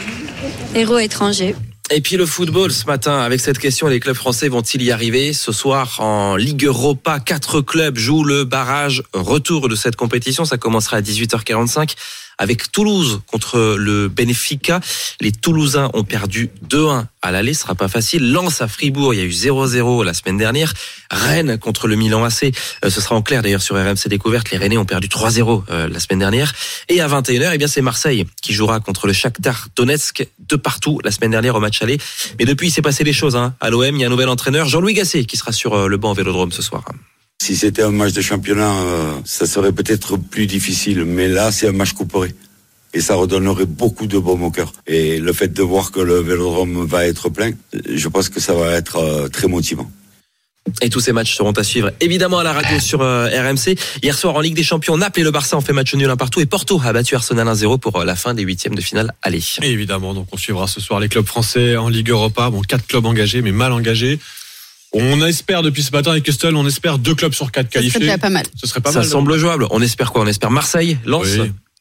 héros 0.74 0.98
étranger. 0.98 1.54
Et 1.92 2.00
puis 2.00 2.16
le 2.16 2.24
football 2.24 2.70
ce 2.70 2.86
matin, 2.86 3.18
avec 3.18 3.40
cette 3.40 3.58
question, 3.58 3.88
les 3.88 3.98
clubs 3.98 4.14
français 4.14 4.48
vont-ils 4.48 4.80
y 4.80 4.92
arriver 4.92 5.32
Ce 5.32 5.50
soir, 5.50 5.96
en 5.98 6.36
Ligue 6.36 6.64
Europa, 6.64 7.18
quatre 7.18 7.60
clubs 7.60 7.98
jouent 7.98 8.22
le 8.22 8.44
barrage 8.44 9.02
retour 9.12 9.68
de 9.68 9.74
cette 9.74 9.96
compétition. 9.96 10.44
Ça 10.44 10.56
commencera 10.56 10.98
à 10.98 11.00
18h45 11.00 11.96
avec 12.40 12.72
Toulouse 12.72 13.20
contre 13.26 13.76
le 13.78 14.08
Benfica. 14.08 14.80
Les 15.20 15.30
Toulousains 15.30 15.90
ont 15.92 16.04
perdu 16.04 16.50
2-1 16.68 17.04
à 17.22 17.30
l'aller, 17.30 17.52
ce 17.52 17.60
sera 17.60 17.74
pas 17.74 17.88
facile. 17.88 18.32
Lens 18.32 18.62
à 18.62 18.66
Fribourg, 18.66 19.12
il 19.12 19.18
y 19.18 19.20
a 19.20 19.24
eu 19.24 19.30
0-0 19.30 20.02
la 20.04 20.14
semaine 20.14 20.38
dernière. 20.38 20.72
Rennes 21.10 21.58
contre 21.58 21.86
le 21.86 21.96
Milan 21.96 22.24
AC, 22.24 22.44
euh, 22.84 22.88
ce 22.88 23.00
sera 23.00 23.14
en 23.14 23.20
clair 23.20 23.42
d'ailleurs 23.42 23.60
sur 23.60 23.76
RMC 23.76 24.08
Découverte. 24.08 24.50
Les 24.50 24.56
Rennais 24.56 24.78
ont 24.78 24.86
perdu 24.86 25.08
3-0 25.08 25.64
euh, 25.68 25.88
la 25.88 26.00
semaine 26.00 26.20
dernière. 26.20 26.54
Et 26.88 27.02
à 27.02 27.08
21h, 27.08 27.50
eh 27.52 27.58
bien 27.58 27.68
c'est 27.68 27.82
Marseille 27.82 28.24
qui 28.40 28.54
jouera 28.54 28.80
contre 28.80 29.06
le 29.06 29.12
Shakhtar 29.12 29.68
Donetsk 29.76 30.26
de 30.38 30.56
partout 30.56 30.98
la 31.04 31.10
semaine 31.10 31.32
dernière 31.32 31.56
au 31.56 31.60
match 31.60 31.82
aller. 31.82 31.98
Mais 32.38 32.46
depuis, 32.46 32.68
il 32.68 32.70
s'est 32.70 32.80
passé 32.80 33.04
des 33.04 33.12
choses. 33.12 33.36
Hein. 33.36 33.54
À 33.60 33.68
l'OM, 33.68 33.94
il 33.94 34.00
y 34.00 34.04
a 34.04 34.06
un 34.06 34.10
nouvel 34.10 34.30
entraîneur, 34.30 34.66
Jean-Louis 34.66 34.94
Gasset, 34.94 35.24
qui 35.24 35.36
sera 35.36 35.52
sur 35.52 35.74
euh, 35.74 35.88
le 35.88 35.98
banc 35.98 36.14
Vélodrome 36.14 36.52
ce 36.52 36.62
soir. 36.62 36.84
Si 37.42 37.56
c'était 37.56 37.82
un 37.82 37.90
match 37.90 38.12
de 38.12 38.20
championnat, 38.20 38.70
euh, 38.70 39.14
ça 39.24 39.46
serait 39.46 39.72
peut-être 39.72 40.18
plus 40.18 40.46
difficile. 40.46 41.06
Mais 41.06 41.26
là, 41.26 41.50
c'est 41.50 41.68
un 41.68 41.72
match 41.72 41.94
couperé. 41.94 42.34
Et 42.92 43.00
ça 43.00 43.14
redonnerait 43.14 43.64
beaucoup 43.64 44.06
de 44.06 44.18
baume 44.18 44.42
au 44.42 44.50
cœur. 44.50 44.74
Et 44.86 45.18
le 45.18 45.32
fait 45.32 45.48
de 45.48 45.62
voir 45.62 45.90
que 45.90 46.00
le 46.00 46.20
vélodrome 46.20 46.84
va 46.84 47.06
être 47.06 47.30
plein, 47.30 47.52
je 47.72 48.08
pense 48.08 48.28
que 48.28 48.40
ça 48.40 48.52
va 48.52 48.72
être 48.72 48.96
euh, 48.96 49.28
très 49.28 49.48
motivant. 49.48 49.90
Et 50.82 50.90
tous 50.90 51.00
ces 51.00 51.12
matchs 51.12 51.34
seront 51.34 51.52
à 51.52 51.64
suivre 51.64 51.90
évidemment 52.00 52.40
à 52.40 52.44
la 52.44 52.52
radio 52.52 52.78
sur 52.78 53.00
euh, 53.00 53.28
RMC. 53.28 53.74
Hier 54.02 54.16
soir 54.16 54.36
en 54.36 54.40
Ligue 54.40 54.54
des 54.54 54.62
Champions, 54.62 54.98
Naples 54.98 55.20
et 55.20 55.24
le 55.24 55.30
Barça 55.30 55.56
ont 55.56 55.62
fait 55.62 55.72
match 55.72 55.94
nul 55.94 56.10
un 56.10 56.18
partout 56.18 56.40
et 56.40 56.46
Porto 56.46 56.78
a 56.84 56.92
battu 56.92 57.14
Arsenal 57.14 57.48
1-0 57.48 57.78
pour 57.78 58.04
la 58.04 58.16
fin 58.16 58.34
des 58.34 58.42
huitièmes 58.42 58.74
de 58.74 58.82
finale. 58.82 59.14
Allez. 59.22 59.42
évidemment, 59.62 60.12
donc 60.12 60.28
on 60.30 60.36
suivra 60.36 60.66
ce 60.66 60.80
soir 60.80 61.00
les 61.00 61.08
clubs 61.08 61.24
français 61.24 61.78
en 61.78 61.88
Ligue 61.88 62.10
Europa. 62.10 62.50
Bon, 62.50 62.60
quatre 62.60 62.86
clubs 62.86 63.06
engagés 63.06 63.40
mais 63.40 63.52
mal 63.52 63.72
engagés. 63.72 64.18
On 64.92 65.24
espère 65.24 65.62
depuis 65.62 65.82
ce 65.82 65.92
matin 65.92 66.10
avec 66.12 66.24
Castel, 66.24 66.56
on 66.56 66.66
espère 66.66 66.98
deux 66.98 67.14
clubs 67.14 67.32
sur 67.32 67.52
quatre 67.52 67.68
qualifiés. 67.70 68.00
Ce 68.00 68.06
serait 68.06 68.18
pas 68.18 68.28
mal. 68.30 68.44
Ce 68.60 68.66
serait 68.66 68.80
pas 68.80 68.90
Ça 68.92 69.00
mal. 69.00 69.08
semble 69.08 69.38
jouable. 69.38 69.66
On 69.70 69.80
espère 69.80 70.12
quoi? 70.12 70.22
On 70.22 70.26
espère 70.26 70.50
Marseille, 70.50 70.98
Lens, 71.04 71.26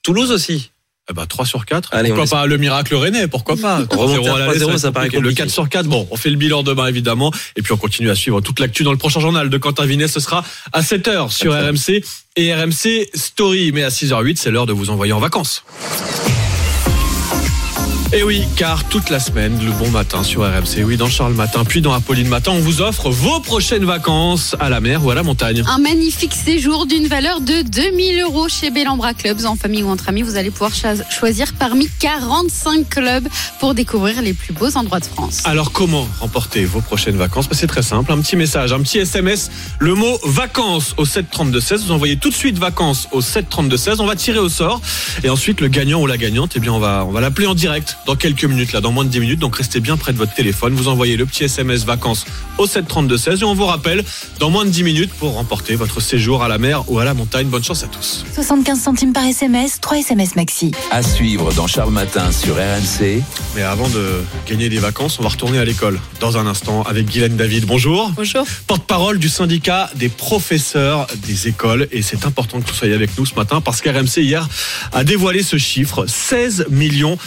Toulouse 0.03 0.31
aussi. 0.31 0.71
Eh 1.11 1.15
ben, 1.15 1.25
3 1.25 1.43
sur 1.47 1.65
4. 1.65 1.89
Allez, 1.95 2.09
pourquoi 2.09 2.27
pas 2.27 2.45
le 2.45 2.57
miracle 2.57 2.93
rennais 2.93 3.27
Pourquoi 3.27 3.57
pas? 3.57 3.81
3 3.89 4.39
à 4.51 4.53
0 4.53 4.77
ça 4.77 4.91
paraît 4.91 5.09
Le 5.09 5.33
4 5.33 5.49
sur 5.49 5.67
4, 5.67 5.87
bon, 5.87 6.07
on 6.11 6.17
fait 6.17 6.29
le 6.29 6.35
bilan 6.35 6.61
demain 6.61 6.85
évidemment. 6.85 7.33
Et 7.55 7.63
puis 7.63 7.73
on 7.73 7.77
continue 7.77 8.11
à 8.11 8.15
suivre 8.15 8.41
toute 8.41 8.59
l'actu 8.59 8.83
dans 8.83 8.91
le 8.91 8.97
prochain 8.99 9.19
journal 9.19 9.49
de 9.49 9.57
Quentin 9.57 9.87
Vinet. 9.87 10.07
Ce 10.07 10.19
sera 10.19 10.45
à 10.71 10.81
7h 10.81 11.31
sur 11.31 11.51
RMC 11.53 12.03
et 12.35 12.53
RMC 12.53 13.09
Story. 13.15 13.71
Mais 13.71 13.81
à 13.83 13.89
6h08, 13.89 14.35
c'est 14.37 14.51
l'heure 14.51 14.67
de 14.67 14.73
vous 14.73 14.91
envoyer 14.91 15.13
en 15.13 15.19
vacances. 15.19 15.63
Et 18.11 18.23
oui, 18.23 18.43
car 18.55 18.85
toute 18.85 19.11
la 19.11 19.19
semaine, 19.19 19.63
le 19.63 19.71
bon 19.71 19.91
matin 19.91 20.23
sur 20.23 20.41
RMC, 20.41 20.83
oui, 20.83 20.97
dans 20.97 21.09
Charles 21.09 21.35
Matin, 21.35 21.63
puis 21.63 21.79
dans 21.79 21.93
Apolline 21.93 22.27
Matin, 22.27 22.51
on 22.53 22.59
vous 22.59 22.81
offre 22.81 23.11
vos 23.11 23.39
prochaines 23.39 23.85
vacances 23.85 24.55
à 24.59 24.67
la 24.69 24.81
mer 24.81 25.05
ou 25.05 25.11
à 25.11 25.15
la 25.15 25.21
montagne. 25.21 25.63
Un 25.67 25.77
magnifique 25.77 26.33
séjour 26.33 26.87
d'une 26.87 27.05
valeur 27.05 27.39
de 27.39 27.61
2000 27.61 28.19
euros 28.21 28.49
chez 28.49 28.71
Bellambra 28.71 29.13
Clubs. 29.13 29.45
En 29.45 29.55
famille 29.55 29.83
ou 29.83 29.89
entre 29.89 30.09
amis, 30.09 30.23
vous 30.23 30.37
allez 30.37 30.49
pouvoir 30.49 30.71
choisir 30.73 31.53
parmi 31.53 31.87
45 31.99 32.89
clubs 32.89 33.27
pour 33.59 33.75
découvrir 33.75 34.23
les 34.23 34.33
plus 34.33 34.53
beaux 34.53 34.75
endroits 34.75 34.99
de 34.99 35.05
France. 35.05 35.43
Alors, 35.45 35.71
comment 35.71 36.07
remporter 36.19 36.65
vos 36.65 36.81
prochaines 36.81 37.15
vacances? 37.15 37.47
Bah, 37.47 37.55
C'est 37.55 37.67
très 37.67 37.83
simple. 37.83 38.11
Un 38.11 38.21
petit 38.21 38.35
message, 38.35 38.73
un 38.73 38.81
petit 38.81 38.97
SMS, 38.97 39.51
le 39.77 39.93
mot 39.93 40.19
vacances 40.25 40.95
au 40.97 41.05
732-16. 41.05 41.85
Vous 41.85 41.91
envoyez 41.91 42.17
tout 42.17 42.29
de 42.29 42.35
suite 42.35 42.57
vacances 42.57 43.07
au 43.11 43.21
732-16. 43.21 43.97
On 43.99 44.07
va 44.07 44.15
tirer 44.15 44.39
au 44.39 44.49
sort. 44.49 44.81
Et 45.23 45.29
ensuite, 45.29 45.61
le 45.61 45.67
gagnant 45.67 46.01
ou 46.01 46.07
la 46.07 46.17
gagnante, 46.17 46.53
eh 46.55 46.59
bien, 46.59 46.73
on 46.73 46.79
va, 46.79 47.05
on 47.07 47.11
va 47.11 47.21
l'appeler 47.21 47.45
en 47.45 47.53
direct 47.53 47.68
dans 48.05 48.15
quelques 48.15 48.45
minutes, 48.45 48.73
là, 48.73 48.81
dans 48.81 48.91
moins 48.91 49.05
de 49.05 49.09
10 49.09 49.19
minutes. 49.19 49.39
Donc 49.39 49.55
restez 49.55 49.79
bien 49.79 49.97
près 49.97 50.13
de 50.13 50.17
votre 50.17 50.33
téléphone. 50.33 50.73
Vous 50.73 50.87
envoyez 50.87 51.17
le 51.17 51.25
petit 51.25 51.43
SMS 51.43 51.85
vacances 51.85 52.25
au 52.57 52.65
732-16 52.65 53.41
et 53.41 53.43
on 53.43 53.53
vous 53.53 53.65
rappelle 53.65 54.03
dans 54.39 54.49
moins 54.49 54.65
de 54.65 54.69
10 54.69 54.83
minutes 54.83 55.11
pour 55.13 55.33
remporter 55.33 55.75
votre 55.75 55.99
séjour 56.01 56.43
à 56.43 56.47
la 56.47 56.57
mer 56.57 56.89
ou 56.89 56.99
à 56.99 57.05
la 57.05 57.13
montagne. 57.13 57.47
Bonne 57.47 57.63
chance 57.63 57.83
à 57.83 57.87
tous. 57.87 58.25
75 58.33 58.79
centimes 58.79 59.13
par 59.13 59.25
SMS, 59.25 59.79
3 59.81 59.99
SMS 59.99 60.35
maxi. 60.35 60.71
À 60.91 61.03
suivre 61.03 61.53
dans 61.53 61.67
Charles 61.67 61.91
Matin 61.91 62.31
sur 62.31 62.55
RMC. 62.55 63.21
Mais 63.55 63.63
avant 63.63 63.89
de 63.89 64.21
gagner 64.47 64.69
des 64.69 64.79
vacances, 64.79 65.19
on 65.19 65.23
va 65.23 65.29
retourner 65.29 65.59
à 65.59 65.65
l'école 65.65 65.99
dans 66.19 66.37
un 66.37 66.47
instant 66.47 66.83
avec 66.83 67.07
Guylaine 67.07 67.37
David. 67.37 67.65
Bonjour. 67.65 68.11
Bonjour. 68.15 68.45
Porte-parole 68.67 69.19
du 69.19 69.29
syndicat 69.29 69.89
des 69.95 70.09
professeurs 70.09 71.07
des 71.25 71.47
écoles. 71.47 71.87
Et 71.91 72.01
c'est 72.01 72.25
important 72.25 72.59
que 72.59 72.67
vous 72.67 72.73
soyez 72.73 72.93
avec 72.93 73.17
nous 73.17 73.25
ce 73.25 73.35
matin 73.35 73.61
parce 73.61 73.81
qu'RMC 73.81 74.17
hier 74.17 74.47
a 74.91 75.03
dévoilé 75.03 75.43
ce 75.43 75.57
chiffre. 75.57 76.05
16 76.07 76.67
millions 76.69 77.17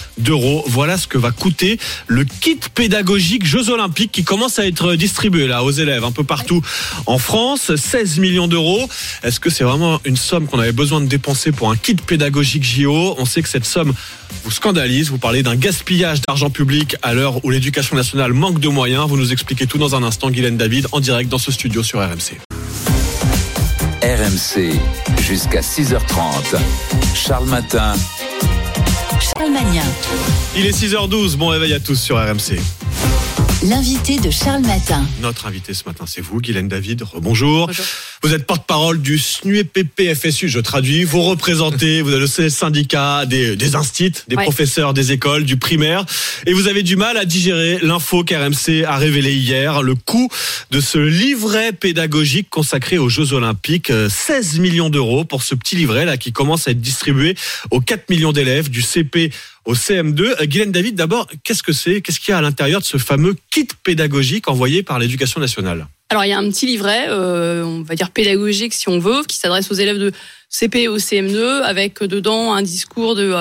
Voilà 0.67 0.97
ce 0.97 1.07
que 1.07 1.19
va 1.19 1.31
coûter 1.31 1.79
le 2.07 2.25
kit 2.25 2.59
pédagogique 2.75 3.45
Jeux 3.47 3.71
Olympiques 3.71 4.13
qui 4.13 4.25
commence 4.25 4.59
à 4.59 4.67
être 4.67 4.95
distribué 4.95 5.47
là 5.47 5.63
aux 5.63 5.71
élèves 5.71 6.05
un 6.05 6.13
peu 6.13 6.25
partout 6.25 6.63
en 7.07 7.19
France. 7.19 7.75
16 7.75 8.19
millions 8.19 8.49
d'euros. 8.49 8.89
Est-ce 9.23 9.41
que 9.41 9.51
c'est 9.51 9.65
vraiment 9.65 10.01
une 10.05 10.17
somme 10.17 10.47
qu'on 10.47 10.59
avait 10.59 10.73
besoin 10.73 11.01
de 11.01 11.07
dépenser 11.07 11.53
pour 11.53 11.71
un 11.71 11.77
kit 11.77 11.95
pédagogique 11.95 12.65
JO 12.65 13.15
On 13.19 13.25
sait 13.25 13.43
que 13.43 13.49
cette 13.49 13.67
somme 13.67 13.93
vous 14.45 14.51
scandalise. 14.51 15.11
Vous 15.11 15.19
parlez 15.19 15.43
d'un 15.43 15.57
gaspillage 15.57 16.21
d'argent 16.23 16.51
public 16.51 16.97
à 17.03 17.15
l'heure 17.15 17.45
où 17.45 17.51
l'éducation 17.51 17.97
nationale 17.97 18.33
manque 18.33 18.61
de 18.61 18.69
moyens. 18.69 19.07
Vous 19.09 19.17
nous 19.17 19.33
expliquez 19.33 19.67
tout 19.67 19.79
dans 19.79 19.95
un 19.95 20.03
instant, 20.03 20.31
Guylaine 20.31 20.57
David, 20.57 20.87
en 20.93 21.01
direct 21.01 21.29
dans 21.31 21.39
ce 21.39 21.53
studio 21.53 21.83
sur 21.83 22.01
RMC. 22.01 22.41
RMC 24.03 24.73
jusqu'à 25.21 25.61
6h30. 25.61 26.59
Charles 27.15 27.47
Matin. 27.47 27.95
Il 30.57 30.67
est 30.67 30.71
6h12. 30.71 31.37
Bon 31.37 31.49
réveil 31.49 31.73
à 31.73 31.81
tous 31.81 32.01
sur 32.01 32.17
RMC. 32.17 32.59
L'invité 33.69 34.19
de 34.19 34.29
Charles 34.29 34.63
Matin. 34.63 35.07
Notre 35.21 35.47
invité 35.47 35.73
ce 35.73 35.85
matin, 35.87 36.05
c'est 36.09 36.21
vous, 36.21 36.41
Guylaine 36.41 36.67
David. 36.67 37.05
Bonjour. 37.21 37.71
Vous 38.25 38.35
êtes 38.35 38.45
porte-parole 38.45 39.01
du 39.01 39.19
SNUEPP 39.19 40.15
FSU. 40.17 40.49
Je 40.49 40.59
traduis. 40.59 41.05
Vous 41.05 41.23
représentez, 41.23 42.03
vous 42.03 42.11
avez 42.11 42.27
le 42.27 42.49
syndicat 42.51 43.25
des, 43.25 43.55
des 43.55 43.77
instits, 43.77 44.13
des 44.27 44.35
Ouais. 44.35 44.43
professeurs 44.43 44.95
des 44.95 45.13
écoles, 45.13 45.45
du 45.45 45.59
primaire. 45.59 46.05
Et 46.47 46.55
vous 46.55 46.67
avez 46.67 46.83
du 46.83 46.97
mal 46.97 47.17
à 47.17 47.25
digérer 47.25 47.79
l'info 47.83 48.25
qu'RMC 48.25 48.83
a 48.85 48.97
révélé 48.97 49.33
hier, 49.35 49.83
le 49.83 49.95
coût 49.95 50.29
de 50.73 50.81
ce 50.81 50.99
livret 50.99 51.73
pédagogique 51.73 52.49
consacré 52.51 52.99
aux 52.99 53.09
Jeux 53.09 53.33
Olympiques. 53.33 53.91
Euh, 53.91 54.09
16 54.09 54.59
millions 54.59 54.91
d'euros 54.91 55.25
pour 55.25 55.45
ce 55.45 55.55
petit 55.55 55.77
livret 55.77 56.05
là 56.05 56.17
qui 56.17 56.33
commence 56.33 56.67
à 56.67 56.73
être 56.73 56.81
distribué 56.81 57.37
aux 57.71 57.81
4 57.81 58.11
millions 58.11 58.33
d'élèves 58.33 58.71
du 58.71 58.83
CP 58.83 59.31
au 59.65 59.75
CM2. 59.75 60.21
Euh, 60.41 60.45
Guylaine 60.47 60.73
David, 60.73 60.95
d'abord, 60.95 61.27
qu'est-ce 61.45 61.63
que 61.63 61.73
c'est? 61.73 62.01
Qu'est-ce 62.01 62.21
qu'il 62.21 62.33
y 62.33 62.35
a 62.35 62.39
à 62.39 62.43
l'intérieur 62.43 62.81
de 62.81 62.87
ce 62.87 62.97
fameux 62.99 63.37
kit 63.51 63.69
pédagogique 63.85 64.49
envoyé 64.49 64.83
par 64.83 64.99
l'éducation 64.99 65.41
nationale? 65.41 65.87
Alors 66.11 66.27
il 66.27 66.29
y 66.29 66.33
a 66.33 66.39
un 66.39 66.49
petit 66.51 66.67
livret, 66.67 67.07
euh, 67.09 67.65
on 67.65 67.81
va 67.83 67.95
dire 67.95 68.11
pédagogique 68.11 68.75
si 68.75 68.91
on 68.91 68.99
veut, 68.99 69.23
qui 69.27 69.39
s'adresse 69.39 69.71
aux 69.71 69.75
élèves 69.75 69.97
de 69.99 70.13
CP 70.51 70.87
au 70.89 70.99
CM2, 70.99 71.63
avec 71.63 72.03
dedans 72.03 72.53
un 72.53 72.61
discours 72.61 73.15
de 73.15 73.35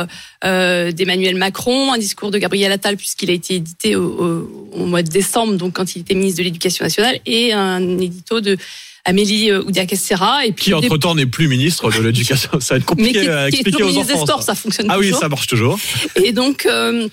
euh, 0.45 0.91
d'Emmanuel 0.93 1.35
Macron, 1.35 1.91
un 1.91 1.98
discours 1.98 2.31
de 2.31 2.38
Gabriel 2.38 2.72
Attal 2.72 2.95
puisqu'il 2.95 3.30
a 3.30 3.34
été 3.34 3.56
édité 3.56 3.98
au- 3.98 4.69
au 4.72 4.85
mois 4.85 5.03
de 5.03 5.10
décembre, 5.10 5.56
donc 5.56 5.73
quand 5.73 5.95
il 5.98 5.99
était 6.03 6.14
ministre 6.14 6.38
de 6.38 6.43
l'Éducation 6.45 6.85
nationale, 6.85 7.19
et 7.26 7.52
un 7.52 7.99
édito 7.99 8.39
de 8.39 8.56
Amélie 9.06 9.52
euh, 9.52 9.64
Oudéa-Castéra. 9.64 10.45
Et 10.45 10.52
puis 10.52 10.65
Qui 10.65 10.73
entre-temps 10.73 11.15
n'est 11.15 11.26
plus 11.26 11.48
ministre 11.48 11.91
de 11.91 12.02
l'éducation. 12.02 12.52
Ça 12.60 12.76
va 12.76 12.78
être 12.80 12.95
mais 12.98 13.11
qui, 13.11 13.14
compliqué 13.14 13.30
à 13.30 13.49
qui 13.49 13.57
est 13.57 13.60
expliquer 13.60 13.84
aux 13.84 13.88
ministre 13.88 14.07
des 14.07 14.14
enfants. 14.14 14.26
Sports, 14.26 14.44
ça 14.44 14.56
fonctionne 14.56 14.88
Ah 14.90 14.99
oui, 14.99 15.14
ça 15.14 15.30
marche 15.30 15.48
toujours. 15.48 15.80
Et 16.23 16.32
donc 16.32 16.65
euh, 16.65 17.07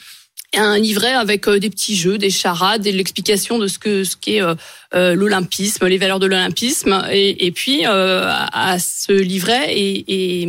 un 0.56 0.78
livret 0.78 1.12
avec 1.12 1.46
euh, 1.46 1.58
des 1.58 1.68
petits 1.68 1.96
jeux, 1.96 2.16
des 2.18 2.30
charades, 2.30 2.86
et 2.86 2.92
l'explication 2.92 3.58
de 3.58 3.66
ce 3.66 3.78
que 3.78 4.04
ce 4.04 4.16
qu'est 4.16 4.40
euh, 4.40 4.54
euh, 4.94 5.14
l'olympisme, 5.14 5.86
les 5.86 5.98
valeurs 5.98 6.20
de 6.20 6.26
l'olympisme, 6.26 7.04
et, 7.10 7.46
et 7.46 7.52
puis 7.52 7.86
euh, 7.86 8.24
à, 8.26 8.70
à 8.72 8.78
ce 8.78 9.12
livret 9.12 9.66
est, 9.76 10.04
est, 10.08 10.48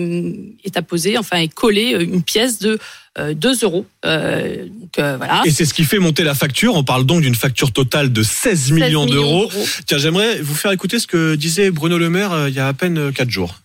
est 0.64 0.78
apposé, 0.78 1.18
enfin 1.18 1.38
est 1.38 1.54
collé 1.54 1.94
euh, 1.96 2.00
une 2.02 2.24
pièce 2.24 2.60
de 2.60 2.80
euh, 3.18 3.34
2 3.34 3.64
euros. 3.66 3.86
Euh, 4.06 4.66
donc 4.68 5.00
euh, 5.00 5.18
voilà. 5.18 5.42
Et 5.46 5.52
c'est 5.52 5.66
ce 5.66 5.74
qui 5.74 5.84
fait 5.84 6.00
monter 6.00 6.24
la 6.24 6.36
facture. 6.36 6.76
On 6.76 6.84
parle 6.84 7.06
donc 7.06 7.22
d'une 7.22 7.36
facture 7.36 7.74
totale 7.74 8.14
de 8.14 8.24
16 8.24 8.72
millions, 8.72 8.86
millions 8.86 9.06
d'euros. 9.06 9.48
d'euros. 9.52 9.66
Tiens, 9.86 9.98
j'aimerais 9.98 10.40
vous 10.42 10.56
faire 10.56 10.72
écouter 10.72 11.00
ce 11.00 11.08
que 11.08 11.36
disait 11.36 11.72
Bruno 11.72 11.98
Le 11.98 12.10
Maire 12.10 12.32
euh, 12.32 12.50
il 12.50 12.56
y 12.56 12.60
a 12.60 12.68
à 12.68 12.74
peine 12.74 13.12
4 13.12 13.30
jours. 13.30 13.56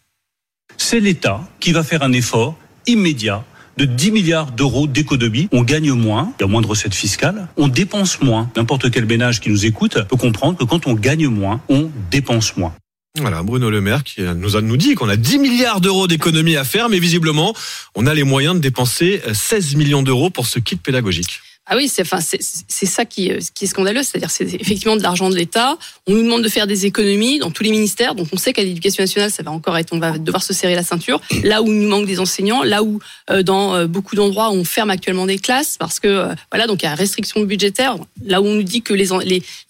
c'est 0.78 0.98
l'État 0.98 1.46
qui 1.60 1.70
va 1.72 1.84
faire 1.84 2.02
un 2.02 2.12
effort 2.12 2.56
immédiat 2.86 3.44
de 3.76 3.84
10 3.84 4.10
milliards 4.12 4.50
d'euros 4.52 4.86
d'économie. 4.86 5.48
On 5.52 5.62
gagne 5.62 5.92
moins, 5.92 6.32
il 6.38 6.42
y 6.42 6.44
a 6.44 6.48
moins 6.48 6.62
de 6.62 6.66
recettes 6.66 6.94
fiscales, 6.94 7.48
on 7.56 7.68
dépense 7.68 8.20
moins. 8.20 8.50
N'importe 8.56 8.90
quel 8.90 9.06
ménage 9.06 9.40
qui 9.40 9.50
nous 9.50 9.66
écoute 9.66 9.98
peut 10.08 10.16
comprendre 10.16 10.58
que 10.58 10.64
quand 10.64 10.86
on 10.86 10.94
gagne 10.94 11.28
moins, 11.28 11.60
on 11.68 11.90
dépense 12.10 12.56
moins. 12.56 12.74
Voilà, 13.20 13.44
Bruno 13.44 13.70
Le 13.70 13.80
Maire 13.80 14.02
qui 14.02 14.22
nous 14.22 14.56
a 14.56 14.60
nous 14.60 14.76
dit 14.76 14.96
qu'on 14.96 15.08
a 15.08 15.16
10 15.16 15.38
milliards 15.38 15.80
d'euros 15.80 16.08
d'économies 16.08 16.56
à 16.56 16.64
faire, 16.64 16.88
mais 16.88 16.98
visiblement, 16.98 17.54
on 17.94 18.06
a 18.06 18.14
les 18.14 18.24
moyens 18.24 18.56
de 18.56 18.60
dépenser 18.60 19.22
euh, 19.28 19.34
16 19.34 19.76
millions 19.76 20.02
d'euros 20.02 20.30
pour 20.30 20.48
ce 20.48 20.58
kit 20.58 20.74
pédagogique. 20.74 21.40
Ah 21.66 21.76
oui, 21.76 21.88
c'est 21.88 22.02
enfin 22.02 22.18
c'est 22.20 22.86
ça 22.86 23.06
qui 23.06 23.32
euh, 23.32 23.38
qui 23.54 23.64
est 23.64 23.68
scandaleux, 23.68 24.02
c'est-à-dire 24.02 24.30
c'est 24.30 24.44
effectivement 24.60 24.96
de 24.96 25.02
l'argent 25.02 25.30
de 25.30 25.34
l'État. 25.34 25.78
On 26.06 26.12
nous 26.12 26.22
demande 26.22 26.42
de 26.42 26.48
faire 26.50 26.66
des 26.66 26.84
économies 26.84 27.38
dans 27.38 27.50
tous 27.50 27.62
les 27.62 27.70
ministères, 27.70 28.14
donc 28.14 28.28
on 28.32 28.36
sait 28.36 28.52
qu'à 28.52 28.62
l'éducation 28.62 29.02
nationale 29.02 29.30
ça 29.30 29.42
va 29.42 29.50
encore 29.50 29.78
être, 29.78 29.94
on 29.94 29.98
va 29.98 30.18
devoir 30.18 30.42
se 30.42 30.52
serrer 30.52 30.74
la 30.74 30.82
ceinture. 30.82 31.22
Là 31.42 31.62
où 31.62 31.66
il 31.72 31.78
nous 31.80 31.88
manque 31.88 32.04
des 32.06 32.20
enseignants, 32.20 32.62
là 32.62 32.82
où 32.82 32.98
euh, 33.30 33.42
dans 33.42 33.74
euh, 33.74 33.86
beaucoup 33.86 34.14
d'endroits 34.14 34.50
on 34.50 34.62
ferme 34.64 34.90
actuellement 34.90 35.24
des 35.24 35.38
classes 35.38 35.76
parce 35.78 36.00
que 36.00 36.08
euh, 36.08 36.34
voilà 36.52 36.66
donc 36.66 36.82
il 36.82 36.84
y 36.84 36.88
a 36.88 36.94
restriction 36.94 37.40
budgétaire. 37.40 37.96
Là 38.22 38.42
où 38.42 38.46
on 38.46 38.54
nous 38.56 38.62
dit 38.62 38.82
que 38.82 38.92
les 38.92 39.08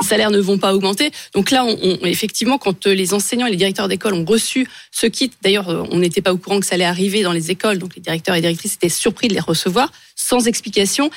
salaires 0.03 0.33
ne 0.33 0.41
vont 0.41 0.59
pas 0.59 0.75
augmenter, 0.75 1.12
donc 1.33 1.53
là 1.53 1.65
on, 1.65 1.79
on- 1.81 2.05
effectivement 2.07 2.59
quand 2.59 2.87
les 2.87 3.15
enseignants 3.15 3.47
et 3.47 3.51
les 3.53 3.57
directeurs 3.57 3.87
d'école 3.87 4.15
ont 4.15 4.25
reçu 4.25 4.66
ce 4.91 5.07
kit, 5.07 5.31
d'ailleurs 5.43 5.69
on 5.93 5.99
n'était 5.99 6.23
pas 6.23 6.33
au 6.33 6.39
courant 6.39 6.59
que 6.59 6.66
ça 6.66 6.75
allait 6.75 6.85
arriver 6.85 7.23
dans 7.23 7.33
les 7.33 7.53
écoles, 7.53 7.79
donc 7.79 7.95
les 7.95 8.03
directeurs 8.03 8.35
et 8.35 8.41
directrices 8.41 8.75
étaient 8.75 8.89
surpris 8.89 9.29
de 9.29 9.35
les 9.35 9.41
recevoir 9.41 9.93
sans 10.16 10.47
explication. 10.49 11.11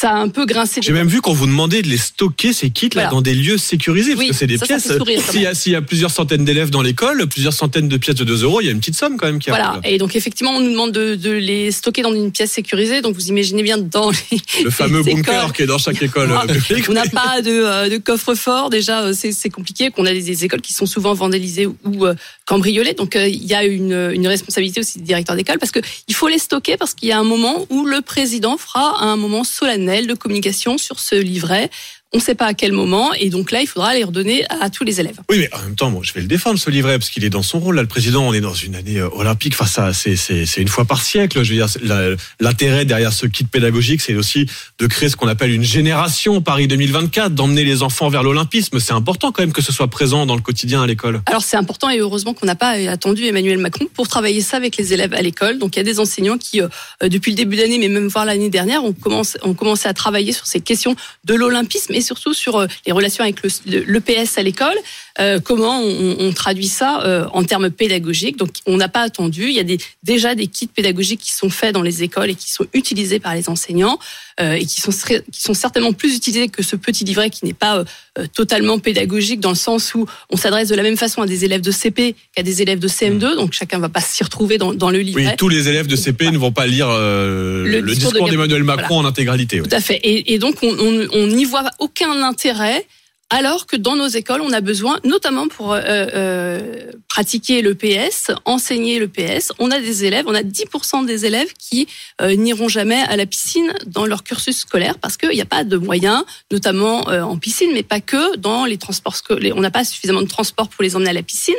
Ça 0.00 0.10
a 0.10 0.14
un 0.14 0.28
peu 0.28 0.46
grincé. 0.46 0.80
J'ai 0.80 0.92
même 0.92 1.08
vu 1.08 1.20
qu'on 1.20 1.32
vous 1.32 1.46
demandait 1.46 1.82
de 1.82 1.88
les 1.88 1.96
stocker 1.96 2.52
ces 2.52 2.70
kits 2.70 2.86
là 2.90 2.90
Voilà. 2.94 3.10
dans 3.10 3.20
des 3.20 3.34
lieux 3.34 3.58
sécurisés 3.58 4.12
parce 4.12 4.20
Oui, 4.20 4.28
que 4.30 4.36
c'est 4.36 4.46
des 4.46 4.56
ça, 4.58 4.66
pièces. 4.66 4.92
S'il 5.30 5.70
y, 5.72 5.74
y 5.74 5.76
a 5.76 5.82
plusieurs 5.82 6.12
centaines 6.12 6.44
d'élèves 6.44 6.70
dans 6.70 6.82
l'école, 6.82 7.26
plusieurs 7.26 7.52
centaines 7.52 7.88
de 7.88 7.96
pièces 7.96 8.14
de 8.14 8.22
2 8.22 8.44
euros, 8.44 8.60
il 8.60 8.66
y 8.66 8.68
a 8.68 8.70
une 8.70 8.78
petite 8.78 8.94
somme 8.94 9.16
quand 9.16 9.26
même 9.26 9.40
qui 9.40 9.48
Voilà. 9.50 9.70
arrive. 9.70 9.80
Et 9.86 9.98
donc 9.98 10.14
effectivement, 10.14 10.52
on 10.52 10.60
nous 10.60 10.70
demande 10.70 10.92
de, 10.92 11.16
de 11.16 11.30
les 11.32 11.72
stocker 11.72 12.02
dans 12.02 12.14
une 12.14 12.30
pièce 12.30 12.52
sécurisée. 12.52 13.02
Donc 13.02 13.16
vous 13.16 13.26
imaginez 13.28 13.64
bien 13.64 13.76
dans 13.78 14.10
les 14.12 14.38
Le 14.62 14.70
fameux 14.70 15.02
les 15.02 15.14
bunker 15.14 15.34
écoles. 15.42 15.52
qui 15.52 15.62
est 15.62 15.66
dans 15.66 15.78
chaque 15.78 16.00
école 16.08 16.30
euh. 16.30 16.80
On 16.88 16.92
n'a 16.92 17.06
pas 17.08 17.42
de, 17.42 17.50
euh, 17.50 17.88
de 17.88 17.96
coffre-fort. 17.96 18.70
Déjà, 18.70 19.02
euh, 19.02 19.12
c'est 19.14 19.50
compliqué. 19.50 19.90
Qu'on 19.90 20.06
a 20.06 20.12
des, 20.12 20.22
des 20.22 20.44
écoles 20.44 20.60
qui 20.60 20.74
sont 20.74 20.86
souvent 20.86 21.12
vandalisées 21.14 21.66
ou 21.66 22.06
euh, 22.06 22.14
cambriolées. 22.46 22.94
Donc 22.94 23.16
euh, 23.16 23.26
il 23.26 23.44
y 23.46 23.54
a 23.54 23.64
une, 23.64 24.12
une 24.14 24.28
responsabilité 24.28 24.78
aussi 24.78 24.98
des 24.98 25.04
directeurs 25.06 25.34
d'école 25.34 25.58
parce 25.58 25.72
que 25.72 25.80
il 26.06 26.14
faut 26.14 26.28
les 26.28 26.38
stocker 26.38 26.76
parce 26.76 26.94
qu'il 26.94 27.08
y 27.08 27.12
a 27.12 27.18
un 27.18 27.24
moment 27.24 27.66
où 27.70 27.84
le 27.84 28.00
président 28.00 28.56
fera 28.58 29.02
un 29.02 29.16
moment 29.16 29.42
solennel 29.42 29.87
de 29.88 30.14
communication 30.14 30.78
sur 30.78 31.00
ce 31.00 31.14
livret. 31.14 31.70
On 32.14 32.18
ne 32.18 32.22
sait 32.22 32.34
pas 32.34 32.46
à 32.46 32.54
quel 32.54 32.72
moment. 32.72 33.12
Et 33.14 33.28
donc 33.28 33.50
là, 33.50 33.60
il 33.60 33.66
faudra 33.66 33.94
les 33.94 34.02
redonner 34.02 34.46
à 34.48 34.70
tous 34.70 34.82
les 34.82 34.98
élèves. 34.98 35.20
Oui, 35.28 35.40
mais 35.40 35.50
en 35.54 35.62
même 35.62 35.74
temps, 35.74 35.90
bon, 35.90 36.02
je 36.02 36.14
vais 36.14 36.22
le 36.22 36.26
défendre 36.26 36.58
ce 36.58 36.70
livret 36.70 36.98
parce 36.98 37.10
qu'il 37.10 37.22
est 37.22 37.30
dans 37.30 37.42
son 37.42 37.60
rôle. 37.60 37.76
Là, 37.76 37.82
le 37.82 37.88
président, 37.88 38.26
on 38.26 38.32
est 38.32 38.40
dans 38.40 38.54
une 38.54 38.76
année 38.76 38.96
euh, 38.96 39.10
olympique. 39.12 39.54
Enfin, 39.58 39.66
ça, 39.66 39.92
c'est 39.92 40.56
une 40.56 40.68
fois 40.68 40.86
par 40.86 41.02
siècle. 41.02 41.42
Je 41.42 41.52
veux 41.52 41.66
dire, 41.66 42.16
l'intérêt 42.40 42.86
derrière 42.86 43.12
ce 43.12 43.26
kit 43.26 43.44
pédagogique, 43.44 44.00
c'est 44.00 44.14
aussi 44.14 44.46
de 44.78 44.86
créer 44.86 45.10
ce 45.10 45.16
qu'on 45.16 45.28
appelle 45.28 45.50
une 45.50 45.62
génération 45.62 46.40
Paris 46.40 46.66
2024, 46.66 47.34
d'emmener 47.34 47.64
les 47.64 47.82
enfants 47.82 48.08
vers 48.08 48.22
l'olympisme. 48.22 48.80
C'est 48.80 48.94
important 48.94 49.30
quand 49.30 49.42
même 49.42 49.52
que 49.52 49.60
ce 49.60 49.72
soit 49.72 49.88
présent 49.88 50.24
dans 50.24 50.34
le 50.34 50.40
quotidien 50.40 50.82
à 50.82 50.86
l'école. 50.86 51.20
Alors 51.26 51.42
c'est 51.42 51.56
important 51.56 51.90
et 51.90 51.98
heureusement 51.98 52.32
qu'on 52.32 52.46
n'a 52.46 52.54
pas 52.54 52.70
attendu 52.90 53.24
Emmanuel 53.24 53.58
Macron 53.58 53.86
pour 53.92 54.08
travailler 54.08 54.40
ça 54.40 54.56
avec 54.56 54.78
les 54.78 54.94
élèves 54.94 55.12
à 55.12 55.20
l'école. 55.20 55.58
Donc 55.58 55.76
il 55.76 55.78
y 55.78 55.80
a 55.80 55.84
des 55.84 56.00
enseignants 56.00 56.38
qui, 56.38 56.62
euh, 56.62 56.68
euh, 57.02 57.08
depuis 57.08 57.32
le 57.32 57.36
début 57.36 57.56
d'année, 57.56 57.78
mais 57.78 57.88
même 57.88 58.08
voir 58.08 58.24
l'année 58.24 58.48
dernière, 58.48 58.82
ont 58.82 58.94
commencé, 58.94 59.38
ont 59.42 59.54
commencé 59.54 59.88
à 59.88 59.92
travailler 59.92 60.32
sur 60.32 60.46
ces 60.46 60.60
questions 60.60 60.96
de 61.24 61.34
l'olympisme 61.34 61.97
et 61.98 62.00
surtout 62.00 62.32
sur 62.32 62.56
euh, 62.56 62.66
les 62.86 62.92
relations 62.92 63.24
avec 63.24 63.42
le- 63.42 63.50
le- 63.66 63.84
l'EPS 63.92 64.38
à 64.38 64.42
l'école. 64.42 64.76
Euh, 65.20 65.40
comment 65.40 65.80
on, 65.80 66.16
on 66.20 66.32
traduit 66.32 66.68
ça 66.68 67.02
euh, 67.04 67.26
en 67.32 67.42
termes 67.44 67.70
pédagogiques? 67.70 68.36
Donc 68.36 68.50
on 68.66 68.76
n'a 68.76 68.88
pas 68.88 69.00
attendu. 69.02 69.46
Il 69.48 69.54
y 69.54 69.60
a 69.60 69.64
des, 69.64 69.78
déjà 70.02 70.34
des 70.34 70.46
kits 70.46 70.68
pédagogiques 70.68 71.20
qui 71.20 71.32
sont 71.32 71.50
faits 71.50 71.74
dans 71.74 71.82
les 71.82 72.02
écoles 72.04 72.30
et 72.30 72.34
qui 72.34 72.50
sont 72.52 72.66
utilisés 72.72 73.18
par 73.18 73.34
les 73.34 73.48
enseignants 73.48 73.98
euh, 74.40 74.52
et 74.52 74.64
qui 74.64 74.80
sont, 74.80 74.92
qui 74.92 75.40
sont 75.40 75.54
certainement 75.54 75.92
plus 75.92 76.14
utilisés 76.16 76.48
que 76.48 76.62
ce 76.62 76.76
petit 76.76 77.04
livret 77.04 77.30
qui 77.30 77.44
n'est 77.44 77.52
pas 77.52 77.78
euh, 77.78 77.84
euh, 78.18 78.26
totalement 78.32 78.78
pédagogique 78.78 79.40
dans 79.40 79.50
le 79.50 79.56
sens 79.56 79.94
où 79.94 80.06
on 80.30 80.36
s'adresse 80.36 80.68
de 80.68 80.74
la 80.76 80.82
même 80.84 80.96
façon 80.96 81.22
à 81.22 81.26
des 81.26 81.44
élèves 81.44 81.62
de 81.62 81.70
CP 81.72 82.14
qu'à 82.36 82.42
des 82.44 82.62
élèves 82.62 82.78
de 82.78 82.88
CM2, 82.88 83.34
donc 83.36 83.52
chacun 83.52 83.78
va 83.80 83.88
pas 83.88 84.00
s'y 84.00 84.22
retrouver 84.22 84.56
dans, 84.58 84.72
dans 84.72 84.90
le 84.90 85.00
livret. 85.00 85.26
Oui, 85.26 85.36
tous 85.36 85.48
les 85.48 85.68
élèves 85.68 85.88
de 85.88 85.96
CP 85.96 86.30
ne 86.30 86.38
vont 86.38 86.52
pas 86.52 86.66
lire 86.66 86.86
euh, 86.90 87.64
Le 87.64 87.80
le, 87.80 87.92
discours 87.94 88.12
de 88.12 88.30
d'Emmanuel 88.30 88.62
Macron 88.62 88.94
Voilà. 88.96 89.08
en 89.08 89.10
intégralité. 89.10 89.60
oui. 89.60 89.68
Tout 89.68 89.74
à 89.74 89.80
fait. 89.80 89.96
Et, 90.04 90.34
et 90.34 90.38
donc, 90.38 90.56
on 90.62 90.68
on- 90.78 91.08
on 91.12 91.26
n'y 91.26 91.44
voit 91.44 91.64
aucun 91.80 92.22
intérêt 92.22 92.86
alors 93.30 93.66
que 93.66 93.76
dans 93.76 93.94
nos 93.94 94.06
écoles, 94.08 94.40
on 94.40 94.52
a 94.52 94.60
besoin, 94.62 94.98
notamment 95.04 95.48
pour 95.48 95.72
euh, 95.74 95.80
euh, 95.84 96.90
pratiquer 97.08 97.60
le 97.60 97.74
PS, 97.74 98.30
enseigner 98.46 98.98
le 98.98 99.06
PS, 99.08 99.52
on 99.58 99.70
a 99.70 99.80
des 99.80 100.04
élèves, 100.06 100.24
on 100.28 100.34
a 100.34 100.42
10% 100.42 101.04
des 101.04 101.26
élèves 101.26 101.52
qui 101.58 101.86
euh, 102.22 102.34
n'iront 102.36 102.68
jamais 102.68 103.00
à 103.02 103.16
la 103.16 103.26
piscine 103.26 103.72
dans 103.86 104.06
leur 104.06 104.24
cursus 104.24 104.58
scolaire 104.58 104.98
parce 104.98 105.16
qu'il 105.18 105.28
n'y 105.30 105.40
a 105.42 105.46
pas 105.46 105.64
de 105.64 105.76
moyens, 105.76 106.24
notamment 106.50 107.08
euh, 107.10 107.20
en 107.22 107.36
piscine, 107.36 107.70
mais 107.74 107.82
pas 107.82 108.00
que 108.00 108.36
dans 108.36 108.64
les 108.64 108.78
transports 108.78 109.16
scolaires. 109.16 109.54
On 109.56 109.60
n'a 109.60 109.70
pas 109.70 109.84
suffisamment 109.84 110.22
de 110.22 110.28
transport 110.28 110.68
pour 110.68 110.82
les 110.82 110.96
emmener 110.96 111.10
à 111.10 111.14
la 111.14 111.22
piscine. 111.22 111.54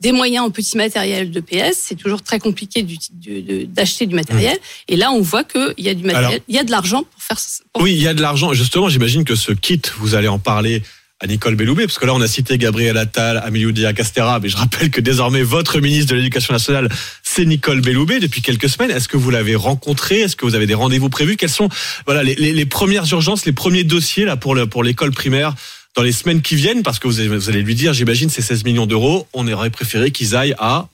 Des 0.00 0.12
moyens 0.12 0.44
en 0.44 0.50
petit 0.50 0.76
matériel 0.76 1.30
de 1.30 1.40
PS, 1.40 1.76
c'est 1.78 1.94
toujours 1.94 2.20
très 2.20 2.38
compliqué 2.38 2.82
du- 2.82 2.98
d'acheter 3.66 4.04
du 4.06 4.14
matériel. 4.14 4.58
Et 4.88 4.96
là, 4.96 5.12
on 5.12 5.20
voit 5.22 5.44
qu'il 5.44 5.72
y 5.78 5.88
a 5.88 5.94
du 5.94 6.04
matériel, 6.04 6.40
il 6.48 6.54
y 6.54 6.58
a 6.58 6.64
de 6.64 6.70
l'argent 6.70 7.04
pour 7.04 7.22
faire. 7.22 7.38
pour 7.72 7.82
Oui, 7.82 7.92
il 7.94 8.02
y 8.02 8.08
a 8.08 8.12
de 8.12 8.20
l'argent. 8.20 8.52
Justement, 8.52 8.88
j'imagine 8.90 9.24
que 9.24 9.36
ce 9.36 9.52
kit, 9.52 9.80
vous 9.98 10.14
allez 10.16 10.28
en 10.28 10.38
parler 10.40 10.82
Nicole 11.26 11.54
Belloubet, 11.54 11.86
parce 11.86 11.98
que 11.98 12.06
là, 12.06 12.14
on 12.14 12.20
a 12.20 12.28
cité 12.28 12.58
Gabriel 12.58 12.96
Attal, 12.96 13.42
Amélie 13.44 13.66
Oudéa-Castera, 13.66 14.40
mais 14.40 14.48
je 14.48 14.56
rappelle 14.56 14.90
que 14.90 15.00
désormais, 15.00 15.42
votre 15.42 15.80
ministre 15.80 16.12
de 16.12 16.16
l'Éducation 16.16 16.52
nationale, 16.52 16.88
c'est 17.22 17.44
Nicole 17.44 17.80
Belloubet 17.80 18.20
depuis 18.20 18.42
quelques 18.42 18.68
semaines. 18.68 18.90
Est-ce 18.90 19.08
que 19.08 19.16
vous 19.16 19.30
l'avez 19.30 19.54
rencontrée? 19.54 20.20
Est-ce 20.20 20.36
que 20.36 20.44
vous 20.44 20.54
avez 20.54 20.66
des 20.66 20.74
rendez-vous 20.74 21.08
prévus? 21.08 21.36
Quelles 21.36 21.50
sont 21.50 21.68
voilà, 22.06 22.22
les, 22.22 22.66
premières 22.66 23.10
urgences, 23.12 23.46
les 23.46 23.52
premiers 23.52 23.84
dossiers 23.84 24.24
là, 24.24 24.36
pour, 24.36 24.56
pour 24.68 24.82
l'école 24.82 25.10
primaire 25.12 25.54
dans 25.96 26.02
les 26.02 26.12
semaines 26.12 26.42
qui 26.42 26.56
viennent? 26.56 26.82
Parce 26.82 26.98
que 26.98 27.08
vous 27.08 27.20
allez, 27.20 27.28
vous 27.28 27.48
allez 27.48 27.62
lui 27.62 27.74
dire, 27.74 27.92
j'imagine, 27.92 28.30
ces 28.30 28.42
16 28.42 28.64
millions 28.64 28.86
d'euros, 28.86 29.26
on 29.32 29.46
aurait 29.52 29.70
préféré 29.70 30.10
qu'ils 30.10 30.36
aillent 30.36 30.56
à... 30.58 30.88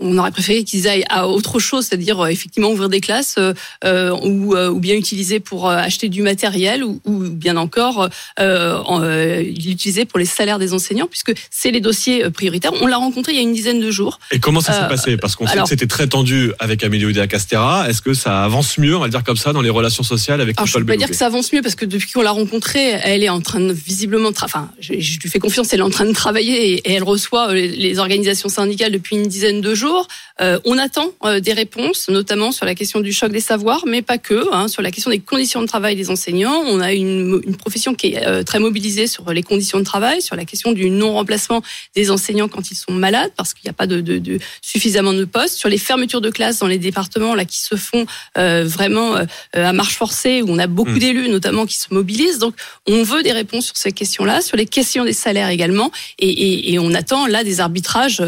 on 0.00 0.18
aurait 0.18 0.32
préféré 0.32 0.64
qu'ils 0.64 0.88
aillent 0.88 1.04
à 1.08 1.28
autre 1.28 1.58
chose, 1.60 1.86
c'est-à-dire 1.86 2.20
euh, 2.20 2.26
effectivement 2.28 2.70
ouvrir 2.70 2.88
des 2.88 3.00
classes 3.00 3.36
euh, 3.38 3.54
euh, 3.84 4.10
ou, 4.10 4.56
ou 4.56 4.80
bien 4.80 4.94
utiliser 4.96 5.38
pour 5.40 5.68
acheter 5.68 6.08
du 6.08 6.22
matériel 6.22 6.82
ou, 6.84 7.00
ou 7.04 7.18
bien 7.30 7.56
encore 7.56 8.08
euh, 8.40 8.76
en, 8.84 9.00
l'utiliser 9.00 10.04
pour 10.04 10.18
les 10.18 10.24
salaires 10.24 10.58
des 10.58 10.72
enseignants, 10.72 11.06
puisque 11.06 11.32
c'est 11.50 11.70
les 11.70 11.80
dossiers 11.80 12.28
prioritaires. 12.30 12.72
On 12.80 12.86
l'a 12.86 12.96
rencontré 12.96 13.32
il 13.32 13.36
y 13.36 13.38
a 13.38 13.42
une 13.42 13.52
dizaine 13.52 13.80
de 13.80 13.90
jours. 13.90 14.18
Et 14.32 14.40
comment 14.40 14.60
ça 14.60 14.72
s'est 14.72 14.82
Euh, 14.82 14.88
passé? 14.88 15.16
Parce 15.16 15.36
qu'on 15.36 15.46
sait 15.46 15.58
que 15.58 15.68
c'était 15.68 15.86
très 15.86 16.06
tendu 16.08 16.52
avec 16.58 16.82
Amélie 16.82 17.06
Oudéa-Castera. 17.06 17.88
Est-ce 17.88 18.02
que 18.02 18.14
ça 18.14 18.42
avance 18.44 18.78
mieux, 18.78 18.96
on 18.96 19.00
va 19.00 19.06
le 19.06 19.10
dire 19.12 19.22
comme 19.24 19.36
ça, 19.36 19.52
dans 19.52 19.62
les 19.62 19.70
relations 19.70 20.02
sociales 20.02 20.40
avec 20.40 20.58
Alors, 20.58 20.66
je 20.66 20.72
Nicole 20.72 20.86
peux 20.86 20.92
pas 20.94 20.96
dire 20.98 21.08
que 21.08 21.14
ça 21.16 21.26
avance 21.26 21.52
mieux 21.52 21.62
parce 21.62 21.76
que 21.76 21.84
depuis 21.84 22.10
qu'on 22.10 22.22
l'a 22.22 22.30
rencontrée, 22.32 22.98
elle 23.02 23.22
est 23.22 23.28
en 23.28 23.40
train 23.40 23.60
de 23.60 23.72
visiblement, 23.72 24.30
enfin, 24.42 24.70
je, 24.80 24.94
je 24.98 25.20
lui 25.20 25.28
fais 25.28 25.38
confiance, 25.38 25.72
elle 25.72 25.80
est 25.80 25.84
en 25.84 25.90
train 25.90 26.06
de 26.06 26.12
travailler 26.12 26.72
et, 26.72 26.90
et 26.90 26.92
elle 26.94 27.04
reçoit 27.04 27.54
les, 27.54 27.68
les 27.68 27.98
organisations 27.98 28.48
syndicales 28.48 28.92
depuis 28.92 29.16
une 29.16 29.28
dizaine 29.28 29.51
de 29.60 29.74
jours. 29.74 30.06
Euh, 30.40 30.58
on 30.64 30.78
attend 30.78 31.08
euh, 31.24 31.40
des 31.40 31.52
réponses, 31.52 32.08
notamment 32.08 32.52
sur 32.52 32.64
la 32.64 32.74
question 32.74 33.00
du 33.00 33.12
choc 33.12 33.32
des 33.32 33.40
savoirs, 33.40 33.82
mais 33.86 34.02
pas 34.02 34.18
que, 34.18 34.52
hein, 34.52 34.68
sur 34.68 34.82
la 34.82 34.90
question 34.90 35.10
des 35.10 35.18
conditions 35.18 35.60
de 35.60 35.66
travail 35.66 35.96
des 35.96 36.10
enseignants. 36.10 36.62
On 36.66 36.80
a 36.80 36.92
une, 36.92 37.40
profession 37.56 37.94
qui 37.94 38.14
est 38.14 38.26
euh, 38.26 38.42
très 38.42 38.58
mobilisée 38.58 39.06
sur 39.06 39.32
les 39.32 39.42
conditions 39.42 39.78
de 39.78 39.84
travail, 39.84 40.22
sur 40.22 40.36
la 40.36 40.44
question 40.44 40.72
du 40.72 40.90
non-remplacement 40.90 41.62
des 41.94 42.10
enseignants 42.10 42.48
quand 42.48 42.70
ils 42.70 42.74
sont 42.74 42.92
malades, 42.92 43.32
parce 43.36 43.54
qu'il 43.54 43.66
n'y 43.66 43.70
a 43.70 43.74
pas 43.74 43.86
de, 43.86 44.00
de, 44.00 44.18
de 44.18 44.38
suffisamment 44.62 45.12
de 45.12 45.24
postes, 45.24 45.56
sur 45.56 45.68
les 45.68 45.78
fermetures 45.78 46.20
de 46.20 46.30
classes 46.30 46.60
dans 46.60 46.66
les 46.66 46.78
départements 46.78 47.34
là 47.34 47.44
qui 47.44 47.60
se 47.60 47.76
font 47.76 48.06
vraiment 48.36 49.16
à 49.52 49.72
marche 49.72 49.94
forcée, 49.94 50.42
où 50.42 50.50
on 50.50 50.58
a 50.58 50.66
beaucoup 50.66 50.92
Mm. 50.92 50.98
d'élus 50.98 51.28
notamment 51.28 51.66
qui 51.66 51.76
se 51.76 51.92
mobilisent. 51.92 52.38
Donc, 52.38 52.54
on 52.86 53.02
veut 53.02 53.22
des 53.22 53.32
réponses 53.32 53.66
sur 53.66 53.76
ces 53.76 53.92
questions-là, 53.92 54.40
sur 54.40 54.56
les 54.56 54.66
questions 54.66 55.04
des 55.04 55.12
salaires 55.12 55.48
également, 55.48 55.90
et, 56.18 56.28
et, 56.28 56.72
et 56.72 56.78
on 56.78 56.94
attend 56.94 57.26
là 57.26 57.44
des 57.44 57.60
arbitrages 57.60 58.22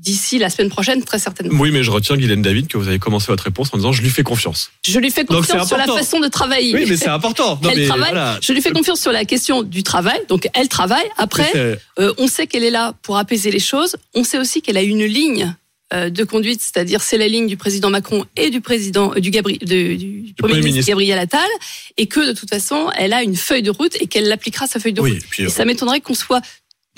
d'ici 0.00 0.38
la 0.38 0.48
semaine 0.48 0.68
prochaine, 0.70 1.02
très 1.04 1.18
certainement. 1.18 1.58
Oui, 1.60 1.70
mais 1.70 1.82
je 1.82 1.90
retiens, 1.90 2.16
Guylaine 2.16 2.40
David, 2.42 2.68
que 2.68 2.78
vous 2.78 2.88
avez 2.88 2.98
commencé 2.98 3.26
votre 3.28 3.44
réponse 3.44 3.68
en 3.72 3.76
disant 3.78 3.92
je 3.92 4.00
lui 4.02 4.10
fais 4.10 4.22
confiance. 4.22 4.70
Je 4.86 4.98
lui 4.98 5.10
fais 5.10 5.24
Donc, 5.24 5.38
confiance 5.38 5.68
sur 5.68 5.76
la 5.76 5.86
façon 5.86 6.20
de 6.20 6.28
travailler. 6.28 6.74
Oui, 6.74 6.84
mais 6.88 6.96
c'est 6.96 7.08
important. 7.08 7.58
Non, 7.62 7.70
elle 7.70 7.78
mais 7.80 7.86
travaille. 7.86 8.10
voilà. 8.12 8.38
Je 8.42 8.52
lui 8.52 8.62
fais 8.62 8.70
confiance 8.70 9.00
sur 9.00 9.12
la 9.12 9.24
question 9.24 9.62
du 9.62 9.82
travail. 9.82 10.20
Donc, 10.28 10.48
elle 10.54 10.68
travaille. 10.68 11.06
Après, 11.16 11.50
euh, 11.98 12.12
on 12.18 12.26
sait 12.28 12.46
qu'elle 12.46 12.64
est 12.64 12.70
là 12.70 12.94
pour 13.02 13.16
apaiser 13.18 13.50
les 13.50 13.58
choses. 13.58 13.96
On 14.14 14.24
sait 14.24 14.38
aussi 14.38 14.62
qu'elle 14.62 14.76
a 14.76 14.82
une 14.82 15.04
ligne 15.04 15.54
euh, 15.94 16.10
de 16.10 16.22
conduite, 16.24 16.60
c'est-à-dire 16.60 17.00
c'est 17.02 17.16
la 17.18 17.28
ligne 17.28 17.46
du 17.46 17.56
président 17.56 17.88
Macron 17.90 18.24
et 18.36 18.50
du 18.50 18.60
président 18.60 19.12
euh, 19.16 19.20
du, 19.20 19.30
Gabri- 19.30 19.58
de- 19.58 19.94
du, 19.96 20.34
premier, 20.38 20.54
ministre, 20.54 20.72
ministre. 20.72 20.90
Gabriel 20.90 21.18
Attal, 21.18 21.48
et 21.96 22.06
que 22.06 22.20
de 22.28 22.32
toute 22.32 22.50
façon, 22.50 22.90
elle 22.96 23.12
a 23.14 23.22
une 23.22 23.36
feuille 23.36 23.62
de 23.62 23.70
route 23.70 23.96
et 24.00 24.06
qu'elle 24.06 24.28
l'appliquera 24.28 24.66
sa 24.66 24.78
feuille 24.80 24.92
de 24.92 25.00
Oui, 25.00 25.12
route. 25.14 25.22
et 25.22 25.26
puis, 25.30 25.42
et 25.44 25.48
ça 25.48 25.64
m'étonnerait 25.64 26.00
qu'on 26.02 26.14
soit 26.14 26.42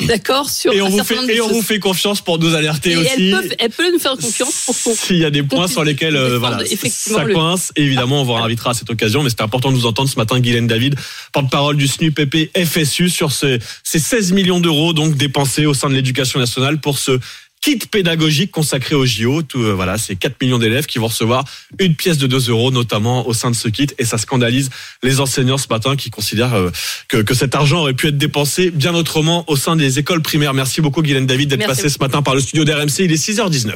d'accord 0.07 0.49
sur 0.51 0.73
Et 0.73 0.81
on 0.83 0.87
un 0.87 0.89
vous 0.91 1.05
fait, 1.05 1.15
nombre 1.17 1.29
de 1.29 1.33
et 1.33 1.41
on 1.41 1.49
vous 1.49 1.63
fait 1.63 1.79
confiance 1.79 2.21
pour 2.21 2.39
nous 2.39 2.55
alerter 2.55 2.93
Et 2.93 2.97
aussi. 2.97 3.31
elle 3.31 3.49
peut, 3.49 3.55
elle 3.59 3.71
peut 3.71 3.93
nous 3.93 3.99
faire 3.99 4.17
confiance 4.17 4.63
pour 4.67 4.77
qu'on 4.83 4.95
S'il 4.95 5.19
y 5.19 5.25
a 5.25 5.31
des 5.31 5.43
points 5.43 5.69
sur 5.69 5.85
lesquels 5.85 6.17
euh, 6.17 6.39
voilà, 6.39 6.59
ça 6.89 7.25
le- 7.25 7.35
coince, 7.35 7.73
évidemment, 7.77 8.23
on 8.23 8.25
vous 8.25 8.33
invitera 8.35 8.71
à 8.71 8.75
cette 8.75 8.91
occasion. 8.91 9.23
Mais 9.23 9.31
c'était 9.31 9.43
important 9.43 9.71
de 9.71 9.77
nous 9.77 9.87
entendre 9.87 10.09
ce 10.09 10.17
matin, 10.17 10.39
Guylaine 10.41 10.67
David, 10.67 10.95
porte-parole 11.33 11.77
du 11.77 11.87
SNUPP 11.89 12.51
FSU, 12.65 13.09
sur 13.11 13.33
ces, 13.33 13.59
ces 13.85 13.99
16 13.99 14.33
millions 14.33 14.61
d'euros 14.61 14.93
donc 14.93 15.17
dépensés 15.17 15.67
au 15.67 15.75
sein 15.75 15.89
de 15.89 15.95
l'éducation 15.95 16.39
nationale 16.41 16.81
pour 16.81 16.99
ce 16.99 17.19
kit 17.61 17.79
pédagogique 17.91 18.51
consacré 18.51 18.95
au 18.95 19.05
JO. 19.05 19.43
Tout, 19.43 19.63
euh, 19.63 19.73
voilà, 19.73 19.99
c'est 19.99 20.17
4 20.17 20.41
millions 20.41 20.59
d'élèves 20.59 20.87
qui 20.87 20.99
vont 20.99 21.09
recevoir 21.09 21.45
une 21.79 21.95
pièce 21.95 22.19
de 22.19 22.27
2 22.27 22.51
euros, 22.51 22.71
notamment 22.71 23.29
au 23.29 23.35
sein 23.35 23.51
de 23.51 23.57
ce 23.57 23.69
kit. 23.69 23.89
Et 23.99 24.05
ça 24.05 24.19
scandalise 24.19 24.71
les 25.03 25.21
enseignants 25.21 25.59
ce 25.59 25.67
matin 25.69 25.97
qui 25.97 26.11
considèrent 26.11 26.55
euh, 26.55 26.71
que, 27.09 27.19
que 27.19 27.35
cet 27.35 27.55
argent 27.55 27.81
aurait 27.81 27.95
pu 27.95 28.09
être 28.09 28.19
dépensé 28.19 28.71
bien 28.71 28.95
autrement 28.95 29.45
au 29.49 29.57
sein 29.57 29.77
des 29.77 29.99
écoles 29.99 30.23
primaires. 30.23 30.55
Merci 30.55 30.81
beaucoup, 30.81 31.03
Guylaine 31.03 31.27
David, 31.27 31.51
d'être 31.51 31.67
passé 31.67 31.89
ce 31.89 31.99
matin 31.99 32.23
par 32.23 32.35
le 32.35 32.41
studio 32.41 32.65
d'RMC. 32.65 33.01
Il 33.01 33.13
est 33.13 33.23
6h19. 33.23 33.75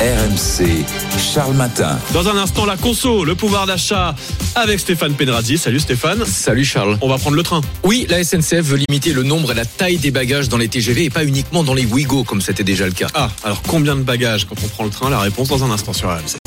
RMC, 0.00 0.84
Charles 1.32 1.54
Matin. 1.54 1.98
Dans 2.12 2.28
un 2.28 2.36
instant, 2.36 2.66
la 2.66 2.76
conso, 2.76 3.24
le 3.24 3.36
pouvoir 3.36 3.66
d'achat 3.66 4.16
avec 4.56 4.80
Stéphane 4.80 5.14
Penradi. 5.14 5.58
Salut 5.58 5.78
Stéphane. 5.78 6.24
Salut 6.26 6.64
Charles. 6.64 6.98
On 7.00 7.08
va 7.08 7.18
prendre 7.18 7.36
le 7.36 7.42
train. 7.44 7.60
Oui, 7.84 8.06
la 8.08 8.24
SNCF 8.24 8.62
veut 8.62 8.78
limiter 8.88 9.12
le 9.12 9.22
nombre 9.22 9.52
et 9.52 9.54
la 9.54 9.64
taille 9.64 9.98
des 9.98 10.10
bagages 10.10 10.48
dans 10.48 10.56
les 10.56 10.68
TGV 10.68 11.04
et 11.04 11.10
pas 11.10 11.24
uniquement 11.24 11.62
dans 11.62 11.74
les 11.74 11.84
Ouigo 11.84 12.24
comme 12.24 12.40
c'était 12.40 12.64
déjà 12.64 12.86
le 12.86 12.92
cas. 12.92 13.08
Ah, 13.14 13.28
alors 13.44 13.60
combien 13.62 13.94
de 13.94 14.02
bagages 14.02 14.46
quand 14.46 14.54
on 14.64 14.68
prend 14.68 14.84
le 14.84 14.90
train 14.90 15.10
La 15.10 15.20
réponse 15.20 15.48
dans 15.48 15.62
un 15.64 15.70
instant 15.70 15.92
sur 15.92 16.08
RMC. 16.08 16.38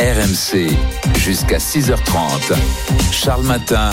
RMC, 0.00 0.68
jusqu'à 1.18 1.58
6h30. 1.58 2.54
Charles 3.12 3.44
Matin. 3.44 3.92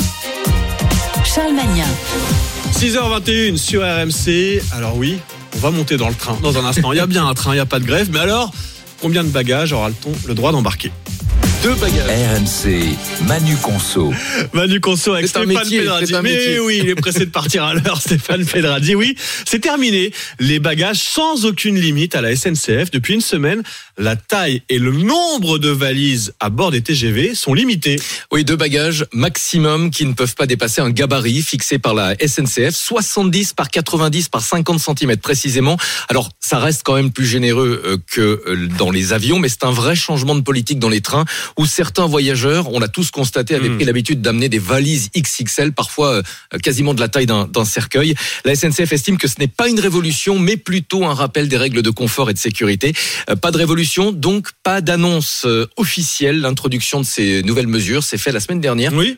Charles 1.24 1.54
Magnin. 1.54 1.86
6h21 2.74 3.58
sur 3.58 3.82
RMC. 3.82 4.62
Alors 4.76 4.95
oui, 4.98 5.20
on 5.56 5.60
va 5.60 5.70
monter 5.70 5.98
dans 5.98 6.10
le 6.10 6.16
train 6.16 6.38
dans 6.41 6.58
un 6.58 6.66
instant. 6.66 6.94
Il 6.94 6.98
y 6.98 7.02
a 7.02 7.06
bien 7.06 7.28
un 7.28 7.36
train, 7.36 7.52
il 7.52 7.56
n'y 7.56 7.62
a 7.62 7.66
pas 7.68 7.80
de 7.80 7.86
grève. 7.86 8.10
Mais 8.12 8.20
alors, 8.20 8.52
combien 8.99 9.24
de 9.24 9.30
bagages 9.30 9.72
aura-t-on 9.72 10.14
le 10.28 10.34
droit 10.34 10.52
d'embarquer? 10.52 10.91
Deux 11.64 11.74
bagages. 11.76 12.08
RMC, 12.08 12.96
Manu 13.26 13.56
Conso. 13.58 14.14
Manu 14.54 14.80
Conso 14.80 15.14
avec 15.14 15.28
Stéphane 15.28 15.48
métier, 15.48 15.80
Pedradi. 15.80 16.14
Mais 16.22 16.60
oui, 16.60 16.82
il 16.84 16.90
est 16.90 16.96
pressé 16.96 17.22
de 17.22 17.32
partir 17.32 17.64
à 17.64 17.74
l'heure, 17.74 18.00
Stéphane 18.02 18.46
Pedradi. 18.46 18.94
Oui, 18.94 19.16
c'est 19.46 19.60
terminé. 19.60 20.12
Les 20.40 20.60
bagages 20.60 21.00
sans 21.00 21.46
aucune 21.46 21.80
limite 21.80 22.16
à 22.16 22.22
la 22.22 22.36
SNCF. 22.36 22.92
Depuis 22.92 23.16
une 23.16 23.22
semaine, 23.22 23.64
la 23.98 24.16
taille 24.16 24.62
et 24.70 24.78
le 24.78 24.92
nombre 24.92 25.58
de 25.58 25.70
valises 25.70 26.34
à 26.40 26.50
bord 26.50 26.70
des 26.70 26.82
TGV 26.82 27.34
sont 27.34 27.54
limités. 27.54 28.00
Oui, 28.32 28.44
deux 28.46 28.56
bagages 28.56 29.06
maximum 29.12 29.90
qui 29.90 30.06
ne 30.06 30.14
peuvent 30.14 30.36
pas 30.36 30.46
dépasser 30.46 30.82
un 30.82 30.92
gabarit 30.92 31.42
fixé 31.42 31.80
par 31.80 31.96
la 31.96 32.16
SNCF, 32.16 32.76
70 32.76 33.54
par 33.54 33.70
90 33.70 34.30
par 34.30 34.42
50 34.42 34.80
cm 34.80 35.18
précisément. 35.18 35.78
Alors, 36.10 36.30
ça 36.40 36.60
reste 36.60 36.84
quand 36.84 36.96
même 36.96 37.12
plus 37.12 37.26
généreux 37.26 37.82
euh, 37.84 37.98
que 38.12 38.22
euh, 38.48 38.68
dans 38.78 38.92
les 38.92 39.14
avions, 39.14 39.40
mais 39.40 39.50
c'est 39.50 39.64
un 39.64 39.72
vrai 39.72 39.96
changement 39.96 40.36
de 40.36 40.42
politique 40.42 40.80
dans 40.80 40.90
les 40.90 41.02
trains 41.02 41.26
où 41.57 41.65
certains 41.65 42.06
voyageurs, 42.07 42.72
on 42.74 42.80
l'a 42.80 42.88
tous 42.88 43.11
constaté, 43.11 43.56
avaient 43.56 43.69
pris 43.69 43.86
l'habitude 43.86 44.22
d'amener 44.22 44.49
des 44.49 44.60
valises 44.60 45.10
XXL, 45.18 45.72
parfois 45.74 46.14
euh, 46.53 46.57
quasiment 46.61 46.94
de 46.94 46.99
la 46.99 47.07
taille 47.07 47.26
d'un 47.26 47.65
cercueil. 47.65 48.15
La 48.45 48.56
SNCF 48.56 48.91
estime 48.94 49.18
que 49.18 49.28
ce 49.28 49.36
n'est 49.40 49.48
pas 49.48 49.68
une 49.69 49.80
révolution, 49.80 50.40
mais 50.40 50.57
plutôt 50.57 51.06
un 51.06 51.14
rappel 51.14 51.48
des 51.48 51.57
règles 51.57 51.82
de 51.82 51.90
confort 51.90 52.30
et 52.30 52.34
de 52.34 52.40
sécurité. 52.40 52.94
Euh, 53.30 53.36
Pas 53.36 53.52
de 53.52 53.57
révolution, 53.57 54.11
donc 54.11 54.49
pas 54.64 54.82
d'annonce 54.82 55.44
euh, 55.45 55.68
officielle. 55.78 56.40
L'introduction 56.41 56.99
de 57.02 57.06
ces 57.06 57.44
nouvelles 57.44 57.68
mesures 57.68 58.03
s'est 58.03 58.18
fait 58.18 58.32
la 58.32 58.40
semaine 58.40 58.61
dernière, 58.61 58.94
oui. 58.94 59.18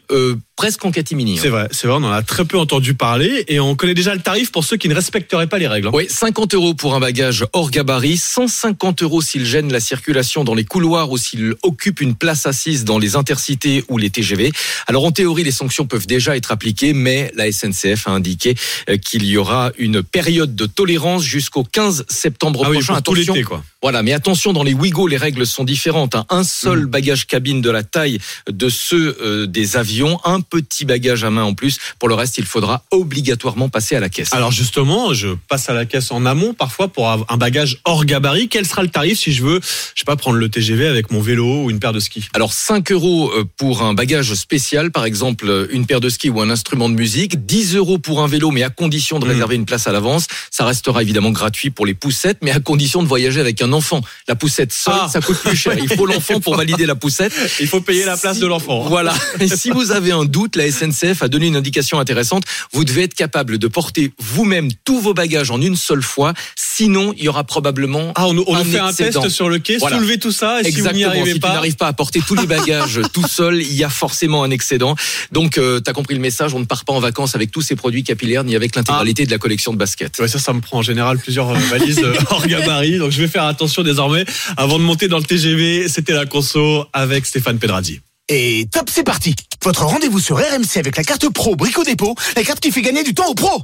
presque 0.56 0.84
en 0.85 0.91
catimini. 0.91 1.38
hein. 1.38 1.39
C'est 1.41 1.49
vrai, 1.49 1.68
c'est 1.72 1.88
vrai, 1.88 1.97
on 1.99 2.03
en 2.06 2.11
a 2.11 2.22
très 2.22 2.45
peu 2.45 2.57
entendu 2.57 2.93
parler 2.93 3.45
et 3.47 3.60
on 3.60 3.76
connaît 3.76 3.93
déjà 3.93 4.14
le 4.15 4.22
tarif 4.22 4.51
pour 4.51 4.64
ceux 4.64 4.77
qui 4.77 4.89
ne 4.89 4.95
respecteraient 4.95 5.47
pas 5.47 5.57
les 5.57 5.68
règles. 5.68 5.88
hein. 5.88 5.91
Oui, 5.93 6.07
50 6.10 6.53
euros 6.53 6.73
pour 6.73 6.95
un 6.95 6.99
bagage 6.99 7.45
hors 7.53 7.72
gabarit, 7.72 8.18
150 8.18 9.03
euros 9.03 9.22
s'il 9.22 9.45
gêne 9.45 9.72
la 9.72 9.80
circulation 9.80 10.43
dans 10.43 10.53
les 10.56 10.65
couloirs 10.65 11.11
ou 11.11 11.18
s'il 11.18 11.56
occupe 11.64 12.01
une 12.01 12.15
place 12.19 12.45
assise 12.45 12.83
dans 12.85 12.99
les 12.99 13.15
intercités 13.15 13.83
ou 13.89 13.97
les 13.97 14.09
TGV. 14.09 14.51
Alors 14.87 15.05
en 15.05 15.11
théorie, 15.11 15.43
les 15.43 15.51
sanctions 15.51 15.87
peuvent 15.87 16.05
déjà 16.07 16.35
être 16.35 16.51
appliquées, 16.51 16.93
mais 16.93 17.31
la 17.35 17.51
SNCF 17.51 18.07
a 18.07 18.11
indiqué 18.11 18.55
euh, 18.89 18.97
qu'il 18.97 19.23
y 19.25 19.37
aura 19.37 19.71
une 19.77 20.03
période 20.03 20.55
de 20.55 20.65
tolérance 20.65 21.23
jusqu'au 21.23 21.63
15 21.63 22.05
septembre 22.09 22.61
Ah 22.65 22.69
oui, 22.69 22.75
prochain. 22.77 23.01
pour 23.01 23.15
tout 23.15 23.43
quoi. 23.47 23.63
Voilà, 23.81 24.03
mais 24.03 24.11
attention, 24.13 24.51
dans 24.51 24.63
les 24.63 24.73
Ouigo, 24.73 25.07
les 25.07 25.15
règles 25.17 25.45
sont 25.47 25.63
différentes. 25.63 26.13
hein. 26.15 26.25
Un 26.29 26.43
seul 26.43 26.79
Mm. 26.81 26.85
bagage 26.89 27.27
cabine 27.27 27.61
de 27.61 27.69
la 27.69 27.83
taille 27.83 28.19
de 28.49 28.67
ceux 28.69 29.17
euh, 29.21 29.45
des 29.47 29.77
avions, 29.77 30.19
un 30.25 30.41
petit 30.41 30.83
bagage 30.85 31.23
à 31.23 31.29
main 31.29 31.43
en 31.43 31.53
plus. 31.53 31.77
Pour 31.97 32.09
le 32.09 32.15
reste, 32.15 32.37
il 32.37 32.45
faudra 32.45 32.83
obligatoirement 32.91 33.69
passer 33.69 33.95
à 33.95 33.99
la 33.99 34.09
caisse. 34.09 34.33
Alors 34.33 34.51
justement, 34.51 35.13
je 35.13 35.29
passe 35.47 35.69
à 35.69 35.73
la 35.73 35.85
caisse 35.85 36.11
en 36.11 36.25
amont 36.25 36.53
parfois 36.53 36.87
pour 36.89 37.07
un 37.09 37.37
bagage 37.37 37.77
hors 37.85 38.03
gabarit. 38.05 38.49
Quel 38.49 38.65
sera 38.65 38.81
le 38.81 38.89
tarif 38.89 39.19
si 39.19 39.31
je 39.31 39.43
veux, 39.43 39.59
je 39.61 39.99
sais 39.99 40.05
pas, 40.05 40.15
prendre 40.15 40.37
le 40.37 40.49
TGV 40.49 40.87
avec 40.87 41.11
mon 41.11 41.21
vélo 41.21 41.63
ou 41.63 41.69
une 41.69 41.79
paire 41.79 41.93
de 41.93 41.99
skis 41.99 42.09
Alors 42.34 42.53
5 42.53 42.91
euros 42.91 43.31
euh, 43.31 43.45
pour 43.57 43.81
un 43.84 43.94
bagage 43.94 44.34
spécial, 44.34 44.91
par 44.91 45.06
exemple 45.06 45.48
euh, 45.49 45.68
une 45.72 45.86
paire 45.86 45.99
de 46.02 46.10
skis 46.10 46.30
ou 46.30 46.41
un 46.41 46.49
instrument 46.49 46.90
de 46.90 46.95
musique, 46.95 47.45
10 47.45 47.76
euros 47.76 47.98
pour 47.99 48.22
un 48.22 48.27
vélo, 48.27 48.52
mais 48.52 48.64
à 48.64 48.69
condition 48.69 49.19
de 49.19 49.26
Mmh. 49.26 49.30
réserver 49.30 49.56
une 49.56 49.65
place 49.65 49.86
à 49.88 49.91
l'avance. 49.91 50.26
Ça 50.52 50.65
restera 50.65 51.02
évidemment 51.02 51.31
gratuit 51.31 51.69
pour 51.69 51.86
les 51.86 51.94
poussettes, 51.94 52.38
mais 52.41 52.52
à 52.52 52.60
condition 52.60 53.03
de 53.03 53.07
voyager 53.07 53.40
avec 53.40 53.61
un 53.61 53.73
enfant. 53.73 54.02
La 54.27 54.36
poussette 54.36 54.73
seule, 54.73 54.94
Ah. 55.02 55.07
ça 55.11 55.22
coûte 55.22 55.38
plus 55.38 55.56
cher. 55.56 55.77
Il 55.77 55.90
faut 55.94 56.06
l'enfant 56.06 56.40
pour 56.40 56.56
valider 56.57 56.86
la 56.86 56.95
poussette. 56.95 57.34
Il 57.60 57.68
faut 57.68 57.81
payer 57.81 58.06
la 58.06 58.18
place 58.18 58.36
Si- 58.36 58.41
de 58.41 58.48
l'enfant. 58.48 58.84
hein. 58.86 58.90
Voilà. 58.90 59.14
Et 59.40 59.48
si 59.48 59.69
vous 59.69 59.91
avez 59.91 60.11
un 60.11 60.26
doute, 60.26 60.56
la 60.56 60.65
SNCF 60.72 61.22
a 61.23 61.27
donné 61.27 61.48
une 61.48 61.56
indication 61.56 61.99
intéressante. 61.99 62.44
Vous 62.72 62.86
devez 62.86 63.03
être 63.03 63.14
capable 63.14 63.57
de 63.57 63.68
porter 63.68 64.11
vous-même 64.19 64.69
tous 64.86 64.99
vos 64.99 65.14
bagages 65.14 65.52
en 65.52 65.61
une 65.61 65.76
seule 65.76 66.02
fois. 66.03 66.34
Sinon, 66.56 67.14
il 67.18 67.23
y 67.23 67.27
aura 67.27 67.44
probablement 67.44 68.11
Ah, 68.15 68.27
on, 68.27 68.44
on 68.48 68.56
un 68.56 68.64
fait 68.64 68.80
un 68.80 68.94
test 68.94 69.30
sur 69.30 69.49
le 69.49 69.60
quai, 69.60 69.77
Voilà. 69.77 69.98
soulevez 69.98 70.18
tout 70.18 70.31
ça, 70.31 70.61
et 70.61 70.64
si 70.65 70.72
vous 70.72 70.77
Exactement. 70.77 70.98
n'y 70.98 71.03
arrivez 71.03 71.34
si 71.34 71.40
pas. 71.40 71.61
tu 71.64 71.73
pas 71.73 71.88
à 71.88 71.94
porter 71.99 72.21
tous 72.26 72.35
les 72.35 72.47
bagages 72.47 73.01
tout 73.13 73.27
seul, 73.27 73.61
il 73.61 73.73
y 73.73 73.84
a 73.84 73.89
forcément 73.89 74.43
un 74.45 74.51
excédent. 74.51 74.95
Donc, 75.34 75.57
euh, 75.57 75.81
t'as 75.81 75.91
compris 75.91 76.15
le 76.15 76.21
message. 76.21 76.53
On 76.53 76.61
ne 76.61 76.65
part 76.65 76.85
pas 76.85 76.93
en 76.93 77.01
vacances 77.01 77.35
avec 77.35 77.51
tous 77.51 77.61
ces 77.61 77.76
produits 77.76 78.05
capillaires 78.05 78.45
ni 78.45 78.55
avec 78.55 78.73
l'intégralité 78.73 79.26
de 79.26 79.31
la 79.31 79.38
collection 79.38 79.73
de 79.73 79.77
baskets. 79.77 80.17
Ouais, 80.17 80.30
ça, 80.30 80.39
ça 80.39 80.53
me 80.53 80.61
prend 80.61 80.77
en 80.77 80.81
général 80.81 81.19
plusieurs 81.19 81.49
euh, 81.49 81.59
valises 81.69 81.99
euh, 82.01 82.15
hors 82.30 82.47
gabarit. 82.47 82.99
Donc, 82.99 83.11
je 83.11 83.19
vais 83.19 83.27
faire 83.27 83.43
attention 83.43 83.84
désormais. 83.84 84.23
Avant 84.55 84.80
de 84.80 84.84
monter 84.84 85.09
dans 85.09 85.17
le 85.17 85.26
TGV, 85.26 85.89
c'était 85.89 86.13
la 86.13 86.26
conso 86.26 86.85
avec 86.93 87.26
Stéphane 87.26 87.59
Pedrazzi. 87.59 87.99
Et 88.30 88.69
top, 88.71 88.89
c'est 88.89 89.03
parti. 89.03 89.35
Votre 89.61 89.84
rendez-vous 89.84 90.21
sur 90.21 90.38
RMC 90.38 90.77
avec 90.77 90.95
la 90.95 91.03
carte 91.03 91.27
pro 91.34 91.57
Brico 91.57 91.84
Dépôt, 91.84 92.15
la 92.38 92.43
carte 92.45 92.61
qui 92.61 92.71
fait 92.71 92.81
gagner 92.81 93.03
du 93.03 93.13
temps 93.13 93.27
aux 93.27 93.35
pros. 93.35 93.61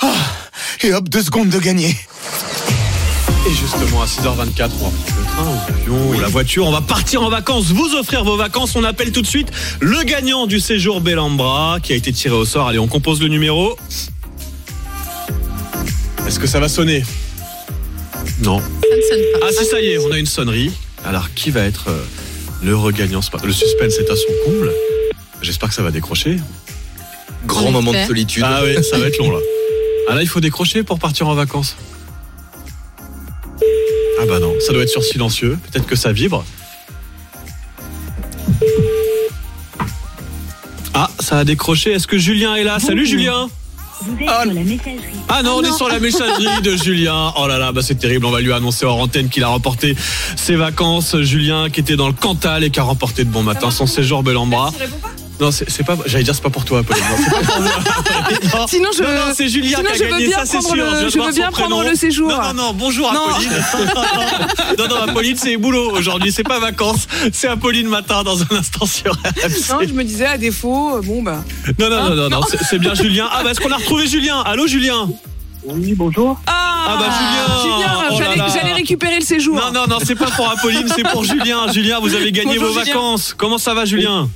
Ah, 0.00 0.14
et 0.82 0.92
hop, 0.92 1.08
deux 1.08 1.22
secondes 1.22 1.48
de 1.48 1.58
gagner. 1.58 1.96
Et 3.44 3.54
justement, 3.54 4.02
à 4.02 4.06
6h24, 4.06 4.20
on 4.24 4.36
va 4.36 4.46
prendre 4.54 4.92
le 5.18 5.24
train 5.24 5.42
ou 5.42 5.72
l'avion 5.72 6.10
ou 6.10 6.20
la 6.20 6.28
voiture. 6.28 6.64
On 6.64 6.70
va 6.70 6.80
partir 6.80 7.22
en 7.22 7.28
vacances, 7.28 7.66
vous 7.72 7.94
offrir 7.96 8.22
vos 8.22 8.36
vacances. 8.36 8.76
On 8.76 8.84
appelle 8.84 9.10
tout 9.10 9.22
de 9.22 9.26
suite 9.26 9.48
le 9.80 10.04
gagnant 10.04 10.46
du 10.46 10.60
séjour 10.60 11.00
Bellambra 11.00 11.78
qui 11.82 11.92
a 11.92 11.96
été 11.96 12.12
tiré 12.12 12.36
au 12.36 12.44
sort. 12.44 12.68
Allez, 12.68 12.78
on 12.78 12.86
compose 12.86 13.20
le 13.20 13.26
numéro. 13.26 13.76
Est-ce 16.26 16.38
que 16.38 16.46
ça 16.46 16.60
va 16.60 16.68
sonner? 16.68 17.04
Non. 18.44 18.62
Ah 19.42 19.48
si, 19.50 19.64
ça 19.64 19.80
y 19.80 19.86
est, 19.88 19.98
on 19.98 20.12
a 20.12 20.18
une 20.18 20.26
sonnerie. 20.26 20.70
Alors, 21.04 21.34
qui 21.34 21.50
va 21.50 21.62
être 21.62 21.86
euh, 21.88 22.04
le 22.62 22.76
regagnant? 22.76 23.20
Le 23.42 23.52
suspense 23.52 23.94
est 23.94 24.08
à 24.08 24.14
son 24.14 24.32
comble. 24.44 24.72
J'espère 25.42 25.68
que 25.68 25.74
ça 25.74 25.82
va 25.82 25.90
décrocher. 25.90 26.36
Grand 27.44 27.72
moment 27.72 27.92
de 27.92 28.06
solitude. 28.06 28.44
Ah 28.46 28.60
oui, 28.62 28.76
ça 28.84 28.98
va 28.98 29.08
être 29.08 29.18
long 29.18 29.32
là. 29.32 29.38
Ah 30.08 30.14
là, 30.14 30.22
il 30.22 30.28
faut 30.28 30.40
décrocher 30.40 30.84
pour 30.84 31.00
partir 31.00 31.26
en 31.26 31.34
vacances. 31.34 31.76
Ah 34.20 34.26
bah 34.26 34.38
non, 34.38 34.54
ça 34.60 34.72
doit 34.72 34.82
être 34.82 34.88
sur 34.88 35.02
silencieux. 35.02 35.58
Peut-être 35.70 35.86
que 35.86 35.96
ça 35.96 36.12
vibre. 36.12 36.44
Ah, 40.94 41.10
ça 41.20 41.38
a 41.38 41.44
décroché. 41.44 41.92
Est-ce 41.92 42.06
que 42.06 42.18
Julien 42.18 42.54
est 42.54 42.64
là? 42.64 42.78
Salut 42.78 43.06
Julien 43.06 43.48
ah, 44.26 44.44
ah 45.28 45.42
non, 45.42 45.58
on 45.58 45.62
est 45.62 45.72
sur 45.72 45.88
la 45.88 46.00
messagerie 46.00 46.60
de 46.62 46.76
Julien. 46.82 47.32
Oh 47.36 47.46
là 47.46 47.58
là, 47.58 47.70
bah 47.72 47.82
c'est 47.82 47.94
terrible. 47.94 48.26
On 48.26 48.30
va 48.30 48.40
lui 48.40 48.52
annoncer 48.52 48.84
hors 48.84 48.98
antenne 48.98 49.28
qu'il 49.28 49.44
a 49.44 49.48
remporté 49.48 49.96
ses 50.36 50.56
vacances. 50.56 51.20
Julien 51.20 51.70
qui 51.70 51.80
était 51.80 51.96
dans 51.96 52.08
le 52.08 52.12
Cantal 52.12 52.64
et 52.64 52.70
qui 52.70 52.80
a 52.80 52.82
remporté 52.82 53.24
de 53.24 53.30
bon 53.30 53.42
matin 53.42 53.70
son 53.70 53.86
séjour 53.86 54.22
Bellambra. 54.22 54.72
Non, 55.40 55.50
c'est 55.50 55.84
pas. 55.84 55.96
J'allais 56.06 56.22
dire 56.24 56.34
c'est 56.34 56.42
pas 56.42 56.50
pour 56.50 56.64
toi, 56.64 56.82
Pauline. 56.84 57.02
Non, 57.10 57.16
c'est 57.24 57.30
pas 57.30 57.52
pour 57.52 57.62
moi. 57.62 57.70
Non, 58.54 58.66
Sinon, 58.68 58.88
je- 58.96 59.02
non, 59.02 59.08
non, 59.08 59.32
c'est 59.34 59.48
Julien 59.48 59.78
sinon, 59.78 59.90
qui 59.90 59.92
a 59.92 59.96
je 60.06 60.10
gagné 60.10 60.26
bien 60.26 60.38
ça, 60.38 60.46
c'est 60.46 60.58
prendre 60.58 60.74
sûr. 60.74 60.84
le- 60.84 61.08
je 61.10 61.16
voir 61.16 61.28
veux 61.28 61.34
bien 61.34 61.50
prendre 61.50 61.82
le 61.82 61.94
séjour. 61.96 62.28
Non, 62.28 62.42
non, 62.42 62.54
non. 62.54 62.72
Bonjour 62.74 63.12
Non. 63.12 63.26
Apolline. 63.28 63.50
non, 64.78 64.88
non, 64.88 64.96
Apolline, 65.08 65.36
c'est 65.36 65.56
boulot 65.56 65.90
aujourd'hui. 65.96 66.30
C'est 66.32 66.44
pas 66.44 66.58
vacances. 66.60 67.08
C'est 67.32 67.48
Apolline 67.48 67.88
matin 67.88 68.22
dans 68.22 68.40
un 68.42 68.46
instant 68.56 68.86
sur 68.86 69.12
RMC. 69.12 69.70
Non, 69.70 69.78
je 69.86 69.92
me 69.94 70.04
disais 70.04 70.26
à 70.26 70.38
défaut, 70.38 70.96
euh, 70.96 71.00
bon 71.02 71.22
bah. 71.22 71.42
Non, 71.78 71.90
non, 71.90 72.10
non, 72.10 72.14
non, 72.14 72.28
non, 72.28 72.40
c'est- 72.48 72.62
c'est 72.68 72.78
bien 72.78 72.94
Julien. 72.94 73.28
Ah, 73.32 73.42
bah, 73.42 73.50
est-ce 73.50 73.60
qu'on 73.60 73.72
a 73.72 73.76
retrouvé 73.76 74.06
Julien? 74.06 74.40
Allô, 74.46 74.66
Julien? 74.66 75.08
Oui, 75.64 75.94
bonjour. 75.96 76.40
Ah, 76.46 76.96
bah, 76.98 77.06
Julien 77.06 77.76
Julien, 77.76 77.92
Oh 78.10 78.48
j'allais 78.52 78.72
récupérer 78.74 79.18
le 79.18 79.24
séjour. 79.24 79.56
Non, 79.56 79.72
non, 79.72 79.86
non, 79.88 79.98
c'est 80.04 80.14
pas 80.16 80.30
pour 80.30 80.48
Apolline, 80.50 80.86
c'est 80.94 81.04
pour 81.08 81.24
Julien. 81.24 81.70
Julien, 81.72 81.98
vous 82.00 82.14
avez 82.14 82.32
gagné 82.32 82.58
Bonjour, 82.58 82.72
vos 82.74 82.80
Julien. 82.80 82.94
vacances. 82.94 83.34
Comment 83.36 83.58
ça 83.58 83.72
va, 83.74 83.84
Julien? 83.84 84.22
Oui, 84.22 84.28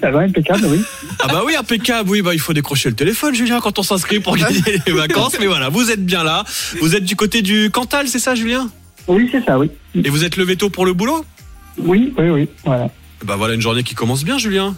ça 0.00 0.10
va, 0.10 0.20
impeccable, 0.20 0.66
oui. 0.66 0.80
Ah 1.20 1.28
bah 1.28 1.42
oui, 1.44 1.54
impeccable. 1.56 2.10
Oui, 2.10 2.22
bah 2.22 2.32
il 2.34 2.40
faut 2.40 2.52
décrocher 2.52 2.88
le 2.88 2.94
téléphone, 2.96 3.34
Julien, 3.34 3.60
quand 3.60 3.78
on 3.78 3.82
s'inscrit 3.82 4.20
pour 4.20 4.36
gagner 4.36 4.60
les 4.86 4.92
vacances. 4.92 5.36
Mais 5.38 5.46
voilà, 5.46 5.68
vous 5.68 5.90
êtes 5.90 6.04
bien 6.04 6.24
là. 6.24 6.44
Vous 6.80 6.94
êtes 6.96 7.04
du 7.04 7.16
côté 7.16 7.42
du 7.42 7.70
Cantal, 7.70 8.08
c'est 8.08 8.18
ça, 8.18 8.34
Julien? 8.34 8.68
Oui, 9.08 9.28
c'est 9.30 9.44
ça, 9.44 9.58
oui. 9.58 9.70
Et 9.94 10.08
vous 10.10 10.24
êtes 10.24 10.36
levé 10.36 10.56
tôt 10.56 10.70
pour 10.70 10.84
le 10.86 10.92
boulot? 10.92 11.24
Oui, 11.78 12.12
oui, 12.18 12.28
oui, 12.30 12.48
voilà. 12.64 12.88
Bah 13.24 13.36
voilà 13.36 13.54
une 13.54 13.60
journée 13.60 13.82
qui 13.82 13.94
commence 13.94 14.24
bien, 14.24 14.38
Julien. 14.38 14.74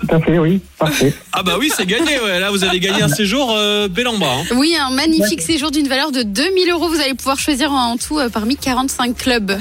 Tout 0.00 0.14
à 0.14 0.20
fait, 0.20 0.38
oui. 0.38 0.60
Parfait. 0.78 1.14
Ah 1.32 1.42
bah 1.42 1.56
oui, 1.58 1.70
c'est 1.74 1.86
gagné. 1.86 2.18
Ouais. 2.20 2.40
Là, 2.40 2.50
vous 2.50 2.64
allez 2.64 2.80
gagner 2.80 3.02
un 3.02 3.08
séjour 3.08 3.54
euh, 3.56 3.88
Bellamba. 3.88 4.26
hein. 4.26 4.42
Oui, 4.56 4.74
un 4.78 4.90
magnifique 4.90 5.40
séjour 5.42 5.70
d'une 5.70 5.86
valeur 5.88 6.10
de 6.12 6.22
2000 6.22 6.70
euros. 6.70 6.88
Vous 6.88 7.00
allez 7.00 7.14
pouvoir 7.14 7.38
choisir 7.38 7.70
en 7.72 7.96
tout 7.96 8.18
euh, 8.18 8.28
parmi 8.28 8.56
45 8.56 9.16
clubs. 9.16 9.52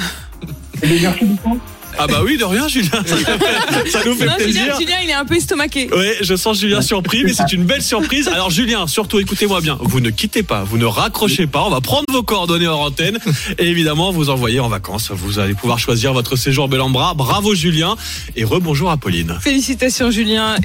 Merci 0.84 1.26
beaucoup. 1.26 1.60
Ah 1.98 2.08
bah 2.08 2.22
oui, 2.24 2.38
de 2.38 2.44
rien, 2.44 2.68
Julien. 2.68 2.90
Ça, 3.06 3.16
ça 3.90 4.06
nous 4.06 4.16
fait 4.16 4.26
Non, 4.26 4.36
plaisir. 4.36 4.62
Julien, 4.64 4.80
Julien, 4.80 4.96
il 5.04 5.10
est 5.10 5.14
un 5.14 5.26
peu 5.26 5.36
estomaqué. 5.36 5.90
Oui, 5.96 6.08
je 6.22 6.36
sens 6.36 6.60
Julien 6.60 6.82
surpris, 6.82 7.24
mais 7.24 7.34
c'est 7.34 7.52
une 7.54 7.64
belle 7.64 7.82
surprise. 7.82 8.28
Alors 8.28 8.50
Julien, 8.50 8.88
surtout 8.88 9.20
écoutez-moi 9.20 9.62
bien, 9.62 9.78
vous 9.82 10.00
ne 10.00 10.10
quittez 10.10 10.44
pas, 10.44 10.64
vous 10.64 10.78
ne 10.78 10.86
raccrochez 10.86 11.48
pas, 11.48 11.64
on 11.66 11.70
va 11.70 11.82
prendre 11.82 12.06
vos 12.12 12.24
coordonnées 12.24 12.68
en 12.68 12.80
antenne 12.80 13.20
et 13.58 13.66
évidemment 13.68 14.12
vous 14.12 14.30
envoyer 14.30 14.60
en 14.60 14.68
vacances. 14.68 15.12
Vous 15.12 15.40
allez 15.40 15.54
pouvoir 15.54 15.80
choisir 15.80 16.14
votre 16.14 16.36
séjour 16.36 16.68
Bellambra. 16.68 17.14
Bravo 17.14 17.56
Julien 17.56 17.96
et 18.36 18.44
rebonjour 18.44 18.92
Apolline. 18.92 19.38
Félicitations, 19.42 20.12
Julien. 20.12 20.46